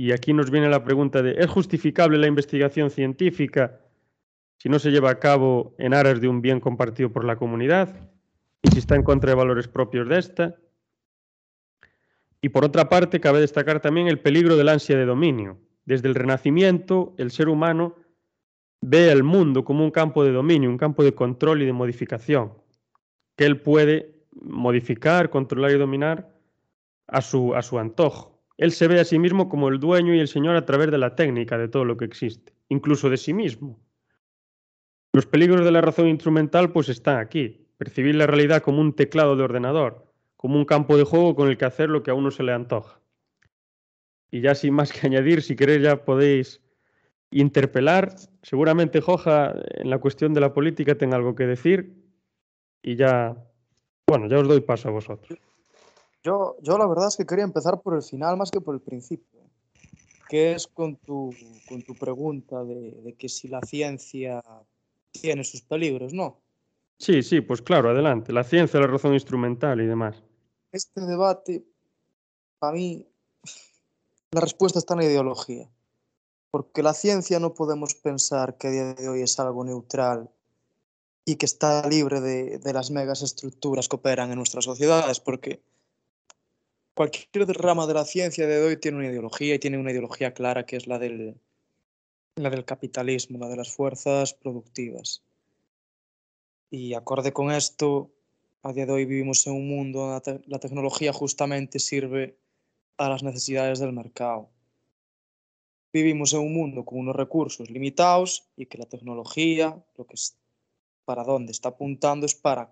Y 0.00 0.12
aquí 0.12 0.32
nos 0.32 0.50
viene 0.50 0.70
la 0.70 0.82
pregunta 0.82 1.20
de, 1.20 1.32
¿es 1.32 1.50
justificable 1.50 2.16
la 2.16 2.26
investigación 2.26 2.88
científica 2.88 3.82
si 4.56 4.70
no 4.70 4.78
se 4.78 4.90
lleva 4.90 5.10
a 5.10 5.18
cabo 5.18 5.74
en 5.76 5.92
aras 5.92 6.22
de 6.22 6.28
un 6.28 6.40
bien 6.40 6.58
compartido 6.58 7.12
por 7.12 7.22
la 7.22 7.36
comunidad? 7.36 8.08
¿Y 8.62 8.70
si 8.70 8.78
está 8.78 8.94
en 8.94 9.02
contra 9.02 9.28
de 9.28 9.36
valores 9.36 9.68
propios 9.68 10.08
de 10.08 10.18
esta? 10.18 10.56
Y 12.40 12.48
por 12.48 12.64
otra 12.64 12.88
parte, 12.88 13.20
cabe 13.20 13.40
destacar 13.40 13.80
también 13.80 14.08
el 14.08 14.20
peligro 14.20 14.56
del 14.56 14.70
ansia 14.70 14.96
de 14.96 15.04
dominio. 15.04 15.58
Desde 15.84 16.08
el 16.08 16.14
Renacimiento, 16.14 17.12
el 17.18 17.30
ser 17.30 17.50
humano 17.50 17.94
ve 18.80 19.10
al 19.10 19.22
mundo 19.22 19.66
como 19.66 19.84
un 19.84 19.90
campo 19.90 20.24
de 20.24 20.32
dominio, 20.32 20.70
un 20.70 20.78
campo 20.78 21.04
de 21.04 21.14
control 21.14 21.60
y 21.60 21.66
de 21.66 21.74
modificación, 21.74 22.54
que 23.36 23.44
él 23.44 23.60
puede 23.60 24.14
modificar, 24.32 25.28
controlar 25.28 25.72
y 25.72 25.76
dominar 25.76 26.34
a 27.06 27.20
su, 27.20 27.54
a 27.54 27.60
su 27.60 27.78
antojo. 27.78 28.29
Él 28.60 28.72
se 28.72 28.88
ve 28.88 29.00
a 29.00 29.06
sí 29.06 29.18
mismo 29.18 29.48
como 29.48 29.70
el 29.70 29.80
dueño 29.80 30.14
y 30.14 30.18
el 30.20 30.28
señor 30.28 30.54
a 30.54 30.66
través 30.66 30.90
de 30.90 30.98
la 30.98 31.16
técnica 31.16 31.56
de 31.56 31.68
todo 31.68 31.86
lo 31.86 31.96
que 31.96 32.04
existe, 32.04 32.52
incluso 32.68 33.08
de 33.08 33.16
sí 33.16 33.32
mismo. 33.32 33.80
Los 35.14 35.24
peligros 35.24 35.64
de 35.64 35.70
la 35.70 35.80
razón 35.80 36.08
instrumental 36.08 36.70
pues 36.70 36.90
están 36.90 37.16
aquí. 37.16 37.66
Percibir 37.78 38.16
la 38.16 38.26
realidad 38.26 38.62
como 38.62 38.82
un 38.82 38.92
teclado 38.92 39.34
de 39.34 39.44
ordenador, 39.44 40.12
como 40.36 40.58
un 40.58 40.66
campo 40.66 40.98
de 40.98 41.04
juego 41.04 41.34
con 41.34 41.48
el 41.48 41.56
que 41.56 41.64
hacer 41.64 41.88
lo 41.88 42.02
que 42.02 42.10
a 42.10 42.14
uno 42.14 42.30
se 42.30 42.42
le 42.42 42.52
antoja. 42.52 43.00
Y 44.30 44.42
ya 44.42 44.54
sin 44.54 44.74
más 44.74 44.92
que 44.92 45.06
añadir, 45.06 45.40
si 45.40 45.56
queréis 45.56 45.80
ya 45.82 46.04
podéis 46.04 46.60
interpelar. 47.30 48.14
Seguramente 48.42 49.00
Joja 49.00 49.54
en 49.70 49.88
la 49.88 49.96
cuestión 49.96 50.34
de 50.34 50.40
la 50.42 50.52
política 50.52 50.96
tenga 50.96 51.16
algo 51.16 51.34
que 51.34 51.46
decir 51.46 51.94
y 52.82 52.96
ya 52.96 53.42
bueno, 54.06 54.28
ya 54.28 54.38
os 54.38 54.48
doy 54.48 54.60
paso 54.60 54.88
a 54.88 54.92
vosotros. 54.92 55.38
Yo, 56.22 56.56
yo 56.60 56.76
la 56.76 56.86
verdad 56.86 57.08
es 57.08 57.16
que 57.16 57.26
quería 57.26 57.44
empezar 57.44 57.80
por 57.80 57.94
el 57.94 58.02
final 58.02 58.36
más 58.36 58.50
que 58.50 58.60
por 58.60 58.74
el 58.74 58.80
principio, 58.80 59.40
que 60.28 60.52
es 60.52 60.66
con 60.66 60.96
tu, 60.96 61.34
con 61.68 61.82
tu 61.82 61.94
pregunta 61.94 62.62
de, 62.64 63.00
de 63.02 63.14
que 63.14 63.28
si 63.28 63.48
la 63.48 63.60
ciencia 63.62 64.42
tiene 65.12 65.44
sus 65.44 65.62
peligros, 65.62 66.12
¿no? 66.12 66.38
Sí, 66.98 67.22
sí, 67.22 67.40
pues 67.40 67.62
claro, 67.62 67.90
adelante. 67.90 68.32
La 68.32 68.44
ciencia, 68.44 68.78
la 68.78 68.86
razón 68.86 69.14
instrumental 69.14 69.80
y 69.80 69.86
demás. 69.86 70.22
Este 70.70 71.00
debate, 71.00 71.64
para 72.58 72.74
mí, 72.74 73.06
la 74.32 74.42
respuesta 74.42 74.78
está 74.78 74.94
en 74.94 75.00
la 75.00 75.06
ideología. 75.06 75.68
Porque 76.50 76.82
la 76.82 76.92
ciencia 76.94 77.40
no 77.40 77.54
podemos 77.54 77.94
pensar 77.94 78.58
que 78.58 78.68
a 78.68 78.70
día 78.70 78.94
de 78.94 79.08
hoy 79.08 79.22
es 79.22 79.38
algo 79.40 79.64
neutral 79.64 80.30
y 81.24 81.36
que 81.36 81.46
está 81.46 81.88
libre 81.88 82.20
de, 82.20 82.58
de 82.58 82.72
las 82.72 82.90
megas 82.90 83.22
estructuras 83.22 83.88
que 83.88 83.96
operan 83.96 84.30
en 84.30 84.36
nuestras 84.36 84.64
sociedades, 84.64 85.20
porque 85.20 85.62
cualquier 87.00 87.48
rama 87.56 87.86
de 87.86 87.94
la 87.94 88.04
ciencia 88.04 88.46
de 88.46 88.62
hoy 88.62 88.76
tiene 88.76 88.98
una 88.98 89.06
ideología 89.06 89.54
y 89.54 89.58
tiene 89.58 89.78
una 89.78 89.90
ideología 89.90 90.34
clara 90.34 90.66
que 90.66 90.76
es 90.76 90.86
la 90.86 90.98
del, 90.98 91.34
la 92.34 92.50
del 92.50 92.66
capitalismo, 92.66 93.38
la 93.38 93.48
de 93.48 93.56
las 93.56 93.74
fuerzas 93.74 94.34
productivas. 94.34 95.22
Y 96.70 96.92
acorde 96.92 97.32
con 97.32 97.52
esto, 97.52 98.10
a 98.62 98.74
día 98.74 98.84
de 98.84 98.92
hoy 98.92 99.06
vivimos 99.06 99.46
en 99.46 99.54
un 99.54 99.66
mundo 99.66 100.00
donde 100.00 100.12
la, 100.12 100.20
te 100.20 100.40
la 100.46 100.58
tecnología 100.58 101.10
justamente 101.14 101.78
sirve 101.78 102.36
a 102.98 103.08
las 103.08 103.22
necesidades 103.22 103.78
del 103.78 103.94
mercado. 103.94 104.50
Vivimos 105.94 106.34
en 106.34 106.40
un 106.40 106.52
mundo 106.52 106.84
con 106.84 106.98
unos 106.98 107.16
recursos 107.16 107.70
limitados 107.70 108.44
y 108.56 108.66
que 108.66 108.76
la 108.76 108.84
tecnología, 108.84 109.82
lo 109.96 110.06
que 110.06 110.16
es 110.16 110.36
para 111.06 111.24
dónde 111.24 111.52
está 111.52 111.70
apuntando 111.70 112.26
es 112.26 112.34
para 112.34 112.70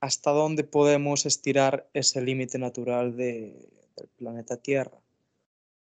hasta 0.00 0.30
dónde 0.30 0.64
podemos 0.64 1.26
estirar 1.26 1.88
ese 1.92 2.22
límite 2.22 2.58
natural 2.58 3.16
de, 3.16 3.68
del 3.96 4.08
planeta 4.16 4.56
Tierra. 4.56 4.98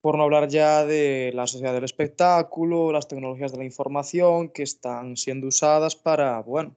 Por 0.01 0.17
no 0.17 0.23
hablar 0.23 0.47
ya 0.47 0.85
de 0.85 1.31
la 1.33 1.47
sociedad 1.47 1.73
del 1.73 1.83
espectáculo, 1.83 2.91
las 2.91 3.07
tecnologías 3.07 3.51
de 3.51 3.57
la 3.57 3.65
información 3.65 4.49
que 4.49 4.63
están 4.63 5.17
siendo 5.17 5.47
usadas 5.47 5.95
para, 5.95 6.41
bueno, 6.41 6.75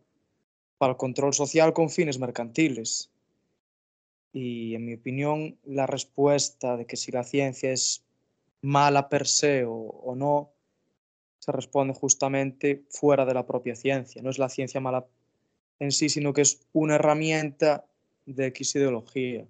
para 0.78 0.92
el 0.92 0.96
control 0.96 1.32
social 1.34 1.72
con 1.72 1.90
fines 1.90 2.18
mercantiles. 2.18 3.10
Y 4.32 4.74
en 4.74 4.86
mi 4.86 4.94
opinión, 4.94 5.58
la 5.64 5.86
respuesta 5.86 6.76
de 6.76 6.86
que 6.86 6.96
si 6.96 7.12
la 7.12 7.22
ciencia 7.22 7.70
es 7.70 8.04
mala 8.60 9.08
per 9.08 9.26
se 9.26 9.64
o, 9.64 9.74
o 9.74 10.14
no, 10.16 10.50
se 11.38 11.52
responde 11.52 11.94
justamente 11.94 12.84
fuera 12.88 13.24
de 13.24 13.34
la 13.34 13.46
propia 13.46 13.76
ciencia. 13.76 14.22
No 14.22 14.30
es 14.30 14.38
la 14.38 14.48
ciencia 14.48 14.80
mala 14.80 15.06
en 15.82 15.90
sí, 15.90 16.08
sino 16.08 16.32
que 16.32 16.42
es 16.42 16.60
una 16.72 16.94
herramienta 16.94 17.84
de 18.24 18.46
X 18.46 18.76
ideología. 18.76 19.44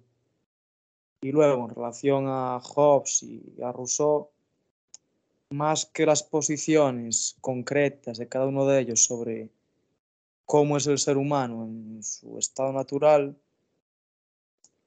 Y 1.21 1.31
luego, 1.31 1.69
en 1.69 1.75
relación 1.75 2.25
a 2.27 2.59
Hobbes 2.59 3.21
y 3.21 3.61
a 3.61 3.71
Rousseau, 3.71 4.29
más 5.51 5.85
que 5.85 6.07
las 6.07 6.23
posiciones 6.23 7.35
concretas 7.39 8.17
de 8.17 8.27
cada 8.27 8.47
uno 8.47 8.65
de 8.65 8.81
ellos 8.81 9.03
sobre 9.03 9.51
cómo 10.47 10.77
es 10.77 10.87
el 10.87 10.97
ser 10.97 11.17
humano 11.17 11.65
en 11.65 12.01
su 12.01 12.39
estado 12.39 12.73
natural, 12.73 13.37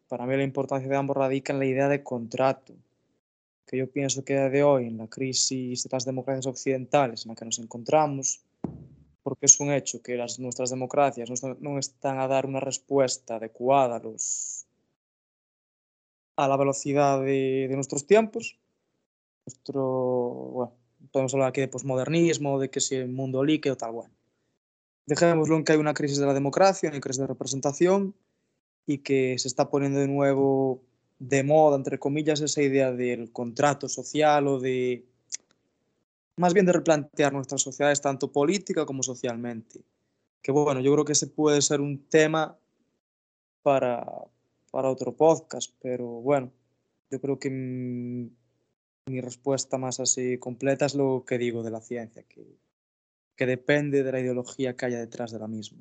para 0.08 0.26
mí 0.26 0.36
la 0.36 0.42
importancia 0.42 0.88
de 0.88 0.96
ambos 0.96 1.16
radica 1.16 1.52
en 1.52 1.60
la 1.60 1.66
idea 1.66 1.88
de 1.88 2.02
contrato, 2.02 2.74
que 3.68 3.76
yo 3.76 3.88
pienso 3.88 4.24
que 4.24 4.34
de 4.34 4.64
hoy, 4.64 4.88
en 4.88 4.98
la 4.98 5.06
crisis 5.06 5.84
de 5.84 5.90
las 5.92 6.04
democracias 6.04 6.46
occidentales 6.46 7.24
en 7.24 7.30
la 7.30 7.36
que 7.36 7.44
nos 7.44 7.60
encontramos, 7.60 8.40
porque 9.26 9.46
es 9.46 9.58
un 9.58 9.72
hecho 9.72 10.00
que 10.00 10.14
las, 10.14 10.38
nuestras 10.38 10.70
democracias 10.70 11.28
no 11.58 11.78
están 11.80 12.20
a 12.20 12.28
dar 12.28 12.46
una 12.46 12.60
respuesta 12.60 13.34
adecuada 13.34 13.96
a, 13.96 13.98
los, 13.98 14.68
a 16.36 16.46
la 16.46 16.56
velocidad 16.56 17.20
de, 17.22 17.66
de 17.68 17.74
nuestros 17.74 18.06
tiempos. 18.06 18.56
Nuestro, 19.44 19.82
bueno, 19.82 20.72
podemos 21.10 21.34
hablar 21.34 21.48
aquí 21.48 21.60
de 21.60 21.66
posmodernismo, 21.66 22.60
de 22.60 22.70
que 22.70 22.80
si 22.80 22.94
el 22.94 23.08
mundo 23.08 23.42
líquido, 23.42 23.76
tal, 23.76 23.90
bueno. 23.90 24.14
Dejémoslo 25.06 25.56
en 25.56 25.64
que 25.64 25.72
hay 25.72 25.78
una 25.78 25.94
crisis 25.94 26.18
de 26.18 26.26
la 26.26 26.32
democracia, 26.32 26.88
una 26.88 27.00
crisis 27.00 27.18
de 27.18 27.26
representación 27.26 28.14
y 28.86 28.98
que 28.98 29.36
se 29.40 29.48
está 29.48 29.70
poniendo 29.70 29.98
de 29.98 30.06
nuevo 30.06 30.84
de 31.18 31.42
moda, 31.42 31.74
entre 31.74 31.98
comillas, 31.98 32.40
esa 32.42 32.62
idea 32.62 32.92
del 32.92 33.32
contrato 33.32 33.88
social 33.88 34.46
o 34.46 34.60
de, 34.60 35.04
más 36.36 36.54
bien 36.54 36.66
de 36.66 36.72
replantear 36.72 37.32
nuestras 37.32 37.62
sociedades 37.62 38.00
tanto 38.00 38.30
política 38.30 38.84
como 38.84 39.02
socialmente. 39.02 39.80
Que 40.42 40.52
bueno, 40.52 40.80
yo 40.80 40.92
creo 40.92 41.04
que 41.04 41.12
ese 41.12 41.26
puede 41.26 41.62
ser 41.62 41.80
un 41.80 42.06
tema 42.08 42.56
para, 43.62 44.06
para 44.70 44.90
otro 44.90 45.12
podcast, 45.16 45.74
pero 45.82 46.06
bueno, 46.06 46.52
yo 47.10 47.20
creo 47.20 47.38
que 47.38 47.50
mi 47.50 49.20
respuesta 49.20 49.78
más 49.78 49.98
así 50.00 50.38
completa 50.38 50.86
es 50.86 50.94
lo 50.94 51.24
que 51.26 51.38
digo 51.38 51.62
de 51.62 51.70
la 51.70 51.80
ciencia, 51.80 52.22
que, 52.28 52.44
que 53.36 53.46
depende 53.46 54.02
de 54.02 54.12
la 54.12 54.20
ideología 54.20 54.76
que 54.76 54.86
haya 54.86 54.98
detrás 54.98 55.32
de 55.32 55.38
la 55.38 55.48
misma. 55.48 55.78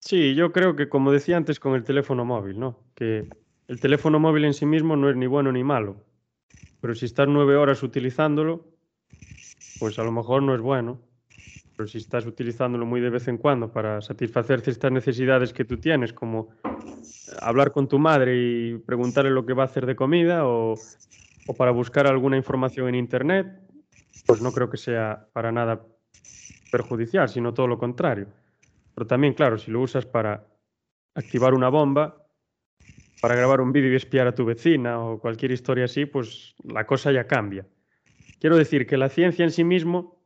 Sí, 0.00 0.34
yo 0.34 0.52
creo 0.52 0.74
que 0.74 0.88
como 0.88 1.12
decía 1.12 1.36
antes 1.36 1.60
con 1.60 1.74
el 1.74 1.84
teléfono 1.84 2.24
móvil, 2.24 2.58
¿no? 2.58 2.78
Que 2.94 3.28
el 3.68 3.80
teléfono 3.80 4.18
móvil 4.18 4.44
en 4.44 4.54
sí 4.54 4.66
mismo 4.66 4.96
no 4.96 5.08
es 5.08 5.16
ni 5.16 5.26
bueno 5.26 5.52
ni 5.52 5.62
malo, 5.62 6.04
pero 6.80 6.94
si 6.96 7.06
estás 7.06 7.28
nueve 7.28 7.56
horas 7.56 7.84
utilizándolo, 7.84 8.71
pues 9.78 9.98
a 9.98 10.04
lo 10.04 10.12
mejor 10.12 10.42
no 10.42 10.54
es 10.54 10.60
bueno. 10.60 11.00
Pero 11.76 11.86
si 11.86 11.98
estás 11.98 12.26
utilizándolo 12.26 12.84
muy 12.84 13.00
de 13.00 13.10
vez 13.10 13.28
en 13.28 13.38
cuando 13.38 13.72
para 13.72 14.00
satisfacer 14.00 14.60
ciertas 14.60 14.92
necesidades 14.92 15.52
que 15.52 15.64
tú 15.64 15.78
tienes, 15.78 16.12
como 16.12 16.50
hablar 17.40 17.72
con 17.72 17.88
tu 17.88 17.98
madre 17.98 18.36
y 18.36 18.78
preguntarle 18.78 19.30
lo 19.30 19.46
que 19.46 19.54
va 19.54 19.62
a 19.62 19.66
hacer 19.66 19.86
de 19.86 19.96
comida 19.96 20.46
o, 20.46 20.74
o 21.46 21.56
para 21.56 21.70
buscar 21.70 22.06
alguna 22.06 22.36
información 22.36 22.88
en 22.88 22.94
Internet, 22.96 23.46
pues 24.26 24.40
no 24.40 24.52
creo 24.52 24.68
que 24.68 24.76
sea 24.76 25.28
para 25.32 25.50
nada 25.50 25.86
perjudicial, 26.70 27.28
sino 27.28 27.54
todo 27.54 27.66
lo 27.66 27.78
contrario. 27.78 28.28
Pero 28.94 29.06
también, 29.06 29.34
claro, 29.34 29.58
si 29.58 29.70
lo 29.70 29.80
usas 29.80 30.06
para 30.06 30.46
activar 31.14 31.54
una 31.54 31.68
bomba, 31.68 32.22
para 33.20 33.36
grabar 33.36 33.60
un 33.60 33.72
vídeo 33.72 33.92
y 33.92 33.96
espiar 33.96 34.26
a 34.26 34.34
tu 34.34 34.44
vecina 34.44 34.98
o 35.00 35.18
cualquier 35.20 35.52
historia 35.52 35.84
así, 35.84 36.06
pues 36.06 36.54
la 36.64 36.86
cosa 36.86 37.12
ya 37.12 37.26
cambia. 37.26 37.66
Quiero 38.42 38.56
decir 38.56 38.88
que 38.88 38.96
la 38.96 39.08
ciencia 39.08 39.44
en 39.44 39.52
sí 39.52 39.62
mismo 39.62 40.20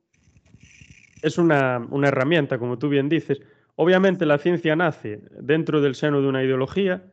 es 1.21 1.37
una, 1.37 1.87
herramienta, 2.03 2.59
como 2.59 2.79
tú 2.79 2.89
bien 2.89 3.11
dices. 3.11 3.43
Obviamente 3.75 4.25
la 4.25 4.39
ciencia 4.39 4.75
nace 4.75 5.21
dentro 5.39 5.83
del 5.83 5.95
seno 5.95 6.23
de 6.23 6.29
una 6.29 6.43
ideología, 6.43 7.13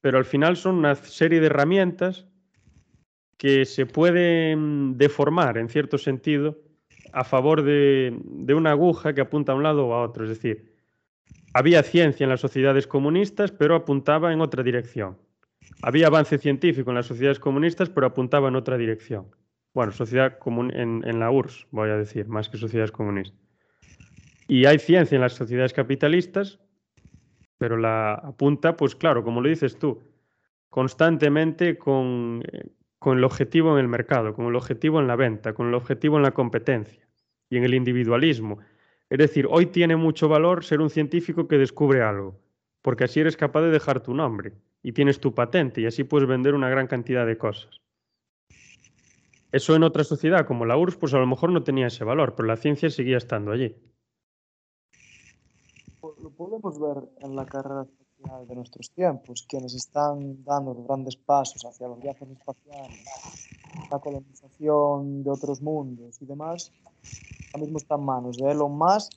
pero 0.00 0.18
al 0.18 0.24
final 0.24 0.56
son 0.56 0.74
una 0.74 0.96
serie 0.96 1.38
de 1.38 1.46
herramientas 1.46 2.26
que 3.36 3.64
se 3.64 3.86
pueden 3.86 4.98
deformar 4.98 5.56
en 5.56 5.68
cierto 5.68 5.98
sentido 5.98 6.58
a 7.12 7.22
favor 7.22 7.62
de, 7.62 8.12
una 8.56 8.72
aguja 8.72 9.14
que 9.14 9.20
apunta 9.20 9.52
a 9.52 9.54
un 9.54 9.62
lado 9.62 9.86
o 9.86 9.94
a 9.94 10.02
otro. 10.02 10.24
Es 10.24 10.30
decir, 10.30 10.74
había 11.54 11.84
ciencia 11.84 12.24
en 12.24 12.30
las 12.30 12.40
sociedades 12.40 12.88
comunistas, 12.88 13.52
pero 13.52 13.76
apuntaba 13.76 14.32
en 14.32 14.40
otra 14.40 14.64
dirección. 14.64 15.16
Había 15.80 16.08
avance 16.08 16.38
científico 16.38 16.90
en 16.90 16.96
las 16.96 17.06
sociedades 17.06 17.38
comunistas, 17.38 17.88
pero 17.88 18.08
apuntaba 18.08 18.48
en 18.48 18.56
otra 18.56 18.76
dirección. 18.76 19.26
Bueno, 19.76 19.92
sociedad 19.92 20.38
común 20.38 20.72
en, 20.74 21.18
la 21.18 21.30
URSS, 21.30 21.66
voy 21.70 21.90
a 21.90 21.98
decir, 21.98 22.26
más 22.28 22.48
que 22.48 22.56
sociedades 22.56 22.92
comunistas. 22.92 23.38
Y 24.48 24.64
hay 24.64 24.78
ciencia 24.78 25.16
en 25.16 25.20
las 25.20 25.34
sociedades 25.34 25.74
capitalistas, 25.74 26.58
pero 27.58 27.76
la 27.76 28.14
apunta, 28.14 28.74
pues 28.74 28.96
claro, 28.96 29.22
como 29.22 29.42
lo 29.42 29.50
dices 29.50 29.78
tú, 29.78 30.02
constantemente 30.70 31.76
con, 31.76 32.42
eh, 32.50 32.70
con 32.98 33.18
el 33.18 33.24
objetivo 33.24 33.74
en 33.74 33.80
el 33.80 33.88
mercado, 33.88 34.32
con 34.32 34.46
el 34.46 34.56
objetivo 34.56 34.98
en 34.98 35.08
la 35.08 35.16
venta, 35.16 35.52
con 35.52 35.68
el 35.68 35.74
objetivo 35.74 36.16
en 36.16 36.22
la 36.22 36.30
competencia 36.30 37.06
y 37.50 37.58
en 37.58 37.64
el 37.64 37.74
individualismo 37.74 38.60
es 39.08 39.18
decir, 39.18 39.46
hoy 39.48 39.66
tiene 39.66 39.94
mucho 39.96 40.28
valor 40.28 40.64
ser 40.64 40.80
un 40.80 40.90
científico 40.90 41.46
que 41.46 41.58
descubre 41.58 42.02
algo, 42.02 42.40
porque 42.82 43.04
así 43.04 43.20
eres 43.20 43.36
capaz 43.36 43.60
de 43.60 43.70
dejar 43.70 44.00
tu 44.00 44.14
nombre 44.14 44.54
y 44.82 44.92
tienes 44.92 45.20
tu 45.20 45.34
patente 45.34 45.80
y 45.80 45.86
así 45.86 46.02
puedes 46.02 46.28
vender 46.28 46.54
una 46.54 46.68
gran 46.68 46.88
cantidad 46.88 47.26
de 47.26 47.38
cosas. 47.38 47.82
Eso 49.56 49.74
en 49.74 49.84
otra 49.84 50.04
sociedad 50.04 50.46
como 50.46 50.66
la 50.66 50.76
URSS, 50.76 50.96
pues 50.98 51.14
a 51.14 51.18
lo 51.18 51.26
mejor 51.26 51.50
no 51.50 51.64
tenía 51.64 51.86
ese 51.86 52.04
valor, 52.04 52.34
pero 52.36 52.46
la 52.46 52.58
ciencia 52.58 52.90
seguía 52.90 53.16
estando 53.16 53.52
allí. 53.52 53.74
Lo 56.02 56.28
podemos 56.28 56.78
ver 56.78 57.08
en 57.22 57.34
la 57.34 57.46
carrera 57.46 57.86
espacial 57.86 58.46
de 58.48 58.54
nuestros 58.54 58.90
tiempos, 58.90 59.46
quienes 59.48 59.74
están 59.74 60.44
dando 60.44 60.74
grandes 60.74 61.16
pasos 61.16 61.64
hacia 61.64 61.88
los 61.88 61.98
viajes 62.00 62.28
espaciales, 62.28 63.02
la 63.90 63.98
colonización 63.98 65.22
de 65.24 65.30
otros 65.30 65.62
mundos 65.62 66.20
y 66.20 66.26
demás, 66.26 66.70
ahora 67.54 67.64
mismo 67.64 67.78
está 67.78 67.94
en 67.94 68.04
manos 68.04 68.36
de 68.36 68.50
Elon 68.50 68.76
Musk 68.76 69.14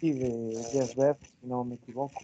y 0.00 0.12
de 0.12 0.64
Jeff 0.72 0.96
Bezos, 0.96 1.34
si 1.38 1.46
no 1.46 1.64
me 1.64 1.74
equivoco. 1.74 2.22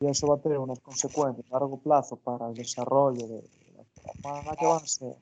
Y 0.00 0.06
eso 0.06 0.28
va 0.28 0.36
a 0.36 0.40
tener 0.40 0.56
unas 0.56 0.80
consecuencias 0.80 1.46
a 1.50 1.58
largo 1.58 1.78
plazo 1.78 2.16
para 2.16 2.48
el 2.48 2.54
desarrollo 2.54 3.26
de 3.28 3.42
la 4.02 4.12
humana 4.24 4.56
que 4.58 4.64
van 4.64 4.82
a 4.82 4.86
ser 4.86 5.14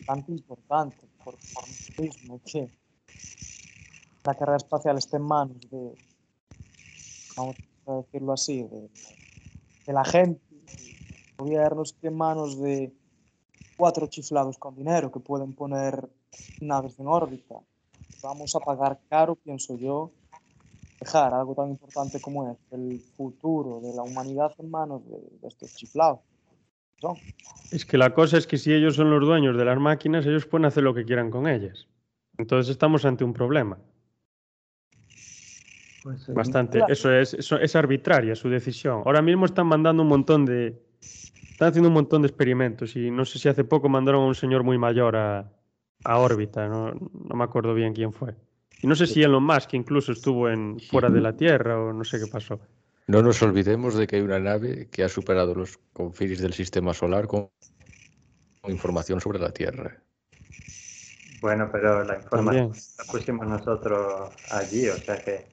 bastante 0.00 0.32
importantes 0.32 1.08
por, 1.24 1.36
por 1.54 1.64
mismo 2.00 2.40
que 2.44 2.68
la 4.24 4.34
carrera 4.34 4.56
espacial 4.56 4.98
esté 4.98 5.16
en 5.16 5.22
manos 5.22 5.60
de, 5.70 5.94
vamos 7.36 7.56
a 7.86 7.92
decirlo 7.94 8.32
así, 8.32 8.62
de, 8.62 8.90
de 9.86 9.92
la 9.92 10.04
gente, 10.04 10.40
gobiernos 11.38 11.94
que 11.94 12.08
en 12.08 12.16
manos 12.16 12.58
de 12.60 12.92
cuatro 13.76 14.06
chiflados 14.06 14.58
con 14.58 14.74
dinero 14.74 15.10
que 15.10 15.20
pueden 15.20 15.54
poner 15.54 16.08
naves 16.60 16.98
en 16.98 17.08
órbita. 17.08 17.56
Vamos 18.22 18.54
a 18.54 18.60
pagar 18.60 19.00
caro, 19.08 19.36
pienso 19.36 19.76
yo, 19.76 20.10
dejar 21.00 21.32
algo 21.32 21.54
tan 21.54 21.70
importante 21.70 22.20
como 22.20 22.50
es 22.50 22.58
el 22.72 23.00
futuro 23.00 23.80
de 23.80 23.94
la 23.94 24.02
humanidad 24.02 24.52
en 24.58 24.70
manos 24.70 25.02
de, 25.06 25.18
de 25.40 25.48
estos 25.48 25.74
chiflados. 25.74 26.20
¿No? 27.02 27.16
Es 27.70 27.84
que 27.84 27.96
la 27.96 28.12
cosa 28.12 28.36
es 28.36 28.46
que 28.46 28.58
si 28.58 28.72
ellos 28.72 28.96
son 28.96 29.10
los 29.10 29.24
dueños 29.24 29.56
de 29.56 29.64
las 29.64 29.78
máquinas, 29.78 30.26
ellos 30.26 30.46
pueden 30.46 30.66
hacer 30.66 30.82
lo 30.82 30.94
que 30.94 31.04
quieran 31.04 31.30
con 31.30 31.46
ellas. 31.46 31.86
Entonces 32.36 32.70
estamos 32.70 33.04
ante 33.04 33.24
un 33.24 33.32
problema. 33.32 33.78
Pues, 36.02 36.28
eh, 36.28 36.32
Bastante. 36.32 36.78
Claro. 36.78 36.92
Eso, 36.92 37.12
es, 37.12 37.34
eso 37.34 37.58
es 37.58 37.76
arbitraria 37.76 38.34
su 38.34 38.48
decisión. 38.48 39.02
Ahora 39.04 39.22
mismo 39.22 39.46
están 39.46 39.66
mandando 39.66 40.02
un 40.02 40.08
montón 40.08 40.46
de. 40.46 40.80
Están 41.00 41.68
haciendo 41.68 41.88
un 41.88 41.94
montón 41.94 42.22
de 42.22 42.28
experimentos 42.28 42.96
y 42.96 43.10
no 43.10 43.24
sé 43.24 43.38
si 43.38 43.48
hace 43.48 43.64
poco 43.64 43.88
mandaron 43.88 44.22
a 44.22 44.26
un 44.26 44.34
señor 44.34 44.64
muy 44.64 44.78
mayor 44.78 45.14
a, 45.16 45.52
a 46.04 46.18
órbita, 46.18 46.68
no, 46.68 46.92
no, 46.92 47.36
me 47.36 47.44
acuerdo 47.44 47.74
bien 47.74 47.92
quién 47.92 48.12
fue. 48.12 48.34
Y 48.82 48.86
no 48.86 48.94
sé 48.94 49.06
si 49.06 49.22
Elon 49.22 49.44
Musk 49.44 49.74
incluso 49.74 50.12
estuvo 50.12 50.48
en 50.48 50.80
fuera 50.80 51.10
de 51.10 51.20
la 51.20 51.36
Tierra 51.36 51.78
o 51.78 51.92
no 51.92 52.02
sé 52.02 52.18
qué 52.18 52.26
pasó. 52.26 52.58
No 53.06 53.22
nos 53.22 53.42
olvidemos 53.42 53.94
de 53.94 54.06
que 54.06 54.16
hay 54.16 54.22
una 54.22 54.38
nave 54.38 54.88
que 54.90 55.02
ha 55.02 55.08
superado 55.08 55.54
los 55.54 55.78
confines 55.92 56.40
del 56.40 56.52
sistema 56.52 56.94
solar 56.94 57.26
con 57.26 57.50
información 58.68 59.20
sobre 59.20 59.38
la 59.38 59.52
Tierra. 59.52 60.02
Bueno, 61.40 61.70
pero 61.72 62.04
la 62.04 62.16
información 62.16 62.72
También. 62.72 62.84
la 62.98 63.04
pusimos 63.12 63.46
nosotros 63.46 64.30
allí, 64.50 64.88
o 64.88 64.96
sea 64.96 65.16
que 65.16 65.46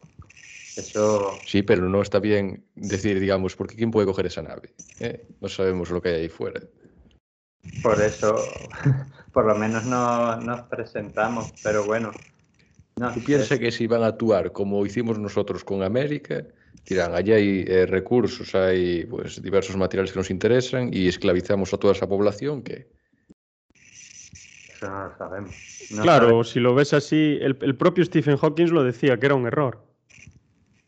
eso... 0.75 1.39
Sí, 1.45 1.63
pero 1.63 1.87
no 1.89 2.01
está 2.01 2.19
bien 2.19 2.63
decir, 2.75 3.19
digamos, 3.19 3.55
porque 3.55 3.75
¿quién 3.75 3.91
puede 3.91 4.05
coger 4.05 4.25
esa 4.27 4.41
nave? 4.41 4.73
¿Eh? 4.99 5.25
No 5.39 5.47
sabemos 5.47 5.89
lo 5.89 6.01
que 6.01 6.09
hay 6.09 6.15
ahí 6.21 6.29
fuera. 6.29 6.61
Por 7.81 8.01
eso, 8.01 8.35
por 9.33 9.45
lo 9.45 9.55
menos 9.55 9.85
no 9.85 10.35
nos 10.41 10.61
presentamos, 10.67 11.53
pero 11.63 11.85
bueno. 11.85 12.11
No, 12.97 13.13
Tú 13.13 13.23
piensas 13.23 13.59
que 13.59 13.71
si 13.71 13.87
van 13.87 14.03
a 14.03 14.07
actuar 14.07 14.51
como 14.51 14.85
hicimos 14.85 15.19
nosotros 15.19 15.63
con 15.63 15.83
América, 15.83 16.43
dirán, 16.85 17.13
allí 17.13 17.31
hay 17.31 17.65
eh, 17.67 17.85
recursos, 17.85 18.53
hay 18.55 19.05
pues 19.05 19.41
diversos 19.41 19.75
materiales 19.75 20.11
que 20.11 20.19
nos 20.19 20.29
interesan 20.29 20.89
y 20.93 21.07
esclavizamos 21.07 21.73
a 21.73 21.77
toda 21.77 21.93
esa 21.93 22.07
población, 22.07 22.61
¿qué? 22.63 22.87
Eso 24.73 24.89
no 24.89 25.07
lo 25.07 25.17
sabemos. 25.17 25.55
No 25.91 26.01
claro, 26.03 26.25
sabemos. 26.25 26.49
si 26.49 26.59
lo 26.59 26.75
ves 26.75 26.93
así, 26.93 27.37
el, 27.41 27.57
el, 27.61 27.75
propio 27.75 28.05
Stephen 28.05 28.37
Hawking 28.37 28.67
lo 28.67 28.83
decía, 28.83 29.17
que 29.17 29.25
era 29.25 29.35
un 29.35 29.47
error. 29.47 29.83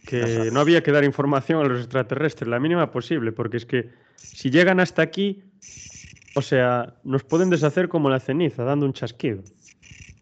Que 0.06 0.22
no, 0.46 0.52
no 0.52 0.60
había 0.62 0.82
que 0.84 0.92
dar 0.92 1.04
información 1.04 1.66
a 1.66 1.68
los 1.68 1.80
extraterrestres, 1.82 2.48
la 2.48 2.60
mínima 2.60 2.92
posible, 2.92 3.32
porque 3.32 3.58
es 3.58 3.66
que 3.66 3.90
si 4.16 4.50
llegan 4.50 4.80
hasta 4.80 5.02
aquí, 5.02 5.44
O 6.36 6.42
sea, 6.42 6.94
nos 7.04 7.24
pueden 7.24 7.50
deshacer 7.50 7.90
como 7.90 8.10
la 8.10 8.20
ceniza, 8.20 8.64
dando 8.64 8.86
un 8.86 8.94
chasquido. 8.94 9.44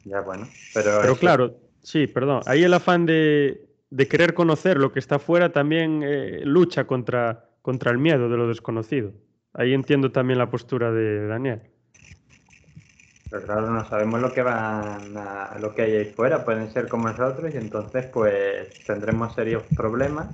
Ya, 0.06 0.22
bueno, 0.22 0.48
pero... 0.74 1.00
Pero 1.02 1.16
claro, 1.18 1.60
sí, 1.84 2.08
perdón, 2.08 2.42
ahí 2.46 2.64
el 2.64 2.74
afán 2.74 3.06
de, 3.06 3.67
de 3.90 4.08
querer 4.08 4.34
conocer 4.34 4.78
lo 4.78 4.92
que 4.92 5.00
está 5.00 5.20
fuera 5.20 5.52
también 5.52 6.02
eh, 6.04 6.42
lucha 6.44 6.86
contra, 6.86 7.50
contra 7.62 7.92
el 7.92 7.98
miedo 7.98 8.30
de 8.30 8.38
lo 8.38 8.48
desconocido. 8.48 9.14
Ahí 9.54 9.74
entiendo 9.74 10.12
también 10.12 10.40
la 10.40 10.50
postura 10.50 10.92
de 10.92 11.28
Daniel. 11.28 11.62
Pero 13.30 13.44
claro, 13.46 13.70
no 13.72 13.88
sabemos 13.90 14.22
lo 14.22 14.32
que 14.32 14.42
van 14.42 15.18
a, 15.18 15.58
lo 15.60 15.74
que 15.74 15.82
hay 15.82 15.96
ahí 15.96 16.06
fuera, 16.06 16.46
pueden 16.46 16.72
ser 16.72 16.88
como 16.88 17.10
nosotros 17.10 17.54
y 17.54 17.58
entonces 17.58 18.06
pues 18.06 18.70
tendremos 18.86 19.34
serios 19.36 19.64
problemas 19.76 20.28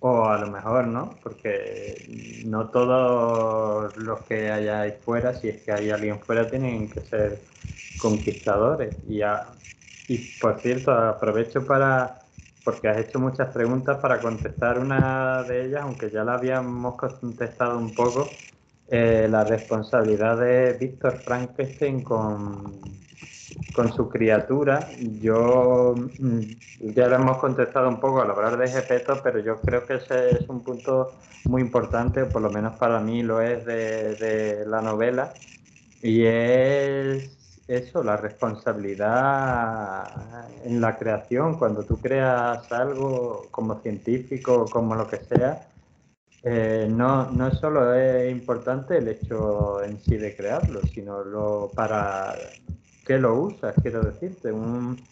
o 0.00 0.28
a 0.28 0.38
lo 0.38 0.48
mejor 0.48 0.88
no, 0.88 1.14
porque 1.22 2.42
no 2.46 2.70
todos 2.70 3.96
los 3.96 4.20
que 4.22 4.50
hay 4.50 4.66
ahí 4.66 4.94
fuera, 5.04 5.32
si 5.34 5.50
es 5.50 5.62
que 5.62 5.70
hay 5.70 5.90
alguien 5.90 6.18
fuera, 6.18 6.48
tienen 6.50 6.90
que 6.90 7.00
ser 7.02 7.38
conquistadores. 8.00 8.96
Y, 9.08 9.20
y 10.08 10.18
por 10.40 10.58
cierto, 10.58 10.90
aprovecho 10.90 11.64
para, 11.64 12.21
porque 12.64 12.88
has 12.88 12.98
hecho 12.98 13.18
muchas 13.18 13.52
preguntas 13.52 13.98
para 14.00 14.20
contestar 14.20 14.78
una 14.78 15.42
de 15.44 15.66
ellas, 15.66 15.82
aunque 15.82 16.10
ya 16.10 16.24
la 16.24 16.34
habíamos 16.34 16.96
contestado 16.96 17.78
un 17.78 17.94
poco, 17.94 18.38
eh, 18.88 19.26
la 19.30 19.44
responsabilidad 19.44 20.38
de 20.38 20.74
Víctor 20.74 21.22
Frankenstein 21.24 22.02
con, 22.04 23.02
con 23.72 23.92
su 23.92 24.08
criatura. 24.08 24.88
Yo 24.98 25.94
mm, 26.18 26.40
ya 26.94 27.08
lo 27.08 27.16
hemos 27.16 27.38
contestado 27.38 27.88
un 27.88 28.00
poco 28.00 28.22
al 28.22 28.30
hablar 28.30 28.56
de 28.58 28.70
Gepetto, 28.70 29.22
pero 29.22 29.40
yo 29.40 29.60
creo 29.60 29.86
que 29.86 29.94
ese 29.96 30.36
es 30.38 30.48
un 30.48 30.62
punto 30.62 31.18
muy 31.44 31.62
importante, 31.62 32.26
por 32.26 32.42
lo 32.42 32.50
menos 32.50 32.78
para 32.78 33.00
mí 33.00 33.22
lo 33.22 33.40
es 33.40 33.64
de, 33.64 34.16
de 34.16 34.66
la 34.66 34.82
novela, 34.82 35.40
y 36.00 36.24
es 36.26 37.41
eso, 37.68 38.02
la 38.02 38.16
responsabilidad 38.16 40.48
en 40.64 40.80
la 40.80 40.98
creación, 40.98 41.58
cuando 41.58 41.84
tú 41.84 42.00
creas 42.00 42.72
algo 42.72 43.48
como 43.50 43.78
científico, 43.80 44.70
como 44.70 44.94
lo 44.94 45.06
que 45.08 45.18
sea, 45.18 45.68
eh, 46.44 46.88
no, 46.90 47.30
solo 47.52 47.94
es 47.94 48.32
importante 48.32 48.98
el 48.98 49.06
hecho 49.08 49.82
en 49.84 50.00
sí 50.00 50.16
de 50.16 50.34
crearlo, 50.34 50.82
sino 50.82 51.22
lo 51.22 51.70
para 51.74 52.34
qué 53.04 53.18
lo 53.18 53.34
usas, 53.34 53.76
quiero 53.80 54.02
decirte, 54.02 54.50
un, 54.50 55.06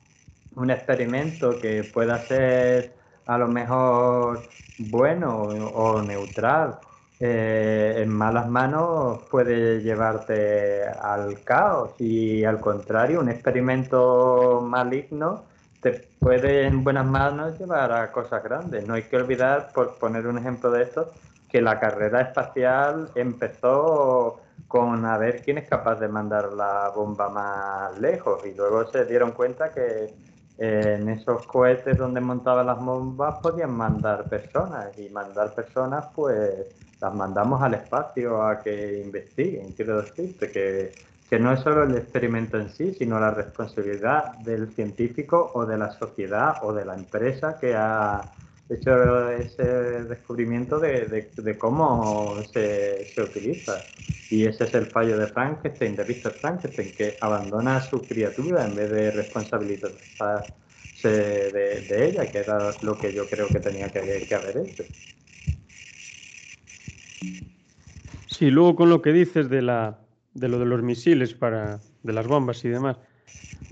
un 0.57 0.71
experimento 0.71 1.61
que 1.61 1.85
pueda 1.85 2.27
ser 2.27 2.95
a 3.27 3.39
lo 3.39 3.47
mejor 3.47 4.51
bueno 4.79 5.45
o, 5.45 6.03
neutral, 6.03 6.81
eh, 7.23 7.97
en 7.99 8.09
malas 8.09 8.49
manos 8.49 9.21
puede 9.31 9.83
llevarte 9.83 10.85
al 10.89 11.45
caos 11.45 11.93
y 11.99 12.45
al 12.45 12.61
contrario, 12.61 13.21
un 13.21 13.29
experimento 13.29 14.63
maligno 14.67 15.45
te 15.83 16.09
puede 16.19 16.67
en 16.67 16.83
buenas 16.83 17.07
manos 17.07 17.59
llevar 17.59 17.93
a 17.93 18.11
cosas 18.11 18.43
grandes. 18.43 18.87
No 18.87 18.95
hay 18.95 19.03
que 19.03 19.17
olvidar, 19.17 19.71
por 19.75 19.99
poner 19.99 20.27
un 20.27 20.39
ejemplo 20.39 20.71
de 20.71 20.83
esto, 20.83 21.13
que 21.51 21.61
la 21.61 21.79
carrera 21.79 22.23
espacial 22.23 23.11
empezó 23.15 24.41
con 24.67 25.05
a 25.05 25.19
ver 25.19 25.43
quién 25.43 25.59
es 25.59 25.69
capaz 25.69 25.97
de 25.97 26.09
mandar 26.09 26.53
la 26.53 26.91
bomba 26.95 27.29
más 27.29 27.99
lejos 27.99 28.47
y 28.47 28.55
luego 28.55 28.87
se 28.87 29.05
dieron 29.05 29.33
cuenta 29.33 29.73
que 29.73 30.15
en 30.61 31.09
esos 31.09 31.47
cohetes 31.47 31.97
donde 31.97 32.21
montaban 32.21 32.67
las 32.67 32.79
bombas 32.79 33.37
podían 33.43 33.73
mandar 33.73 34.29
personas 34.29 34.97
y 34.99 35.09
mandar 35.09 35.55
personas 35.55 36.07
pues 36.15 36.67
las 37.01 37.15
mandamos 37.15 37.63
al 37.63 37.75
espacio 37.75 38.43
a 38.43 38.63
que 38.63 39.01
investiguen. 39.01 39.73
Quiero 39.73 40.03
decirte 40.03 40.53
que 40.53 41.11
que 41.31 41.39
no 41.39 41.53
es 41.53 41.61
solo 41.61 41.85
el 41.85 41.97
experimento 41.97 42.59
en 42.59 42.71
sí, 42.71 42.93
sino 42.93 43.21
la 43.21 43.31
responsabilidad 43.31 44.35
del 44.39 44.75
científico 44.75 45.53
o 45.55 45.65
de 45.65 45.79
la 45.79 45.93
sociedad 45.93 46.57
o 46.63 46.73
de 46.73 46.85
la 46.85 46.95
empresa 46.95 47.57
que 47.57 47.73
ha 47.77 48.33
hecho 48.71 49.31
ese 49.31 49.65
descubrimiento 50.05 50.79
de, 50.79 51.57
cómo 51.59 52.43
se, 52.53 53.07
utiliza. 53.21 53.85
Y 54.31 54.47
ese 54.47 54.65
es 54.65 54.75
el 54.75 54.87
fallo 54.87 55.19
de 55.19 55.27
Frankenstein, 55.27 55.97
de 55.97 56.05
Victor 56.05 56.33
Frankenstein, 56.41 56.93
que 56.97 57.17
abandona 57.21 57.77
a 57.77 57.81
su 57.81 58.01
criatura 58.07 58.65
en 58.65 58.77
vez 58.77 58.91
de 58.91 59.11
responsabilizarse 59.11 61.09
de, 61.09 62.07
ella, 62.07 62.31
que 62.31 62.39
era 62.39 62.71
lo 62.83 62.97
que 62.97 63.13
yo 63.13 63.27
creo 63.29 63.49
que 63.49 63.61
tenía 63.61 63.89
que, 63.89 64.27
que 64.27 64.35
haber 64.35 64.59
hecho. 64.59 64.85
Sí, 68.27 68.51
luego 68.51 68.77
con 68.77 68.89
lo 68.89 69.03
que 69.03 69.13
dices 69.13 69.51
de 69.51 69.63
la 69.63 69.99
de 70.35 70.49
lo 70.49 70.59
de 70.59 70.67
los 70.67 70.83
misiles 70.83 71.35
para 71.35 71.81
de 72.03 72.13
las 72.13 72.27
bombas 72.27 72.65
y 72.65 72.69
demás, 72.69 72.97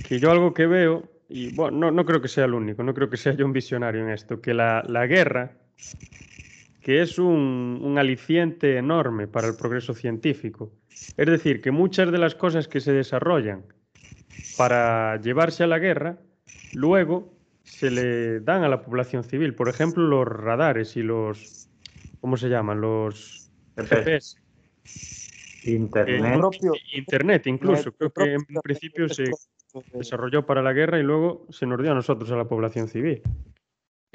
que 0.07 0.19
yo 0.19 0.31
algo 0.31 0.55
que 0.55 0.67
veo, 0.67 1.09
y 1.29 1.55
bueno, 1.55 1.91
no, 1.91 2.05
creo 2.07 2.23
que 2.23 2.29
sea 2.29 2.47
el 2.47 2.55
único, 2.55 2.83
no 2.83 2.95
creo 2.95 3.11
que 3.11 3.19
sea 3.19 3.35
yo 3.35 3.45
un 3.45 3.53
visionario 3.53 4.03
en 4.03 4.11
esto, 4.11 4.41
que 4.41 4.55
la, 4.55 4.83
guerra, 5.07 5.53
que 6.81 7.03
es 7.03 7.19
un, 7.19 7.81
un, 7.83 7.99
aliciente 7.99 8.79
enorme 8.79 9.29
para 9.29 9.47
el 9.47 9.57
progreso 9.57 9.93
científico. 9.93 10.73
Es 11.17 11.27
decir, 11.27 11.61
que 11.61 11.71
muchas 11.71 12.11
de 12.11 12.19
las 12.19 12.35
cosas 12.35 12.67
que 12.67 12.81
se 12.81 12.93
desarrollan 12.93 13.65
para 14.57 15.21
llevarse 15.21 15.65
a 15.65 15.67
la 15.67 15.79
guerra, 15.79 16.19
luego 16.73 17.35
se 17.63 17.91
le 17.91 18.41
dan 18.41 18.65
a 18.65 18.69
la 18.69 18.83
población 18.83 19.23
civil. 19.23 19.55
Por 19.55 19.69
ejemplo, 19.69 20.03
los 20.07 20.27
radares 20.27 20.97
y 20.97 21.03
los, 21.03 21.69
¿cómo 22.21 22.39
se 22.39 22.49
llaman? 22.49 22.81
Los 22.81 23.51
GPS. 23.77 24.39
Internet. 25.65 26.41
Internet 26.95 27.47
incluso. 27.47 27.93
Creo 27.93 28.13
que 28.13 28.33
en 28.33 28.45
principio 28.63 29.09
se 29.09 29.31
desarrolló 29.93 30.47
para 30.47 30.63
la 30.63 30.73
guerra 30.73 30.99
y 30.99 31.03
luego 31.03 31.47
se 31.51 31.67
nos 31.67 31.81
dio 31.81 31.93
a 31.93 31.95
nosotros, 31.95 32.31
a 32.31 32.37
la 32.37 32.49
población 32.49 32.89
civil. 32.89 33.23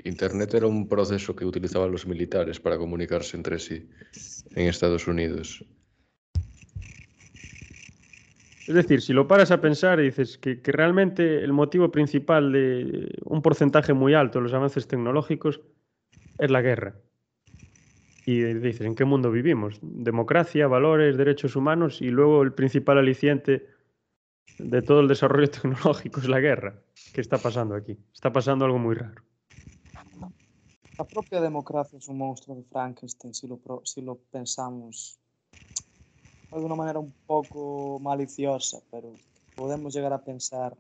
Internet 0.04 0.54
era 0.54 0.68
un 0.68 0.88
proceso 0.88 1.36
que 1.36 1.46
utilizaban 1.46 1.92
los 1.92 2.08
militares 2.08 2.60
para 2.60 2.78
comunicarse 2.78 3.38
entre 3.38 3.60
sí 3.60 3.90
en 4.56 4.68
Estados 4.68 5.08
Unidos. 5.08 5.64
Es 8.68 8.74
decir, 8.74 9.02
si 9.02 9.14
lo 9.14 9.28
paras 9.28 9.52
a 9.52 9.60
pensar 9.62 10.00
y 10.00 10.04
dices 10.04 10.38
que, 10.38 10.62
que, 10.62 10.72
realmente 10.72 11.44
el 11.44 11.52
motivo 11.52 11.92
principal 11.92 12.52
de 12.54 13.14
un 13.26 13.42
porcentaje 13.42 13.94
muy 13.94 14.14
alto 14.14 14.40
de 14.40 14.44
los 14.44 14.54
avances 14.54 14.88
tecnológicos 14.88 15.62
es 16.40 16.50
la 16.50 16.62
guerra. 16.62 16.96
Y 18.26 18.42
dices, 18.42 18.82
¿en 18.82 18.96
qué 18.96 19.04
mundo 19.04 19.32
vivimos? 19.32 19.80
Democracia, 19.82 20.68
valores, 20.68 21.18
derechos 21.18 21.58
humanos 21.58 22.02
y 22.02 22.10
luego 22.10 22.42
el 22.42 22.54
principal 22.54 22.98
aliciente 22.98 23.68
de 24.58 24.82
todo 24.82 25.00
el 25.00 25.08
desarrollo 25.08 25.50
tecnológico 25.52 26.20
es 26.20 26.28
la 26.28 26.40
guerra. 26.40 26.82
¿Qué 27.14 27.22
está 27.22 27.38
pasando 27.38 27.76
aquí? 27.76 27.98
Está 28.14 28.32
pasando 28.32 28.66
algo 28.66 28.80
muy 28.80 28.96
raro. 28.96 29.22
La 30.98 31.06
propia 31.06 31.42
democracia 31.42 31.98
es 31.98 32.08
un 32.08 32.20
monstruo 32.20 32.56
de 32.56 32.64
Frankenstein, 32.64 33.34
si 33.34 33.48
lo, 33.48 33.60
si 33.84 34.02
lo 34.02 34.16
pensamos 34.32 35.20
de 36.52 36.60
una 36.60 36.76
manera 36.76 37.00
un 37.00 37.14
poco 37.26 38.00
maliciosa, 38.00 38.80
pero 38.92 39.14
podemos 39.56 39.94
llegar 39.94 40.14
a 40.14 40.24
pensar. 40.24 40.78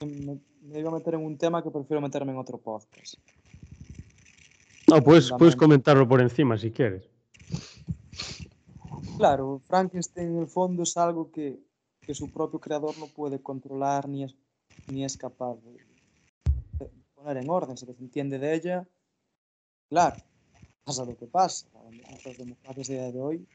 Me, 0.00 0.38
me 0.62 0.78
iba 0.80 0.90
a 0.90 0.94
meter 0.94 1.14
en 1.14 1.24
un 1.24 1.36
tema 1.36 1.62
que 1.62 1.70
prefiero 1.70 2.00
meterme 2.00 2.32
en 2.32 2.38
otro 2.38 2.58
podcast. 2.58 3.14
No, 4.88 5.02
puedes, 5.02 5.32
puedes 5.32 5.56
comentarlo 5.56 6.08
por 6.08 6.20
encima 6.20 6.56
si 6.56 6.70
quieres. 6.70 7.10
Claro, 9.16 9.62
Frankenstein 9.66 10.28
en 10.28 10.38
el 10.40 10.46
fondo 10.46 10.82
es 10.82 10.94
algo 10.98 11.30
que, 11.30 11.58
que 12.06 12.14
su 12.14 12.30
propio 12.30 12.60
creador 12.60 12.98
no 12.98 13.06
puede 13.06 13.42
controlar 13.42 14.06
ni 14.08 14.24
es, 14.24 14.36
ni 14.88 15.04
es 15.04 15.16
capaz 15.16 15.56
de, 15.62 16.88
poner 17.14 17.38
en 17.38 17.48
orden. 17.48 17.76
Se 17.78 17.86
entiende 17.86 18.38
de 18.38 18.54
ella, 18.54 18.88
claro, 19.88 20.18
pasa 20.84 21.04
lo 21.04 21.16
que 21.16 21.26
pasa. 21.26 21.66
Las 22.24 22.36
democracias 22.36 22.88
de 22.88 22.94
día 22.94 23.12
de 23.12 23.20
hoy 23.20 23.48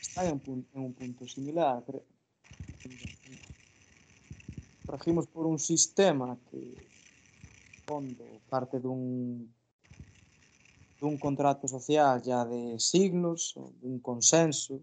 están 0.00 0.26
en, 0.26 0.66
un 0.74 0.92
punto 0.92 1.26
similar. 1.26 1.82
Regimos 4.86 5.26
por 5.26 5.46
un 5.46 5.58
sistema 5.58 6.38
que, 6.50 6.58
en 6.58 7.82
fondo, 7.86 8.24
parte 8.50 8.78
de 8.78 8.88
un 8.88 9.57
de 11.00 11.06
un 11.06 11.18
contrato 11.18 11.68
social 11.68 12.22
ya 12.22 12.44
de 12.44 12.78
siglos, 12.78 13.54
de 13.80 13.86
un 13.86 14.00
consenso, 14.00 14.80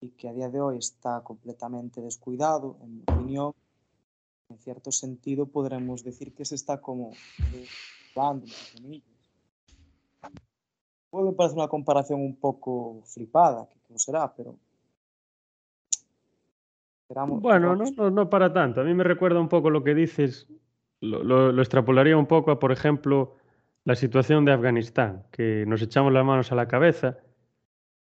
y 0.00 0.10
que 0.10 0.28
a 0.28 0.32
día 0.32 0.48
de 0.48 0.60
hoy 0.60 0.78
está 0.78 1.22
completamente 1.22 2.00
descuidado, 2.00 2.76
en 2.82 2.96
mi 2.96 3.02
opinión, 3.02 3.54
en 4.48 4.58
cierto 4.58 4.92
sentido 4.92 5.46
podremos 5.46 6.04
decir 6.04 6.34
que 6.34 6.44
se 6.44 6.54
está 6.54 6.80
como 6.80 7.12
dando, 8.14 8.46
Puede 11.10 11.32
parecer 11.32 11.58
una 11.58 11.68
comparación 11.68 12.20
un 12.20 12.36
poco 12.36 13.00
flipada, 13.04 13.66
que 13.68 13.76
no 13.88 13.98
será, 13.98 14.34
pero 14.34 14.56
bueno, 17.08 17.76
no, 17.76 18.10
no, 18.10 18.28
para 18.28 18.52
tanto. 18.52 18.80
A 18.80 18.84
mí 18.84 18.92
me 18.92 19.04
recuerda 19.04 19.40
un 19.40 19.48
poco 19.48 19.70
lo 19.70 19.84
que 19.84 19.94
dices, 19.94 20.48
lo, 21.00 21.22
lo, 21.22 21.62
extrapolaría 21.62 22.16
un 22.16 22.26
poco 22.26 22.50
a, 22.50 22.58
por 22.58 22.72
ejemplo, 22.72 23.35
la 23.86 23.94
situación 23.94 24.44
de 24.44 24.52
Afganistán, 24.52 25.24
que 25.30 25.64
nos 25.64 25.80
echamos 25.80 26.12
las 26.12 26.24
manos 26.24 26.50
a 26.50 26.56
la 26.56 26.66
cabeza 26.66 27.18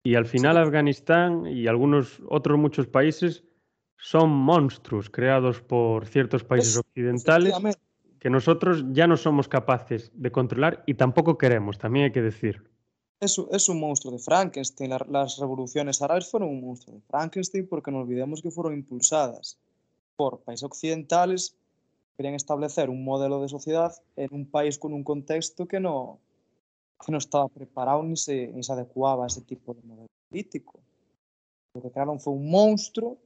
y 0.03 0.17
al 0.17 0.27
final 0.27 0.57
Afganistán 0.57 1.47
y 1.47 1.69
algunos 1.69 2.21
otros 2.29 2.59
muchos 2.59 2.89
países 2.89 3.45
son 3.97 4.29
monstruos 4.31 5.09
creados 5.09 5.63
por 5.63 6.07
ciertos 6.07 6.43
países 6.43 6.77
occidentales 6.79 7.55
que 8.19 8.29
nosotros 8.29 8.87
ya 8.91 9.07
no 9.07 9.17
somos 9.17 9.47
capaces 9.47 10.11
de 10.15 10.33
controlar 10.33 10.83
y 10.85 10.95
tampoco 10.95 11.39
queremos, 11.39 11.79
también 11.79 12.07
hay 12.07 12.13
que 12.13 12.23
decir. 12.23 12.69
Es, 13.21 13.41
es 13.53 13.69
un 13.69 13.79
monstruo 13.79 14.13
de 14.13 14.19
Frankenstein. 14.19 14.91
las 15.09 15.39
revoluciones 15.39 16.03
árabes 16.03 16.29
fueron 16.29 16.49
un 16.49 16.61
monstruo 16.61 16.97
de 16.97 17.03
Frankenstein 17.03 17.69
porque 17.69 17.93
no 17.93 18.01
olvidemos 18.01 18.43
que 18.43 18.51
fueron 18.51 18.75
impulsadas 18.75 19.61
por 20.17 20.41
países 20.41 20.65
occidentales 20.65 21.57
querían 22.19 22.35
establecer 22.35 22.91
un 22.91 23.05
modelo 23.05 23.41
de 23.41 23.49
sociedad 23.49 23.95
en 24.17 24.29
un 24.33 24.45
país 24.45 24.77
con 24.77 24.93
un 24.93 25.05
contexto 25.05 25.69
que 25.69 25.79
no, 25.79 26.19
que 26.99 27.13
no 27.13 27.19
estaba 27.19 27.49
preparado 27.49 28.03
ni 28.03 28.17
se, 28.17 28.49
ni 28.49 28.65
se 28.65 28.73
adecuaba 28.73 29.23
a 29.23 29.27
ese 29.29 29.43
tipo 29.43 29.73
de 29.73 29.83
modelo 29.83 30.09
político. 30.29 30.81
Lo 31.75 31.81
que 31.81 31.93
crearon 31.93 32.19
fue 32.19 32.33
un 32.33 32.51
monstruo 32.51 33.19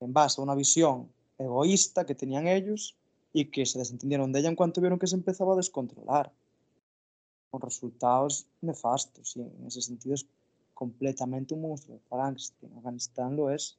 en 0.00 0.12
base 0.12 0.40
a 0.40 0.44
una 0.44 0.56
visión 0.56 1.08
egoísta 1.38 2.04
que 2.04 2.16
tenían 2.16 2.48
ellos 2.48 2.96
y 3.32 3.44
que 3.44 3.64
se 3.64 3.78
desentendieron 3.78 4.32
de 4.32 4.40
ella 4.40 4.48
en 4.48 4.56
cuanto 4.56 4.80
vieron 4.80 4.98
que 4.98 5.06
se 5.06 5.14
empezaba 5.14 5.52
a 5.52 5.56
descontrolar, 5.56 6.32
con 7.52 7.60
resultados 7.60 8.48
nefastos. 8.60 9.36
Y 9.36 9.42
en 9.42 9.66
ese 9.68 9.82
sentido 9.82 10.16
es 10.16 10.26
completamente 10.74 11.54
un 11.54 11.60
monstruo 11.60 12.00
Frankenstein. 12.08 12.72
Afganistán 12.76 13.36
lo 13.36 13.50
es. 13.50 13.78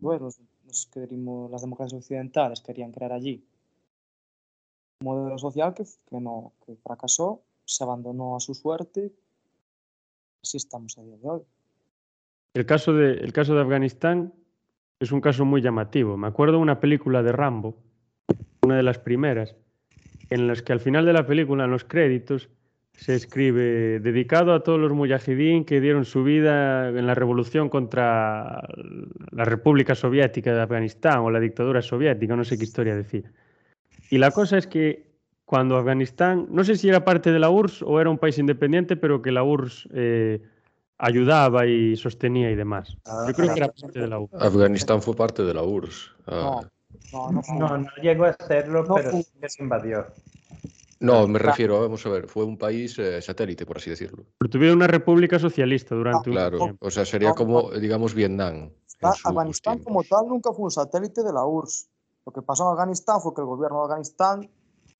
Bueno, 0.00 0.30
que 0.92 1.00
las 1.50 1.62
democracias 1.62 2.00
occidentales 2.00 2.60
querían 2.60 2.92
crear 2.92 3.12
allí 3.12 3.44
un 5.00 5.06
modelo 5.06 5.38
social 5.38 5.74
que, 5.74 5.84
que, 6.08 6.20
no, 6.20 6.52
que 6.64 6.76
fracasó, 6.76 7.42
se 7.64 7.84
abandonó 7.84 8.36
a 8.36 8.40
su 8.40 8.54
suerte. 8.54 9.12
Así 10.42 10.56
estamos 10.56 10.96
a 10.98 11.02
día 11.02 11.16
de 11.16 11.28
hoy. 11.28 11.42
El 12.54 12.64
caso 12.64 12.92
de, 12.94 13.12
el 13.14 13.32
caso 13.32 13.54
de 13.54 13.60
Afganistán 13.60 14.32
es 14.98 15.12
un 15.12 15.20
caso 15.20 15.44
muy 15.44 15.60
llamativo. 15.60 16.16
Me 16.16 16.26
acuerdo 16.26 16.58
una 16.58 16.80
película 16.80 17.22
de 17.22 17.32
Rambo, 17.32 17.76
una 18.62 18.76
de 18.76 18.82
las 18.82 18.98
primeras, 18.98 19.54
en 20.30 20.46
las 20.46 20.62
que 20.62 20.72
al 20.72 20.80
final 20.80 21.04
de 21.04 21.12
la 21.12 21.26
película, 21.26 21.64
en 21.64 21.70
los 21.70 21.84
créditos, 21.84 22.48
se 22.96 23.14
escribe 23.14 24.00
dedicado 24.00 24.54
a 24.54 24.62
todos 24.62 24.80
los 24.80 24.92
mujahidín 24.92 25.64
que 25.64 25.80
dieron 25.80 26.04
su 26.04 26.24
vida 26.24 26.88
en 26.88 27.06
la 27.06 27.14
revolución 27.14 27.68
contra 27.68 28.66
la 29.30 29.44
República 29.44 29.94
Soviética 29.94 30.54
de 30.54 30.62
Afganistán 30.62 31.18
o 31.18 31.30
la 31.30 31.38
dictadura 31.38 31.82
soviética, 31.82 32.34
no 32.34 32.44
sé 32.44 32.56
qué 32.56 32.64
historia 32.64 32.96
decir. 32.96 33.30
Y 34.10 34.18
la 34.18 34.30
cosa 34.30 34.56
es 34.56 34.66
que 34.66 35.06
cuando 35.44 35.76
Afganistán, 35.76 36.46
no 36.50 36.64
sé 36.64 36.76
si 36.76 36.88
era 36.88 37.04
parte 37.04 37.30
de 37.30 37.38
la 37.38 37.50
URSS 37.50 37.82
o 37.82 38.00
era 38.00 38.10
un 38.10 38.18
país 38.18 38.38
independiente, 38.38 38.96
pero 38.96 39.22
que 39.22 39.30
la 39.30 39.44
URSS 39.44 39.88
eh, 39.92 40.42
ayudaba 40.98 41.66
y 41.66 41.96
sostenía 41.96 42.50
y 42.50 42.56
demás. 42.56 42.96
Yo 43.28 43.34
creo 43.34 43.54
que 43.54 43.60
era 43.60 43.68
parte 43.68 44.00
de 44.00 44.06
la 44.08 44.18
URSS. 44.18 44.42
Afganistán 44.42 45.02
fue 45.02 45.14
parte 45.14 45.42
de 45.42 45.54
la 45.54 45.62
URSS. 45.62 46.10
Ah. 46.26 46.62
No, 47.12 47.30
no, 47.30 47.42
no, 47.58 47.78
no, 47.78 47.88
llegó 48.02 48.24
a 48.24 48.32
serlo, 48.32 48.84
pero 48.94 49.12
se 49.46 49.62
invadió. 49.62 50.06
No, 51.00 51.28
me 51.28 51.38
refiero, 51.38 51.80
vamos 51.80 52.04
a 52.06 52.08
ver, 52.08 52.26
fue 52.26 52.44
un 52.44 52.56
país 52.56 52.98
eh, 52.98 53.20
satélite, 53.20 53.66
por 53.66 53.76
así 53.76 53.90
decirlo. 53.90 54.24
Pero 54.38 54.50
tuvieron 54.50 54.78
una 54.78 54.86
república 54.86 55.38
socialista 55.38 55.94
durante 55.94 56.30
un 56.30 56.36
Claro, 56.36 56.76
o 56.80 56.90
sea, 56.90 57.04
sería 57.04 57.32
como, 57.34 57.70
digamos, 57.72 58.14
Vietnam. 58.14 58.70
Afganistán 59.02 59.80
como 59.80 60.02
tal 60.04 60.26
nunca 60.26 60.52
fue 60.52 60.64
un 60.64 60.70
satélite 60.70 61.22
de 61.22 61.32
la 61.32 61.44
URSS. 61.44 61.88
Lo 62.24 62.32
que 62.32 62.42
pasó 62.42 62.64
en 62.64 62.72
Afganistán 62.72 63.20
fue 63.20 63.34
que 63.34 63.42
el 63.42 63.46
gobierno 63.46 63.78
de 63.78 63.84
Afganistán... 63.84 64.50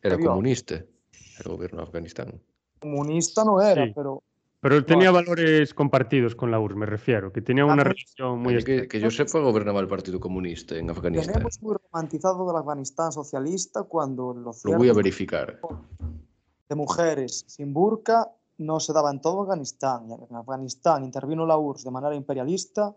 Era 0.03 0.19
comunista, 0.19 0.75
el 0.75 1.51
gobierno 1.51 1.79
de 1.79 1.85
Afganistán. 1.85 2.41
Comunista 2.79 3.45
no 3.45 3.61
era, 3.61 3.91
pero 3.95 4.23
pero 4.69 4.85
tenía 4.85 5.13
valores 5.13 5.73
compartidos 5.73 6.35
con 6.35 6.51
la 6.51 6.59
URSS, 6.59 6.77
me 6.77 6.87
refiero, 6.87 7.33
que 7.33 7.41
tenía 7.41 7.65
una 7.65 7.85
relación 7.85 8.41
muy... 8.41 8.65
Que, 8.65 8.89
que 8.89 8.99
yo 8.99 9.13
sepa, 9.13 9.39
gobernaba 9.39 9.79
el 9.79 9.87
Partido 9.87 10.19
Comunista 10.19 10.75
en 10.75 10.91
Afganistán. 10.91 11.35
Tenemos 11.35 11.63
muy 11.63 11.77
romantizado 11.77 12.45
del 12.49 12.57
Afganistán 12.57 13.13
socialista 13.13 13.85
cuando 13.85 14.35
lo 14.35 14.51
Lo 14.65 14.77
voy 14.77 14.89
a 14.89 14.93
verificar. 14.93 15.61
De 16.69 16.75
mujeres 16.75 17.45
sin 17.47 17.73
burka 17.73 18.29
no 18.59 18.81
se 18.81 18.93
daba 18.93 19.13
en 19.13 19.21
todo 19.21 19.43
Afganistán. 19.43 20.09
En 20.29 20.35
Afganistán 20.35 21.05
intervino 21.05 21.47
la 21.47 21.57
URSS 21.57 21.85
de 21.85 21.91
manera 21.93 22.17
imperialista 22.17 22.93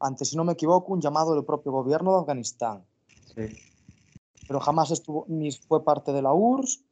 ante, 0.00 0.24
si 0.24 0.36
no 0.36 0.42
me 0.42 0.54
equivoco, 0.54 0.92
un 0.92 1.00
llamado 1.00 1.36
del 1.36 1.44
propio 1.44 1.70
gobierno 1.70 2.14
de 2.14 2.18
Afganistán. 2.18 2.84
Sí. 3.32 3.56
Pero 4.48 4.58
jamás 4.58 4.90
estuvo, 4.90 5.24
ni 5.28 5.52
fue 5.52 5.84
parte 5.84 6.12
de 6.12 6.22
la 6.22 6.32
URSS, 6.32 6.82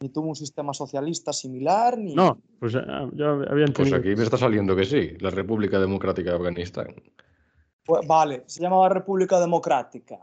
ni 0.00 0.08
tuvo 0.10 0.28
un 0.28 0.36
sistema 0.36 0.72
socialista 0.72 1.32
similar, 1.32 1.98
ni... 1.98 2.14
No, 2.14 2.38
pues 2.58 2.74
ah, 2.76 3.08
yo 3.12 3.42
había 3.48 3.66
entendido... 3.66 3.74
Pues 3.74 3.92
aquí 3.94 4.16
me 4.16 4.24
está 4.24 4.36
saliendo 4.36 4.76
que 4.76 4.84
sí, 4.84 5.16
la 5.20 5.30
República 5.30 5.78
Democrática 5.78 6.30
de 6.30 6.36
Afganistán. 6.36 6.94
Pues, 7.84 8.06
vale, 8.06 8.44
se 8.46 8.60
llamaba 8.60 8.88
República 8.88 9.40
Democrática. 9.40 10.18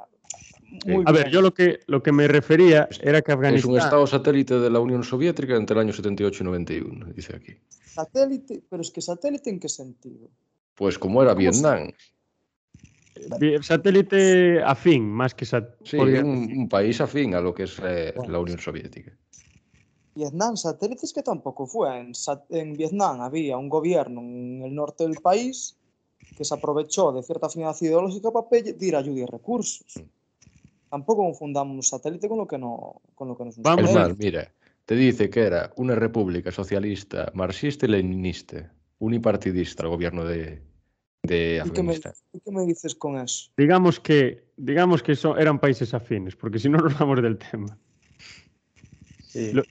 a 1.05 1.11
ver, 1.11 1.29
yo 1.29 1.41
lo 1.41 1.53
que, 1.53 1.79
lo 1.87 2.01
que 2.01 2.11
me 2.11 2.27
refería 2.27 2.87
era 3.01 3.21
que 3.21 3.31
Afganistán... 3.31 3.71
Es 3.71 3.77
un 3.77 3.77
estado 3.77 4.07
satélite 4.07 4.59
de 4.59 4.69
la 4.69 4.79
Unión 4.79 5.03
Soviética 5.03 5.55
entre 5.55 5.75
el 5.75 5.81
año 5.81 5.93
78 5.93 6.43
y 6.43 6.45
91, 6.45 7.05
dice 7.13 7.35
aquí. 7.35 7.53
Satélite, 7.69 8.63
pero 8.69 8.81
es 8.81 8.91
que 8.91 9.01
satélite 9.01 9.49
en 9.49 9.59
qué 9.59 9.69
sentido? 9.69 10.29
Pues 10.75 10.99
como 10.99 11.21
era 11.21 11.33
Vietnam. 11.33 11.91
Satélite 13.61 14.61
afín, 14.61 15.09
más 15.09 15.33
que 15.33 15.45
satélite. 15.45 15.89
Sí, 15.89 15.97
un, 15.97 16.67
país 16.67 16.99
afín 16.99 17.33
a 17.33 17.39
lo 17.39 17.53
que 17.53 17.63
es 17.63 17.79
eh, 17.81 18.13
la 18.27 18.39
Unión 18.39 18.59
Soviética. 18.59 19.13
Vietnam 20.15 20.55
satélites 20.55 21.11
que 21.13 21.21
tampoco 21.21 21.67
fue. 21.67 21.89
En, 22.49 22.73
Vietnam 22.73 23.21
había 23.21 23.57
un 23.57 23.67
gobierno 23.67 24.21
en 24.21 24.61
el 24.63 24.73
norte 24.73 25.03
del 25.03 25.17
país 25.17 25.77
que 26.37 26.45
se 26.45 26.53
aprovechó 26.53 27.11
de 27.11 27.21
cierta 27.21 27.47
afinidad 27.47 27.75
ideológica 27.81 28.31
para 28.31 28.47
pedir 28.47 28.95
ayuda 28.95 29.21
y 29.21 29.25
recursos. 29.25 30.01
Tampoco 30.89 31.23
confundamos 31.23 31.75
un 31.75 31.83
satélite 31.83 32.29
con 32.29 32.37
lo 32.37 32.47
que 32.47 32.57
no, 32.57 33.01
con 33.13 33.27
lo 33.27 33.37
que 33.37 33.45
nos 33.45 33.57
Vamos 33.57 33.93
mal, 33.93 34.15
mira, 34.17 34.51
te 34.85 34.95
dice 34.95 35.29
que 35.29 35.41
era 35.41 35.73
una 35.75 35.95
república 35.95 36.51
socialista, 36.51 37.31
marxista 37.33 37.85
y 37.85 37.89
leninista, 37.89 38.73
unipartidista 38.99 39.83
el 39.83 39.89
gobierno 39.89 40.23
de, 40.23 40.61
de 41.23 41.59
Afganistán. 41.59 42.13
¿Y 42.31 42.39
qué, 42.39 42.51
me, 42.51 42.65
dices 42.65 42.95
con 42.95 43.17
eso? 43.17 43.51
Digamos 43.57 43.99
que, 43.99 44.45
digamos 44.55 45.03
que 45.03 45.17
eran 45.37 45.59
países 45.59 45.93
afines, 45.93 46.35
porque 46.37 46.59
si 46.59 46.69
no 46.69 46.77
nos 46.83 46.97
vamos 46.97 47.21
del 47.21 47.37
tema 47.37 47.77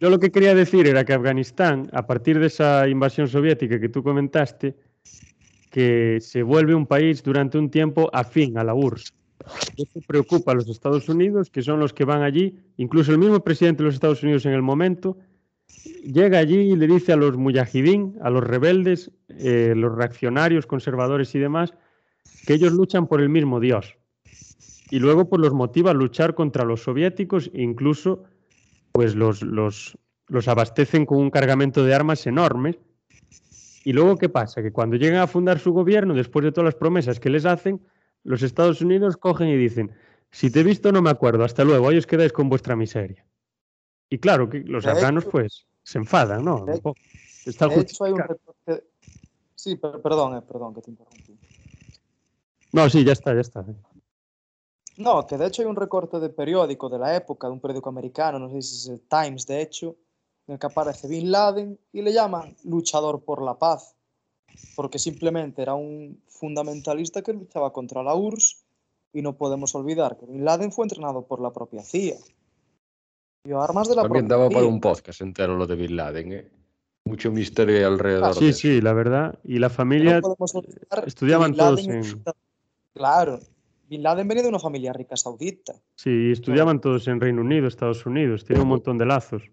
yo 0.01 0.11
lo 0.11 0.19
que 0.19 0.31
quería 0.31 0.55
decir 0.55 0.87
era 0.87 1.05
que 1.05 1.15
Afganistán, 1.15 1.89
a 1.93 2.07
partir 2.07 2.39
de 2.39 2.47
esa 2.47 2.87
invasión 2.89 3.29
soviética 3.29 3.81
que 3.81 3.89
tú 3.89 4.03
comentaste, 4.03 4.77
que 5.71 6.19
se 6.21 6.43
vuelve 6.43 6.75
un 6.75 6.87
país 6.87 7.23
durante 7.23 7.59
un 7.59 7.71
tiempo 7.71 8.11
afín 8.13 8.59
a 8.59 8.65
la 8.65 8.75
URSS. 8.75 9.15
Eso 9.77 10.01
preocupa 10.07 10.53
a 10.53 10.55
los 10.55 10.69
Estados 10.69 11.09
Unidos, 11.09 11.51
que 11.51 11.63
son 11.63 11.81
los 11.81 11.93
que 11.93 12.05
van 12.05 12.23
allí, 12.23 12.57
incluso 12.77 13.13
el 13.13 13.19
mismo 13.19 13.41
presidente 13.41 13.83
de 13.83 13.87
los 13.87 13.95
Estados 13.95 14.23
Unidos 14.23 14.47
en 14.47 14.53
el 14.53 14.63
momento, 14.63 15.19
llega 16.05 16.39
allí 16.39 16.73
y 16.73 16.77
le 16.77 16.87
dice 16.87 17.13
a 17.13 17.17
los 17.17 17.37
mujahidín, 17.37 18.17
a 18.23 18.31
los 18.31 18.45
rebeldes, 18.45 19.11
eh, 19.29 19.75
los 19.77 19.95
reaccionarios, 19.95 20.67
conservadores 20.67 21.35
y 21.35 21.39
demás, 21.39 21.75
que 22.47 22.55
ellos 22.55 22.73
luchan 22.73 23.07
por 23.07 23.21
el 23.21 23.29
mismo 23.29 23.61
Dios. 23.61 23.97
Y 24.91 24.99
luego 24.99 25.29
pues 25.29 25.41
los 25.41 25.53
motiva 25.53 25.91
a 25.91 25.95
luchar 25.95 26.35
contra 26.35 26.65
los 26.65 26.83
soviéticos 26.83 27.51
e 27.53 27.63
incluso 27.63 28.25
pues 28.95 29.17
los, 29.17 29.43
los, 29.43 29.99
los 30.29 30.47
abastecen 30.47 31.05
con 31.05 31.19
un 31.19 31.31
cargamento 31.31 31.85
de 31.85 31.93
armas 31.93 32.25
enormes. 32.29 32.79
Y 33.85 33.93
luego, 33.93 34.17
¿qué 34.17 34.29
pasa? 34.29 34.63
Que 34.63 34.73
cuando 34.73 34.95
llegan 34.95 35.21
a 35.21 35.27
fundar 35.27 35.59
su 35.59 35.73
gobierno, 35.73 36.15
después 36.15 36.45
de 36.45 36.53
todas 36.53 36.67
las 36.67 36.77
promesas 36.77 37.19
que 37.19 37.29
les 37.29 37.45
hacen, 37.45 37.85
los 38.23 38.43
Estados 38.43 38.81
Unidos 38.81 39.17
cogen 39.17 39.49
y 39.49 39.57
dicen, 39.57 39.91
si 40.31 40.49
te 40.49 40.61
he 40.61 40.63
visto 40.63 40.93
no 40.93 41.03
me 41.03 41.11
acuerdo, 41.11 41.43
hasta 41.43 41.65
luego, 41.65 41.89
ahí 41.89 41.99
os 41.99 42.07
quedáis 42.07 42.33
con 42.33 42.49
vuestra 42.49 42.77
miseria. 42.77 43.27
Y 44.09 44.19
claro, 44.19 44.49
que 44.49 44.61
los 44.61 44.87
afganos 44.87 45.25
pues 45.25 45.67
se 45.83 45.99
enfadan, 45.99 46.45
¿no? 46.45 46.65
Está 47.45 47.67
hay 47.67 48.13
un 48.13 48.23
Sí, 49.57 49.77
perdón, 49.77 50.37
eh, 50.37 50.43
perdón 50.43 50.73
que 50.73 50.83
te 50.83 50.91
interrumpí. 50.93 51.37
No, 52.73 52.89
sí, 52.89 53.03
ya 53.05 53.13
está, 53.13 53.35
ya 53.35 53.41
está. 53.41 53.65
No, 54.97 55.27
que 55.27 55.37
de 55.37 55.47
hecho 55.47 55.63
hay 55.63 55.69
un 55.69 55.77
recorte 55.77 56.21
de 56.21 56.29
periódico 56.29 56.89
de 56.89 56.99
la 56.99 57.17
época, 57.17 57.49
de 57.49 57.53
un 57.53 57.61
periódico 57.61 57.89
americano, 57.89 58.39
no 58.39 58.49
sé 58.51 58.63
si 58.63 58.77
es 58.77 58.89
el 58.89 59.01
Times, 59.01 59.47
de 59.47 59.61
hecho, 59.61 59.97
en 60.47 60.55
el 60.55 60.59
que 60.59 60.67
aparece 60.67 61.09
Bin 61.09 61.31
Laden 61.31 61.79
y 61.93 62.03
le 62.03 62.13
llaman 62.13 62.57
luchador 62.65 63.23
por 63.23 63.43
la 63.43 63.59
paz, 63.59 63.97
porque 64.77 64.99
simplemente 64.99 65.63
era 65.63 65.75
un 65.75 66.23
fundamentalista 66.29 67.23
que 67.23 67.33
luchaba 67.33 67.73
contra 67.73 68.03
la 68.03 68.15
URSS 68.15 68.65
y 69.13 69.23
no 69.23 69.37
podemos 69.37 69.75
olvidar 69.75 70.17
que 70.17 70.27
Bin 70.27 70.45
Laden 70.45 70.71
fue 70.71 70.85
entrenado 70.85 71.27
por 71.27 71.41
la 71.41 71.53
propia 71.53 71.83
CIA. 71.83 72.17
Y 73.47 73.53
armas 73.53 73.89
de 73.89 73.97
la 73.97 74.03
También 74.03 74.29
daba 74.29 74.49
para 74.49 74.65
un 74.65 74.81
podcast 74.81 75.21
entero 75.21 75.57
lo 75.57 75.67
de 75.67 75.77
Bin 75.77 75.97
Laden, 75.97 76.33
¿eh? 76.33 76.51
Mucho 77.07 77.31
misterio 77.31 77.87
alrededor. 77.87 78.35
sí, 78.35 78.55
sí, 78.55 78.81
la 78.81 78.95
verdad. 78.95 79.39
Y 79.45 79.59
la 79.59 79.69
familia 79.69 80.23
estudiaban 81.07 81.55
todos 81.55 81.87
en... 81.87 82.25
Claro, 82.95 83.41
Bin 83.95 84.03
Laden 84.03 84.27
venía 84.27 84.43
de 84.43 84.49
una 84.49 84.59
familia 84.59 84.93
rica 84.93 85.17
saudita. 85.17 85.73
Sí, 85.95 86.33
estudiaban 86.33 86.81
todos 86.81 87.07
en 87.07 87.21
Reino 87.21 87.43
Unido, 87.43 87.69
Estados 87.69 88.05
Unidos, 88.05 88.45
tiene 88.45 88.63
un 88.63 88.69
montón 88.69 88.99
de 88.99 89.07
lazos. 89.07 89.45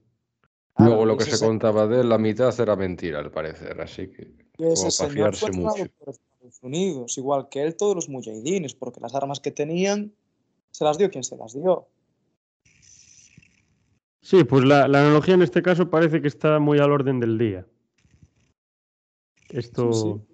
Luego 0.80 1.06
lo 1.06 1.16
que 1.16 1.26
se 1.26 1.46
contaba 1.46 1.86
de 1.86 2.02
él, 2.02 2.10
la 2.10 2.18
mitad 2.18 2.60
era 2.60 2.76
mentira, 2.76 3.20
al 3.20 3.30
parecer, 3.30 3.80
así 3.80 4.08
que 4.08 4.34
ese 4.58 4.90
señor 4.90 5.36
fue 5.36 5.52
mucho. 5.52 5.86
por 6.00 6.10
Estados 6.10 6.64
Unidos, 6.64 7.20
igual 7.20 7.50
que 7.50 7.62
él, 7.62 7.76
todos 7.76 7.94
los 7.94 8.10
mujahidines, 8.10 8.74
porque 8.74 9.00
las 9.00 9.14
armas 9.14 9.40
que 9.40 9.52
tenían 9.52 10.12
se 10.72 10.86
las 10.86 10.98
dio 10.98 11.12
quien 11.12 11.24
se 11.24 11.38
las 11.38 11.54
dio. 11.54 11.88
Sí, 14.22 14.44
pues 14.44 14.64
la, 14.64 14.86
analogía 14.86 15.36
en 15.36 15.44
este 15.44 15.62
caso 15.62 15.92
parece 15.92 16.20
que 16.20 16.28
está 16.28 16.58
muy 16.58 16.80
al 16.80 16.92
orden 16.92 17.20
del 17.20 17.38
día. 17.38 17.68
Esto 19.50 20.26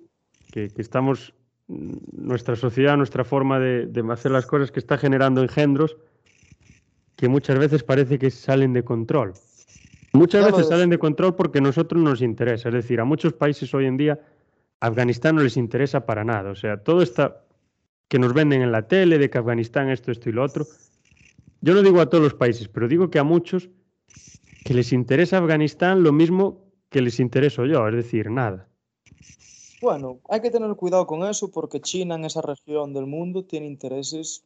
Que, 0.54 0.72
estamos, 0.78 1.34
nuestra 1.68 2.56
sociedad, 2.56 2.98
nuestra 2.98 3.24
forma 3.24 3.60
de, 3.60 4.04
hacer 4.10 4.32
las 4.32 4.46
cosas 4.46 4.72
que 4.72 4.80
está 4.80 4.98
generando 4.98 5.42
engendros 5.42 5.98
que 7.16 7.28
muchas 7.28 7.58
veces 7.58 7.84
parece 7.84 8.20
que 8.20 8.30
salen 8.30 8.74
de 8.74 8.84
control. 8.84 9.34
Muchas 10.14 10.46
veces 10.46 10.68
salen 10.68 10.90
de 10.90 10.98
control 10.98 11.36
porque 11.36 11.60
a 11.60 11.62
nosotros 11.62 12.02
nos 12.02 12.22
interesa. 12.22 12.70
Es 12.70 12.76
decir, 12.76 13.00
a 13.00 13.06
muchos 13.06 13.34
países 13.34 13.74
hoy 13.74 13.86
en 13.86 13.98
día 13.98 14.20
Afganistán 14.80 15.36
no 15.36 15.44
les 15.44 15.58
interesa 15.58 16.06
para 16.06 16.24
nada. 16.24 16.52
O 16.52 16.56
sea, 16.56 16.78
todo 16.78 17.02
está 17.02 17.44
que 18.08 18.20
nos 18.20 18.34
venden 18.34 18.62
en 18.62 18.72
la 18.72 18.88
tele 18.88 19.18
de 19.18 19.30
que 19.30 19.38
Afganistán 19.38 19.90
esto, 19.90 20.12
esto 20.12 20.30
y 20.30 20.34
lo 20.34 20.44
otro. 20.44 20.66
Yo 21.62 21.74
no 21.74 21.82
digo 21.82 22.00
a 22.00 22.10
todos 22.10 22.24
los 22.24 22.34
países, 22.36 22.68
pero 22.68 22.88
digo 22.88 23.10
que 23.10 23.20
a 23.20 23.24
muchos 23.24 23.70
que 24.64 24.74
les 24.74 24.94
interesa 24.94 25.40
Afganistán 25.40 26.04
lo 26.04 26.14
mismo 26.14 26.64
que 26.90 27.02
les 27.02 27.20
intereso 27.20 27.66
yo, 27.66 27.88
es 27.88 27.96
decir, 27.96 28.30
nada. 28.30 28.68
Bueno, 29.82 30.20
hay 30.28 30.42
que 30.42 30.50
tener 30.50 30.74
cuidado 30.76 31.06
con 31.06 31.24
eso 31.24 31.52
porque 31.52 31.80
China 31.82 32.16
en 32.16 32.26
esa 32.26 32.42
región 32.42 32.94
del 32.94 33.06
mundo 33.06 33.46
tiene 33.46 33.68
intereses 33.68 34.44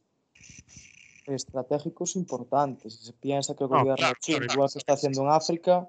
estratégicos 1.26 2.16
importantes. 2.16 2.94
Si 2.94 3.06
se 3.06 3.12
piensa 3.14 3.54
que 3.54 3.64
el 3.64 3.68
gobierno 3.68 4.06
chino, 4.20 4.44
igual 4.52 4.68
que 4.70 4.78
está 4.78 4.92
haciendo 4.94 5.22
en 5.22 5.28
África, 5.28 5.88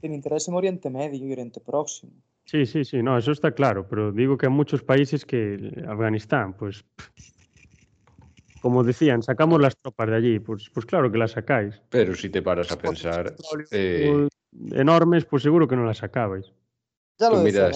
tiene 0.00 0.14
interés 0.14 0.46
en 0.48 0.54
Oriente 0.54 0.90
Medio 0.90 1.26
y 1.26 1.32
Oriente 1.32 1.60
Próximo. 1.60 2.12
Sí, 2.44 2.64
sí, 2.64 2.84
sí, 2.84 3.02
no, 3.02 3.18
eso 3.18 3.32
está 3.32 3.50
claro, 3.50 3.88
pero 3.88 4.12
digo 4.12 4.38
que 4.38 4.46
hay 4.46 4.52
muchos 4.52 4.80
países 4.82 5.24
que 5.24 5.82
Afganistán, 5.88 6.54
pues, 6.56 6.84
como 8.62 8.84
decían, 8.84 9.24
sacamos 9.24 9.60
las 9.60 9.76
tropas 9.76 10.08
de 10.10 10.16
allí, 10.16 10.38
pues, 10.38 10.70
pues 10.72 10.86
claro 10.86 11.10
que 11.10 11.18
las 11.18 11.32
sacáis. 11.32 11.74
Pero 11.90 12.14
si 12.14 12.30
te 12.30 12.42
paras 12.42 12.70
a 12.70 12.78
pensar... 12.78 13.34
Eh, 13.72 14.28
enormes, 14.70 15.24
pues 15.24 15.42
seguro 15.42 15.66
que 15.66 15.74
no 15.74 15.84
las 15.84 15.98
sacabais. 15.98 16.52
Ya 17.18 17.30
lo, 17.30 17.40
decía, 17.40 17.70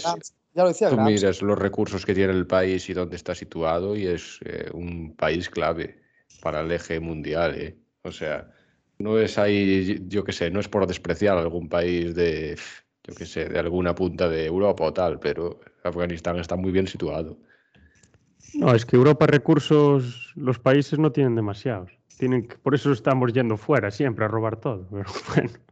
ya 0.55 0.63
lo 0.63 0.69
decía 0.69 0.91
Tú 0.91 1.01
miras 1.01 1.41
los 1.41 1.59
recursos 1.59 2.05
que 2.05 2.15
tiene 2.15 2.33
el 2.33 2.47
país 2.47 2.89
y 2.91 2.93
dónde 2.93 3.17
está 3.17 3.35
situado 3.35 3.97
y 3.97 4.07
es 4.07 4.39
eh, 4.45 4.69
un 4.73 5.15
país 5.17 5.49
clave 5.49 5.99
para 6.43 6.61
el 6.61 6.71
eje 6.71 7.01
mundial. 7.01 7.55
¿eh? 7.55 7.77
O 8.03 8.13
sea, 8.13 8.51
no 8.99 9.19
es 9.19 9.39
ahí, 9.39 10.05
yo 10.09 10.25
qué 10.25 10.33
sé, 10.33 10.51
no 10.51 10.61
es 10.61 10.69
por 10.69 10.87
despreciar 10.87 11.39
algún 11.39 11.69
país 11.69 12.15
de, 12.15 12.59
yo 13.05 13.15
qué 13.15 13.25
sé, 13.25 13.49
de 13.49 13.59
alguna 13.59 13.95
punta 13.95 14.29
de 14.29 14.47
Europa 14.47 14.85
o 14.85 14.93
tal, 14.93 15.19
pero 15.19 15.61
Afganistán 15.85 16.39
está 16.39 16.57
muy 16.57 16.71
bien 16.71 16.87
situado. 16.87 17.39
No, 18.55 18.75
es 18.75 18.85
que 18.85 18.97
Europa 18.97 19.27
recursos, 19.27 20.33
los 20.37 20.59
países 20.59 20.99
no 20.99 21.13
tienen 21.13 21.35
demasiados. 21.35 21.93
Tienen, 22.19 22.49
por 22.63 22.75
eso 22.75 22.93
estamos 22.93 23.33
yendo 23.33 23.57
fuera 23.57 23.91
siempre 23.91 24.25
a 24.25 24.29
robar 24.29 24.57
todo. 24.57 24.87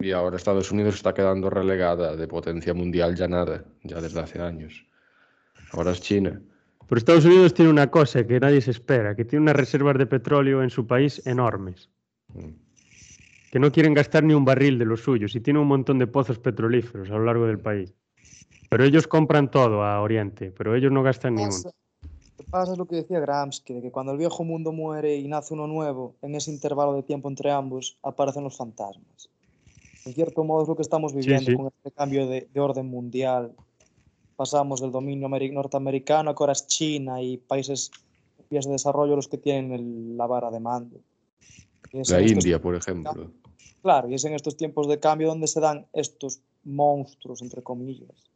Y 0.00 0.12
ahora 0.12 0.36
Estados 0.36 0.70
Unidos 0.70 0.94
está 0.94 1.12
quedando 1.12 1.50
relegada 1.50 2.14
de 2.14 2.28
potencia 2.28 2.72
mundial 2.72 3.16
ya 3.16 3.26
nada, 3.26 3.64
ya 3.82 4.00
desde 4.00 4.20
hace 4.20 4.40
años. 4.40 4.86
Ahora 5.72 5.90
es 5.90 6.00
China. 6.00 6.40
Pero 6.88 6.98
Estados 6.98 7.24
Unidos 7.24 7.52
tiene 7.52 7.70
una 7.70 7.90
cosa 7.90 8.26
que 8.26 8.40
nadie 8.40 8.60
se 8.60 8.70
espera, 8.70 9.14
que 9.14 9.24
tiene 9.24 9.42
unas 9.42 9.56
reservas 9.56 9.98
de 9.98 10.06
petróleo 10.06 10.62
en 10.62 10.70
su 10.70 10.86
país 10.86 11.24
enormes. 11.26 11.90
Mm. 12.32 12.48
Que 13.50 13.58
no 13.58 13.72
quieren 13.72 13.92
gastar 13.92 14.24
ni 14.24 14.34
un 14.34 14.44
barril 14.44 14.78
de 14.78 14.84
los 14.84 15.02
suyos 15.02 15.34
y 15.34 15.40
tiene 15.40 15.58
un 15.58 15.66
montón 15.66 15.98
de 15.98 16.06
pozos 16.06 16.38
petrolíferos 16.38 17.10
a 17.10 17.14
lo 17.14 17.24
largo 17.24 17.46
del 17.46 17.58
país. 17.58 17.92
Pero 18.70 18.84
ellos 18.84 19.06
compran 19.06 19.50
todo 19.50 19.82
a 19.82 20.00
Oriente, 20.00 20.50
pero 20.50 20.74
ellos 20.74 20.92
no 20.92 21.02
gastan 21.02 21.34
ni 21.34 21.44
uno. 21.44 21.56
Lo 21.62 22.44
que 22.44 22.50
pasa 22.50 22.72
es 22.72 22.78
lo 22.78 22.86
que 22.86 22.96
decía 22.96 23.20
Gramsci, 23.20 23.74
de 23.74 23.82
que 23.82 23.90
cuando 23.90 24.12
el 24.12 24.18
viejo 24.18 24.44
mundo 24.44 24.72
muere 24.72 25.16
y 25.16 25.26
nace 25.26 25.54
uno 25.54 25.66
nuevo, 25.66 26.14
en 26.22 26.34
ese 26.34 26.50
intervalo 26.50 26.94
de 26.94 27.02
tiempo 27.02 27.28
entre 27.28 27.50
ambos 27.50 27.98
aparecen 28.02 28.44
los 28.44 28.56
fantasmas. 28.56 29.28
En 30.06 30.14
cierto 30.14 30.44
modo 30.44 30.62
es 30.62 30.68
lo 30.68 30.76
que 30.76 30.82
estamos 30.82 31.14
viviendo 31.14 31.54
con 31.56 31.66
este 31.66 31.90
cambio 31.90 32.26
de, 32.26 32.48
de 32.52 32.60
orden 32.60 32.86
mundial 32.86 33.54
pasamos 34.38 34.80
del 34.80 34.92
dominio 34.92 35.28
norteamericano, 35.28 36.32
que 36.32 36.42
ahora 36.44 36.52
es 36.52 36.64
China 36.68 37.20
y 37.20 37.38
países 37.38 37.90
de 38.50 38.60
desarrollo 38.60 39.16
los 39.16 39.26
que 39.26 39.36
tienen 39.36 40.16
la 40.16 40.28
vara 40.28 40.48
de 40.52 40.60
mando. 40.60 41.00
La 42.08 42.22
India, 42.22 42.62
por 42.62 42.76
ejemplo. 42.76 43.32
Claro, 43.82 44.08
y 44.08 44.14
es 44.14 44.24
en 44.24 44.34
estos 44.34 44.56
tiempos 44.56 44.86
de 44.86 45.00
cambio 45.00 45.26
donde 45.26 45.48
se 45.48 45.58
dan 45.58 45.86
estos 45.92 46.40
monstruos, 46.62 47.42
entre 47.42 47.62
comillas. 47.62 48.30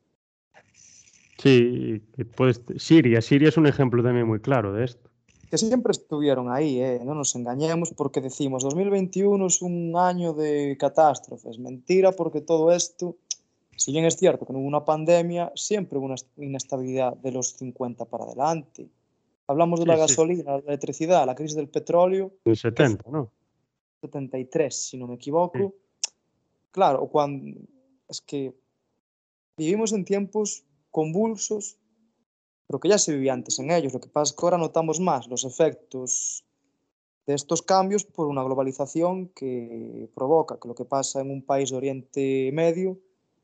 Sí, 1.38 2.02
pues 2.36 2.60
Siria. 2.78 3.20
Siria 3.22 3.50
es 3.50 3.56
un 3.56 3.68
ejemplo 3.68 4.02
también 4.02 4.26
muy 4.26 4.40
claro 4.40 4.72
de 4.72 4.84
esto. 4.84 5.08
Que 5.52 5.58
siempre 5.58 5.90
estuvieron 5.90 6.50
ahí, 6.50 6.80
¿eh? 6.80 7.02
no 7.04 7.14
nos 7.14 7.36
engañemos 7.36 7.92
porque 7.92 8.22
decimos 8.22 8.62
2021 8.62 9.46
es 9.46 9.60
un 9.60 9.92
año 9.94 10.32
de 10.32 10.78
catástrofes. 10.80 11.58
Mentira 11.58 12.12
porque 12.12 12.40
todo 12.40 12.72
esto 12.72 13.16
si 13.76 13.92
bien 13.92 14.04
es 14.04 14.16
cierto 14.16 14.46
que 14.46 14.52
no 14.52 14.60
hubo 14.60 14.68
una 14.68 14.84
pandemia, 14.84 15.52
siempre 15.54 15.98
hubo 15.98 16.06
una 16.06 16.14
inestabilidad 16.36 17.16
de 17.16 17.32
los 17.32 17.54
50 17.56 18.04
para 18.04 18.24
adelante. 18.24 18.88
Hablamos 19.46 19.80
de 19.80 19.86
la 19.86 19.96
gasolina, 19.96 20.52
la 20.52 20.58
electricidad, 20.58 21.26
la 21.26 21.34
crisis 21.34 21.56
del 21.56 21.68
petróleo. 21.68 22.32
En 22.44 22.56
70, 22.56 23.10
¿no? 23.10 23.30
73, 24.00 24.74
si 24.74 24.96
no 24.96 25.06
me 25.06 25.16
equivoco. 25.16 25.74
Claro, 26.70 27.08
cuando 27.08 27.60
es 28.08 28.20
que 28.20 28.54
vivimos 29.56 29.92
en 29.92 30.04
tiempos 30.04 30.64
convulsos, 30.90 31.76
pero 32.66 32.80
que 32.80 32.88
ya 32.88 32.98
se 32.98 33.12
vivía 33.12 33.32
antes 33.32 33.58
en 33.58 33.70
ellos. 33.70 33.92
Lo 33.92 34.00
que 34.00 34.08
pasa 34.08 34.32
es 34.32 34.38
que 34.38 34.46
ahora 34.46 34.58
notamos 34.58 35.00
más 35.00 35.28
los 35.28 35.44
efectos 35.44 36.44
de 37.26 37.34
estos 37.34 37.62
cambios 37.62 38.04
por 38.04 38.26
una 38.26 38.42
globalización 38.42 39.28
que 39.28 40.08
provoca 40.14 40.58
que 40.60 40.68
lo 40.68 40.74
que 40.74 40.84
pasa 40.84 41.20
en 41.20 41.30
un 41.30 41.42
país 41.42 41.70
de 41.70 41.76
Oriente 41.76 42.50
Medio 42.52 42.98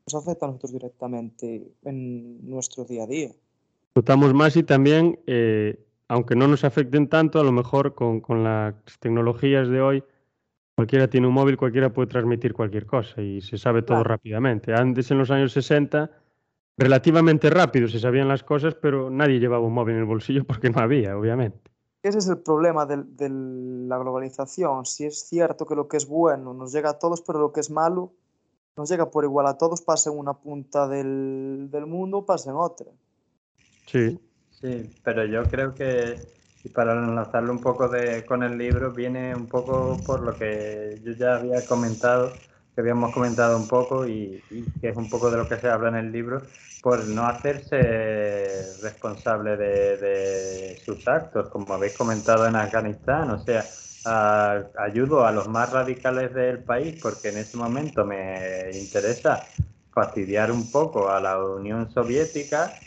nos 0.07 0.15
afecta 0.15 0.47
a 0.47 0.49
nosotros 0.49 0.73
directamente 0.73 1.71
en 1.85 2.49
nuestro 2.49 2.85
día 2.85 3.05
a 3.05 3.07
día. 3.07 3.31
Notamos 3.95 4.33
más 4.33 4.57
y 4.57 4.63
también, 4.63 5.19
eh, 5.27 5.79
aunque 6.09 6.35
no 6.35 6.49
nos 6.49 6.65
afecten 6.65 7.09
tanto, 7.09 7.41
a 7.41 7.45
lo 7.45 7.53
mejor 7.53 7.95
con, 7.95 8.21
con, 8.21 8.43
las 8.43 8.75
tecnologías 9.01 9.69
de 9.69 9.81
hoy, 9.81 10.05
cualquiera 10.77 11.09
tiene 11.09 11.27
un 11.27 11.35
móvil, 11.35 11.57
cualquiera 11.57 11.93
puede 11.93 12.09
transmitir 12.09 12.55
cualquier 12.55 12.87
cosa 12.87 13.21
y 13.21 13.41
se 13.41 13.59
sabe 13.59 13.83
todo 13.83 14.03
rápidamente. 14.03 14.73
Antes, 14.73 15.11
en 15.11 15.19
los 15.19 15.31
años 15.31 15.53
60, 15.53 16.11
relativamente 16.79 17.51
rápido 17.51 17.89
se 17.89 18.01
sabían 18.01 18.29
las 18.29 18.43
cosas, 18.43 18.75
pero 18.75 19.11
nadie 19.11 19.41
llevaba 19.41 19.67
un 19.67 19.75
móvil 19.75 19.97
en 19.97 20.01
el 20.01 20.07
bolsillo 20.07 20.45
porque 20.45 20.71
no 20.71 20.81
había, 20.81 21.17
obviamente. 21.17 21.71
Ese 22.03 22.19
es 22.19 22.29
el 22.29 22.39
problema 22.39 22.87
de, 22.87 23.03
de 23.03 23.29
la 23.29 23.99
globalización. 23.99 24.87
Si 24.87 25.05
es 25.05 25.29
cierto 25.29 25.67
que 25.67 25.75
lo 25.75 25.89
que 25.89 25.97
es 25.97 26.07
bueno 26.07 26.55
nos 26.55 26.73
llega 26.73 26.91
a 26.91 26.99
todos, 26.99 27.21
pero 27.21 27.41
lo 27.41 27.53
que 27.53 27.61
es 27.61 27.71
malo 27.71 28.13
nos 28.79 28.89
llega 28.89 29.11
por 29.11 29.25
igual 29.25 29.47
a 29.49 29.59
todos, 29.59 29.83
pasa 29.83 30.09
en 30.11 30.17
una 30.17 30.35
punta 30.35 30.87
del, 30.87 31.69
del 31.69 31.87
mundo, 31.87 32.25
pasa 32.25 32.51
en 32.51 32.57
otra. 32.57 32.87
Sí. 33.87 34.19
Sí, 34.61 34.89
pero 35.03 35.25
yo 35.25 35.43
creo 35.45 35.75
que, 35.75 36.17
y 36.65 36.69
para 36.69 36.93
enlazarlo 36.93 37.53
un 37.53 37.61
poco 37.61 37.89
de, 37.89 38.25
con 38.25 38.43
el 38.43 38.57
libro, 38.57 38.93
viene 38.93 39.35
un 39.35 39.47
poco 39.47 39.99
por 40.07 40.21
lo 40.21 40.37
que 40.37 41.01
yo 41.05 41.13
ya 41.13 41.37
había 41.37 41.65
comentado, 41.67 42.33
que 42.75 42.81
habíamos 42.81 43.13
comentado 43.13 43.57
un 43.57 43.69
poco 43.69 44.07
y, 44.07 44.43
que 44.81 44.89
es 44.89 44.97
un 44.97 45.09
poco 45.11 45.31
de 45.31 45.39
lo 45.39 45.49
que 45.49 45.57
se 45.57 45.69
habla 45.69 45.89
en 45.89 45.97
el 45.97 46.13
libro, 46.13 46.43
por 46.81 47.07
no 47.09 47.27
hacerse 47.27 48.75
responsable 48.81 49.57
de, 49.57 49.97
de 49.99 50.77
sus 50.85 51.07
actos, 51.09 51.49
como 51.51 51.75
habéis 51.75 51.95
comentado 51.95 52.47
en 52.47 52.57
Afganistán, 52.57 53.31
o 53.31 53.39
sea, 53.39 53.75
ayudo 54.79 55.27
a 55.27 55.33
los 55.33 55.49
más 55.49 55.71
radicales 55.71 56.33
del 56.35 56.63
país 56.65 56.95
porque 57.01 57.29
en 57.29 57.39
ese 57.39 57.57
momento 57.57 58.05
me 58.05 58.73
interesa 58.79 59.51
fastidiar 59.93 60.53
un 60.53 60.71
poco 60.71 61.11
a 61.11 61.21
la 61.21 61.43
Unión 61.45 61.91
Soviética, 61.91 62.81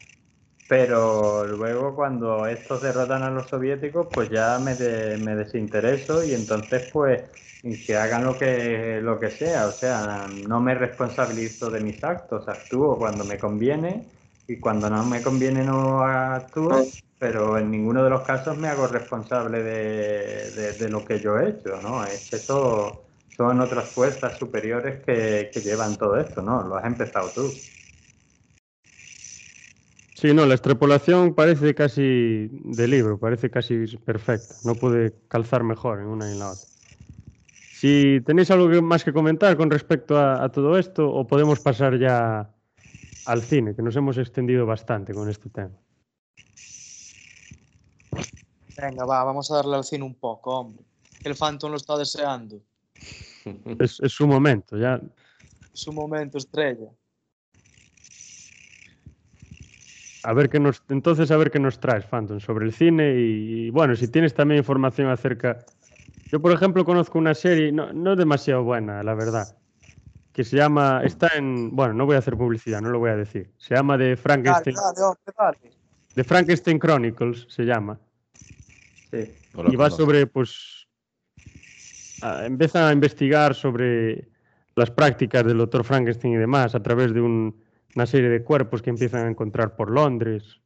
pero 0.68 1.46
luego 1.46 1.96
cuando 1.96 2.48
estos 2.48 2.82
derrotan 2.82 3.24
a 3.24 3.30
los 3.32 3.50
soviéticos, 3.50 4.08
pues 4.14 4.30
ya 4.30 4.58
me, 4.60 4.76
me 5.18 5.36
desintereso 5.36 6.24
y 6.24 6.34
entonces 6.34 6.84
pues 6.92 7.22
que 7.62 7.96
hagan 7.96 8.24
lo 8.26 8.38
que, 8.38 9.00
lo 9.02 9.20
que 9.20 9.30
sea, 9.30 9.68
o 9.68 9.72
sea, 9.72 10.28
no 10.48 10.60
me 10.60 10.76
responsabilizo 10.76 11.70
de 11.70 11.80
mis 11.80 12.04
actos, 12.04 12.48
actúo 12.48 12.98
cuando 12.98 13.24
me 13.24 13.38
conviene 13.38 14.08
y 14.48 14.60
cuando 14.60 14.90
no 14.90 15.06
me 15.06 15.22
conviene 15.22 15.64
no 15.64 16.04
actúo 16.04 16.88
pero 17.22 17.60
en 17.60 17.70
ninguno 17.70 18.04
de 18.04 18.10
los 18.10 18.24
casos 18.24 18.58
me 18.58 18.68
hago 18.68 18.88
responsable 18.88 19.62
de, 19.62 20.90
lo 20.90 21.06
que 21.06 21.20
yo 21.20 21.38
he 21.38 21.50
hecho, 21.50 21.80
¿no? 21.84 22.04
Es 22.04 22.34
eso 22.34 23.04
son 23.38 23.62
otras 23.62 23.90
fuerzas 23.90 24.40
superiores 24.40 25.06
que, 25.06 25.52
llevan 25.64 25.98
todo 25.98 26.20
esto, 26.20 26.42
¿no? 26.42 26.64
Lo 26.64 26.78
has 26.78 26.86
empezado 26.86 27.30
tú. 27.30 27.54
Sí, 30.16 30.34
no, 30.34 30.48
la 30.48 30.56
extrapolación 30.56 31.36
parece 31.36 31.76
casi 31.76 32.50
de 32.52 32.88
libro, 32.88 33.20
parece 33.20 33.52
casi 33.52 33.86
perfecta, 33.98 34.56
no 34.64 34.74
puede 34.74 35.14
calzar 35.28 35.64
mejor 35.64 36.00
en 36.00 36.08
una 36.08 36.28
y 36.28 36.32
en 36.32 36.40
la 36.40 36.54
otra. 36.54 36.71
Si 37.82 38.22
tenéis 38.22 38.52
algo 38.52 38.70
más 38.84 39.04
que 39.04 39.12
comentar 39.12 39.58
con 39.58 39.72
respecto 39.72 40.16
a, 40.20 40.48
todo 40.52 40.78
esto, 40.78 41.10
o 41.10 41.26
podemos 41.26 41.60
pasar 41.62 41.98
ya 41.98 42.48
al 43.26 43.42
cine, 43.42 43.74
que 43.74 43.82
nos 43.82 43.96
hemos 43.96 44.20
extendido 44.20 44.68
bastante 44.68 45.16
con 45.16 45.28
este 45.28 45.50
tema. 45.50 45.72
Venga, 48.80 49.04
va, 49.06 49.24
vamos 49.24 49.50
a 49.50 49.56
darle 49.56 49.78
al 49.78 49.84
cine 49.84 50.04
un 50.04 50.14
poco, 50.14 50.60
hombre. 50.60 50.84
El 51.24 51.34
Phantom 51.34 51.72
lo 51.72 51.78
está 51.78 51.98
deseando. 51.98 52.62
Es, 53.80 54.00
es 54.00 54.12
su 54.12 54.28
momento, 54.28 54.78
ya. 54.78 55.02
Su 55.74 55.92
momento 55.92 56.38
estrella. 56.38 56.92
A 60.22 60.34
ver 60.34 60.52
qué 60.52 60.60
nos, 60.60 60.84
entonces 60.90 61.32
a 61.32 61.38
ver 61.38 61.50
qué 61.50 61.60
nos 61.60 61.80
traes, 61.80 62.06
Phantom, 62.06 62.40
sobre 62.40 62.68
el 62.68 62.74
cine 62.74 63.16
y, 63.18 63.72
bueno, 63.72 63.96
si 63.96 64.08
tienes 64.08 64.36
también 64.36 64.60
información 64.60 65.10
acerca. 65.10 65.66
Yo, 66.32 66.42
por 66.42 66.52
ejemplo, 66.52 66.86
conozco 66.86 67.18
una 67.18 67.34
serie, 67.34 67.72
no, 67.72 67.92
no 67.94 68.16
demasiado 68.16 68.64
buena, 68.64 69.04
la 69.04 69.14
verdad, 69.14 69.58
que 70.32 70.44
se 70.44 70.58
llama, 70.58 71.02
está 71.04 71.30
en, 71.36 71.76
bueno, 71.76 71.94
no 71.94 72.06
voy 72.06 72.16
a 72.16 72.20
hacer 72.20 72.38
publicidad, 72.38 72.82
no 72.82 72.90
lo 72.90 73.00
voy 73.00 73.10
a 73.10 73.16
decir. 73.16 73.52
Se 73.58 73.76
llama 73.76 73.98
The 73.98 74.16
Frankenstein. 74.16 74.76
The 76.14 76.24
Frankenstein 76.24 76.80
Chronicles 76.80 77.46
se 77.50 77.64
llama. 77.64 78.00
Sí. 79.12 79.30
y 79.70 79.76
va 79.76 79.90
sobre, 79.90 80.26
pues, 80.28 80.88
empieza 82.44 82.88
a 82.88 82.94
investigar 82.94 83.54
sobre 83.54 84.30
las 84.76 84.90
prácticas 84.90 85.46
del 85.46 85.58
doctor 85.58 85.84
Frankenstein 85.84 86.36
y 86.36 86.38
demás 86.38 86.76
a 86.76 86.82
través 86.82 87.14
de 87.14 87.20
un 87.20 87.62
una 87.96 88.06
serie 88.06 88.30
de 88.30 88.44
cuerpos 88.44 88.82
que 88.82 88.90
empiezan 88.90 89.26
a 89.26 89.30
encontrar 89.30 89.76
por 89.76 89.92
Londres, 89.92 90.60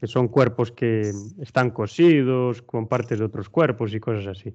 que 0.00 0.06
son 0.06 0.28
cuerpos 0.28 0.72
que 0.72 1.12
están 1.40 1.70
cosidos 1.70 2.62
con 2.62 2.88
partes 2.88 3.18
de 3.18 3.26
otros 3.26 3.50
cuerpos 3.50 3.92
y 3.92 4.00
cosas 4.00 4.26
así. 4.28 4.54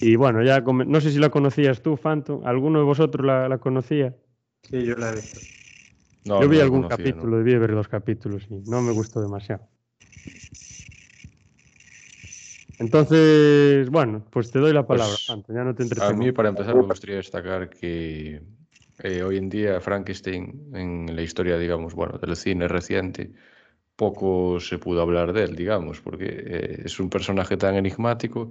Y 0.00 0.14
bueno, 0.14 0.44
ya 0.44 0.60
no 0.60 1.00
sé 1.00 1.10
si 1.10 1.18
la 1.18 1.28
conocías 1.28 1.82
tú, 1.82 1.96
Phantom. 1.96 2.46
¿Alguno 2.46 2.78
de 2.78 2.84
vosotros 2.84 3.26
la, 3.26 3.58
conocía? 3.58 4.14
Sí, 4.62 4.84
yo 4.84 4.94
la 4.94 5.10
he 5.10 5.16
visto. 5.16 5.40
yo 6.24 6.48
vi 6.48 6.60
algún 6.60 6.88
capítulo, 6.88 7.38
debí 7.38 7.58
ver 7.58 7.70
los 7.70 7.88
capítulos 7.88 8.46
y 8.48 8.54
no 8.70 8.80
me 8.80 8.92
gustó 8.92 9.20
demasiado. 9.20 9.66
Entonces, 12.78 13.90
bueno, 13.90 14.24
pues 14.30 14.52
te 14.52 14.60
doy 14.60 14.72
la 14.72 14.86
palabra, 14.86 15.14
pues, 15.14 15.26
Phantom, 15.26 15.56
ya 15.56 15.64
no 15.64 15.74
te 15.74 15.84
A 16.00 16.12
mí, 16.12 16.30
para 16.30 16.50
empezar, 16.50 16.76
me 16.76 16.82
gustaría 16.82 17.16
destacar 17.16 17.68
que 17.70 18.40
eh, 19.02 19.22
hoy 19.22 19.36
en 19.36 19.48
día 19.48 19.80
Frankenstein 19.80 20.70
en 20.74 21.14
la 21.14 21.22
historia, 21.22 21.58
digamos, 21.58 21.94
bueno, 21.94 22.18
del 22.18 22.36
cine 22.36 22.68
reciente, 22.68 23.32
poco 23.96 24.60
se 24.60 24.78
pudo 24.78 25.02
hablar 25.02 25.32
de 25.32 25.44
él, 25.44 25.56
digamos, 25.56 26.00
porque 26.00 26.26
eh, 26.28 26.82
es 26.84 27.00
un 27.00 27.10
personaje 27.10 27.56
tan 27.56 27.74
enigmático, 27.76 28.50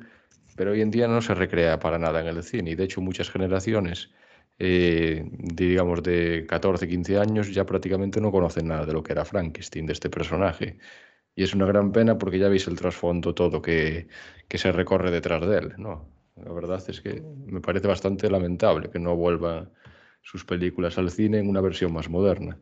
pero 0.55 0.71
hoy 0.71 0.81
en 0.81 0.91
día 0.91 1.07
no 1.07 1.21
se 1.21 1.33
recrea 1.35 1.79
para 1.79 1.99
nada 1.99 2.21
en 2.21 2.27
el 2.27 2.43
cine 2.43 2.71
y 2.71 2.75
de 2.75 2.83
hecho 2.85 3.01
muchas 3.01 3.29
generaciones, 3.31 4.11
eh, 4.59 5.23
digamos, 5.31 6.03
de 6.03 6.45
14, 6.47 6.87
15 6.87 7.19
años 7.19 7.53
ya 7.53 7.65
prácticamente 7.65 8.21
no 8.21 8.31
conocen 8.31 8.67
nada 8.67 8.85
de 8.85 8.93
lo 8.93 9.03
que 9.03 9.13
era 9.13 9.25
Frankenstein, 9.25 9.85
de 9.85 9.93
este 9.93 10.09
personaje. 10.09 10.77
Y 11.35 11.43
es 11.43 11.53
una 11.53 11.67
gran 11.67 11.91
pena 11.91 12.17
porque 12.17 12.39
ya 12.39 12.49
veis 12.49 12.67
el 12.67 12.77
trasfondo 12.77 13.33
todo 13.35 13.61
que, 13.61 14.07
que 14.47 14.57
se 14.57 14.71
recorre 14.71 15.11
detrás 15.11 15.47
de 15.47 15.57
él, 15.59 15.73
¿no? 15.77 16.09
La 16.35 16.51
verdad 16.51 16.83
es 16.87 17.01
que 17.01 17.21
me 17.45 17.61
parece 17.61 17.87
bastante 17.87 18.29
lamentable 18.29 18.89
que 18.89 18.99
no 18.99 19.15
vuelva 19.15 19.69
sus 20.27 20.43
películas 20.43 20.97
al 20.97 21.09
cine 21.09 21.39
en 21.39 21.47
una 21.47 21.61
versión 21.61 21.93
más 21.93 22.09
moderna. 22.09 22.59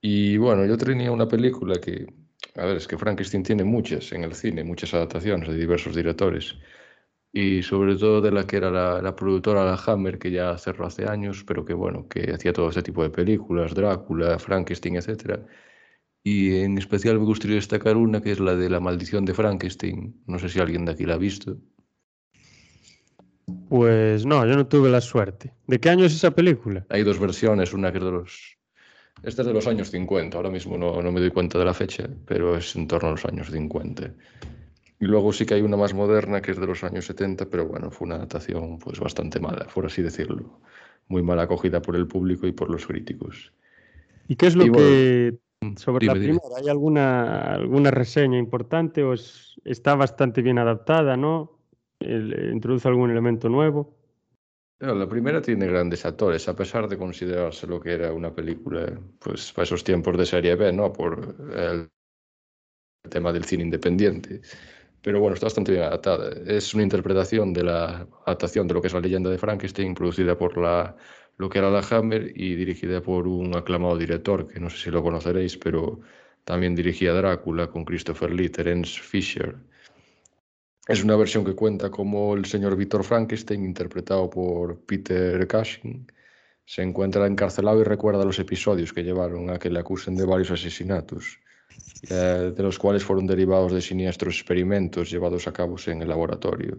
Y 0.00 0.38
bueno, 0.38 0.64
yo 0.64 0.78
tenía 0.78 1.12
una 1.12 1.28
película 1.28 1.74
que, 1.78 2.06
a 2.54 2.64
ver, 2.64 2.78
es 2.78 2.88
que 2.88 2.96
Frankenstein 2.96 3.42
tiene 3.42 3.64
muchas 3.64 4.12
en 4.12 4.24
el 4.24 4.32
cine, 4.34 4.64
muchas 4.64 4.94
adaptaciones 4.94 5.48
de 5.50 5.56
diversos 5.58 5.94
directores. 5.94 6.56
Y 7.32 7.62
sobre 7.62 7.96
todo 7.96 8.22
de 8.22 8.32
la 8.32 8.46
que 8.46 8.56
era 8.56 8.70
la, 8.70 9.14
productora 9.14 9.62
La 9.66 9.78
Hammer, 9.86 10.18
que 10.18 10.30
ya 10.30 10.56
cerró 10.56 10.86
hace 10.86 11.06
años, 11.06 11.44
pero 11.46 11.66
que 11.66 11.74
bueno, 11.74 12.08
que 12.08 12.32
hacía 12.32 12.54
todo 12.54 12.70
este 12.70 12.82
tipo 12.82 13.02
de 13.02 13.10
películas, 13.10 13.74
Drácula, 13.74 14.38
Frankenstein, 14.38 14.96
etc. 14.96 15.40
Y 16.22 16.60
en 16.60 16.78
especial 16.78 17.18
me 17.18 17.26
gustaría 17.26 17.56
destacar 17.56 17.98
una 17.98 18.22
que 18.22 18.32
es 18.32 18.40
la 18.40 18.56
de 18.56 18.70
La 18.70 18.80
maldición 18.80 19.26
de 19.26 19.34
Frankenstein. 19.34 20.22
No 20.26 20.38
sé 20.38 20.48
si 20.48 20.60
alguien 20.60 20.86
de 20.86 20.92
aquí 20.92 21.04
la 21.04 21.14
ha 21.14 21.18
visto. 21.18 21.58
Pues 23.68 24.24
no, 24.24 24.46
yo 24.46 24.56
no 24.56 24.66
tuve 24.66 24.88
la 24.88 25.00
suerte. 25.00 25.52
¿De 25.66 25.78
qué 25.78 25.90
año 25.90 26.04
es 26.04 26.14
esa 26.14 26.30
película? 26.30 26.86
Hay 26.88 27.02
dos 27.02 27.18
versiones, 27.18 27.72
una 27.72 27.92
que 27.92 27.98
es 27.98 28.04
de 28.04 28.10
los... 28.10 28.56
Esta 29.22 29.42
es 29.42 29.48
de 29.48 29.54
los 29.54 29.66
años 29.66 29.90
50, 29.90 30.36
ahora 30.36 30.50
mismo 30.50 30.78
no, 30.78 31.02
no 31.02 31.12
me 31.12 31.20
doy 31.20 31.30
cuenta 31.30 31.58
de 31.58 31.64
la 31.64 31.74
fecha, 31.74 32.08
pero 32.24 32.56
es 32.56 32.76
en 32.76 32.86
torno 32.86 33.08
a 33.08 33.10
los 33.12 33.24
años 33.24 33.50
50. 33.50 34.12
Y 35.00 35.04
luego 35.04 35.32
sí 35.32 35.44
que 35.44 35.54
hay 35.54 35.62
una 35.62 35.76
más 35.76 35.92
moderna 35.92 36.40
que 36.40 36.52
es 36.52 36.58
de 36.58 36.66
los 36.66 36.82
años 36.84 37.06
70, 37.06 37.46
pero 37.46 37.66
bueno, 37.66 37.90
fue 37.90 38.06
una 38.06 38.16
adaptación 38.16 38.78
pues 38.78 38.98
bastante 38.98 39.40
mala, 39.40 39.66
por 39.72 39.86
así 39.86 40.02
decirlo. 40.02 40.60
Muy 41.08 41.22
mal 41.22 41.40
acogida 41.40 41.82
por 41.82 41.96
el 41.96 42.06
público 42.06 42.46
y 42.46 42.52
por 42.52 42.70
los 42.70 42.86
críticos. 42.86 43.52
¿Y 44.28 44.36
qué 44.36 44.46
es 44.46 44.56
lo 44.56 44.70
que 44.72 45.38
sobre 45.76 46.06
la 46.06 46.14
primera? 46.14 46.40
¿Hay 46.56 46.68
alguna, 46.68 47.54
alguna 47.54 47.90
reseña 47.90 48.38
importante 48.38 49.02
o 49.02 49.14
está 49.64 49.94
bastante 49.94 50.42
bien 50.42 50.58
adaptada, 50.58 51.16
no? 51.16 51.57
Eh, 52.00 52.50
introduce 52.52 52.86
algún 52.88 53.10
elemento 53.10 53.48
nuevo. 53.48 53.96
la 54.78 55.08
primera 55.08 55.42
tiene 55.42 55.66
grandes 55.66 56.04
actores, 56.06 56.48
a 56.48 56.54
pesar 56.54 56.88
de 56.88 56.96
considerarse 56.96 57.66
lo 57.66 57.80
que 57.80 57.92
era 57.92 58.12
una 58.12 58.32
película, 58.32 58.98
pues 59.18 59.52
para 59.52 59.64
esos 59.64 59.82
tiempos 59.82 60.16
de 60.16 60.24
serie 60.24 60.54
B, 60.54 60.72
¿no? 60.72 60.92
Por 60.92 61.34
el 61.56 61.88
tema 63.10 63.32
del 63.32 63.44
cine 63.44 63.64
independiente. 63.64 64.40
Pero 65.02 65.20
bueno, 65.20 65.34
está 65.34 65.46
bastante 65.46 65.72
bien 65.72 65.84
adaptada. 65.84 66.30
Es 66.46 66.74
una 66.74 66.84
interpretación 66.84 67.52
de 67.52 67.64
la 67.64 68.06
adaptación 68.26 68.68
de 68.68 68.74
lo 68.74 68.80
que 68.80 68.88
es 68.88 68.94
la 68.94 69.00
leyenda 69.00 69.30
de 69.30 69.38
Frankenstein, 69.38 69.94
producida 69.94 70.36
por 70.36 70.56
la, 70.58 70.96
lo 71.36 71.48
que 71.48 71.58
era 71.58 71.70
la 71.70 71.80
Hammer 71.90 72.32
y 72.34 72.54
dirigida 72.54 73.00
por 73.00 73.26
un 73.26 73.56
aclamado 73.56 73.96
director, 73.96 74.46
que 74.46 74.60
no 74.60 74.70
sé 74.70 74.78
si 74.78 74.90
lo 74.90 75.02
conoceréis, 75.02 75.56
pero 75.56 76.00
también 76.44 76.74
dirigía 76.74 77.12
Drácula 77.12 77.68
con 77.68 77.84
Christopher 77.84 78.32
Lee, 78.32 78.48
Terence 78.48 79.00
Fisher 79.00 79.56
es 80.88 81.04
una 81.04 81.16
versión 81.16 81.44
que 81.44 81.54
cuenta 81.54 81.90
como 81.90 82.34
el 82.34 82.46
señor 82.46 82.74
Víctor 82.74 83.04
Frankenstein, 83.04 83.62
interpretado 83.64 84.28
por 84.30 84.80
Peter 84.86 85.46
Cushing, 85.46 86.10
se 86.64 86.82
encuentra 86.82 87.26
encarcelado 87.26 87.80
y 87.80 87.84
recuerda 87.84 88.24
los 88.24 88.38
episodios 88.38 88.92
que 88.92 89.04
llevaron 89.04 89.50
a 89.50 89.58
que 89.58 89.70
le 89.70 89.80
acusen 89.80 90.16
de 90.16 90.24
varios 90.24 90.50
asesinatos, 90.50 91.38
eh, 92.08 92.52
de 92.56 92.62
los 92.62 92.78
cuales 92.78 93.04
fueron 93.04 93.26
derivados 93.26 93.72
de 93.72 93.82
siniestros 93.82 94.36
experimentos 94.36 95.10
llevados 95.10 95.46
a 95.46 95.52
cabo 95.52 95.76
en 95.86 96.02
el 96.02 96.08
laboratorio 96.08 96.78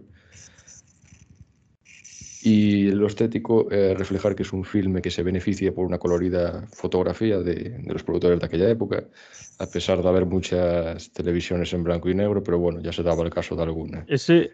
y 2.42 2.90
lo 2.90 3.06
estético 3.06 3.70
eh, 3.70 3.94
reflejar 3.94 4.34
que 4.34 4.42
es 4.42 4.52
un 4.52 4.64
filme 4.64 5.02
que 5.02 5.10
se 5.10 5.22
beneficia 5.22 5.74
por 5.74 5.84
una 5.84 5.98
colorida 5.98 6.66
fotografía 6.72 7.38
de, 7.38 7.82
los 7.86 8.02
productores 8.02 8.40
de 8.40 8.46
aquella 8.46 8.70
época, 8.70 9.04
a 9.58 9.66
pesar 9.66 10.02
de 10.02 10.08
haber 10.08 10.24
muchas 10.24 11.12
televisiones 11.12 11.72
en 11.74 11.84
blanco 11.84 12.08
y 12.08 12.14
negro, 12.14 12.42
pero 12.42 12.58
bueno, 12.58 12.80
ya 12.80 12.92
se 12.92 13.02
daba 13.02 13.24
el 13.24 13.30
caso 13.30 13.56
de 13.56 13.62
alguna. 13.62 14.04
Ese, 14.08 14.50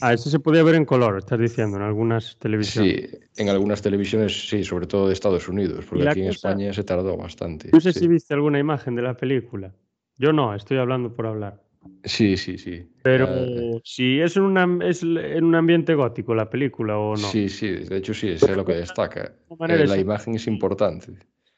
ah, 0.00 0.12
ese 0.12 0.28
se 0.28 0.40
podía 0.40 0.62
ver 0.62 0.74
en 0.74 0.84
color, 0.84 1.18
estás 1.18 1.38
diciendo, 1.38 1.78
en 1.78 1.84
algunas 1.84 2.36
televisiones. 2.38 3.10
Sí, 3.10 3.18
en 3.36 3.48
algunas 3.48 3.80
televisiones 3.80 4.48
sí, 4.48 4.62
sobre 4.62 4.86
todo 4.86 5.06
de 5.06 5.14
Estados 5.14 5.48
Unidos, 5.48 5.86
porque 5.88 6.08
aquí 6.08 6.20
en 6.20 6.28
España 6.28 6.72
se 6.74 6.84
tardó 6.84 7.16
bastante. 7.16 7.70
No 7.72 7.80
sé 7.80 7.94
si 7.94 8.06
viste 8.06 8.34
alguna 8.34 8.58
imagen 8.58 8.94
de 8.94 9.02
la 9.02 9.16
película. 9.16 9.74
Yo 10.18 10.34
no, 10.34 10.54
estoy 10.54 10.76
hablando 10.76 11.14
por 11.14 11.26
hablar. 11.26 11.62
Sí, 12.04 12.36
sí, 12.36 12.58
sí. 12.58 12.88
Pero 13.02 13.80
si 13.84 14.20
es, 14.20 14.36
una, 14.36 14.66
es 14.84 15.02
en 15.02 15.44
un 15.44 15.54
ambiente 15.54 15.94
gótico 15.94 16.34
la 16.34 16.48
película 16.48 16.96
o 16.96 17.12
no. 17.12 17.16
Sí, 17.16 17.48
sí, 17.48 17.68
de 17.68 17.96
hecho 17.96 18.14
sí, 18.14 18.28
es 18.30 18.48
lo 18.48 18.64
que 18.64 18.74
destaca. 18.74 19.34
Eh, 19.68 19.86
la 19.86 19.98
imagen 19.98 20.34
es 20.34 20.46
importante. 20.46 21.12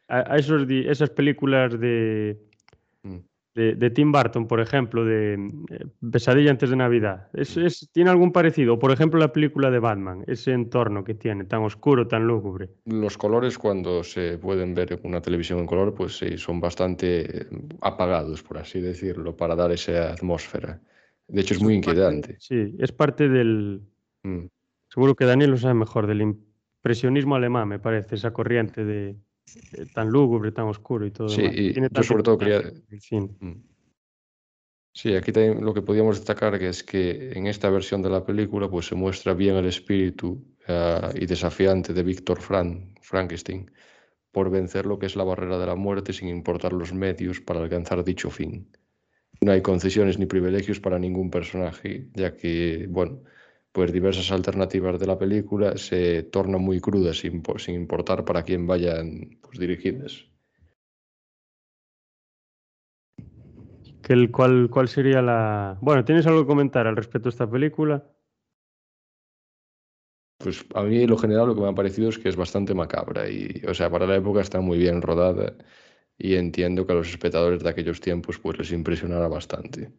A, 0.09 0.36
esos, 0.36 0.66
esas 0.68 1.10
películas 1.10 1.78
de, 1.78 2.38
mm 3.55 3.78
de, 3.78 3.90
Tim 3.90 4.12
Burton, 4.12 4.47
por 4.47 4.60
ejemplo, 4.60 5.05
de 5.05 5.35
eh, 5.35 5.86
Pesadilla 6.10 6.51
antes 6.51 6.70
de 6.70 6.76
Navidad. 6.76 7.28
Es, 7.35 7.89
¿Tiene 7.93 8.10
algún 8.10 8.32
parecido? 8.32 8.78
Por 8.78 8.90
ejemplo, 8.90 9.20
la 9.20 9.32
película 9.32 9.70
de 9.70 9.78
Batman, 9.78 10.24
ese 10.26 10.52
entorno 10.52 11.05
que 11.05 11.14
tiene, 11.14 11.44
tan 11.44 11.62
oscuro, 11.62 12.06
tan 12.06 12.26
lúgubre. 12.26 12.68
Los 12.86 13.16
colores, 13.16 13.56
cuando 13.59 14.02
se 14.02 14.39
pueden 14.39 14.74
ver 14.74 14.93
en 14.93 15.01
una 15.05 15.20
televisión 15.20 15.60
en 15.60 15.66
color, 15.66 15.94
pues 15.94 16.18
sí, 16.18 16.36
son 16.36 16.60
bastante 16.60 17.47
apagados, 17.81 18.43
por 18.43 18.59
así 18.59 18.81
decirlo, 18.81 19.36
para 19.36 19.55
dar 19.55 19.70
esa 19.72 20.12
atmósfera. 20.12 20.81
De 21.28 21.40
hecho, 21.40 21.55
es 21.55 21.62
muy 21.62 21.74
inquietante. 21.74 22.36
sí, 22.39 22.74
es 22.78 22.93
parte 22.93 23.28
del... 23.28 23.82
Mm. 24.22 24.47
Seguro 24.89 25.14
que 25.16 25.24
Daniel 25.24 25.51
lo 25.51 25.56
sabe 25.56 25.74
mejor, 25.74 26.06
del 26.06 26.22
impresionismo 26.22 27.35
alemán, 27.35 27.66
me 27.68 27.81
parece, 27.81 28.14
esa 28.14 28.32
corriente 28.32 28.85
de, 28.85 29.16
eh, 29.73 29.87
tan 29.95 30.11
lúgubre, 30.11 30.53
tan 30.53 30.66
oscuro 30.66 31.07
y 31.07 31.11
todo. 31.11 31.29
Sí, 31.29 31.43
y 31.43 31.73
yo 31.75 32.03
sobre 32.03 32.23
todo 32.23 32.39
quería... 32.39 32.62
Mm. 33.41 33.53
Sí, 34.97 35.15
aquí 35.16 35.33
también 35.33 35.65
lo 35.65 35.75
que 35.75 35.83
podíamos 35.83 36.19
destacar 36.19 36.57
que 36.59 36.69
es 36.69 36.85
que 36.85 37.33
en 37.33 37.49
esta 37.49 37.69
versión 37.69 38.01
de 38.01 38.11
la 38.11 38.25
película 38.25 38.71
pues 38.71 38.87
se 38.87 38.95
muestra 38.95 39.35
bien 39.35 39.57
el 39.57 39.66
espíritu 39.66 40.45
uh, 40.69 41.11
y 41.16 41.27
desafiante 41.27 41.93
de 41.93 42.03
Víctor 42.05 42.41
Frank, 42.41 42.97
Frankenstein 43.03 43.69
por 44.31 44.51
vencer 44.51 44.87
lo 44.87 44.99
que 44.99 45.07
es 45.07 45.16
la 45.16 45.25
barrera 45.25 45.59
de 45.59 45.66
la 45.66 45.77
muerte 45.77 46.12
sin 46.12 46.29
importar 46.29 46.73
los 46.73 46.93
medios 46.93 47.41
para 47.41 47.61
alcanzar 47.61 48.05
dicho 48.05 48.31
fin. 48.31 48.69
No 49.41 49.53
hay 49.53 49.62
concesiones 49.62 50.19
ni 50.19 50.27
privilegios 50.27 50.81
para 50.81 50.99
ningún 50.99 51.31
personaje, 51.31 52.09
ya 52.15 52.37
que, 52.37 52.87
bueno, 52.89 53.23
pues 53.74 53.92
diversas 53.92 54.30
alternativas 54.30 55.01
de 55.01 55.06
la 55.09 55.18
película 55.18 55.76
se 55.76 56.22
tornan 56.22 56.60
muy 56.60 56.80
crudas 56.80 57.18
sin, 57.18 57.42
sin 57.56 57.74
importar 57.74 58.24
para 58.24 58.44
quién 58.44 58.68
vayan 58.68 59.40
pues, 59.42 59.59
dirigidas. 59.59 60.26
¿Qué, 64.01 64.30
cuál, 64.30 64.70
¿Cuál 64.70 64.86
sería 64.86 65.20
la...? 65.20 65.76
Bueno, 65.80 66.05
¿tienes 66.05 66.24
algo 66.28 66.42
que 66.42 66.46
comentar 66.46 66.86
al 66.86 66.94
respecto 66.94 67.24
de 67.24 67.30
esta 67.30 67.51
película? 67.51 68.09
Pues 70.38 70.64
a 70.72 70.82
mí 70.84 71.05
lo 71.09 71.18
general 71.18 71.48
lo 71.48 71.56
que 71.56 71.62
me 71.62 71.68
ha 71.68 71.74
parecido 71.74 72.10
es 72.10 72.18
que 72.20 72.28
es 72.28 72.36
bastante 72.36 72.74
macabra 72.74 73.28
y, 73.28 73.60
o 73.66 73.74
sea, 73.74 73.90
para 73.90 74.06
la 74.06 74.14
época 74.14 74.40
está 74.40 74.60
muy 74.60 74.78
bien 74.78 75.02
rodada 75.02 75.52
y 76.16 76.36
entiendo 76.36 76.86
que 76.86 76.92
a 76.92 76.96
los 76.96 77.10
espectadores 77.10 77.64
de 77.64 77.70
aquellos 77.70 78.01
tiempos 78.01 78.38
pues 78.38 78.56
les 78.56 78.70
impresionará 78.70 79.26
bastante. 79.26 79.90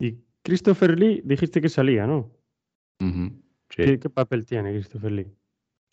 Y 0.00 0.18
Christopher 0.42 0.98
Lee 0.98 1.22
dijiste 1.24 1.60
que 1.60 1.68
salía, 1.68 2.04
¿no? 2.04 2.41
¿Qué, 3.68 3.98
papel 3.98 4.44
tiene 4.46 4.72
Christopher 4.72 5.12
Lee? 5.12 5.26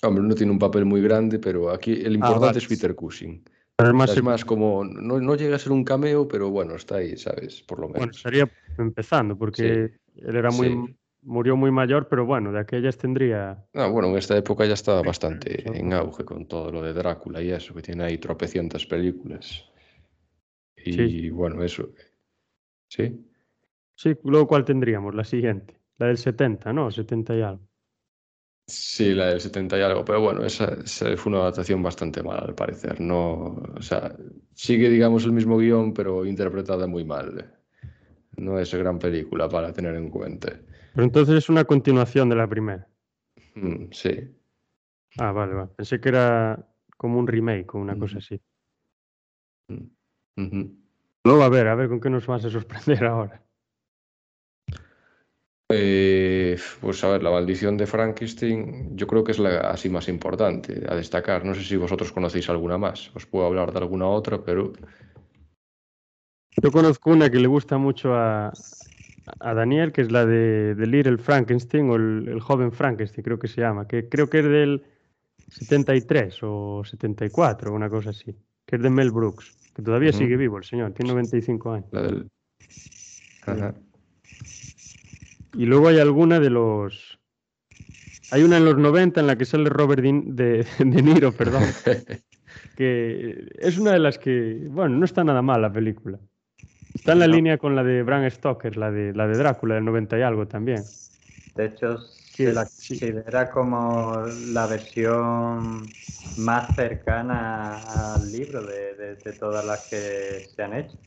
Hombre, 0.04 0.24
no 0.24 0.36
tiene 0.36 0.52
un 0.52 0.60
papel 0.60 0.86
muy 0.86 1.02
grande, 1.02 1.40
pero 1.40 1.72
aquí 1.72 1.94
el 1.94 2.14
ah, 2.14 2.28
importante 2.28 2.60
es 2.60 2.68
Peter 2.68 2.96
Cushing. 2.96 3.44
es 3.78 4.24
más 4.24 4.46
como, 4.46 4.84
no, 4.84 5.36
llega 5.36 5.56
a 5.56 5.60
ser 5.60 5.72
un 5.72 5.84
cameo, 5.84 6.28
pero 6.28 6.50
bueno, 6.50 6.76
está 6.76 6.98
ahí, 6.98 7.18
¿sabes? 7.18 7.62
Por 7.64 7.80
lo 7.80 7.88
menos. 7.88 8.00
Bueno, 8.00 8.12
estaría 8.12 8.52
empezando, 8.78 9.38
porque 9.38 9.92
él 10.16 10.36
era 10.36 10.52
muy, 10.52 10.96
murió 11.22 11.56
muy 11.56 11.72
mayor, 11.72 12.08
pero 12.08 12.26
bueno, 12.26 12.52
de 12.52 12.60
aquellas 12.60 12.98
tendría... 12.98 13.66
Ah, 13.74 13.88
bueno, 13.88 14.10
en 14.10 14.18
esta 14.18 14.38
época 14.38 14.66
ya 14.66 14.74
estaba 14.74 15.02
bastante 15.02 15.64
en 15.78 15.94
auge 15.94 16.24
con 16.24 16.48
todo 16.48 16.72
lo 16.72 16.82
de 16.82 16.94
Drácula 16.94 17.42
y 17.42 17.52
eso, 17.52 17.74
que 17.74 17.82
tiene 17.82 18.04
ahí 18.04 18.18
tropecientas 18.18 18.86
películas. 18.86 19.66
Y 20.78 21.30
bueno, 21.30 21.64
eso. 21.64 21.90
¿Sí? 22.88 23.26
Sí, 23.96 24.16
luego 24.24 24.48
¿cuál 24.48 24.64
tendríamos? 24.64 25.14
La 25.14 25.26
siguiente. 25.26 25.79
La 26.00 26.08
del 26.08 26.18
70, 26.18 26.74
¿no? 26.74 26.90
70 26.90 27.36
y 27.36 27.42
algo. 27.42 27.70
Sí, 28.66 29.14
la 29.16 29.28
del 29.28 29.42
70 29.42 29.78
y 29.78 29.82
algo, 29.82 30.06
pero 30.06 30.22
bueno, 30.22 30.46
esa, 30.46 30.78
fue 31.18 31.32
una 31.32 31.42
adaptación 31.42 31.82
bastante 31.82 32.22
mala 32.22 32.42
al 32.42 32.56
parecer. 32.56 33.02
No, 33.02 33.56
o 33.76 33.82
sea, 33.82 34.16
sigue, 34.54 34.90
digamos, 34.90 35.26
el 35.26 35.32
mismo 35.32 35.58
guion, 35.58 35.94
pero 35.94 36.26
interpretada 36.26 36.86
muy 36.86 37.04
mal. 37.04 37.52
No 38.38 38.60
es 38.60 38.74
gran 38.74 39.00
película 39.00 39.50
para 39.50 39.74
tener 39.74 39.96
en 39.96 40.10
cuenta. 40.10 40.54
Pero 40.94 41.04
entonces 41.04 41.36
es 41.36 41.50
una 41.50 41.66
continuación 41.66 42.30
de 42.30 42.36
la 42.36 42.48
primera. 42.48 42.88
Mm, 43.56 43.92
sí. 43.92 44.36
Ah, 45.18 45.32
vale, 45.32 45.54
vale. 45.54 45.72
Pensé 45.76 46.00
que 46.00 46.10
era 46.10 46.66
como 46.96 47.20
un 47.20 47.28
remake 47.28 47.74
o 47.76 47.80
una 47.80 47.98
cosa 47.98 48.20
así. 48.20 48.40
Mm, 50.38 50.66
Luego, 51.26 51.44
a 51.44 51.50
ver, 51.50 51.68
a 51.68 51.76
ver 51.76 51.90
con 51.90 52.00
qué 52.00 52.10
nos 52.10 52.26
vas 52.28 52.46
a 52.46 52.50
sorprender 52.50 53.04
ahora. 53.06 53.44
Eh, 55.72 56.58
pues 56.82 57.04
a 57.04 57.10
ver, 57.10 57.22
la 57.22 57.30
maldición 57.30 57.78
de 57.78 57.86
Frankenstein 57.86 58.98
yo 58.98 59.06
creo 59.06 59.24
que 59.24 59.34
es 59.34 59.40
la 59.40 59.60
así 59.70 59.88
más 59.88 60.08
importante 60.10 60.84
a 60.90 60.96
destacar. 60.96 61.46
No 61.46 61.54
sé 61.54 61.64
si 61.64 61.76
vosotros 61.76 62.12
conocéis 62.12 62.50
alguna 62.50 62.78
más. 62.78 63.12
Os 63.16 63.28
puedo 63.28 63.46
hablar 63.46 63.72
de 63.72 63.78
alguna 63.78 64.08
otra, 64.08 64.44
pero... 64.44 64.74
Yo 66.62 66.72
conozco 66.72 67.12
una 67.12 67.30
que 67.30 67.40
le 67.40 67.48
gusta 67.48 67.78
mucho 67.78 68.16
a, 68.16 68.52
a 69.40 69.54
Daniel, 69.54 69.92
que 69.92 70.02
es 70.02 70.12
la 70.12 70.26
de, 70.26 70.76
de 70.76 70.88
Little 70.88 71.18
Frankenstein 71.18 71.90
o 71.90 71.96
el, 71.96 72.40
joven 72.40 72.72
Frankenstein, 72.72 73.24
creo 73.24 73.40
que 73.40 73.48
se 73.48 73.62
llama, 73.62 73.88
que 73.88 74.10
creo 74.10 74.30
que 74.30 74.40
es 74.40 74.46
del 74.46 74.84
73 75.50 76.40
o 76.44 76.84
74, 76.84 77.74
una 77.74 77.90
cosa 77.90 78.10
así, 78.10 78.36
que 78.66 78.76
es 78.76 78.82
de 78.82 78.90
Mel 78.90 79.12
Brooks, 79.12 79.72
que 79.76 79.82
todavía 79.82 80.12
sigue 80.12 80.36
vivo 80.36 80.58
el 80.58 80.64
señor, 80.64 80.92
tiene 80.94 81.12
95 81.12 81.72
años. 81.72 81.88
La 81.92 82.02
del... 82.02 82.30
Y 85.54 85.66
luego 85.66 85.88
hay 85.88 86.00
alguna 86.00 86.40
de 86.40 86.50
los... 86.50 87.20
Hay 88.32 88.44
una 88.44 88.58
en 88.58 88.66
los 88.66 88.78
90 88.78 89.20
en 89.20 89.28
la 89.28 89.38
que 89.38 89.46
sale 89.46 89.70
Robert 89.70 90.04
de, 90.04 90.66
de 90.80 91.02
Niro, 91.02 91.32
perdón, 91.32 91.64
que 92.78 93.48
es 93.58 93.78
una 93.78 93.92
de 93.92 94.00
las 94.00 94.20
que, 94.20 94.68
bueno, 94.70 94.98
no 94.98 95.06
está 95.06 95.24
nada 95.24 95.42
mal 95.42 95.62
la 95.62 95.74
película. 95.74 96.20
Está 96.94 97.14
en 97.14 97.20
la 97.20 97.28
línea 97.28 97.58
con 97.58 97.76
la 97.76 97.84
de 97.84 98.04
Bram 98.04 98.30
Stoker, 98.30 98.78
la 98.78 98.92
de, 98.92 99.14
la 99.14 99.28
de 99.28 99.38
Drácula 99.38 99.76
del 99.76 99.86
90 99.86 100.20
y 100.20 100.22
algo 100.22 100.48
también. 100.48 100.84
De 101.56 101.66
hecho, 101.66 101.98
se 101.98 102.54
la 102.54 102.64
considera 102.64 103.50
como 103.50 104.24
la 104.54 104.66
versión 104.68 105.86
más 106.38 106.74
cercana 106.76 108.14
al 108.14 108.32
libro 108.32 108.62
de, 108.62 109.16
todas 109.40 109.66
las 109.66 109.88
que 109.90 110.48
se 110.56 110.64
han 110.64 110.74
hecho. 110.74 110.98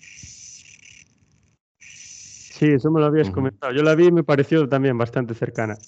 Sí, 2.53 2.67
eso 2.67 2.91
me 2.91 3.01
lo 3.01 3.07
habías 3.07 3.31
comentado. 3.31 3.73
Yo 3.73 3.83
la 3.83 3.95
vi 3.95 4.09
y 4.09 4.13
me 4.13 4.25
pareció 4.25 4.69
también 4.69 4.99
bastante 4.99 5.33
cercana. 5.33 5.79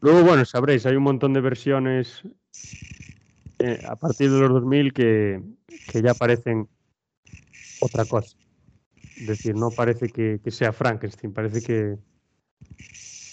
Luego, 0.00 0.22
bueno, 0.22 0.44
sabréis, 0.44 0.86
hay 0.86 0.94
un 0.94 1.02
montón 1.02 1.32
de 1.32 1.40
versiones 1.40 2.22
eh, 3.58 3.80
a 3.84 3.96
partir 3.96 4.30
de 4.30 4.38
los 4.38 4.50
2000 4.50 4.92
que, 4.92 5.42
que 5.84 6.00
ya 6.00 6.14
parecen 6.14 6.68
otra 7.80 8.04
cosa. 8.04 8.36
Es 9.20 9.26
decir, 9.26 9.56
no 9.56 9.74
parece 9.74 10.08
que, 10.10 10.40
sea 10.50 10.72
Frankenstein, 10.72 11.32
parece 11.32 11.60
que... 11.60 11.98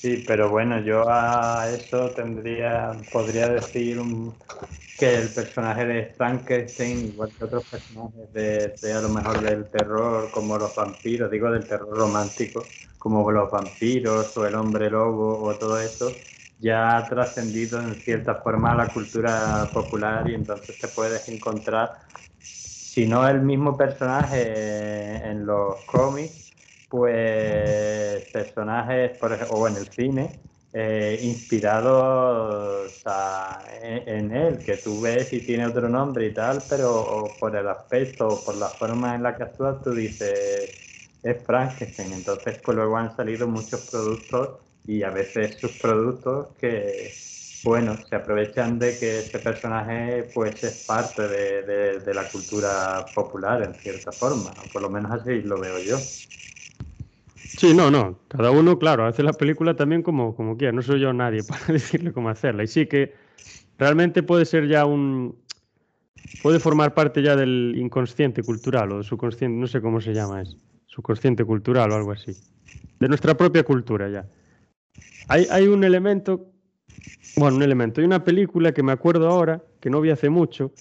Sí, 0.05 0.17
pero 0.17 0.49
bueno, 0.51 0.81
yo 0.81 1.05
a 1.09 1.71
eso 1.73 2.11
tendría, 2.13 3.05
podría 3.11 3.47
decir 3.47 3.97
que 4.95 5.15
el 5.17 5.33
personaje 5.33 5.85
de 5.85 6.13
Frankenstein, 6.15 7.05
igual 7.05 7.33
que 7.37 7.43
otros 7.45 7.65
personajes 7.67 8.31
de, 8.33 8.93
a 8.93 9.01
lo 9.01 9.09
mejor 9.09 9.41
del 9.41 9.69
terror, 9.69 10.31
como 10.31 10.57
los 10.57 10.73
vampiros, 10.75 11.29
digo 11.31 11.51
del 11.51 11.67
terror 11.67 11.89
romántico, 11.89 12.75
como 12.97 13.29
los 13.31 13.51
vampiros 13.51 14.35
o 14.37 14.45
el 14.45 14.55
hombre 14.55 14.89
lobo 14.89 15.43
o 15.43 15.57
todo 15.57 15.79
eso, 15.79 16.21
ya 16.57 16.97
ha 16.97 17.07
trascendido 17.09 17.79
en 17.81 17.95
cierta 17.95 18.35
forma 18.35 18.71
a 18.71 18.75
la 18.75 18.93
cultura 18.93 19.71
popular 19.73 20.27
y 20.29 20.35
entonces 20.35 20.77
te 20.79 20.87
puedes 20.87 21.27
encontrar 21.27 21.91
si 22.41 23.07
no 23.07 23.27
el 23.27 23.41
mismo 23.41 23.75
personaje 23.77 25.29
en 25.29 25.45
los 25.45 25.83
cómics, 25.85 26.44
pues 26.95 28.23
personajes, 28.31 29.11
por 29.17 29.33
ejemplo, 29.33 29.57
o 29.57 29.67
en 29.67 29.77
el 29.77 29.87
cine, 29.95 30.31
eh, 30.73 31.19
inspirados 31.23 33.01
en, 33.81 34.31
él, 34.35 34.63
que 34.63 34.77
tú 34.77 35.01
ves 35.01 35.31
y 35.33 35.41
tiene 35.41 35.67
otro 35.67 35.89
nombre 35.89 36.27
y 36.27 36.33
tal, 36.33 36.63
pero 36.69 37.37
por 37.39 37.55
el 37.55 37.67
aspecto 37.67 38.27
o 38.33 38.43
por 38.45 38.55
la 38.57 38.69
forma 38.71 39.15
en 39.15 39.23
la 39.23 39.35
que 39.37 39.43
actúa, 39.43 39.81
tú 39.81 39.93
dices, 39.93 40.71
es 41.23 41.45
Frankenstein. 41.45 42.13
Entonces, 42.13 42.55
pues 42.63 42.75
luego 42.75 42.97
han 42.97 43.15
salido 43.15 43.47
muchos 43.47 43.81
productos 43.81 44.59
y 44.85 45.03
a 45.03 45.09
veces 45.11 45.59
sus 45.59 45.71
productos 45.71 46.47
que 46.59 47.25
bueno, 47.65 48.05
se 48.09 48.15
aprovechan 48.15 48.77
de 48.77 48.99
que 48.99 49.19
este 49.21 49.39
personaje 49.39 50.23
pues 50.33 50.63
es 50.63 50.75
parte 50.85 51.27
de, 51.27 52.13
la 52.13 52.29
cultura 52.31 53.11
popular 53.13 53.63
en 53.63 53.73
cierta 53.81 54.11
forma, 54.13 54.53
por 54.71 54.83
lo 54.83 54.89
menos 54.89 55.11
así 55.11 55.41
lo 55.41 55.59
veo 55.59 55.79
yo. 55.79 55.97
Sí, 57.53 57.73
no, 57.73 57.89
no, 57.89 58.19
cada 58.27 58.51
uno, 58.51 58.77
claro, 58.79 59.05
hace 59.05 59.23
la 59.23 59.37
película 59.37 59.75
también 59.75 60.03
como, 60.03 60.35
como 60.35 60.57
quiera, 60.57 60.73
no 60.73 60.81
soy 60.81 60.99
yo 60.99 61.13
nadie 61.13 61.43
para 61.45 61.65
decirle 61.67 62.11
cómo 62.13 62.29
hacerla. 62.29 62.63
Y 62.63 62.67
sí 62.67 62.87
que 62.87 63.13
realmente 63.77 64.23
puede 64.23 64.45
ser 64.45 64.67
ya 64.67 64.85
un... 64.85 65.37
puede 66.41 66.59
formar 66.59 66.93
parte 66.93 67.21
ya 67.21 67.35
del 67.35 67.73
inconsciente 67.77 68.43
cultural 68.43 68.91
o 68.93 68.97
de 68.99 69.03
su 69.03 69.17
consciente, 69.17 69.57
no 69.59 69.67
sé 69.67 69.81
cómo 69.81 70.01
se 70.01 70.13
llama 70.13 70.41
es, 70.41 70.57
su 70.85 71.01
consciente 71.01 71.43
cultural 71.45 71.91
o 71.91 71.95
algo 71.95 72.11
así, 72.11 72.37
de 72.99 73.07
nuestra 73.07 73.35
propia 73.37 73.63
cultura 73.63 74.09
ya. 74.09 74.29
Hay, 75.27 75.47
hay 75.51 75.67
un 75.67 75.83
elemento 75.83 76.51
bueno, 77.35 77.57
un 77.57 77.63
elemento. 77.63 78.01
Hay 78.01 78.05
una 78.07 78.23
película 78.23 78.73
que 78.73 78.83
me 78.83 78.91
acuerdo 78.91 79.27
ahora, 79.29 79.63
que 79.81 79.89
no 79.89 80.01
vi 80.01 80.09
hace 80.09 80.29
mucho, 80.29 80.73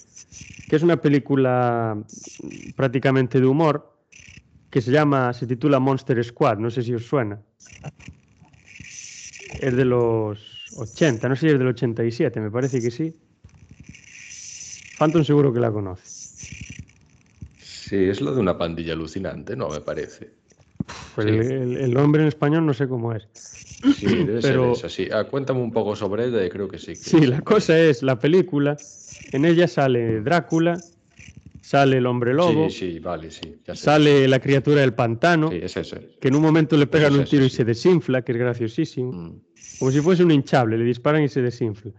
que 0.67 0.75
es 0.77 0.83
una 0.83 1.01
película 1.01 1.97
prácticamente 2.75 3.39
de 3.41 3.47
humor, 3.47 3.94
que 4.75 4.81
se 4.81 4.91
llama, 4.91 5.31
se 5.31 5.47
titula 5.47 5.79
Monster 5.79 6.21
Squad, 6.21 6.57
no 6.57 6.69
sé 6.69 6.83
si 6.83 6.93
os 6.93 7.05
suena. 7.05 7.39
Es 9.61 9.73
de 9.73 9.85
los 9.85 10.37
80, 10.75 11.29
no 11.29 11.35
sé 11.37 11.47
si 11.47 11.53
es 11.53 11.57
del 11.57 11.69
87, 11.69 12.41
me 12.41 12.51
parece 12.51 12.81
que 12.81 12.91
sí. 12.91 13.15
Phantom 14.97 15.23
seguro 15.23 15.53
que 15.53 15.61
la 15.61 15.71
conoce. 15.71 16.03
Sí, 17.57 18.03
es 18.03 18.19
lo 18.19 18.35
de 18.35 18.41
una 18.41 18.57
pandilla 18.57 18.91
alucinante, 18.91 19.55
¿no? 19.55 19.69
Me 19.69 19.79
parece. 19.79 20.33
Pues 21.15 21.25
el, 21.25 21.93
nombre 21.93 22.23
en 22.23 22.27
español 22.27 22.65
no 22.65 22.73
sé 22.73 22.89
cómo 22.89 23.13
es. 23.13 23.29
Sí, 23.95 24.07
debe 24.07 24.41
Pero, 24.41 24.75
ser 24.75 24.91
esa, 24.91 25.19
ah, 25.19 25.23
cuéntame 25.23 25.61
un 25.61 25.71
poco 25.71 25.95
sobre 25.95 26.25
ella 26.25 26.49
creo 26.49 26.67
que 26.67 26.79
sí. 26.79 26.97
sí, 26.97 27.25
la 27.25 27.39
cosa 27.39 27.79
es, 27.79 28.03
la 28.03 28.19
película, 28.19 28.75
en 29.31 29.45
ella 29.45 29.69
sale 29.69 30.19
Drácula, 30.19 30.81
sale 31.65 31.97
el 31.97 32.05
hombre 32.05 32.31
lobo, 32.31 32.69
sí, 32.69 32.91
sí, 32.91 32.99
vale, 32.99 33.31
sí, 33.31 33.59
sale 33.73 34.27
la 34.27 34.39
criatura 34.39 34.81
del 34.81 34.93
pantano, 34.93 35.51
es 35.51 35.75
eso. 35.75 35.97
que 36.21 36.27
en 36.27 36.35
un 36.35 36.43
momento 36.43 36.77
le 36.77 36.85
pegan 36.85 37.15
un 37.15 37.25
tiro 37.25 37.43
y 37.43 37.49
se 37.49 37.65
desinfla, 37.65 38.21
que 38.21 38.33
es 38.33 38.37
graciosísimo. 38.37 39.11
Mm. 39.11 39.41
Como 39.79 39.91
si 39.91 39.99
fuese 39.99 40.23
un 40.23 40.29
hinchable, 40.29 40.77
le 40.77 40.83
disparan 40.83 41.23
y 41.23 41.27
se 41.27 41.41
desinfla. 41.41 41.91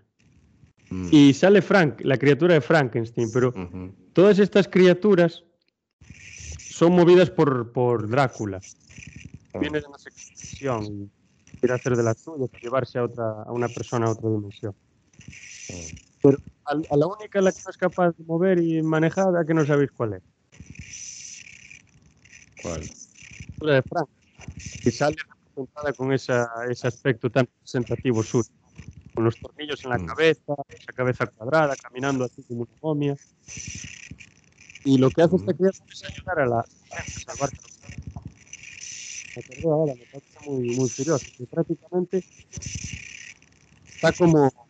Mm. 0.90 1.08
Y 1.10 1.34
sale 1.34 1.62
Frank, 1.62 2.00
la 2.04 2.16
criatura 2.16 2.54
de 2.54 2.60
Frankenstein, 2.60 3.28
pero 3.32 3.52
todas 4.12 4.38
estas 4.38 4.68
criaturas 4.68 5.42
son 6.58 6.92
movidas 6.92 7.30
por, 7.30 7.72
por 7.72 8.08
Drácula. 8.08 8.60
Ah. 9.52 9.58
Viene 9.58 9.80
de 9.80 9.86
una 9.88 9.98
sección 9.98 11.10
quiere 11.58 11.74
hacer 11.74 11.96
de 11.96 12.04
las 12.04 12.18
suyas, 12.20 12.48
llevarse 12.62 12.98
a, 12.98 13.04
otra, 13.04 13.42
a 13.42 13.50
una 13.50 13.66
persona 13.66 14.06
a 14.06 14.10
otra 14.10 14.30
dimensión. 14.30 14.74
Pero 16.26 16.38
a, 16.64 16.96
la 16.96 17.06
única 17.06 17.40
la 17.40 17.52
que 17.52 17.60
no 17.64 17.70
es 17.70 17.76
capaz 17.76 18.10
de 18.16 18.24
mover 18.24 18.58
y 18.58 18.82
manejar, 18.82 19.36
¿a 19.36 19.44
que 19.44 19.54
no 19.54 19.64
sabéis 19.64 19.92
cuál 19.92 20.14
es? 20.14 20.22
¿Cuál? 22.62 22.90
La 23.60 23.74
de 23.74 23.82
Frank, 23.82 24.08
que 24.82 24.90
sale 24.90 25.16
representada 25.16 25.92
con 25.92 26.12
esa, 26.12 26.48
ese 26.68 26.88
aspecto 26.88 27.30
tan 27.30 27.46
representativo 27.46 28.22
suyo, 28.22 28.50
con 29.14 29.24
los 29.24 29.36
tornillos 29.38 29.84
en 29.84 29.90
la 29.90 29.98
mm. 29.98 30.06
cabeza, 30.06 30.54
esa 30.68 30.92
cabeza 30.92 31.26
cuadrada, 31.26 31.76
caminando 31.76 32.24
así 32.24 32.42
como 32.42 32.62
una 32.62 32.72
momia. 32.82 33.16
Y 34.84 34.98
lo 34.98 35.10
que 35.10 35.22
hace 35.22 35.36
esta 35.36 35.52
mm. 35.52 35.56
criatura 35.56 35.92
es 35.92 36.04
ayudar 36.04 36.40
a 36.40 36.46
la 36.46 36.62
gente 36.64 36.96
a 36.96 37.04
salvar 37.04 37.50
me 39.36 39.42
acordé 39.42 39.68
ahora, 39.70 39.94
me 39.94 40.04
parece 40.06 40.50
muy, 40.50 40.76
muy 40.76 40.90
curioso, 40.90 41.26
que 41.36 41.46
prácticamente 41.46 42.24
está 43.86 44.12
como, 44.12 44.65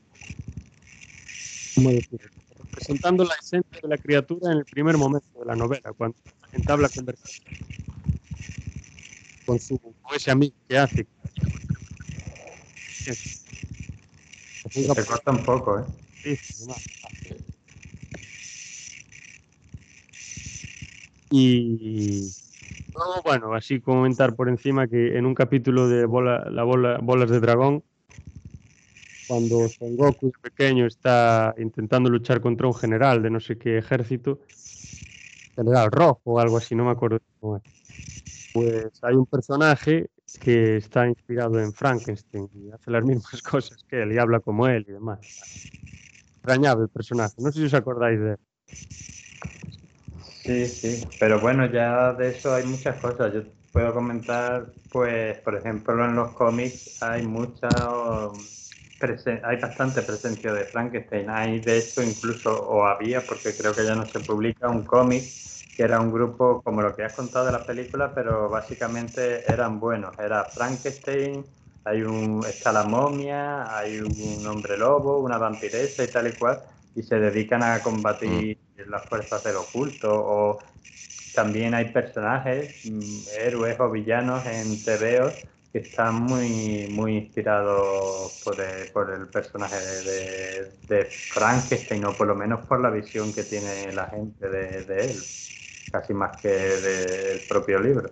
¿cómo 1.76 1.90
decirlo? 1.90 2.28
representando 2.58 3.24
la 3.24 3.34
esencia 3.34 3.80
de 3.82 3.88
la 3.88 3.98
criatura 3.98 4.52
en 4.52 4.58
el 4.58 4.64
primer 4.64 4.96
momento 4.96 5.26
de 5.38 5.46
la 5.46 5.54
novela, 5.54 5.92
cuando 5.96 6.16
entabla 6.52 6.88
conversación 6.88 7.46
con, 9.44 9.60
su, 9.60 9.78
con 9.78 9.94
ese 10.14 10.30
amigo 10.30 10.54
que 10.68 10.78
hace. 10.78 11.06
Se 14.70 15.06
corta 15.06 15.30
un 15.30 15.44
poco, 15.44 15.78
¿eh? 15.78 15.84
Sí, 16.22 16.38
y 21.30 22.30
bueno, 23.24 23.54
así 23.54 23.80
comentar 23.80 24.34
por 24.34 24.48
encima 24.48 24.88
que 24.88 25.16
en 25.16 25.26
un 25.26 25.34
capítulo 25.34 25.88
de 25.88 26.04
bola, 26.06 26.48
la 26.50 26.62
bola, 26.64 26.98
Bolas 27.02 27.30
de 27.30 27.40
Dragón, 27.40 27.84
cuando 29.26 29.68
Son 29.68 29.96
Goku 29.96 30.30
pequeño 30.40 30.86
está 30.86 31.54
intentando 31.58 32.08
luchar 32.08 32.40
contra 32.40 32.66
un 32.66 32.74
general 32.74 33.22
de 33.22 33.30
no 33.30 33.40
sé 33.40 33.58
qué 33.58 33.78
ejército, 33.78 34.38
general 35.56 35.90
rojo 35.90 36.20
o 36.24 36.38
algo 36.38 36.58
así, 36.58 36.74
no 36.74 36.84
me 36.84 36.92
acuerdo 36.92 37.18
cómo 37.40 37.56
es. 37.56 37.62
Pues 38.52 39.02
hay 39.02 39.14
un 39.14 39.26
personaje 39.26 40.06
que 40.40 40.76
está 40.76 41.06
inspirado 41.06 41.58
en 41.58 41.72
Frankenstein 41.72 42.48
y 42.54 42.70
hace 42.70 42.90
las 42.90 43.04
mismas 43.04 43.42
cosas 43.42 43.84
que 43.88 44.02
él 44.02 44.12
y 44.12 44.18
habla 44.18 44.40
como 44.40 44.66
él 44.66 44.84
y 44.88 44.92
demás. 44.92 45.18
Extrañable 46.36 46.84
el 46.84 46.90
personaje, 46.90 47.34
no 47.38 47.50
sé 47.50 47.60
si 47.60 47.66
os 47.66 47.74
acordáis 47.74 48.20
de 48.20 48.30
él. 48.32 48.38
Sí, 50.46 50.64
sí, 50.66 51.04
pero 51.18 51.40
bueno, 51.40 51.66
ya 51.66 52.12
de 52.12 52.28
eso 52.28 52.54
hay 52.54 52.64
muchas 52.64 52.94
cosas. 53.00 53.34
Yo 53.34 53.42
puedo 53.72 53.92
comentar, 53.92 54.66
pues, 54.92 55.40
por 55.40 55.56
ejemplo, 55.56 56.04
en 56.04 56.14
los 56.14 56.32
cómics 56.34 57.02
hay 57.02 57.22
mucha, 57.24 57.68
hay 59.44 59.56
bastante 59.58 60.02
presencia 60.02 60.52
de 60.52 60.66
Frankenstein. 60.66 61.28
Hay, 61.30 61.60
de 61.60 61.78
hecho, 61.78 62.02
incluso, 62.02 62.50
o 62.52 62.84
había, 62.86 63.26
porque 63.26 63.56
creo 63.56 63.74
que 63.74 63.84
ya 63.84 63.94
no 63.94 64.06
se 64.06 64.20
publica, 64.20 64.68
un 64.68 64.84
cómic 64.86 65.34
que 65.76 65.82
era 65.82 66.00
un 66.00 66.10
grupo 66.12 66.62
como 66.62 66.80
lo 66.82 66.96
que 66.96 67.04
has 67.04 67.12
contado 67.14 67.46
de 67.46 67.52
la 67.52 67.66
película, 67.66 68.14
pero 68.14 68.48
básicamente 68.48 69.44
eran 69.50 69.78
buenos. 69.78 70.18
Era 70.18 70.52
Frankenstein, 70.54 71.46
hay 71.84 72.02
un, 72.02 72.46
está 72.46 72.72
la 72.72 72.82
momia, 72.84 73.76
hay 73.76 73.98
un 74.00 74.46
hombre 74.46 74.76
lobo, 74.78 75.18
una 75.20 75.36
vampiresa 75.38 76.02
y 76.02 76.10
tal 76.12 76.28
y 76.28 76.32
cual, 76.34 76.62
y 76.94 77.02
se 77.02 77.20
dedican 77.20 77.62
a 77.62 77.82
combatir 77.82 78.58
mm 78.58 78.66
las 78.86 79.08
fuerzas 79.08 79.42
del 79.42 79.56
oculto 79.56 80.08
o 80.14 80.62
también 81.32 81.74
hay 81.74 81.92
personajes, 81.92 82.74
mm, 82.84 83.28
héroes 83.28 83.78
o 83.80 83.90
villanos 83.90 84.46
en 84.46 84.82
TVOs 84.84 85.34
que 85.76 85.82
están 85.82 86.14
muy, 86.14 86.86
muy 86.88 87.18
inspirados 87.18 88.40
por 88.42 88.58
el, 88.58 88.88
por 88.88 89.10
el 89.10 89.26
personaje 89.26 89.76
de, 89.76 90.70
de, 90.88 91.04
Frankenstein 91.04 92.02
o 92.06 92.16
por 92.16 92.26
lo 92.26 92.34
menos 92.34 92.64
por 92.64 92.80
la 92.80 92.88
visión 92.88 93.30
que 93.34 93.42
tiene 93.42 93.92
la 93.92 94.06
gente 94.06 94.48
de, 94.48 94.84
de 94.84 95.00
él, 95.04 95.16
casi 95.92 96.14
más 96.14 96.40
que 96.40 96.48
del 96.48 97.40
propio 97.46 97.78
libro. 97.78 98.10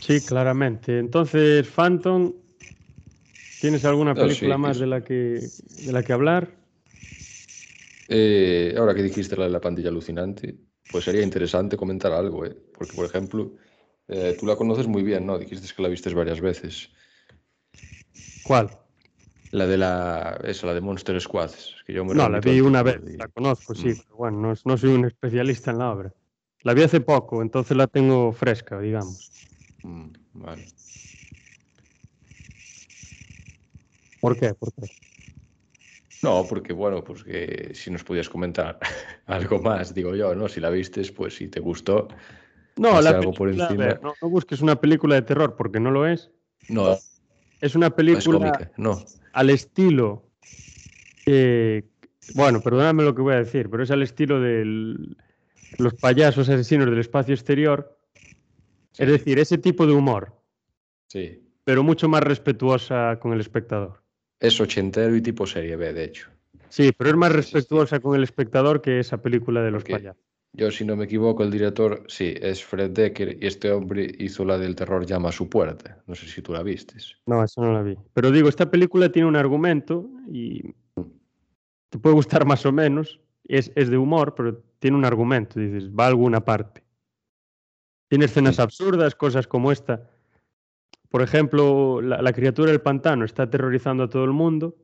Sí, 0.00 0.20
claramente. 0.22 0.98
Entonces, 0.98 1.68
Phantom 1.68 2.32
¿Tienes 3.60 3.84
alguna 3.84 4.14
película 4.14 4.56
más 4.56 4.78
de, 4.78 4.86
la 4.86 5.02
que, 5.02 5.40
de 5.86 5.92
la 5.92 6.02
que 6.02 6.12
hablar? 6.12 6.48
Eh, 8.08 8.74
ahora 8.76 8.94
que 8.94 9.02
dijiste 9.02 9.36
la 9.36 9.44
de 9.44 9.50
la 9.50 9.60
pandilla 9.60 9.88
alucinante, 9.88 10.54
pues 10.94 11.06
sería 11.06 11.24
interesante 11.24 11.76
comentar 11.76 12.12
algo, 12.12 12.46
¿eh? 12.46 12.56
porque 12.72 12.92
por 12.94 13.04
ejemplo, 13.04 13.50
eh, 14.06 14.36
tú 14.38 14.46
la 14.46 14.54
conoces 14.54 14.86
muy 14.86 15.02
bien, 15.02 15.26
¿no? 15.26 15.36
Dijiste 15.36 15.66
que 15.74 15.82
la 15.82 15.88
viste 15.88 16.14
varias 16.14 16.40
veces. 16.40 16.88
¿Cuál? 18.44 18.70
La 19.50 19.66
de 19.66 19.76
la, 19.76 20.38
esa, 20.44 20.68
la 20.68 20.74
de 20.74 20.80
Monster 20.80 21.20
Squad. 21.20 21.50
Que 21.84 21.94
yo 21.94 22.04
no, 22.04 22.28
la 22.28 22.38
vi 22.38 22.60
una 22.60 22.84
vez, 22.84 23.00
la 23.18 23.26
conozco, 23.26 23.74
sí, 23.74 23.88
mm. 23.88 23.96
pero 24.04 24.16
bueno, 24.16 24.54
no, 24.64 24.76
soy 24.78 24.90
un 24.90 25.04
especialista 25.06 25.72
en 25.72 25.78
la 25.78 25.90
obra. 25.90 26.14
La 26.62 26.74
vi 26.74 26.84
hace 26.84 27.00
poco, 27.00 27.42
entonces 27.42 27.76
la 27.76 27.88
tengo 27.88 28.32
fresca, 28.32 28.78
digamos. 28.78 29.32
Mm, 29.82 30.10
vale. 30.34 30.64
¿Por 34.20 34.38
qué? 34.38 34.54
¿Por 34.54 34.72
qué? 34.74 34.86
No, 36.24 36.46
porque 36.48 36.72
bueno, 36.72 37.04
pues 37.04 37.22
que 37.22 37.72
si 37.74 37.90
nos 37.90 38.02
podías 38.02 38.30
comentar 38.30 38.78
algo 39.26 39.60
más, 39.60 39.92
digo 39.92 40.14
yo, 40.16 40.34
¿no? 40.34 40.48
Si 40.48 40.58
la 40.58 40.70
vistes, 40.70 41.12
pues 41.12 41.36
si 41.36 41.48
te 41.48 41.60
gustó. 41.60 42.08
No, 42.76 42.98
la 43.02 43.10
algo 43.10 43.32
por 43.34 43.50
encima. 43.50 44.00
no, 44.02 44.14
busques 44.22 44.62
una 44.62 44.80
película 44.80 45.16
de 45.16 45.22
terror 45.22 45.54
porque 45.54 45.78
no 45.78 45.90
lo 45.90 46.06
es. 46.06 46.30
No. 46.70 46.96
Es 47.60 47.74
una 47.74 47.90
película 47.90 48.72
no. 48.78 49.04
al 49.34 49.50
estilo. 49.50 50.24
bueno, 52.34 52.60
perdóname 52.62 53.02
lo 53.02 53.14
que 53.14 53.20
voy 53.22 53.34
a 53.34 53.38
decir, 53.38 53.68
pero 53.68 53.82
es 53.82 53.90
al 53.90 54.02
estilo 54.02 54.40
de 54.40 54.64
los 55.76 55.94
payasos 55.94 56.48
asesinos 56.48 56.88
del 56.88 57.00
espacio 57.00 57.34
exterior. 57.34 57.98
Es 58.96 59.08
decir, 59.08 59.38
ese 59.38 59.58
tipo 59.58 59.86
de 59.86 59.92
humor. 59.92 60.34
Sí. 61.08 61.42
Pero 61.64 61.82
mucho 61.82 62.08
más 62.08 62.22
respetuosa 62.22 63.18
con 63.20 63.34
el 63.34 63.40
espectador. 63.40 64.03
Es 64.44 64.60
ochentero 64.60 65.16
y 65.16 65.22
tipo 65.22 65.46
serie 65.46 65.74
B, 65.74 65.94
de 65.94 66.04
hecho. 66.04 66.28
Sí, 66.68 66.92
pero 66.92 67.08
es 67.08 67.16
más 67.16 67.32
respetuosa 67.32 67.98
con 68.00 68.14
el 68.14 68.22
espectador 68.22 68.82
que 68.82 69.00
esa 69.00 69.16
película 69.22 69.62
de 69.62 69.70
los 69.70 69.84
payasos. 69.84 70.22
Yo, 70.52 70.70
si 70.70 70.84
no 70.84 70.96
me 70.96 71.06
equivoco, 71.06 71.42
el 71.42 71.50
director, 71.50 72.04
sí, 72.08 72.34
es 72.38 72.62
Fred 72.62 72.90
Decker 72.90 73.38
y 73.42 73.46
este 73.46 73.72
hombre 73.72 74.14
hizo 74.18 74.44
la 74.44 74.58
del 74.58 74.76
terror 74.76 75.06
llama 75.06 75.30
a 75.30 75.32
su 75.32 75.48
puerta. 75.48 76.02
No 76.06 76.14
sé 76.14 76.26
si 76.26 76.42
tú 76.42 76.52
la 76.52 76.62
vistes. 76.62 77.16
No, 77.24 77.42
eso 77.42 77.62
no 77.62 77.72
la 77.72 77.80
vi. 77.80 77.96
Pero 78.12 78.30
digo, 78.30 78.50
esta 78.50 78.70
película 78.70 79.10
tiene 79.10 79.26
un 79.28 79.36
argumento 79.36 80.10
y 80.30 80.74
te 81.88 81.98
puede 81.98 82.14
gustar 82.14 82.44
más 82.44 82.66
o 82.66 82.72
menos. 82.72 83.20
Es, 83.44 83.72
es 83.74 83.88
de 83.88 83.96
humor, 83.96 84.34
pero 84.34 84.62
tiene 84.78 84.98
un 84.98 85.06
argumento. 85.06 85.58
Dices, 85.58 85.90
va 85.90 86.04
a 86.04 86.08
alguna 86.08 86.44
parte. 86.44 86.84
Tiene 88.08 88.26
escenas 88.26 88.60
absurdas, 88.60 89.14
cosas 89.14 89.46
como 89.46 89.72
esta 89.72 90.10
por 91.14 91.22
ejemplo, 91.22 92.00
la, 92.00 92.32
criatura 92.32 92.72
del 92.72 92.80
pantano 92.80 93.24
está 93.24 93.44
aterrorizando 93.44 94.02
a 94.02 94.08
todo 94.08 94.24
el 94.24 94.32
mundo. 94.32 94.74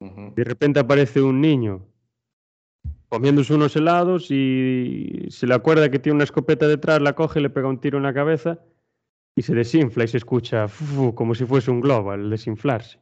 De 0.00 0.42
repente 0.42 0.80
aparece 0.80 1.20
un 1.20 1.42
niño 1.42 1.86
comiéndose 3.10 3.52
unos 3.52 3.76
helados 3.76 4.30
y 4.30 5.26
se 5.28 5.46
le 5.46 5.52
acuerda 5.52 5.90
que 5.90 5.98
tiene 5.98 6.14
una 6.14 6.24
escopeta 6.24 6.66
detrás, 6.66 7.02
la 7.02 7.14
coge, 7.14 7.42
le 7.42 7.50
pega 7.50 7.68
un 7.68 7.78
tiro 7.78 7.98
en 7.98 8.04
la 8.04 8.14
cabeza 8.14 8.58
y 9.36 9.42
se 9.42 9.54
desinfla 9.54 10.04
y 10.04 10.08
se 10.08 10.16
escucha 10.16 10.66
como 11.14 11.34
si 11.34 11.44
fuese 11.44 11.70
un 11.70 11.82
globo 11.82 12.12
al 12.12 12.30
desinflarse. 12.30 12.98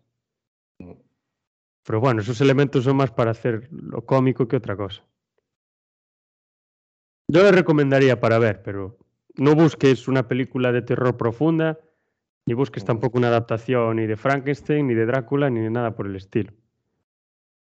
Pero 1.85 2.01
bueno, 2.01 2.23
esos 2.23 2.41
elementos 2.41 2.83
son 2.83 2.97
más 2.97 3.13
para 3.13 3.31
hacer 3.31 3.69
lo 3.71 4.05
cómico 4.05 4.49
que 4.49 4.57
otra 4.57 4.77
cosa. 4.77 5.07
Yo 7.29 7.41
le 7.45 7.53
recomendaría 7.53 8.19
para 8.19 8.41
ver, 8.41 8.65
pero 8.65 8.99
no 9.37 9.55
busques 9.55 10.09
una 10.09 10.27
película 10.27 10.73
de 10.73 10.83
terror 10.83 11.17
profunda 11.17 11.79
ni 12.49 12.55
busques 12.55 12.83
tampoco 12.83 13.19
una 13.19 13.29
adaptación 13.29 13.97
ni 13.97 14.07
de 14.07 14.17
Frankenstein, 14.17 14.87
ni 14.87 14.95
de 14.95 15.05
Drácula, 15.05 15.51
ni 15.51 15.61
de 15.61 15.69
nada 15.69 15.95
por 15.95 16.07
el 16.07 16.17
estilo. 16.17 16.55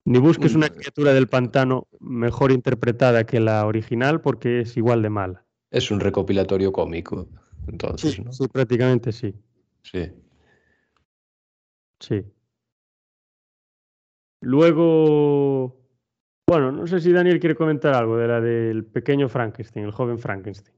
Ni 0.06 0.20
busques 0.20 0.54
una 0.54 0.70
criatura 0.70 1.12
del 1.12 1.28
pantano 1.28 1.88
mejor 2.00 2.52
interpretada 2.52 3.26
que 3.26 3.40
la 3.40 3.66
original 3.66 4.22
porque 4.22 4.60
es 4.60 4.78
igual 4.78 5.02
de 5.02 5.10
mala. 5.10 5.44
Es 5.72 5.90
un 5.90 6.00
recopilatorio 6.00 6.72
cómico, 6.72 7.28
entonces, 7.68 8.14
sí, 8.14 8.24
Sí, 8.30 8.48
prácticamente 8.48 9.12
sí. 9.12 9.34
Sí. 9.82 10.12
Sí. 12.00 12.24
Luego, 14.42 15.76
bueno, 16.48 16.72
no 16.72 16.86
sé 16.86 17.00
si 17.00 17.12
Daniel 17.12 17.40
quiere 17.40 17.56
comentar 17.56 17.96
algo 17.96 18.18
de 18.18 18.28
la 18.28 18.40
del 18.40 18.86
pequeño 18.86 19.30
Frankenstein, 19.30 19.88
el 19.88 19.92
joven 19.92 20.20
Frankenstein. 20.20 20.78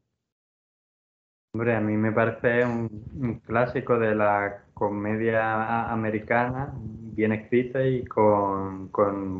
Hombre, 1.58 1.76
a 1.76 1.82
mí 1.82 1.98
me 1.98 2.12
parece 2.12 2.64
un, 2.64 3.42
clásico 3.44 3.98
de 3.98 4.14
la 4.14 4.60
comedia 4.76 5.92
americana, 5.92 6.72
bien 7.16 7.32
escrita 7.32 7.84
y 7.84 8.06
con, 8.06 8.92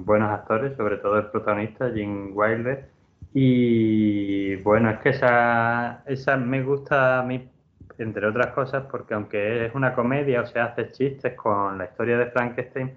buenos 0.04 0.32
actores, 0.32 0.76
sobre 0.76 0.98
todo 0.98 1.20
el 1.20 1.28
protagonista, 1.28 1.92
Jim 1.94 2.32
Wilder. 2.34 2.90
Y 3.36 4.56
bueno, 4.64 4.90
es 4.90 4.98
que 5.02 5.10
esa, 5.10 6.02
esa 6.08 6.38
me 6.38 6.64
gusta 6.64 7.20
a 7.20 7.24
mí, 7.24 7.48
entre 8.00 8.26
otras 8.26 8.48
cosas, 8.48 8.86
porque 8.90 9.14
aunque 9.14 9.68
es 9.68 9.76
una 9.76 9.94
comedia 9.94 10.42
o 10.42 10.46
se 10.48 10.60
hace 10.60 10.92
chistes 10.92 11.36
con 11.36 11.78
la 11.78 11.86
historia 11.86 12.18
de 12.18 12.32
Frankenstein, 12.32 12.96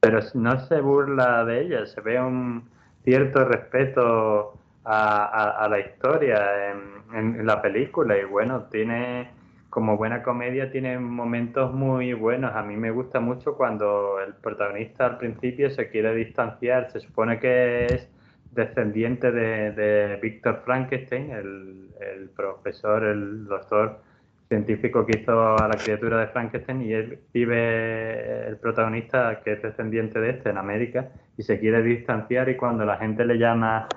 pero 0.00 0.20
no 0.32 0.58
se 0.60 0.80
burla 0.80 1.44
de 1.44 1.60
ella, 1.60 1.84
se 1.84 2.00
ve 2.00 2.18
un 2.18 2.70
cierto 3.04 3.44
respeto 3.44 4.54
a, 4.84 5.66
la 5.70 5.80
historia 5.80 6.70
en, 6.70 7.38
en, 7.38 7.46
la 7.46 7.62
película 7.62 8.18
y 8.18 8.24
bueno, 8.24 8.64
tiene 8.64 9.30
como 9.72 9.96
buena 9.96 10.22
comedia 10.22 10.70
tiene 10.70 10.98
momentos 10.98 11.72
muy 11.72 12.12
buenos. 12.12 12.54
A 12.54 12.62
mí 12.62 12.76
me 12.76 12.90
gusta 12.90 13.20
mucho 13.20 13.56
cuando 13.56 14.20
el 14.20 14.34
protagonista 14.34 15.06
al 15.06 15.16
principio 15.16 15.70
se 15.70 15.88
quiere 15.88 16.14
distanciar, 16.14 16.90
se 16.92 17.00
supone 17.00 17.38
que 17.40 17.86
es 17.86 18.08
descendiente 18.50 19.32
de, 19.32 19.72
de 19.72 20.16
Víctor 20.16 20.60
Frankenstein, 20.66 21.30
el, 21.30 21.88
el, 22.00 22.28
profesor, 22.36 23.02
el 23.02 23.46
doctor 23.46 24.00
científico 24.48 25.06
que 25.06 25.20
hizo 25.20 25.56
a 25.56 25.66
la 25.66 25.78
criatura 25.82 26.20
de 26.20 26.26
Frankenstein 26.26 26.82
y 26.82 26.92
él 26.92 27.18
vive 27.32 28.46
el 28.48 28.58
protagonista 28.58 29.40
que 29.42 29.54
es 29.54 29.62
descendiente 29.62 30.20
de 30.20 30.30
este 30.30 30.50
en 30.50 30.58
América 30.58 31.08
y 31.38 31.42
se 31.44 31.58
quiere 31.58 31.82
distanciar 31.82 32.50
y 32.50 32.56
cuando 32.58 32.84
la 32.84 32.98
gente 32.98 33.24
le 33.24 33.38
llama 33.38 33.88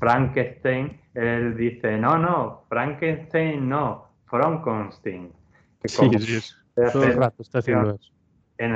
Frankenstein, 0.00 0.98
él 1.14 1.56
dice, 1.56 1.98
no, 1.98 2.16
no, 2.16 2.64
Frankenstein 2.68 3.68
no, 3.68 4.08
Frankenstein. 4.26 5.30
Sí, 5.84 6.08
sí, 6.18 6.54
todo 6.74 7.04
el 7.04 7.16
rato 7.16 7.42
está 7.42 7.58
haciendo 7.58 7.90
eso. 7.90 8.12
En, 8.58 8.74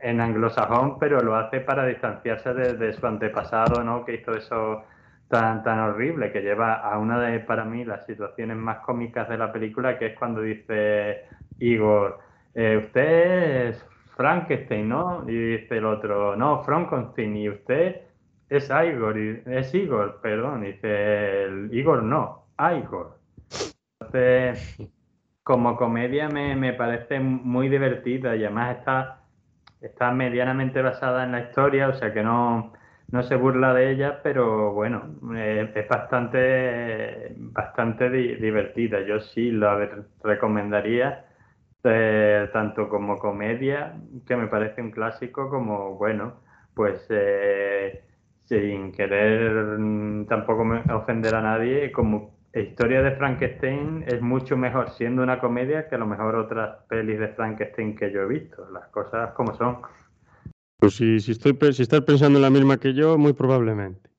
en, 0.00 0.20
anglosajón, 0.20 0.98
pero 0.98 1.20
lo 1.20 1.36
hace 1.36 1.60
para 1.60 1.86
distanciarse 1.86 2.52
de, 2.52 2.92
su 2.92 3.06
antepasado, 3.06 3.82
¿no? 3.82 4.04
Que 4.04 4.14
hizo 4.14 4.32
eso 4.32 4.84
tan, 5.28 5.62
tan 5.62 5.78
horrible, 5.80 6.32
que 6.32 6.42
lleva 6.42 6.74
a 6.74 6.98
una 6.98 7.20
de, 7.20 7.40
para 7.40 7.64
mí, 7.64 7.84
las 7.84 8.04
situaciones 8.06 8.56
más 8.56 8.78
cómicas 8.78 9.28
de 9.28 9.38
la 9.38 9.52
película, 9.52 9.98
que 9.98 10.06
es 10.06 10.18
cuando 10.18 10.42
dice 10.42 11.24
Igor, 11.58 12.18
eh, 12.54 12.82
usted 12.84 13.68
es 13.68 13.86
Frankenstein, 14.16 14.88
¿no? 14.88 15.24
Y 15.28 15.58
dice 15.58 15.78
el 15.78 15.84
otro, 15.84 16.34
no, 16.34 16.64
Frankenstein, 16.64 17.36
y 17.36 17.48
usted 17.48 18.07
es 18.48 18.70
Igor, 18.70 19.18
es 19.18 19.74
Igor, 19.74 20.20
perdón, 20.22 20.62
dice 20.62 21.44
el 21.44 21.70
Igor 21.72 22.02
no, 22.02 22.46
Igor. 22.58 23.18
Entonces, 24.00 24.78
como 25.42 25.76
comedia 25.76 26.28
me, 26.28 26.56
me, 26.56 26.72
parece 26.72 27.20
muy 27.20 27.68
divertida 27.68 28.36
y 28.36 28.44
además 28.44 28.78
está, 28.78 29.22
está 29.80 30.12
medianamente 30.12 30.82
basada 30.82 31.24
en 31.24 31.32
la 31.32 31.40
historia, 31.40 31.88
o 31.88 31.94
sea 31.94 32.12
que 32.12 32.22
no, 32.22 32.72
no 33.10 33.22
se 33.22 33.36
burla 33.36 33.72
de 33.74 33.90
ella, 33.90 34.20
pero 34.22 34.72
bueno, 34.72 35.16
eh, 35.34 35.70
es 35.74 35.88
bastante, 35.88 37.34
bastante 37.38 38.10
divertida. 38.10 39.00
Yo 39.00 39.20
sí 39.20 39.50
la 39.50 39.88
recomendaría, 40.22 41.26
eh, 41.84 42.48
tanto 42.52 42.88
como 42.88 43.18
comedia, 43.18 43.94
que 44.26 44.36
me 44.36 44.48
parece 44.48 44.82
un 44.82 44.90
clásico, 44.90 45.48
como 45.48 45.96
bueno, 45.96 46.40
pues 46.74 47.06
eh, 47.10 48.04
sin 48.48 48.92
querer 48.92 49.78
mm, 49.78 50.26
tampoco 50.26 50.64
ofender 50.94 51.34
a 51.34 51.42
nadie, 51.42 51.92
como 51.92 52.38
historia 52.54 53.02
de 53.02 53.12
Frankenstein 53.12 54.04
es 54.06 54.20
mucho 54.22 54.56
mejor 54.56 54.90
siendo 54.90 55.22
una 55.22 55.38
comedia 55.38 55.88
que 55.88 55.96
a 55.96 55.98
lo 55.98 56.06
mejor 56.06 56.34
otras 56.34 56.84
pelis 56.88 57.18
de 57.20 57.28
Frankenstein 57.28 57.94
que 57.94 58.10
yo 58.10 58.22
he 58.22 58.26
visto, 58.26 58.68
las 58.70 58.88
cosas 58.88 59.32
como 59.34 59.54
son. 59.54 59.82
Pues 60.78 60.94
si, 60.94 61.20
si, 61.20 61.32
estoy, 61.32 61.56
si 61.72 61.82
estás 61.82 62.00
pensando 62.02 62.38
en 62.38 62.42
la 62.42 62.50
misma 62.50 62.78
que 62.78 62.94
yo, 62.94 63.18
muy 63.18 63.34
probablemente. 63.34 64.10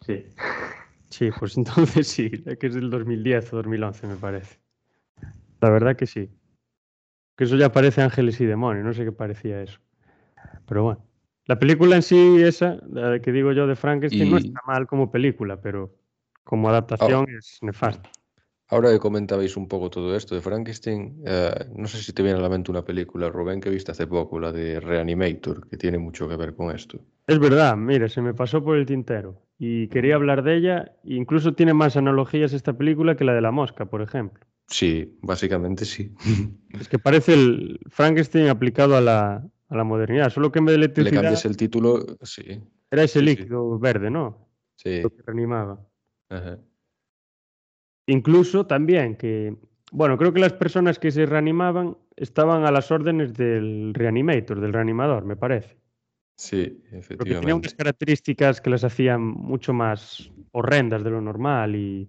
Sí. 0.00 0.24
Sí, 1.10 1.30
pues 1.38 1.56
entonces 1.58 2.08
sí, 2.08 2.30
que 2.30 2.66
es 2.66 2.74
del 2.74 2.90
2010 2.90 3.52
o 3.52 3.56
2011 3.56 4.06
me 4.06 4.16
parece. 4.16 4.58
La 5.60 5.70
verdad 5.70 5.96
que 5.96 6.06
sí. 6.06 6.30
Que 7.36 7.44
eso 7.44 7.56
ya 7.56 7.70
parece 7.72 8.00
Ángeles 8.00 8.40
y 8.40 8.46
Demonios, 8.46 8.84
no 8.84 8.94
sé 8.94 9.04
qué 9.04 9.12
parecía 9.12 9.60
eso. 9.60 9.80
Pero 10.66 10.84
bueno. 10.84 11.13
La 11.46 11.58
película 11.58 11.96
en 11.96 12.02
sí, 12.02 12.42
esa, 12.42 12.78
la 12.90 13.20
que 13.20 13.30
digo 13.30 13.52
yo 13.52 13.66
de 13.66 13.76
Frankenstein, 13.76 14.30
no 14.30 14.38
está 14.38 14.60
mal 14.66 14.86
como 14.86 15.10
película, 15.10 15.60
pero 15.60 15.94
como 16.42 16.68
adaptación 16.68 17.26
es 17.28 17.58
nefasta. 17.60 18.10
Ahora 18.68 18.90
que 18.90 18.98
comentabais 18.98 19.56
un 19.58 19.68
poco 19.68 19.90
todo 19.90 20.16
esto 20.16 20.34
de 20.34 20.40
Frankenstein, 20.40 21.22
eh, 21.26 21.66
no 21.76 21.86
sé 21.86 21.98
si 21.98 22.14
te 22.14 22.22
viene 22.22 22.38
a 22.38 22.42
la 22.42 22.48
mente 22.48 22.70
una 22.70 22.82
película, 22.82 23.28
Rubén, 23.28 23.60
que 23.60 23.68
viste 23.68 23.92
hace 23.92 24.06
poco, 24.06 24.40
la 24.40 24.52
de 24.52 24.80
Reanimator, 24.80 25.68
que 25.68 25.76
tiene 25.76 25.98
mucho 25.98 26.26
que 26.26 26.36
ver 26.36 26.54
con 26.54 26.74
esto. 26.74 26.98
Es 27.26 27.38
verdad, 27.38 27.76
mira, 27.76 28.08
se 28.08 28.22
me 28.22 28.32
pasó 28.32 28.64
por 28.64 28.78
el 28.78 28.86
tintero 28.86 29.42
y 29.58 29.88
quería 29.88 30.14
hablar 30.14 30.42
de 30.42 30.56
ella. 30.56 30.92
Incluso 31.04 31.52
tiene 31.52 31.74
más 31.74 31.98
analogías 31.98 32.54
esta 32.54 32.72
película 32.72 33.16
que 33.16 33.24
la 33.24 33.34
de 33.34 33.42
la 33.42 33.50
mosca, 33.50 33.84
por 33.84 34.00
ejemplo. 34.00 34.44
Sí, 34.66 35.18
básicamente 35.20 35.84
sí. 35.84 36.14
Es 36.80 36.88
que 36.88 36.98
parece 36.98 37.34
el 37.34 37.80
Frankenstein 37.90 38.48
aplicado 38.48 38.96
a 38.96 39.02
la, 39.02 39.46
a 39.74 39.78
la 39.78 39.84
modernidad, 39.84 40.30
solo 40.30 40.50
que 40.50 40.58
en 40.60 40.64
vez 40.66 40.72
de 40.72 40.76
electricidad... 40.76 41.12
Le 41.12 41.22
cambias 41.22 41.44
el 41.44 41.56
título, 41.56 42.04
sí. 42.22 42.60
Era 42.90 43.02
ese 43.02 43.20
líquido 43.20 43.78
verde, 43.78 44.10
¿no? 44.10 44.48
Sí. 44.76 45.02
Lo 45.02 45.10
que 45.10 45.22
reanimaba. 45.22 45.80
Incluso 48.06 48.66
también 48.66 49.16
que, 49.16 49.56
bueno, 49.92 50.16
creo 50.18 50.32
que 50.32 50.40
las 50.40 50.52
personas 50.52 50.98
que 50.98 51.10
se 51.10 51.26
reanimaban 51.26 51.96
estaban 52.16 52.64
a 52.64 52.70
las 52.70 52.90
órdenes 52.90 53.34
del 53.34 53.92
reanimator, 53.94 54.60
del 54.60 54.72
reanimador, 54.72 55.24
me 55.24 55.36
parece. 55.36 55.76
Sí, 56.36 56.82
efectivamente. 56.86 57.16
Porque 57.16 57.34
tenía 57.34 57.54
unas 57.54 57.74
características 57.74 58.60
que 58.60 58.70
las 58.70 58.84
hacían 58.84 59.22
mucho 59.22 59.72
más 59.72 60.30
horrendas 60.52 61.04
de 61.04 61.10
lo 61.10 61.20
normal 61.20 61.76
y... 61.76 62.08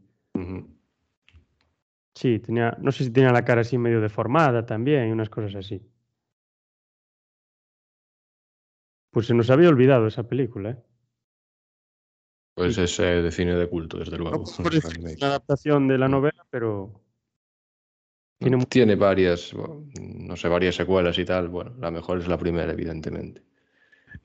Sí, 2.13 2.39
tenía, 2.39 2.77
no 2.79 2.91
sé 2.91 3.03
si 3.03 3.11
tenía 3.11 3.31
la 3.31 3.43
cara 3.43 3.61
así 3.61 3.77
medio 3.77 3.99
deformada 3.99 4.65
también 4.65 5.09
y 5.09 5.11
unas 5.11 5.29
cosas 5.29 5.55
así. 5.55 5.81
Pues 9.15 9.27
se 9.27 9.33
nos 9.33 9.49
había 9.49 9.69
olvidado 9.69 10.07
esa 10.07 10.27
película, 10.27 10.71
¿eh? 10.71 10.77
Pues 12.53 12.77
es 12.77 12.99
eh, 12.99 13.21
de 13.21 13.31
cine 13.31 13.55
de 13.55 13.69
culto, 13.69 13.97
desde 13.97 14.17
luego. 14.17 14.43
No, 14.59 14.69
es 14.69 14.83
una 15.17 15.27
adaptación 15.27 15.87
de 15.87 15.97
la 15.97 16.09
mm. 16.09 16.11
novela, 16.11 16.45
pero. 16.49 17.01
Tiene, 18.37 18.65
Tiene 18.65 18.95
varias, 18.95 19.53
no 19.53 20.35
sé, 20.35 20.49
varias 20.49 20.75
secuelas 20.75 21.17
y 21.17 21.23
tal. 21.23 21.47
Bueno, 21.47 21.73
la 21.79 21.91
mejor 21.91 22.19
es 22.19 22.27
la 22.27 22.37
primera, 22.37 22.73
evidentemente. 22.73 23.41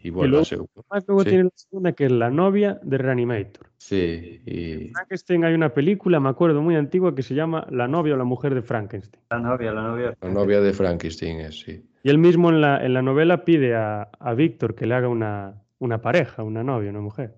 Y 0.02 0.10
bueno, 0.10 0.38
la 0.38 0.44
segunda. 0.44 0.82
luego 1.06 1.24
tiene 1.24 1.44
la 1.44 1.50
segunda, 1.54 1.92
que 1.92 2.06
es 2.06 2.12
La 2.12 2.30
novia 2.30 2.80
de 2.82 2.98
Reanimator. 2.98 3.70
Sí, 3.76 4.40
y. 4.46 4.72
En 4.72 4.90
Frankenstein 4.92 5.44
hay 5.44 5.54
una 5.54 5.74
película, 5.74 6.20
me 6.20 6.28
acuerdo, 6.30 6.62
muy 6.62 6.76
antigua, 6.76 7.14
que 7.14 7.22
se 7.22 7.34
llama 7.34 7.66
La 7.70 7.86
novia 7.86 8.14
o 8.14 8.16
la 8.16 8.24
mujer 8.24 8.54
de 8.54 8.62
Frankenstein. 8.62 9.22
La 9.30 9.38
novia, 9.38 9.72
la 9.72 9.82
novia. 9.82 10.16
La 10.20 10.30
novia 10.30 10.60
de 10.60 10.72
Frankenstein 10.72 11.40
es, 11.40 11.60
sí. 11.60 11.84
Y 12.02 12.08
él 12.08 12.18
mismo 12.18 12.48
en 12.48 12.62
la, 12.62 12.84
en 12.84 12.94
la 12.94 13.02
novela 13.02 13.44
pide 13.44 13.74
a, 13.76 14.02
a 14.02 14.34
Víctor 14.34 14.74
que 14.74 14.86
le 14.86 14.94
haga 14.94 15.08
una, 15.08 15.62
una 15.78 16.00
pareja, 16.00 16.42
una 16.42 16.64
novia, 16.64 16.90
una 16.90 17.00
mujer. 17.00 17.36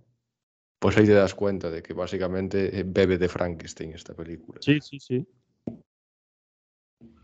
Pues 0.79 0.97
ahí 0.99 1.07
te 1.07 1.13
das 1.13 1.35
cuenta 1.35 1.71
de 1.71 1.83
que 1.83 1.95
básicamente 1.95 2.79
eh, 2.79 2.85
bebe 2.85 3.19
de 3.19 3.29
Frankenstein 3.29 3.93
esta 3.93 4.15
película. 4.15 4.59
Sí, 4.61 4.79
sí, 4.81 4.99
sí. 4.99 5.27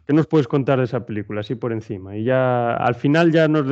¿Qué 0.09 0.15
nos 0.15 0.27
puedes 0.27 0.49
contar 0.49 0.79
de 0.79 0.87
esa 0.87 1.05
película, 1.05 1.43
así 1.43 1.55
por 1.55 1.71
encima? 1.71 2.17
Y 2.17 2.25
ya 2.25 2.75
al 2.77 2.95
final 2.95 3.31
ya 3.31 3.47
nos 3.47 3.67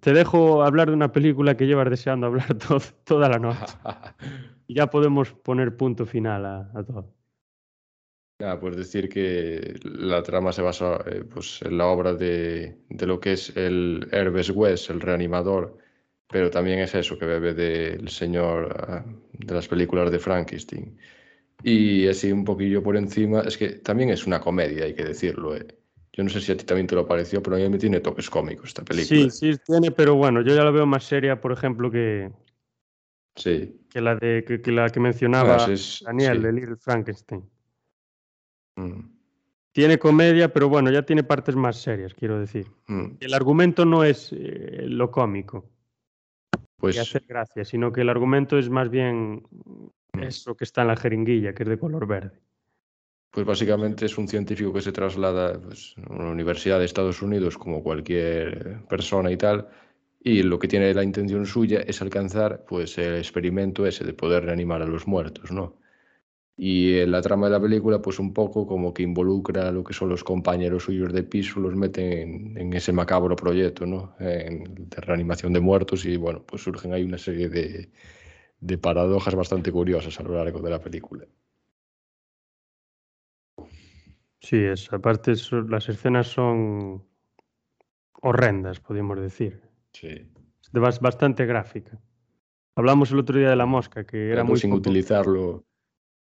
te 0.00 0.12
dejo 0.12 0.64
hablar 0.64 0.88
de 0.88 0.94
una 0.94 1.12
película 1.12 1.56
que 1.56 1.68
llevas 1.68 1.88
deseando 1.88 2.26
hablar 2.26 2.48
toda 3.04 3.28
la 3.28 3.38
noche. 3.38 3.64
y 4.66 4.74
ya 4.74 4.88
podemos 4.88 5.32
poner 5.34 5.76
punto 5.76 6.04
final 6.04 6.44
a, 6.44 6.70
a 6.74 6.82
todo. 6.82 7.14
Nada, 8.40 8.58
pues 8.58 8.76
decir 8.76 9.08
que 9.08 9.78
la 9.84 10.20
trama 10.24 10.52
se 10.52 10.62
basa 10.62 10.98
eh, 11.06 11.22
pues, 11.32 11.62
en 11.62 11.78
la 11.78 11.86
obra 11.86 12.12
de, 12.12 12.78
de, 12.88 13.06
lo 13.06 13.20
que 13.20 13.34
es 13.34 13.56
el 13.56 14.08
Herbes 14.10 14.50
West, 14.50 14.90
el 14.90 15.00
reanimador, 15.00 15.78
pero 16.28 16.50
también 16.50 16.80
es 16.80 16.92
eso 16.96 17.16
que 17.16 17.24
bebe 17.24 17.54
del 17.54 18.08
señor 18.08 18.74
ah, 18.88 19.04
de 19.32 19.54
las 19.54 19.68
películas 19.68 20.10
de 20.10 20.18
Frankenstein. 20.18 20.98
Y 21.62 22.06
así 22.08 22.30
un 22.30 22.44
poquillo 22.44 22.82
por 22.82 22.96
encima, 22.96 23.40
es 23.40 23.56
que 23.56 23.70
también 23.70 24.10
es 24.10 24.26
una 24.26 24.40
comedia, 24.40 24.84
hay 24.84 24.94
que 24.94 25.04
decirlo. 25.04 25.56
Eh. 25.56 25.66
Yo 26.12 26.22
no 26.22 26.30
sé 26.30 26.40
si 26.40 26.52
a 26.52 26.56
ti 26.56 26.64
también 26.64 26.86
te 26.86 26.94
lo 26.94 27.06
pareció, 27.06 27.42
pero 27.42 27.56
a 27.56 27.58
mí 27.58 27.68
me 27.68 27.78
tiene 27.78 28.00
toques 28.00 28.30
cómicos 28.30 28.68
esta 28.68 28.84
película. 28.84 29.30
Sí, 29.30 29.30
sí, 29.30 29.58
tiene, 29.66 29.90
pero 29.90 30.14
bueno, 30.14 30.40
yo 30.42 30.54
ya 30.54 30.64
la 30.64 30.70
veo 30.70 30.86
más 30.86 31.04
seria, 31.04 31.40
por 31.40 31.52
ejemplo, 31.52 31.90
que, 31.90 32.30
sí. 33.34 33.80
que, 33.90 34.00
la, 34.00 34.16
de, 34.16 34.44
que, 34.44 34.72
la 34.72 34.88
que 34.88 35.00
mencionaba 35.00 35.56
ah, 35.56 35.74
Daniel, 36.02 36.42
de 36.42 36.52
Little 36.52 36.76
Frankenstein. 36.76 37.44
Mm. 38.76 39.16
Tiene 39.72 39.98
comedia, 39.98 40.50
pero 40.50 40.70
bueno, 40.70 40.90
ya 40.90 41.02
tiene 41.02 41.22
partes 41.22 41.54
más 41.54 41.76
serias, 41.82 42.14
quiero 42.14 42.40
decir. 42.40 42.66
Mm. 42.86 43.16
El 43.20 43.34
argumento 43.34 43.84
no 43.84 44.04
es 44.04 44.32
eh, 44.32 44.86
lo 44.88 45.10
cómico. 45.10 45.68
Pues... 46.78 46.94
Que 46.94 47.02
hace 47.02 47.20
gracia, 47.26 47.62
sino 47.64 47.92
que 47.92 48.00
el 48.00 48.08
argumento 48.08 48.58
es 48.58 48.70
más 48.70 48.88
bien. 48.88 49.42
Eso 50.20 50.56
que 50.56 50.64
está 50.64 50.82
en 50.82 50.88
la 50.88 50.96
jeringuilla, 50.96 51.54
que 51.54 51.62
es 51.62 51.68
de 51.68 51.78
color 51.78 52.06
verde. 52.06 52.40
Pues 53.30 53.46
básicamente 53.46 54.06
es 54.06 54.16
un 54.16 54.28
científico 54.28 54.72
que 54.72 54.80
se 54.80 54.92
traslada 54.92 55.60
pues, 55.60 55.94
a 56.08 56.12
una 56.12 56.30
universidad 56.30 56.78
de 56.78 56.86
Estados 56.86 57.20
Unidos 57.20 57.58
como 57.58 57.82
cualquier 57.82 58.82
persona 58.88 59.30
y 59.30 59.36
tal, 59.36 59.68
Y 60.20 60.42
lo 60.42 60.58
que 60.58 60.68
tiene 60.68 60.94
la 60.94 61.04
intención 61.04 61.44
suya 61.46 61.80
es 61.80 62.00
alcanzar 62.02 62.64
pues 62.66 62.96
el 62.98 63.16
experimento 63.16 63.86
ese 63.86 64.04
de 64.04 64.14
poder 64.14 64.44
reanimar 64.46 64.82
a 64.82 64.86
los 64.86 65.06
muertos, 65.06 65.52
¿no? 65.52 65.76
Y 66.56 66.98
en 66.98 67.10
la 67.10 67.20
trama 67.20 67.48
de 67.48 67.52
la 67.52 67.60
película, 67.60 68.00
pues 68.00 68.18
un 68.18 68.32
poco 68.32 68.66
como 68.66 68.94
que 68.94 69.02
involucra 69.02 69.68
a 69.68 69.72
lo 69.72 69.84
que 69.84 69.92
son 69.92 70.08
los 70.08 70.24
compañeros 70.24 70.84
suyos 70.84 71.12
de 71.12 71.22
piso, 71.22 71.60
los 71.60 71.76
meten 71.76 72.56
en, 72.56 72.72
ese 72.72 72.92
macabro 72.92 73.36
proyecto, 73.36 73.84
¿no? 73.84 74.14
En, 74.18 74.88
de 74.88 75.00
reanimación 75.02 75.52
de 75.52 75.60
muertos 75.60 76.06
y 76.06 76.16
bueno, 76.16 76.42
pues 76.46 76.62
surgen 76.62 76.94
ahí 76.94 77.02
una 77.04 77.18
serie 77.18 77.50
de, 77.50 77.90
de 78.60 78.78
paradojas 78.78 79.34
bastante 79.34 79.70
curiosas 79.70 80.18
a 80.18 80.22
lo 80.22 80.34
largo 80.34 80.60
de 80.60 80.70
la 80.70 80.80
película. 80.80 81.26
Sí, 84.40 84.56
es, 84.56 84.92
aparte 84.92 85.34
las 85.68 85.88
escenas 85.88 86.28
son 86.28 87.04
horrendas, 88.20 88.80
podríamos 88.80 89.20
decir. 89.20 89.60
Sí. 89.92 90.30
Es 90.60 91.00
bastante 91.00 91.46
gráfica. 91.46 91.98
Hablamos 92.74 93.10
el 93.10 93.18
otro 93.18 93.38
día 93.38 93.50
de 93.50 93.56
la 93.56 93.66
mosca, 93.66 94.04
que 94.04 94.30
era 94.30 94.44
muy 94.44 94.58
sin 94.58 94.72
utilizarlo 94.72 95.64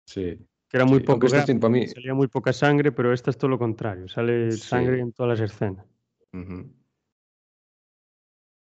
Sí. 0.06 0.38
Que 0.68 0.78
era 0.78 0.86
muy 0.86 1.02
poco. 1.02 1.28
para 1.28 1.70
mí... 1.70 1.88
Salía 1.88 2.14
muy 2.14 2.28
poca 2.28 2.54
sangre, 2.54 2.92
pero 2.92 3.14
esta 3.14 3.30
es 3.30 3.38
todo 3.38 3.50
lo 3.50 3.60
contrario. 3.60 4.08
Sale 4.08 4.52
sangre 4.52 5.00
en 5.00 5.12
todas 5.12 5.40
las 5.40 5.52
escenas. 5.52 5.86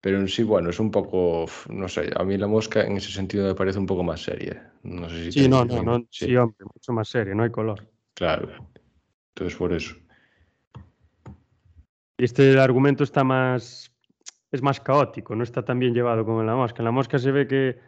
Pero 0.02 0.18
en 0.18 0.26
sí, 0.26 0.42
bueno, 0.42 0.70
es 0.70 0.80
un 0.80 0.90
poco, 0.90 1.46
no 1.70 1.88
sé, 1.88 2.10
a 2.16 2.24
mí 2.24 2.36
la 2.36 2.48
mosca 2.48 2.82
en 2.82 2.96
ese 2.96 3.12
sentido 3.12 3.46
me 3.46 3.54
parece 3.54 3.78
un 3.78 3.86
poco 3.86 4.02
más 4.02 4.20
seria. 4.20 4.72
No 4.82 5.08
sé 5.08 5.30
si 5.30 5.32
sí, 5.44 5.48
no, 5.48 5.64
no, 5.64 5.80
no, 5.80 6.04
sí. 6.10 6.36
hombre, 6.36 6.66
mucho 6.74 6.92
más 6.92 7.08
seria, 7.08 7.36
no 7.36 7.44
hay 7.44 7.50
color. 7.50 7.88
Claro, 8.14 8.48
entonces 9.28 9.56
por 9.56 9.72
eso. 9.72 9.94
Este 12.18 12.58
argumento 12.58 13.04
está 13.04 13.22
más, 13.22 13.94
es 14.50 14.60
más 14.60 14.80
caótico, 14.80 15.36
no 15.36 15.44
está 15.44 15.64
tan 15.64 15.78
bien 15.78 15.94
llevado 15.94 16.24
como 16.24 16.40
en 16.40 16.48
la 16.48 16.56
mosca. 16.56 16.82
En 16.82 16.86
la 16.86 16.90
mosca 16.90 17.20
se 17.20 17.30
ve 17.30 17.46
que, 17.46 17.78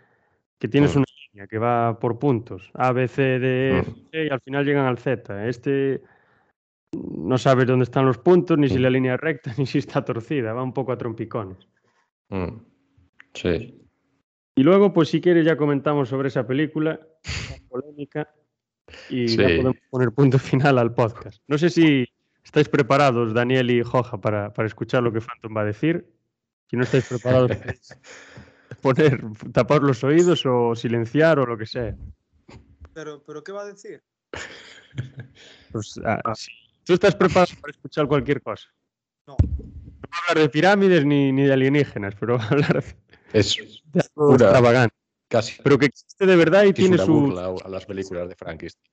que 0.61 0.69
tienes 0.69 0.95
una 0.95 1.05
que 1.51 1.59
va 1.59 1.99
por 1.99 2.21
puntos, 2.21 2.71
A, 2.75 2.93
B, 2.93 3.09
C, 3.09 3.41
D, 3.41 3.79
F, 3.81 4.25
y 4.25 4.29
al 4.31 4.41
final 4.41 4.65
llegan 4.65 4.87
al 4.87 4.99
Z. 4.99 5.49
Este 5.49 6.01
no 6.93 7.39
sabes 7.39 7.67
dónde 7.67 7.83
están 7.83 8.07
los 8.07 8.19
puntos, 8.19 8.57
ni 8.57 8.69
si 8.69 8.79
la 8.79 8.89
línea 8.89 9.15
es 9.15 9.21
recta, 9.21 9.53
ni 9.59 9.67
si 9.67 9.79
está 9.79 10.05
torcida, 10.05 10.53
va 10.53 10.63
un 10.63 10.73
poco 10.73 10.93
a 10.93 10.97
trompicones. 10.97 11.67
Mm. 12.35 12.61
Sí. 13.33 13.81
Y 14.57 14.63
luego, 14.63 14.93
pues 14.93 15.09
si 15.09 15.21
quieres, 15.21 15.45
ya 15.45 15.57
comentamos 15.57 16.09
sobre 16.09 16.29
esa 16.29 16.47
película, 16.47 17.01
polémica, 17.69 18.29
y 19.09 19.29
ya 19.29 19.45
podemos 19.45 19.77
poner 19.89 20.13
punto 20.13 20.39
final 20.39 20.79
al 20.79 20.95
podcast. 20.95 21.43
No 21.47 21.59
sé 21.59 21.71
si 21.71 22.07
estáis 22.45 22.69
preparados, 22.69 23.35
Daniel 23.35 23.71
y 23.71 23.83
Joja, 23.83 24.21
para, 24.21 24.53
para 24.53 24.67
escuchar 24.67 25.03
lo 25.03 25.13
que 25.13 25.21
Phantom 25.21 25.57
va 25.57 25.63
a 25.63 25.67
decir. 25.67 26.07
Si 26.69 26.77
no 26.77 26.83
estáis 26.83 27.07
preparados, 27.09 27.51
poner, 28.83 29.21
tapar 29.53 29.83
los 29.83 30.03
oídos 30.03 30.45
o 30.45 30.75
silenciar 30.75 31.39
o 31.39 31.47
lo 31.47 31.57
que 31.57 31.67
sea. 31.67 31.97
Pero, 32.93 33.23
pero 33.25 33.45
¿qué 33.45 33.53
va 33.53 33.63
a 33.63 33.67
decir? 33.67 34.03
Pues, 35.73 36.01
ah, 36.05 36.21
¿Tú 36.85 36.95
estás 36.95 37.15
preparado 37.17 37.53
para 37.61 37.71
escuchar 37.71 38.07
cualquier 38.07 38.43
cosa? 38.43 38.69
No. 39.27 39.37
No 40.11 40.17
a 40.17 40.31
hablar 40.31 40.45
de 40.45 40.49
pirámides 40.51 41.05
ni, 41.05 41.33
ni 41.33 41.43
de 41.43 41.53
alienígenas, 41.53 42.15
pero 42.19 42.37
a 42.41 42.47
hablar 42.47 42.83
de, 42.83 42.95
es 43.33 43.57
de 43.93 44.01
algo 44.17 44.35
extravagante. 44.35 44.95
Casi. 45.29 45.61
Pero 45.63 45.79
que 45.79 45.87
existe 45.87 46.27
de 46.27 46.37
verdad 46.37 46.65
y 46.65 46.73
tiene 46.73 46.99
su. 46.99 47.37
a 47.39 47.69
las 47.69 47.87
películas 47.87 48.29
de 48.29 48.37
Frankenstein. 48.37 48.93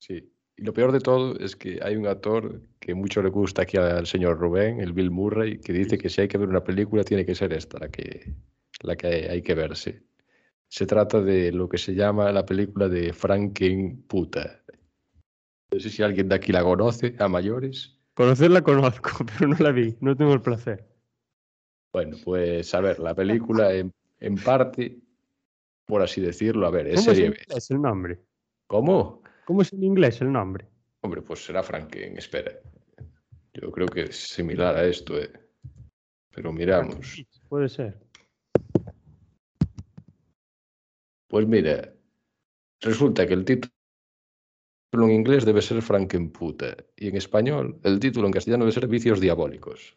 Sí. 0.00 0.32
Y 0.56 0.64
lo 0.64 0.72
peor 0.72 0.92
de 0.92 1.00
todo 1.00 1.38
es 1.38 1.56
que 1.56 1.78
hay 1.82 1.96
un 1.96 2.06
actor 2.06 2.60
que 2.80 2.94
mucho 2.94 3.22
le 3.22 3.30
gusta 3.30 3.62
aquí 3.62 3.76
al 3.76 4.06
señor 4.06 4.38
Rubén, 4.38 4.80
el 4.80 4.92
Bill 4.92 5.10
Murray, 5.10 5.58
que 5.58 5.72
dice 5.72 5.96
que 5.96 6.08
si 6.08 6.20
hay 6.20 6.28
que 6.28 6.36
ver 6.36 6.48
una 6.48 6.64
película 6.64 7.04
tiene 7.04 7.24
que 7.24 7.34
ser 7.34 7.52
esta, 7.52 7.78
la 7.78 7.88
que, 7.88 8.34
la 8.82 8.96
que 8.96 9.06
hay 9.30 9.40
que 9.40 9.54
verse. 9.54 10.02
Se 10.68 10.86
trata 10.86 11.20
de 11.22 11.52
lo 11.52 11.68
que 11.68 11.78
se 11.78 11.94
llama 11.94 12.30
la 12.30 12.44
película 12.44 12.88
de 12.88 13.12
Franken 13.12 14.02
Puta. 14.02 14.62
No 15.72 15.80
sé 15.80 15.88
si 15.88 16.02
alguien 16.02 16.28
de 16.28 16.34
aquí 16.34 16.52
la 16.52 16.62
conoce, 16.62 17.14
a 17.18 17.28
mayores. 17.28 17.99
Conocerla 18.20 18.60
conozco, 18.60 19.10
pero 19.38 19.48
no 19.48 19.56
la 19.60 19.72
vi, 19.72 19.96
no 20.02 20.14
tengo 20.14 20.34
el 20.34 20.42
placer. 20.42 20.86
Bueno, 21.90 22.18
pues 22.22 22.74
a 22.74 22.82
ver, 22.82 22.98
la 22.98 23.14
película 23.14 23.72
en, 23.72 23.94
parte, 24.44 24.98
por 25.86 26.02
así 26.02 26.20
decirlo, 26.20 26.66
a 26.66 26.70
ver, 26.70 26.88
es 26.88 27.02
serie 27.02 27.32
es 27.48 27.70
el 27.70 27.80
nombre? 27.80 28.20
¿Cómo? 28.66 29.22
¿Cómo 29.46 29.62
es 29.62 29.72
en 29.72 29.84
inglés 29.84 30.20
el 30.20 30.30
nombre? 30.32 30.68
Hombre, 31.00 31.22
pues 31.22 31.42
será 31.42 31.62
Franken, 31.62 32.18
espera. 32.18 32.52
Yo 33.54 33.72
creo 33.72 33.86
que 33.86 34.02
es 34.02 34.16
similar 34.16 34.76
a 34.76 34.84
esto, 34.84 35.18
¿eh? 35.18 35.32
Pero 36.34 36.52
miramos. 36.52 37.24
Puede 37.48 37.70
ser. 37.70 37.98
Pues 41.26 41.46
mira, 41.46 41.90
resulta 42.82 43.26
que 43.26 43.32
el 43.32 43.46
título 43.46 43.72
en 44.92 45.10
inglés 45.10 45.44
debe 45.44 45.62
ser 45.62 45.82
Frankenputa 45.82 46.76
y 46.96 47.08
en 47.08 47.16
español 47.16 47.78
el 47.84 48.00
título 48.00 48.26
en 48.26 48.32
castellano 48.32 48.64
debe 48.64 48.72
ser 48.72 48.88
Vicios 48.88 49.20
Diabólicos. 49.20 49.96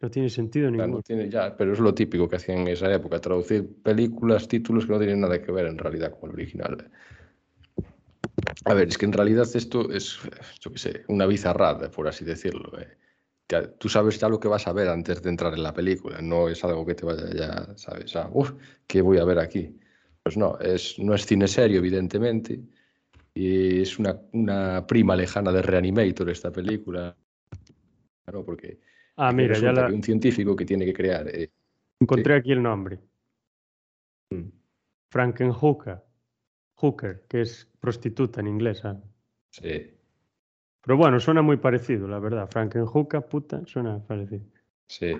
No 0.00 0.10
tiene 0.10 0.28
sentido 0.28 0.70
ninguno. 0.70 0.96
No 0.96 1.02
tiene, 1.02 1.30
ya, 1.30 1.56
pero 1.56 1.72
es 1.72 1.78
lo 1.78 1.94
típico 1.94 2.28
que 2.28 2.36
hacían 2.36 2.58
en 2.58 2.68
esa 2.68 2.92
época, 2.92 3.20
traducir 3.20 3.82
películas, 3.82 4.48
títulos 4.48 4.84
que 4.84 4.92
no 4.92 4.98
tienen 4.98 5.20
nada 5.20 5.40
que 5.40 5.52
ver 5.52 5.66
en 5.66 5.78
realidad 5.78 6.18
con 6.18 6.30
el 6.30 6.34
original. 6.34 6.90
A 8.64 8.74
ver, 8.74 8.88
es 8.88 8.98
que 8.98 9.06
en 9.06 9.12
realidad 9.12 9.46
esto 9.54 9.90
es, 9.92 10.18
yo 10.60 10.72
qué 10.72 10.78
sé, 10.78 11.04
una 11.06 11.26
bizarrada, 11.26 11.88
por 11.88 12.08
así 12.08 12.24
decirlo. 12.24 12.72
Eh. 12.80 13.68
tú 13.78 13.88
sabes 13.88 14.18
ya 14.18 14.28
lo 14.28 14.40
que 14.40 14.48
vas 14.48 14.66
a 14.66 14.72
ver 14.72 14.88
antes 14.88 15.22
de 15.22 15.30
entrar 15.30 15.54
en 15.54 15.62
la 15.62 15.72
película, 15.72 16.20
no 16.20 16.48
es 16.48 16.64
algo 16.64 16.84
que 16.84 16.96
te 16.96 17.06
vaya 17.06 17.30
ya, 17.32 17.76
sabes, 17.76 18.16
a, 18.16 18.28
uff, 18.32 18.52
¿qué 18.88 19.02
voy 19.02 19.18
a 19.18 19.24
ver 19.24 19.38
aquí? 19.38 19.78
Pues 20.24 20.36
no, 20.36 20.58
es, 20.58 20.98
no 20.98 21.14
es 21.14 21.26
cine 21.26 21.46
serio, 21.46 21.78
evidentemente, 21.78 22.60
y 23.34 23.82
es 23.82 23.98
una, 23.98 24.20
una 24.32 24.86
prima 24.86 25.16
lejana 25.16 25.52
de 25.52 25.62
Reanimator 25.62 26.28
esta 26.30 26.50
película, 26.52 27.16
claro, 28.24 28.44
porque 28.44 28.78
ah, 29.16 29.32
mira, 29.32 29.58
ya 29.58 29.72
la... 29.72 29.86
un 29.86 30.02
científico 30.02 30.54
que 30.54 30.64
tiene 30.64 30.84
que 30.84 30.92
crear... 30.92 31.28
Eh, 31.28 31.50
Encontré 32.00 32.34
aquí 32.34 32.52
el 32.52 32.62
nombre. 32.62 32.98
Mm. 34.30 34.48
Frankenhooker, 35.10 36.02
hooker, 36.74 37.24
que 37.28 37.42
es 37.42 37.70
prostituta 37.80 38.40
en 38.40 38.48
inglés. 38.48 38.84
¿ah? 38.84 39.00
Sí. 39.50 39.94
Pero 40.82 40.96
bueno, 40.96 41.20
suena 41.20 41.42
muy 41.42 41.58
parecido, 41.58 42.08
la 42.08 42.18
verdad. 42.18 42.48
Frankenhooker, 42.50 43.22
puta, 43.26 43.62
suena 43.66 44.04
parecido. 44.04 44.44
Sí. 44.88 45.12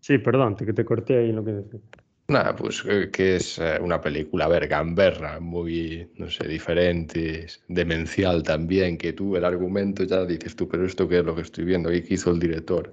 Sí, 0.00 0.18
perdón, 0.18 0.54
que 0.54 0.72
te 0.74 0.84
corté 0.84 1.18
ahí 1.18 1.32
lo 1.32 1.42
que 1.42 1.52
decía. 1.52 1.80
Nada, 2.28 2.56
pues 2.56 2.82
eh, 2.88 3.10
que 3.12 3.36
es 3.36 3.58
eh, 3.58 3.78
una 3.82 4.00
película, 4.00 4.46
a 4.46 4.48
ver, 4.48 4.66
gamberra, 4.66 5.40
muy, 5.40 6.10
no 6.16 6.30
sé, 6.30 6.48
diferente, 6.48 7.46
demencial 7.68 8.42
también, 8.42 8.96
que 8.96 9.12
tú 9.12 9.36
el 9.36 9.44
argumento 9.44 10.04
ya 10.04 10.24
dices 10.24 10.56
tú, 10.56 10.66
pero 10.66 10.86
esto 10.86 11.06
qué 11.06 11.18
es 11.18 11.24
lo 11.24 11.34
que 11.34 11.42
estoy 11.42 11.64
viendo, 11.66 11.90
qué 11.90 12.06
hizo 12.08 12.30
el 12.30 12.38
director. 12.40 12.92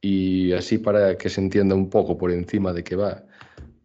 Y 0.00 0.52
así 0.52 0.78
para 0.78 1.16
que 1.18 1.28
se 1.28 1.40
entienda 1.40 1.74
un 1.74 1.90
poco 1.90 2.16
por 2.16 2.30
encima 2.30 2.72
de 2.72 2.84
qué 2.84 2.96
va, 2.96 3.24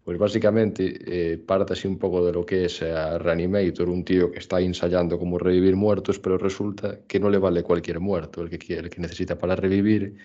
pues 0.04 0.18
básicamente 0.18 1.34
eh, 1.34 1.38
parte 1.38 1.74
así 1.74 1.88
un 1.88 1.98
poco 2.00 2.26
de 2.26 2.34
lo 2.34 2.46
que 2.46 2.66
es 2.66 2.82
eh, 2.82 3.18
Reanimator, 3.20 3.90
un 3.90 4.04
tío 4.06 4.32
que 4.32 4.40
está 4.40 4.60
ensayando 4.62 5.18
cómo 5.20 5.40
revivir 5.40 5.76
muertos, 5.76 6.20
pero 6.20 6.38
resulta 6.38 7.00
que 7.08 7.20
no 7.20 7.30
le 7.30 7.38
vale 7.40 7.64
cualquier 7.64 8.00
muerto, 8.00 8.42
el 8.42 8.50
que, 8.50 8.76
el 8.76 8.90
que 8.90 9.02
necesita 9.02 9.38
para 9.38 9.56
revivir 9.56 10.16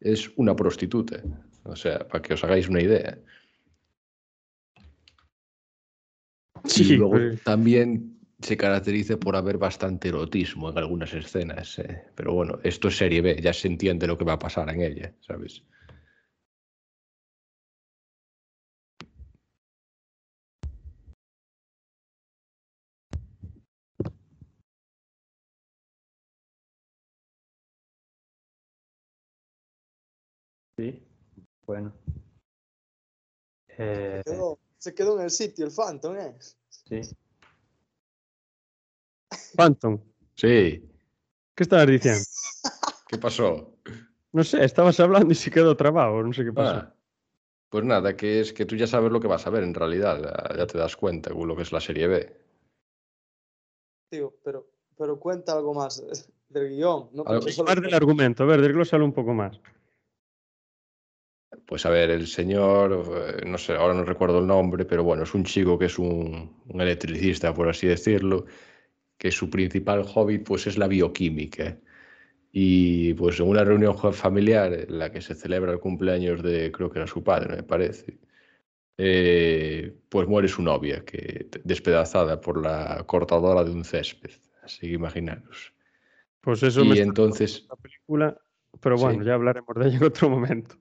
es 0.00 0.30
una 0.36 0.54
prostituta, 0.56 1.22
o 1.64 1.76
sea, 1.76 2.00
para 2.08 2.22
que 2.22 2.34
os 2.34 2.44
hagáis 2.44 2.68
una 2.68 2.82
idea. 2.82 3.18
Sí, 6.64 6.94
y 6.94 6.96
luego 6.96 7.18
también 7.44 8.18
se 8.40 8.56
caracteriza 8.56 9.18
por 9.18 9.36
haber 9.36 9.58
bastante 9.58 10.08
erotismo 10.08 10.70
en 10.70 10.78
algunas 10.78 11.12
escenas. 11.14 11.78
Eh. 11.78 12.04
Pero 12.14 12.34
bueno, 12.34 12.58
esto 12.62 12.88
es 12.88 12.96
serie 12.96 13.20
B, 13.20 13.40
ya 13.40 13.52
se 13.52 13.68
entiende 13.68 14.06
lo 14.06 14.18
que 14.18 14.24
va 14.24 14.34
a 14.34 14.38
pasar 14.38 14.68
en 14.70 14.82
ella, 14.82 15.12
¿sabes? 15.20 15.62
Sí, 30.78 31.02
bueno. 31.66 31.94
Eh... 33.78 34.22
Se 34.78 34.94
quedó 34.94 35.18
en 35.18 35.24
el 35.24 35.30
sitio 35.30 35.66
el 35.66 35.72
Phantom, 35.72 36.16
¿eh? 36.16 36.36
Sí. 36.68 37.00
Phantom. 39.56 40.00
Sí. 40.34 40.88
¿Qué 41.54 41.62
estabas 41.62 41.86
diciendo? 41.86 42.20
¿Qué 43.08 43.18
pasó? 43.18 43.72
No 44.32 44.44
sé, 44.44 44.64
estabas 44.64 45.00
hablando 45.00 45.32
y 45.32 45.34
se 45.34 45.50
quedó 45.50 45.76
trabado, 45.76 46.22
no 46.22 46.32
sé 46.32 46.44
qué 46.44 46.52
pasó. 46.52 46.76
Ah, 46.76 46.94
pues 47.70 47.84
nada, 47.84 48.16
que 48.16 48.40
es 48.40 48.52
que 48.52 48.66
tú 48.66 48.76
ya 48.76 48.86
sabes 48.86 49.10
lo 49.10 49.20
que 49.20 49.28
vas 49.28 49.46
a 49.46 49.50
ver 49.50 49.64
en 49.64 49.74
realidad, 49.74 50.54
ya, 50.56 50.66
te 50.66 50.78
das 50.78 50.96
cuenta 50.96 51.32
con 51.32 51.48
lo 51.48 51.56
que 51.56 51.62
es 51.62 51.72
la 51.72 51.80
serie 51.80 52.06
B. 52.06 52.40
Tío, 54.10 54.34
pero, 54.44 54.68
pero 54.96 55.18
cuenta 55.18 55.52
algo 55.52 55.72
más 55.72 56.04
del 56.48 56.68
guion. 56.68 57.08
No 57.12 57.24
del 57.24 57.94
argumento, 57.94 58.42
a 58.42 58.46
ver, 58.46 58.60
desglósalo 58.60 59.04
un 59.04 59.12
poco 59.12 59.32
más. 59.32 59.58
Pues 61.66 61.84
a 61.84 61.90
ver, 61.90 62.10
el 62.10 62.26
señor, 62.26 63.04
eh, 63.12 63.46
no 63.46 63.58
sé, 63.58 63.74
ahora 63.74 63.94
no 63.94 64.04
recuerdo 64.04 64.38
el 64.38 64.46
nombre, 64.46 64.84
pero 64.84 65.02
bueno, 65.04 65.24
es 65.24 65.34
un 65.34 65.44
chico 65.44 65.78
que 65.78 65.86
es 65.86 65.98
un, 65.98 66.56
un 66.66 66.80
electricista, 66.80 67.52
por 67.52 67.68
así 67.68 67.86
decirlo, 67.86 68.46
que 69.18 69.30
su 69.32 69.50
principal 69.50 70.04
hobby 70.04 70.38
pues 70.38 70.66
es 70.66 70.78
la 70.78 70.86
bioquímica. 70.86 71.76
Y 72.52 73.12
pues 73.14 73.38
en 73.40 73.48
una 73.48 73.64
reunión 73.64 73.96
familiar 74.14 74.72
en 74.72 74.98
la 74.98 75.10
que 75.10 75.20
se 75.20 75.34
celebra 75.34 75.72
el 75.72 75.80
cumpleaños 75.80 76.42
de, 76.42 76.72
creo 76.72 76.90
que 76.90 77.00
era 77.00 77.06
su 77.06 77.22
padre, 77.22 77.56
me 77.56 77.62
parece, 77.62 78.18
eh, 78.96 79.94
pues 80.08 80.26
muere 80.26 80.48
su 80.48 80.62
novia, 80.62 81.04
que 81.04 81.48
despedazada 81.64 82.40
por 82.40 82.62
la 82.62 83.04
cortadora 83.06 83.62
de 83.62 83.72
un 83.72 83.84
césped. 83.84 84.30
Así 84.62 84.86
que 84.86 84.94
imaginaros. 84.94 85.74
Pues 86.40 86.62
eso 86.62 86.82
y 86.82 86.88
me 86.88 86.98
entonces, 87.00 87.66
la 87.68 87.76
película, 87.76 88.40
pero 88.80 88.96
bueno, 88.96 89.20
Sí. 89.20 89.26
ya 89.26 89.34
hablaremos 89.34 89.76
de 89.76 89.88
ella 89.88 89.96
en 89.98 90.04
otro 90.04 90.30
momento. 90.30 90.76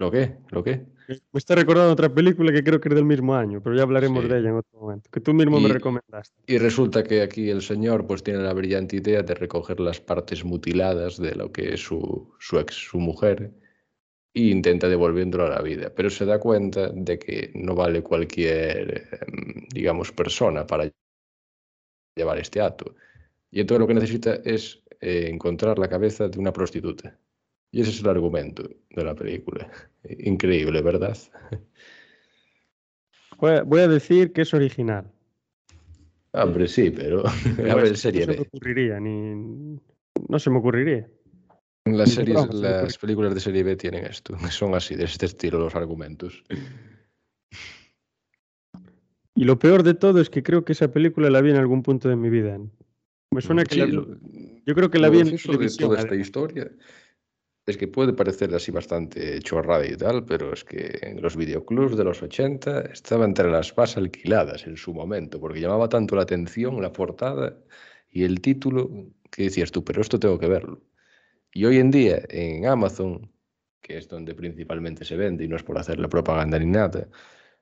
¿Lo 0.00 0.10
qué? 0.10 0.38
¿Lo 0.50 0.64
qué? 0.64 0.84
Me 1.08 1.38
está 1.38 1.54
recordando 1.54 1.92
otra 1.92 2.08
película 2.08 2.52
que 2.52 2.62
creo 2.64 2.80
que 2.80 2.88
es 2.88 2.94
del 2.94 3.04
mismo 3.04 3.34
año, 3.34 3.60
pero 3.62 3.76
ya 3.76 3.82
hablaremos 3.82 4.22
Sí. 4.22 4.28
de 4.28 4.38
ella 4.38 4.48
en 4.50 4.56
otro 4.56 4.80
momento, 4.80 5.10
que 5.10 5.20
tú 5.20 5.34
mismo 5.34 5.60
me 5.60 5.68
Y- 5.68 5.72
recomendaste. 5.72 6.34
Y 6.46 6.58
resulta 6.58 7.02
que 7.02 7.22
aquí 7.22 7.50
el 7.50 7.62
señor 7.62 8.06
pues 8.06 8.22
tiene 8.22 8.40
la 8.40 8.52
brillante 8.52 8.96
idea 8.96 9.22
de 9.22 9.34
recoger 9.34 9.78
las 9.80 10.00
partes 10.00 10.44
mutiladas 10.44 11.18
de 11.18 11.34
lo 11.34 11.52
que 11.52 11.74
es 11.74 11.80
su, 11.80 12.32
su 12.38 12.58
ex, 12.58 12.74
su 12.74 12.98
mujer, 12.98 13.52
e 14.32 14.42
intenta 14.42 14.88
devolviéndolo 14.88 15.46
a 15.46 15.50
la 15.50 15.60
vida, 15.62 15.92
pero 15.94 16.08
se 16.08 16.24
da 16.24 16.38
cuenta 16.38 16.88
de 16.90 17.18
que 17.18 17.50
no 17.54 17.74
vale 17.74 18.02
cualquier, 18.02 19.08
em, 19.26 19.66
digamos, 19.74 20.12
persona 20.12 20.64
para 20.66 20.88
llevar 22.16 22.38
este 22.38 22.60
acto. 22.60 22.94
Y 23.50 23.60
entonces 23.60 23.80
lo 23.80 23.86
que 23.88 23.94
necesita 23.94 24.34
es 24.44 24.82
eh, 25.00 25.28
encontrar 25.32 25.78
la 25.78 25.88
cabeza 25.88 26.28
de 26.28 26.38
una 26.38 26.52
prostituta. 26.52 27.18
Y 27.72 27.80
ese 27.82 27.90
es 27.90 28.00
el 28.00 28.08
argumento 28.08 28.68
de 28.90 29.04
la 29.04 29.14
película. 29.14 29.70
Increíble, 30.18 30.82
¿verdad? 30.82 31.16
Voy 33.38 33.80
a, 33.80 33.88
decir 33.88 34.32
que 34.32 34.42
es 34.42 34.52
original. 34.52 35.10
Hombre, 36.32 36.68
sí, 36.68 36.90
pero 36.90 37.24
a 37.70 37.74
ver, 37.74 37.96
serie 37.96 38.26
no 38.26 38.32
se 38.32 38.38
me 38.38 38.46
ocurriría, 38.46 39.00
ni... 39.00 39.78
No 40.28 40.38
se 40.38 40.50
me 40.50 40.58
ocurriría. 40.58 41.08
Las, 41.86 42.10
series, 42.10 42.98
películas 42.98 43.34
de 43.34 43.40
serie 43.40 43.62
B 43.62 43.74
tienen 43.76 44.04
esto, 44.04 44.36
son 44.50 44.74
así, 44.74 44.96
de 44.96 45.04
este 45.04 45.26
estilo 45.26 45.58
los 45.58 45.74
argumentos. 45.74 46.44
Y 49.34 49.44
lo 49.44 49.58
peor 49.58 49.82
de 49.82 49.94
todo 49.94 50.20
es 50.20 50.28
que 50.28 50.42
creo 50.42 50.64
que 50.64 50.72
esa 50.72 50.92
película 50.92 51.30
la 51.30 51.40
vi 51.40 51.50
en 51.50 51.56
algún 51.56 51.82
punto 51.82 52.08
de 52.08 52.16
mi 52.16 52.28
vida. 52.28 52.58
Me 53.30 53.40
suena 53.40 53.64
que 53.64 53.74
Sí, 53.74 53.80
la 53.80 53.86
vi- 53.86 54.62
Yo 54.66 54.74
creo 54.74 54.90
que 54.90 54.98
la 54.98 55.08
vi 55.08 55.20
en 55.20 55.28
gracioso 55.28 55.52
de 55.52 55.58
televisión. 55.58 55.88
toda 55.88 56.00
esta 56.00 56.14
historia 56.14 56.70
es 57.66 57.76
que 57.76 57.88
puede 57.88 58.12
parecer 58.12 58.54
así 58.54 58.70
bastante 58.70 59.40
chorrada 59.40 59.86
y 59.86 59.96
tal, 59.96 60.24
pero 60.24 60.52
es 60.52 60.64
que 60.64 60.98
en 61.02 61.22
los 61.22 61.36
videoclubs 61.36 61.96
de 61.96 62.04
los 62.04 62.22
80 62.22 62.82
estaba 62.92 63.24
entre 63.24 63.50
las 63.50 63.76
más 63.76 63.96
alquiladas 63.96 64.66
en 64.66 64.76
su 64.76 64.92
momento, 64.94 65.40
porque 65.40 65.60
llamaba 65.60 65.88
tanto 65.88 66.16
la 66.16 66.22
atención 66.22 66.80
la 66.82 66.92
portada 66.92 67.56
y 68.10 68.24
el 68.24 68.40
título 68.40 68.90
que 69.30 69.44
decías 69.44 69.70
tú, 69.70 69.84
pero 69.84 70.00
esto 70.00 70.18
tengo 70.18 70.38
que 70.38 70.48
verlo. 70.48 70.82
Y 71.52 71.64
hoy 71.64 71.78
en 71.78 71.90
día 71.90 72.22
en 72.28 72.66
Amazon, 72.66 73.30
que 73.80 73.98
es 73.98 74.08
donde 74.08 74.34
principalmente 74.34 75.04
se 75.04 75.16
vende 75.16 75.44
y 75.44 75.48
no 75.48 75.56
es 75.56 75.62
por 75.62 75.78
hacer 75.78 75.98
la 75.98 76.08
propaganda 76.08 76.58
ni 76.58 76.66
nada, 76.66 77.08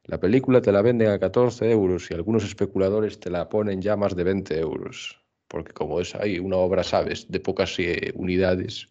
la 0.05 0.19
película 0.21 0.61
te 0.63 0.73
la 0.73 0.83
venden 0.83 1.09
a 1.11 1.19
14 1.19 1.71
euros 1.71 2.11
y 2.11 2.15
algunos 2.15 2.45
especuladores 2.45 3.21
te 3.21 3.31
la 3.31 3.49
ponen 3.49 3.83
ya 3.83 3.97
más 3.97 4.17
de 4.17 4.25
20 4.25 4.59
euros, 4.59 5.23
porque 5.49 5.73
como 5.73 6.01
es 6.01 6.15
ahí 6.15 6.39
una 6.39 6.57
obra, 6.57 6.83
sabes, 6.85 7.31
de 7.31 7.41
pocas 7.41 7.79
eh, 7.79 8.13
unidades, 8.15 8.89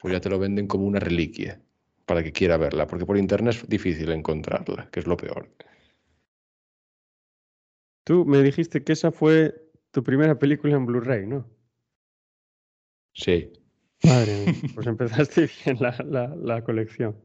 pues 0.00 0.12
ya 0.12 0.20
te 0.20 0.30
lo 0.30 0.38
venden 0.38 0.66
como 0.66 0.86
una 0.86 0.98
reliquia 0.98 1.60
para 2.06 2.22
que 2.22 2.32
quiera 2.32 2.56
verla, 2.56 2.86
porque 2.86 3.06
por 3.06 3.16
internet 3.18 3.54
es 3.54 3.68
difícil 3.68 4.10
encontrarla, 4.10 4.88
que 4.90 5.00
es 5.00 5.06
lo 5.06 5.16
peor. 5.16 5.48
Tú 8.04 8.24
me 8.24 8.42
dijiste 8.42 8.82
que 8.82 8.92
esa 8.94 9.12
fue 9.12 9.54
tu 9.90 10.02
primera 10.02 10.38
película 10.38 10.74
en 10.74 10.86
Blu-ray, 10.86 11.26
¿no? 11.26 11.46
Sí, 13.12 13.52
Madre 14.04 14.32
mía, 14.46 14.54
pues 14.74 14.86
empezaste 14.86 15.48
bien 15.64 15.76
la, 15.80 15.94
la- 16.08 16.34
la 16.34 16.64
colección. 16.64 17.16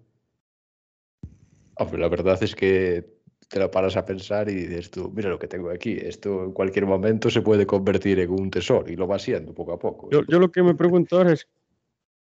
Hombre, 1.77 1.99
la 1.99 2.09
verdad 2.09 2.41
es 2.41 2.55
que 2.55 3.15
te 3.49 3.59
lo 3.59 3.69
paras 3.69 3.95
a 3.95 4.05
pensar 4.05 4.49
y 4.49 4.55
dices 4.55 4.91
tú, 4.91 5.11
mira 5.15 5.29
lo 5.29 5.37
que 5.39 5.47
tengo 5.47 5.69
aquí, 5.69 5.93
esto 5.93 6.43
en 6.43 6.51
cualquier 6.51 6.85
momento 6.85 7.29
se 7.29 7.41
puede 7.41 7.65
convertir 7.65 8.19
en 8.19 8.31
un 8.31 8.49
tesoro 8.49 8.89
y 8.89 8.95
lo 8.95 9.07
va 9.07 9.19
siendo 9.19 9.53
poco 9.53 9.73
a 9.73 9.79
poco. 9.79 10.09
Yo, 10.11 10.23
yo 10.27 10.39
lo 10.39 10.51
que 10.51 10.63
me 10.63 10.73
pregunto 10.75 11.17
ahora 11.17 11.33
es 11.33 11.47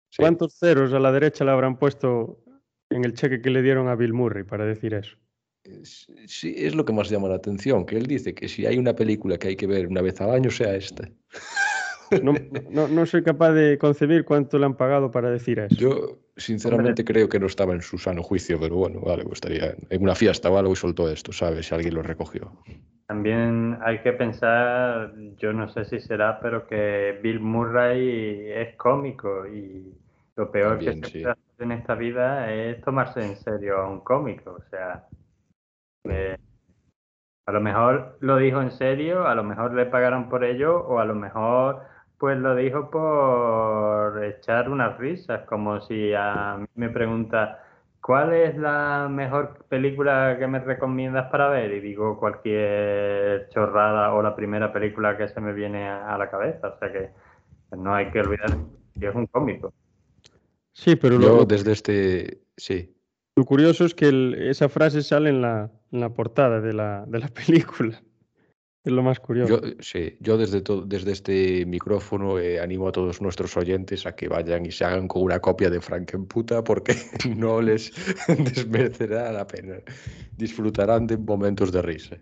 Sí. 0.10 0.18
cuántos 0.24 0.54
ceros 0.58 0.94
a 0.94 1.00
la 1.00 1.12
derecha 1.12 1.44
le 1.46 1.52
habrán 1.52 1.78
puesto 1.78 2.44
en 2.90 3.04
el 3.04 3.14
cheque 3.14 3.42
que 3.42 3.50
le 3.50 3.62
dieron 3.62 3.88
a 3.90 3.96
Bill 3.96 4.14
Murray 4.14 4.44
para 4.44 4.66
decir 4.66 4.94
eso. 4.94 5.18
Es- 5.64 6.08
Sí, 6.28 6.54
es 6.58 6.76
lo 6.76 6.86
que 6.86 6.94
más 6.94 7.10
llama 7.10 7.28
la 7.28 7.36
atención, 7.36 7.86
que 7.86 7.98
él 7.98 8.08
dice 8.08 8.34
que 8.34 8.48
si 8.48 8.66
hay 8.66 8.78
una 8.78 8.96
película 8.96 9.38
que 9.38 9.50
hay 9.50 9.56
que 9.58 9.68
ver 9.68 9.88
una 9.88 10.02
vez 10.02 10.20
al 10.22 10.32
año, 10.32 10.50
sea 10.50 10.74
esta. 10.76 11.10
No, 12.24 12.34
no, 12.70 12.88
no 12.88 13.06
soy 13.06 13.24
capaz 13.24 13.52
de 13.52 13.78
concebir 13.78 14.26
cuánto 14.26 14.58
le 14.58 14.66
han 14.66 14.76
pagado 14.76 15.12
para 15.12 15.30
decir 15.30 15.60
eso. 15.60 15.76
Yo, 15.76 16.20
sinceramente, 16.36 17.04
creo 17.04 17.30
que 17.30 17.40
no 17.40 17.48
estaba 17.48 17.74
en 17.74 17.82
su 17.82 17.98
sano 17.98 18.24
juicio, 18.24 18.60
pero 18.60 18.76
bueno, 18.76 19.02
vale, 19.02 19.24
pues 19.24 19.36
estaría 19.36 19.76
en 19.90 20.02
una 20.02 20.16
fiesta 20.16 20.50
o 20.50 20.58
algo 20.58 20.74
y 20.74 20.76
soltó 20.76 21.10
esto, 21.10 21.32
¿sabes? 21.32 21.68
Si 21.68 21.76
alguien 21.76 21.96
lo 21.96 22.04
recogió. 22.04 22.52
También 23.08 23.78
hay 23.82 24.00
que 24.00 24.14
pensar, 24.14 25.14
yo 25.38 25.54
no 25.54 25.70
sé 25.70 25.86
si 25.86 26.00
será, 26.00 26.40
pero 26.42 26.68
que 26.68 27.20
Bill 27.24 27.40
Murray 27.40 28.52
es 28.52 28.76
cómico 28.76 29.48
y 29.48 29.94
lo 30.36 30.52
peor 30.52 30.78
También, 30.78 31.02
que 31.02 31.08
se 31.08 31.14
sí. 31.14 31.22
puede 31.22 31.32
hacer 31.34 31.66
en 31.66 31.72
esta 31.72 31.96
vida 31.96 32.54
es 32.54 32.82
tomarse 32.82 33.22
en 33.22 33.38
serio 33.38 33.78
a 33.78 33.90
un 33.90 34.02
cómico. 34.02 34.52
O 34.52 34.70
sea, 34.70 35.08
eh, 36.04 36.38
a 37.46 37.52
lo 37.52 37.62
mejor 37.62 38.18
lo 38.20 38.38
dijo 38.38 38.62
en 38.62 38.72
serio, 38.72 39.26
a 39.26 39.34
lo 39.34 39.44
mejor 39.44 39.74
le 39.74 39.86
pagaron 39.86 40.28
por 40.28 40.44
ello 40.44 40.78
o 40.86 41.00
a 41.00 41.06
lo 41.06 41.16
mejor 41.16 41.82
pues 42.18 42.38
lo 42.38 42.56
dijo 42.56 42.90
por 42.90 44.24
echar 44.24 44.70
unas 44.70 44.98
risas, 44.98 45.46
como 45.48 45.82
si 45.82 46.14
a 46.14 46.58
mí 46.60 46.68
me 46.76 46.90
pregunta 46.90 47.64
¿Cuál 48.08 48.34
es 48.34 48.56
la 48.58 49.10
mejor 49.12 49.66
película 49.68 50.38
que 50.40 50.48
me 50.48 50.60
recomiendas 50.60 51.30
para 51.30 51.50
ver? 51.50 51.74
Y 51.74 51.82
digo 51.82 52.18
cualquier 52.18 53.50
chorrada 53.50 54.14
o 54.14 54.22
la 54.22 54.34
primera 54.34 54.72
película 54.72 55.18
que 55.18 55.28
se 55.28 55.42
me 55.42 55.52
viene 55.52 55.90
a, 55.90 56.18
la 56.18 56.30
cabeza. 56.30 56.70
O 56.70 56.80
sea 56.80 56.90
que 56.90 57.10
no 57.76 57.94
hay 57.94 58.10
que 58.10 58.22
olvidar 58.22 58.58
que 58.98 59.10
es 59.10 59.14
un 59.14 59.26
cómico. 59.26 59.74
Sí, 60.72 60.96
pero 60.96 61.18
lo- 61.18 61.44
desde 61.44 61.74
este, 61.74 62.44
sí, 62.56 62.96
lo 63.36 63.44
curioso 63.44 63.84
es 63.84 63.94
que 63.94 64.08
el- 64.08 64.36
esa 64.36 64.70
frase 64.70 65.02
sale 65.02 65.30
en 65.30 65.42
la, 65.42 65.70
en 65.92 66.00
la 66.00 66.14
portada 66.14 66.62
de 66.62 66.72
la, 66.72 67.04
de 67.08 67.20
la 67.20 67.28
película. 67.46 68.02
Es 68.84 68.94
lo 68.94 69.04
más 69.04 69.20
curioso. 69.20 69.60
Yo, 69.62 69.74
sí, 69.80 70.16
yo 70.22 70.38
desde, 70.38 70.62
to- 70.62 70.84
desde 70.86 71.12
este 71.12 71.66
micrófono 71.66 72.40
eh, 72.40 72.60
animo 72.60 72.88
a 72.88 72.92
todos 72.94 73.22
nuestros 73.22 73.58
oyentes 73.58 74.06
a 74.06 74.16
que 74.16 74.30
vayan 74.30 74.66
y 74.66 74.72
se 74.72 74.86
hagan 74.86 75.08
con 75.10 75.24
una 75.24 75.40
copia 75.40 75.70
de 75.70 75.82
Frankenputa 75.82 76.64
porque 76.64 76.96
no 77.36 77.62
les 77.62 77.92
desmerecerá 78.28 79.32
la 79.34 79.46
pena. 79.46 79.76
Disfrutarán 80.38 81.06
de 81.08 81.18
momentos 81.18 81.72
de 81.74 81.82
risa. 81.82 82.16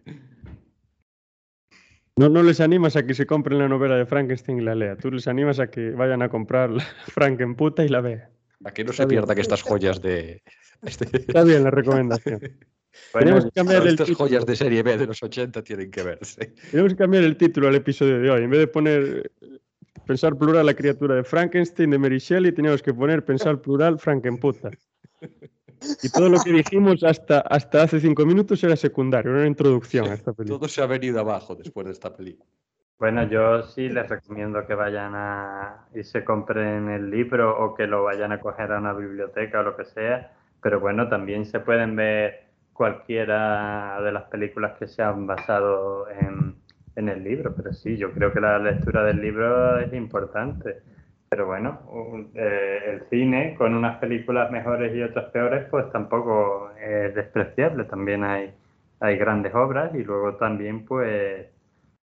No, 2.17 2.29
no 2.29 2.41
les 2.43 2.61
animas 2.61 2.95
a 2.95 3.05
que 3.05 3.13
se 3.13 3.25
compren 3.25 3.59
la 3.59 3.67
novela 3.67 3.97
de 3.97 4.05
Frankenstein 4.05 4.59
y 4.59 4.61
la 4.61 4.73
lea. 4.73 4.95
Tú 4.95 5.11
les 5.11 5.27
animas 5.27 5.59
a 5.59 5.67
que 5.69 5.91
vayan 5.91 6.21
a 6.21 6.29
comprar 6.29 6.71
la 6.71 6.83
Frankenputa 7.07 7.83
y 7.83 7.89
la 7.89 8.01
vean. 8.01 8.29
A 8.63 8.71
que 8.71 8.83
no 8.85 8.91
Está 8.91 9.03
se 9.03 9.07
bien. 9.07 9.21
pierdan 9.21 9.37
estas 9.37 9.61
joyas 9.61 10.01
de... 10.01 10.41
este- 10.81 11.17
Está 11.17 11.43
bien 11.43 11.63
la 11.63 11.71
recomendación. 11.71 12.39
Bueno, 13.13 13.25
Tenemos 13.25 13.45
que 13.45 13.51
cambiar 13.51 13.81
el 13.83 13.89
estas 13.89 14.07
título. 14.07 14.27
joyas 14.27 14.45
de 14.45 14.55
serie 14.55 14.83
B 14.83 14.97
de 14.97 15.07
los 15.07 15.21
80 15.23 15.63
tienen 15.63 15.91
que 15.91 16.03
verse. 16.03 16.53
Tenemos 16.71 16.93
que 16.93 16.97
cambiar 16.97 17.23
el 17.23 17.37
título 17.37 17.67
al 17.67 17.75
episodio 17.75 18.19
de 18.19 18.29
hoy. 18.29 18.43
En 18.43 18.49
vez 18.49 18.59
de 18.59 18.67
poner 18.67 19.31
eh, 19.41 19.59
pensar 20.05 20.35
plural 20.37 20.65
la 20.65 20.73
criatura 20.73 21.15
de 21.15 21.23
Frankenstein 21.23 21.89
de 21.89 21.97
Mary 21.97 22.19
Shelley, 22.19 22.51
teníamos 22.51 22.81
que 22.81 22.93
poner 22.93 23.23
pensar 23.25 23.61
plural 23.61 23.99
Frankenputa. 23.99 24.71
Y 26.01 26.09
todo 26.09 26.29
lo 26.29 26.39
que 26.39 26.51
dijimos 26.51 27.03
hasta, 27.03 27.41
hasta 27.41 27.83
hace 27.83 27.99
cinco 27.99 28.25
minutos 28.25 28.63
era 28.63 28.75
secundario, 28.75 29.31
era 29.31 29.41
una 29.41 29.47
introducción 29.47 30.05
a 30.05 30.13
esta 30.13 30.33
película. 30.33 30.59
Todo 30.59 30.69
se 30.69 30.81
ha 30.81 30.85
venido 30.87 31.19
abajo 31.19 31.55
después 31.55 31.85
de 31.85 31.91
esta 31.93 32.15
película. 32.15 32.49
bueno, 32.97 33.27
yo 33.27 33.61
sí 33.63 33.89
les 33.89 34.07
recomiendo 34.09 34.65
que 34.65 34.73
vayan 34.73 35.13
a 35.15 35.87
y 35.93 36.03
se 36.03 36.23
compren 36.23 36.89
el 36.89 37.09
libro 37.09 37.63
o 37.63 37.75
que 37.75 37.87
lo 37.87 38.03
vayan 38.03 38.31
a 38.31 38.39
coger 38.39 38.71
a 38.71 38.79
una 38.79 38.93
biblioteca 38.93 39.59
o 39.59 39.63
lo 39.63 39.75
que 39.75 39.85
sea. 39.85 40.31
Pero 40.61 40.79
bueno, 40.79 41.09
también 41.09 41.45
se 41.45 41.59
pueden 41.59 41.95
ver 41.95 42.44
cualquiera 42.75 44.01
de 44.01 44.11
las 44.11 44.23
películas 44.25 44.77
que 44.77 44.87
se 44.87 45.01
han 45.01 45.25
basado 45.27 46.09
en, 46.11 46.55
en 46.95 47.09
el 47.09 47.23
libro. 47.23 47.55
Pero 47.55 47.73
sí, 47.73 47.97
yo 47.97 48.11
creo 48.13 48.33
que 48.33 48.41
la 48.41 48.59
lectura 48.59 49.03
del 49.05 49.21
libro 49.21 49.79
es 49.79 49.93
importante. 49.93 50.81
Pero 51.29 51.47
bueno, 51.47 51.79
eh, 52.35 52.79
el 52.87 53.09
cine 53.09 53.55
con 53.57 53.73
unas 53.75 53.97
películas 53.99 54.51
mejores 54.51 54.95
y 54.95 55.01
otras 55.01 55.31
peores, 55.31 55.65
pues 55.71 55.91
tampoco 55.91 56.71
es 56.79 57.15
despreciable. 57.15 57.85
También 57.85 58.23
hay, 58.23 58.53
hay 58.99 59.17
grandes 59.17 59.55
obras 59.55 59.93
y 59.95 60.03
luego 60.03 60.35
también, 60.35 60.85
pues, 60.85 61.47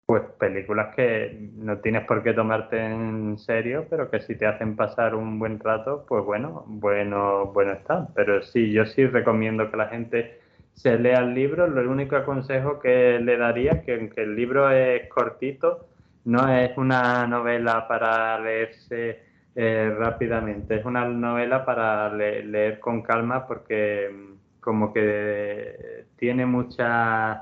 pues 0.06 0.22
películas 0.38 0.94
que 0.96 1.50
no 1.56 1.78
tienes 1.78 2.04
por 2.06 2.22
qué 2.22 2.34
tomarte 2.34 2.78
en 2.84 3.38
serio, 3.38 3.86
pero 3.90 4.10
que 4.10 4.20
si 4.20 4.36
te 4.36 4.46
hacen 4.46 4.76
pasar 4.76 5.14
un 5.14 5.38
buen 5.38 5.60
rato, 5.60 6.04
pues 6.08 6.24
bueno, 6.24 6.64
bueno, 6.68 7.46
bueno 7.52 7.72
está. 7.72 8.08
Pero 8.14 8.42
sí, 8.42 8.72
yo 8.72 8.86
sí 8.86 9.06
recomiendo 9.06 9.70
que 9.70 9.76
la 9.76 9.88
gente 9.88 10.41
se 10.74 10.98
lea 10.98 11.20
el 11.20 11.34
libro. 11.34 11.66
Lo 11.66 11.90
único 11.90 12.22
consejo 12.24 12.78
que 12.80 13.18
le 13.20 13.36
daría 13.36 13.82
que 13.82 13.94
aunque 13.94 14.22
el 14.22 14.36
libro 14.36 14.70
es 14.70 15.08
cortito, 15.08 15.88
no 16.24 16.48
es 16.48 16.76
una 16.76 17.26
novela 17.26 17.86
para 17.88 18.38
leerse 18.38 19.22
eh, 19.54 19.94
rápidamente, 19.98 20.76
es 20.76 20.84
una 20.84 21.04
novela 21.06 21.64
para 21.64 22.12
leer 22.14 22.80
con 22.80 23.02
calma 23.02 23.46
porque 23.46 24.08
mm, 24.10 24.60
como 24.60 24.92
que 24.92 26.06
tiene 26.16 26.46
muchas 26.46 27.38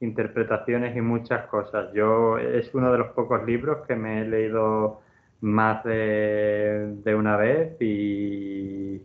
interpretaciones 0.00 0.96
y 0.96 1.00
muchas 1.00 1.46
cosas. 1.46 1.92
Yo 1.94 2.38
es 2.38 2.74
uno 2.74 2.92
de 2.92 2.98
los 2.98 3.08
pocos 3.12 3.44
libros 3.46 3.86
que 3.86 3.96
me 3.96 4.22
he 4.22 4.24
leído 4.26 5.00
más 5.40 5.84
de, 5.84 7.14
una 7.16 7.36
vez 7.36 7.76
y 7.80 9.00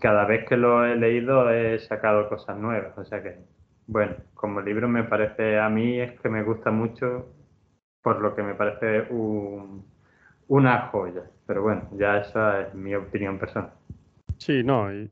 cada 0.00 0.26
vez 0.26 0.46
que 0.46 0.56
lo 0.56 0.84
he 0.84 0.96
leído 0.96 1.50
he 1.50 1.78
sacado 1.78 2.28
cosas 2.28 2.58
nuevas. 2.58 2.96
O 2.98 3.04
sea 3.04 3.22
que, 3.22 3.38
bueno, 3.86 4.16
como 4.34 4.60
libro 4.60 4.88
me 4.88 5.04
parece, 5.04 5.58
a 5.58 5.68
mí 5.68 6.00
es 6.00 6.18
que 6.20 6.28
me 6.28 6.42
gusta 6.42 6.70
mucho, 6.70 7.26
por 8.02 8.20
lo 8.20 8.34
que 8.34 8.42
me 8.42 8.54
parece 8.54 9.06
una 10.48 10.88
joya. 10.88 11.22
Pero 11.46 11.62
bueno, 11.62 11.88
ya 11.96 12.18
esa 12.18 12.62
es 12.62 12.74
mi 12.74 12.94
opinión 12.94 13.38
personal. 13.38 13.72
Sí, 14.38 14.62
no, 14.62 14.92
y 14.92 15.10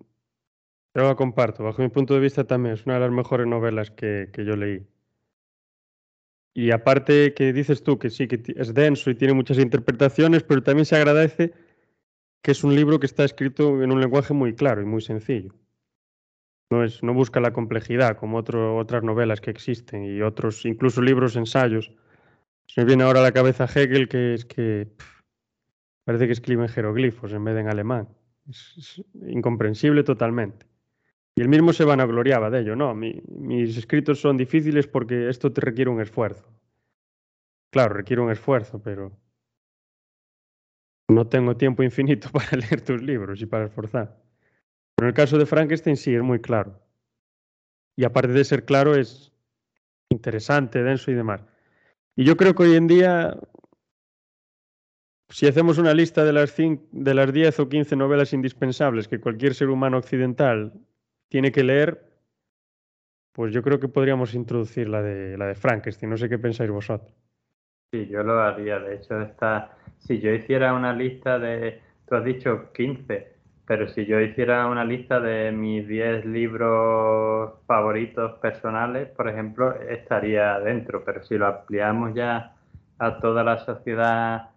yo 0.94 1.02
lo 1.02 1.16
comparto. 1.16 1.64
Bajo 1.64 1.82
mi 1.82 1.88
punto 1.88 2.14
de 2.14 2.20
vista 2.20 2.44
también 2.44 2.74
es 2.74 2.86
una 2.86 2.94
de 2.94 3.00
las 3.00 3.10
mejores 3.10 3.46
novelas 3.46 3.90
que, 3.90 4.30
yo 4.34 4.56
leí. 4.56 4.86
Y 6.54 6.70
aparte 6.70 7.34
que 7.34 7.52
dices 7.52 7.82
tú 7.82 7.98
que 7.98 8.08
sí, 8.08 8.26
que 8.28 8.40
es 8.56 8.72
denso 8.72 9.10
y 9.10 9.14
tiene 9.14 9.34
muchas 9.34 9.58
interpretaciones, 9.58 10.42
pero 10.42 10.62
también 10.62 10.86
se 10.86 10.96
agradece 10.96 11.52
que 12.46 12.52
es 12.52 12.62
un 12.62 12.76
libro 12.76 13.00
que 13.00 13.06
está 13.06 13.24
escrito 13.24 13.82
en 13.82 13.90
un 13.90 14.00
lenguaje 14.00 14.32
muy 14.32 14.54
claro 14.54 14.80
y 14.80 14.84
muy 14.84 15.00
sencillo. 15.00 15.52
No, 16.70 16.84
es, 16.84 17.02
no 17.02 17.12
busca 17.12 17.40
la 17.40 17.52
complejidad 17.52 18.16
como 18.16 18.38
otras 18.38 19.02
novelas 19.02 19.40
que 19.40 19.50
existen 19.50 20.04
y 20.04 20.22
otros, 20.22 20.64
incluso 20.64 21.02
libros, 21.02 21.34
ensayos. 21.34 21.90
Se 22.68 22.80
me 22.80 22.86
viene 22.86 23.02
ahora 23.02 23.18
a 23.18 23.24
la 23.24 23.32
cabeza 23.32 23.64
Hegel 23.64 24.08
que 24.08 24.34
es 24.34 24.44
que 24.44 24.86
parece 26.04 26.26
que 26.26 26.34
escribe 26.34 26.62
en 26.62 26.68
jeroglifos 26.68 27.32
en 27.32 27.42
vez 27.42 27.56
de 27.56 27.62
en 27.62 27.68
alemán. 27.68 28.08
es 28.46 29.02
incomprensible 29.26 30.04
totalmente. 30.04 30.66
Y 31.34 31.40
él 31.42 31.48
mismo 31.48 31.72
se 31.72 31.84
vanagloriaba 31.84 32.48
de 32.48 32.60
ello, 32.60 32.76
no, 32.76 32.94
mis 32.94 33.76
escritos 33.76 34.20
son 34.20 34.36
difíciles 34.36 34.86
porque 34.86 35.28
esto 35.28 35.52
te 35.52 35.62
requiere 35.62 35.90
un 35.90 36.00
esfuerzo. 36.00 36.48
Claro, 37.72 37.94
requiere 37.94 38.22
un 38.22 38.30
esfuerzo, 38.30 38.80
pero 38.80 39.18
no 41.08 41.26
tengo 41.26 41.56
tiempo 41.56 41.82
infinito 41.82 42.28
para 42.32 42.56
leer 42.56 42.80
tus 42.80 43.02
libros 43.02 43.40
y 43.40 43.46
para 43.46 43.66
esforzar. 43.66 44.16
Pero 44.94 45.06
en 45.06 45.08
el 45.08 45.14
caso 45.14 45.38
de 45.38 45.46
Frankenstein 45.46 45.96
sí, 45.96 46.14
es 46.14 46.22
muy 46.22 46.40
claro. 46.40 46.80
Y 47.96 48.04
aparte 48.04 48.32
de 48.32 48.44
ser 48.44 48.64
claro, 48.64 48.94
es 48.94 49.32
interesante, 50.10 50.82
denso 50.82 51.10
y 51.10 51.14
demás. 51.14 51.42
Y 52.14 52.24
yo 52.24 52.36
creo 52.36 52.54
que 52.54 52.62
hoy 52.62 52.76
en 52.76 52.86
día, 52.86 53.38
si 55.28 55.46
hacemos 55.46 55.78
una 55.78 55.94
lista 55.94 56.24
de 56.24 56.32
las, 56.32 56.54
de 56.56 57.14
las 57.14 57.32
10 57.32 57.60
o 57.60 57.68
15 57.68 57.96
novelas 57.96 58.32
indispensables 58.32 59.08
que 59.08 59.20
cualquier 59.20 59.54
ser 59.54 59.68
humano 59.68 59.98
occidental 59.98 60.72
tiene 61.28 61.52
que 61.52 61.64
leer, 61.64 62.06
pues 63.32 63.52
yo 63.52 63.62
creo 63.62 63.78
que 63.78 63.88
podríamos 63.88 64.34
introducir 64.34 64.88
la 64.88 65.02
de, 65.02 65.36
la 65.36 65.46
de 65.46 65.54
Frankenstein. 65.54 66.08
No 66.08 66.16
sé 66.16 66.28
qué 66.28 66.38
pensáis 66.38 66.70
vosotros. 66.70 67.14
Sí, 67.92 68.06
yo 68.08 68.22
lo 68.22 68.40
haría. 68.40 68.78
De 68.78 68.96
hecho, 68.96 69.20
está, 69.20 69.76
si 70.06 70.20
yo 70.20 70.32
hiciera 70.32 70.74
una 70.74 70.92
lista 70.92 71.38
de, 71.38 71.80
tú 72.08 72.14
has 72.14 72.24
dicho 72.24 72.72
15, 72.72 73.36
pero 73.66 73.88
si 73.88 74.06
yo 74.06 74.20
hiciera 74.20 74.66
una 74.68 74.84
lista 74.84 75.18
de 75.18 75.50
mis 75.50 75.86
10 75.88 76.24
libros 76.24 77.54
favoritos 77.66 78.38
personales, 78.38 79.08
por 79.08 79.28
ejemplo, 79.28 79.74
estaría 79.80 80.58
dentro. 80.60 81.04
Pero 81.04 81.24
si 81.24 81.36
lo 81.36 81.46
ampliamos 81.46 82.14
ya 82.14 82.54
a 82.98 83.20
toda 83.20 83.42
la 83.42 83.58
sociedad 83.58 84.50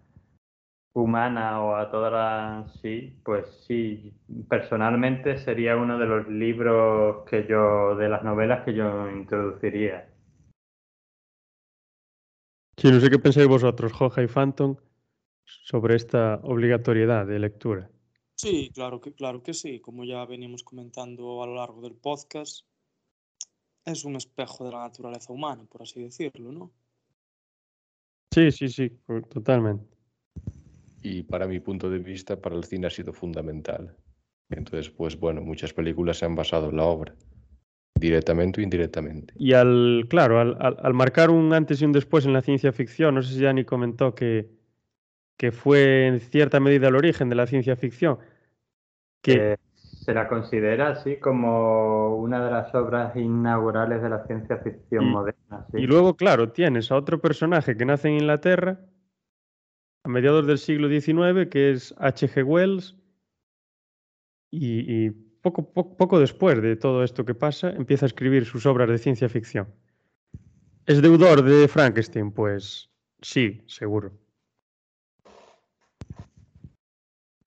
humana 0.94 1.60
o 1.60 1.74
a 1.74 1.90
toda 1.90 2.10
la... 2.10 2.66
Sí, 2.80 3.18
pues 3.24 3.46
sí, 3.66 4.14
personalmente 4.48 5.38
sería 5.38 5.76
uno 5.76 5.98
de 5.98 6.06
los 6.06 6.28
libros 6.28 7.24
que 7.28 7.46
yo, 7.48 7.96
de 7.96 8.08
las 8.08 8.22
novelas 8.22 8.64
que 8.64 8.74
yo 8.74 9.10
introduciría. 9.10 10.08
Sí, 12.76 12.90
no 12.90 13.00
sé 13.00 13.10
qué 13.10 13.18
pensáis 13.18 13.48
vosotros, 13.48 13.92
Joja 13.92 14.22
y 14.22 14.26
Phantom, 14.26 14.76
sobre 15.62 15.96
esta 15.96 16.40
obligatoriedad 16.42 17.26
de 17.26 17.38
lectura. 17.38 17.90
Sí, 18.36 18.70
claro 18.74 19.00
que, 19.00 19.12
claro 19.12 19.42
que 19.42 19.52
sí. 19.52 19.80
Como 19.80 20.04
ya 20.04 20.24
venimos 20.24 20.64
comentando 20.64 21.42
a 21.42 21.46
lo 21.46 21.56
largo 21.56 21.82
del 21.82 21.94
podcast, 21.94 22.66
es 23.84 24.04
un 24.04 24.16
espejo 24.16 24.64
de 24.64 24.72
la 24.72 24.80
naturaleza 24.80 25.32
humana, 25.32 25.64
por 25.70 25.82
así 25.82 26.02
decirlo, 26.02 26.52
¿no? 26.52 26.70
Sí, 28.32 28.50
sí, 28.52 28.68
sí, 28.68 28.90
totalmente 29.28 30.00
y 31.02 31.22
para 31.22 31.46
mi 31.46 31.60
punto 31.60 31.90
de 31.90 31.98
vista, 31.98 32.40
para 32.40 32.56
el 32.56 32.64
cine 32.64 32.86
ha 32.86 32.90
sido 32.90 33.12
fundamental. 33.12 33.96
Entonces, 34.50 34.90
pues 34.90 35.18
bueno, 35.18 35.40
muchas 35.40 35.72
películas 35.72 36.18
se 36.18 36.24
han 36.26 36.34
basado 36.34 36.70
en 36.70 36.76
la 36.76 36.84
obra, 36.84 37.14
directamente 37.94 38.60
o 38.60 38.64
indirectamente. 38.64 39.32
Y 39.36 39.52
al, 39.52 40.06
claro, 40.08 40.40
al, 40.40 40.94
marcar 40.94 41.30
un 41.30 41.52
antes 41.54 41.80
y 41.80 41.84
un 41.84 41.92
después 41.92 42.26
en 42.26 42.32
la 42.32 42.42
ciencia 42.42 42.72
ficción, 42.72 43.14
no 43.14 43.22
sé 43.22 43.34
si 43.34 43.42
Dani 43.42 43.64
comentó 43.64 44.14
que, 44.14 44.48
que 45.40 45.52
fue 45.52 46.06
en 46.06 46.20
cierta 46.20 46.60
medida 46.60 46.88
el 46.88 46.96
origen 46.96 47.30
de 47.30 47.34
la 47.34 47.46
ciencia 47.46 47.74
ficción. 47.74 48.18
Que... 49.22 49.56
se 49.72 50.12
la 50.12 50.28
considera 50.28 50.90
así 50.90 51.16
como 51.16 52.14
una 52.16 52.44
de 52.44 52.50
las 52.50 52.74
obras 52.74 53.16
inaugurales 53.16 54.02
de 54.02 54.10
la 54.10 54.26
ciencia 54.26 54.58
ficción 54.58 55.06
moderna. 55.06 55.66
Y 55.72 55.86
luego, 55.86 56.14
claro, 56.14 56.52
tienes 56.52 56.92
a 56.92 56.96
otro 56.96 57.22
personaje 57.22 57.74
que 57.74 57.86
nace 57.86 58.08
en 58.08 58.16
Inglaterra 58.16 58.80
a 60.04 60.10
mediados 60.10 60.46
del 60.46 60.58
siglo 60.58 60.90
XIX, 60.90 61.48
que 61.48 61.70
es 61.70 61.94
H.G. 61.96 62.44
Wells, 62.44 62.98
y, 64.50 65.08
poco, 65.40 65.72
poco, 65.72 66.20
después 66.20 66.60
de 66.60 66.76
todo 66.76 67.02
esto 67.02 67.24
que 67.24 67.34
pasa, 67.34 67.70
empieza 67.70 68.04
a 68.04 68.08
escribir 68.08 68.44
sus 68.44 68.66
obras 68.66 68.90
de 68.90 68.98
ciencia 68.98 69.30
ficción. 69.30 69.68
¿Es 70.84 71.00
deudor 71.00 71.42
de 71.42 71.66
Frankenstein? 71.66 72.30
Pues 72.30 72.90
sí, 73.22 73.64
seguro. 73.68 74.12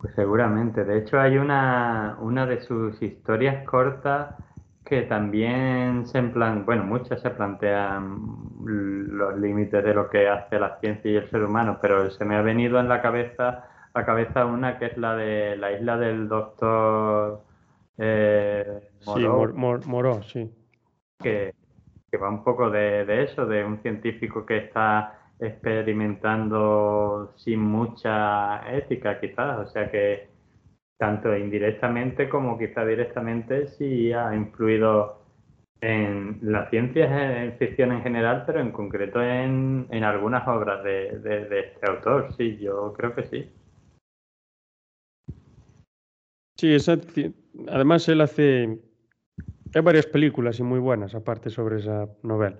Pues 0.03 0.15
seguramente. 0.15 0.83
De 0.83 0.97
hecho, 0.97 1.17
hay 1.17 1.37
una, 1.37 2.17
una 2.19 2.45
de 2.45 2.59
sus 2.59 3.01
historias 3.01 3.63
cortas 3.63 4.35
que 4.83 5.03
también 5.03 6.05
se 6.07 6.21
plan, 6.23 6.65
bueno, 6.65 6.83
muchas 6.83 7.21
se 7.21 7.29
plantean 7.29 8.17
los 8.65 9.39
límites 9.39 9.81
de 9.81 9.93
lo 9.93 10.09
que 10.09 10.27
hace 10.27 10.59
la 10.59 10.77
ciencia 10.81 11.09
y 11.09 11.15
el 11.15 11.29
ser 11.29 11.41
humano, 11.45 11.79
pero 11.81 12.11
se 12.11 12.25
me 12.25 12.35
ha 12.35 12.41
venido 12.41 12.81
en 12.81 12.89
la 12.89 13.01
cabeza 13.01 13.63
la 13.95 14.05
cabeza 14.05 14.45
una 14.45 14.77
que 14.77 14.87
es 14.87 14.97
la 14.97 15.15
de 15.15 15.55
la 15.55 15.71
isla 15.71 15.97
del 15.97 16.27
doctor 16.27 17.41
eh, 17.97 18.81
Moró, 19.05 20.21
sí, 20.23 20.29
sí. 20.33 20.51
Que, 21.21 21.53
que, 22.11 22.17
va 22.17 22.27
un 22.27 22.43
poco 22.43 22.69
de, 22.69 23.05
de 23.05 23.23
eso, 23.23 23.45
de 23.45 23.63
un 23.63 23.81
científico 23.81 24.45
que 24.45 24.57
está 24.57 25.22
experimentando 25.43 27.33
sin 27.37 27.59
mucha 27.59 28.75
ética 28.75 29.19
quizás, 29.19 29.59
o 29.59 29.65
sea 29.71 29.91
que 29.91 30.29
tanto 30.97 31.35
indirectamente 31.35 32.29
como 32.29 32.57
quizá 32.57 32.85
directamente 32.85 33.67
sí 33.67 34.13
ha 34.13 34.33
influido 34.35 35.23
en 35.81 36.39
la 36.41 36.69
ciencia 36.69 37.43
en 37.43 37.57
ficción 37.57 37.91
en 37.91 38.01
general, 38.01 38.43
pero 38.45 38.61
en 38.61 38.71
concreto 38.71 39.21
en, 39.21 39.87
algunas 40.03 40.47
obras 40.47 40.81
de, 40.83 41.09
este 41.59 41.85
autor, 41.85 42.33
sí, 42.37 42.57
yo 42.57 42.93
creo 42.93 43.13
que 43.13 43.23
sí. 43.23 43.51
Sí, 46.55 46.77
además 47.67 48.07
él 48.07 48.21
hace... 48.21 48.79
Hay 49.75 49.81
varias 49.81 50.05
películas 50.05 50.59
y 50.59 50.63
muy 50.63 50.79
buenas 50.79 51.15
aparte 51.15 51.49
sobre 51.49 51.79
esa 51.79 52.07
novela. 52.21 52.59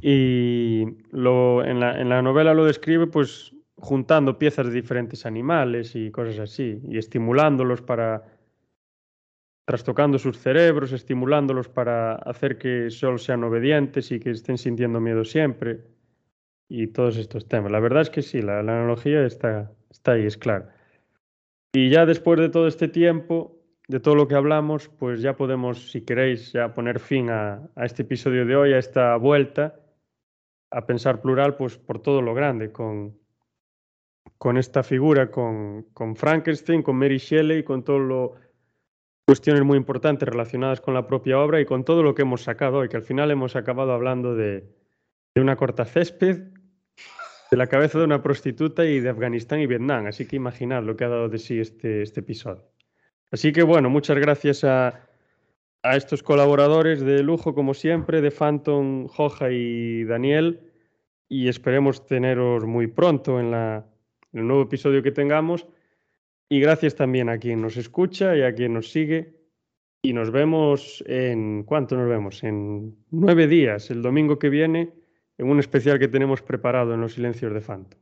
Y 0.00 0.84
lo, 1.10 1.64
en, 1.64 1.80
la, 1.80 2.00
en 2.00 2.08
la 2.08 2.22
novela 2.22 2.54
lo 2.54 2.64
describe 2.64 3.06
pues 3.06 3.56
juntando 3.76 4.38
piezas 4.38 4.66
de 4.66 4.72
diferentes 4.72 5.26
animales 5.26 5.94
y 5.94 6.10
cosas 6.10 6.38
así, 6.38 6.80
y 6.88 6.98
estimulándolos 6.98 7.82
para, 7.82 8.24
trastocando 9.66 10.18
sus 10.18 10.38
cerebros, 10.38 10.92
estimulándolos 10.92 11.68
para 11.68 12.14
hacer 12.14 12.58
que 12.58 12.90
solo 12.90 13.18
sean 13.18 13.44
obedientes 13.44 14.10
y 14.12 14.20
que 14.20 14.30
estén 14.30 14.58
sintiendo 14.58 15.00
miedo 15.00 15.24
siempre, 15.24 15.84
y 16.68 16.88
todos 16.88 17.16
estos 17.16 17.46
temas. 17.46 17.70
La 17.70 17.80
verdad 17.80 18.02
es 18.02 18.10
que 18.10 18.22
sí, 18.22 18.42
la, 18.42 18.60
analogía 18.60 19.24
está, 19.24 19.72
está 19.90 20.12
ahí, 20.12 20.26
es 20.26 20.36
clara. 20.36 20.74
Y 21.72 21.90
ya 21.90 22.06
después 22.06 22.40
de 22.40 22.48
todo 22.48 22.66
este 22.66 22.88
tiempo, 22.88 23.60
de 23.88 24.00
todo 24.00 24.14
lo 24.14 24.26
que 24.26 24.34
hablamos, 24.34 24.88
pues 24.88 25.20
ya 25.20 25.36
podemos, 25.36 25.90
si 25.90 26.00
queréis, 26.00 26.52
ya 26.52 26.74
poner 26.74 26.98
fin 26.98 27.30
a, 27.30 27.68
a 27.76 27.84
este 27.84 28.02
episodio 28.02 28.46
de 28.46 28.56
hoy, 28.56 28.72
a 28.72 28.78
esta 28.78 29.16
vuelta 29.16 29.78
a 30.70 30.86
pensar 30.86 31.20
plural 31.20 31.56
pues 31.56 31.78
por 31.78 32.00
todo 32.00 32.22
lo 32.22 32.34
grande, 32.34 32.72
con, 32.72 33.18
con 34.38 34.56
esta 34.56 34.82
figura, 34.82 35.30
con, 35.30 35.84
con 35.92 36.16
Frankenstein, 36.16 36.82
con 36.82 36.96
Mary 36.96 37.18
Shelley, 37.18 37.62
con 37.62 37.84
todo 37.84 37.98
lo 37.98 38.34
cuestiones 39.26 39.64
muy 39.64 39.76
importantes 39.76 40.28
relacionadas 40.28 40.80
con 40.80 40.94
la 40.94 41.06
propia 41.06 41.40
obra 41.40 41.60
y 41.60 41.66
con 41.66 41.84
todo 41.84 42.02
lo 42.04 42.14
que 42.14 42.22
hemos 42.22 42.42
sacado 42.42 42.78
hoy, 42.78 42.88
que 42.88 42.96
al 42.96 43.02
final 43.02 43.30
hemos 43.32 43.56
acabado 43.56 43.92
hablando 43.92 44.36
de, 44.36 44.72
de 45.34 45.40
una 45.40 45.56
corta 45.56 45.84
césped, 45.84 46.52
de 47.50 47.56
la 47.56 47.66
cabeza 47.66 47.98
de 47.98 48.04
una 48.04 48.22
prostituta 48.22 48.84
y 48.84 49.00
de 49.00 49.08
Afganistán 49.08 49.60
y 49.60 49.66
Vietnam. 49.66 50.06
Así 50.06 50.26
que 50.26 50.36
imaginad 50.36 50.82
lo 50.84 50.96
que 50.96 51.04
ha 51.04 51.08
dado 51.08 51.28
de 51.28 51.38
sí 51.38 51.58
este, 51.58 52.02
este 52.02 52.20
episodio. 52.20 52.64
Así 53.30 53.52
que 53.52 53.62
bueno, 53.62 53.90
muchas 53.90 54.16
gracias 54.18 54.62
a, 54.64 55.08
a 55.86 55.96
estos 55.96 56.22
colaboradores 56.22 57.00
de 57.00 57.22
lujo, 57.22 57.54
como 57.54 57.72
siempre, 57.72 58.20
de 58.20 58.30
Phantom, 58.30 59.06
Joja 59.06 59.50
y 59.50 60.04
Daniel. 60.04 60.60
Y 61.28 61.48
esperemos 61.48 62.06
teneros 62.06 62.64
muy 62.64 62.88
pronto 62.88 63.38
en, 63.38 63.50
la, 63.50 63.86
en 64.32 64.40
el 64.40 64.46
nuevo 64.46 64.62
episodio 64.62 65.02
que 65.02 65.12
tengamos. 65.12 65.66
Y 66.48 66.60
gracias 66.60 66.94
también 66.94 67.28
a 67.28 67.38
quien 67.38 67.60
nos 67.60 67.76
escucha 67.76 68.36
y 68.36 68.42
a 68.42 68.54
quien 68.54 68.74
nos 68.74 68.90
sigue. 68.90 69.36
Y 70.02 70.12
nos 70.12 70.30
vemos 70.30 71.02
en. 71.06 71.64
¿Cuánto 71.64 71.96
nos 71.96 72.08
vemos? 72.08 72.42
En 72.44 72.96
nueve 73.10 73.46
días, 73.46 73.90
el 73.90 74.02
domingo 74.02 74.38
que 74.38 74.50
viene, 74.50 74.92
en 75.38 75.48
un 75.48 75.58
especial 75.58 75.98
que 75.98 76.08
tenemos 76.08 76.42
preparado 76.42 76.94
en 76.94 77.00
los 77.00 77.14
silencios 77.14 77.52
de 77.52 77.60
Phantom. 77.60 78.00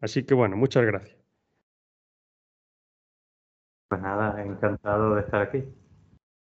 Así 0.00 0.24
que 0.24 0.34
bueno, 0.34 0.56
muchas 0.56 0.84
gracias. 0.84 1.18
Pues 3.88 4.00
nada, 4.00 4.42
encantado 4.42 5.14
de 5.14 5.20
estar 5.22 5.42
aquí. 5.42 5.64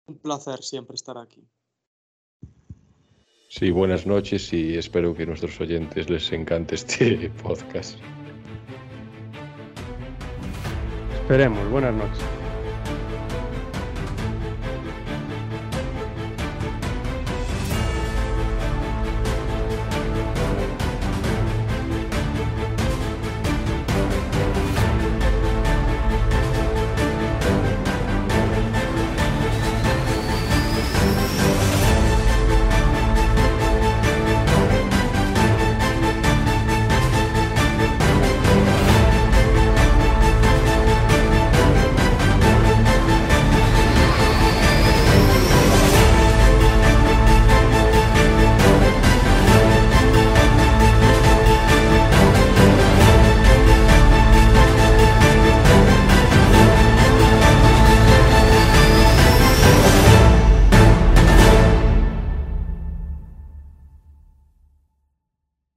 Un 0.07 0.19
placer 0.19 0.63
siempre 0.63 0.95
estar 0.95 1.17
aquí. 1.17 1.45
Sí, 3.49 3.71
buenas 3.71 4.05
noches 4.07 4.53
y 4.53 4.77
espero 4.77 5.13
que 5.13 5.23
a 5.23 5.25
nuestros 5.25 5.59
oyentes 5.59 6.09
les 6.09 6.31
encante 6.31 6.75
este 6.75 7.29
podcast. 7.43 7.99
Esperemos, 11.13 11.69
buenas 11.69 11.93
noches. 11.93 12.23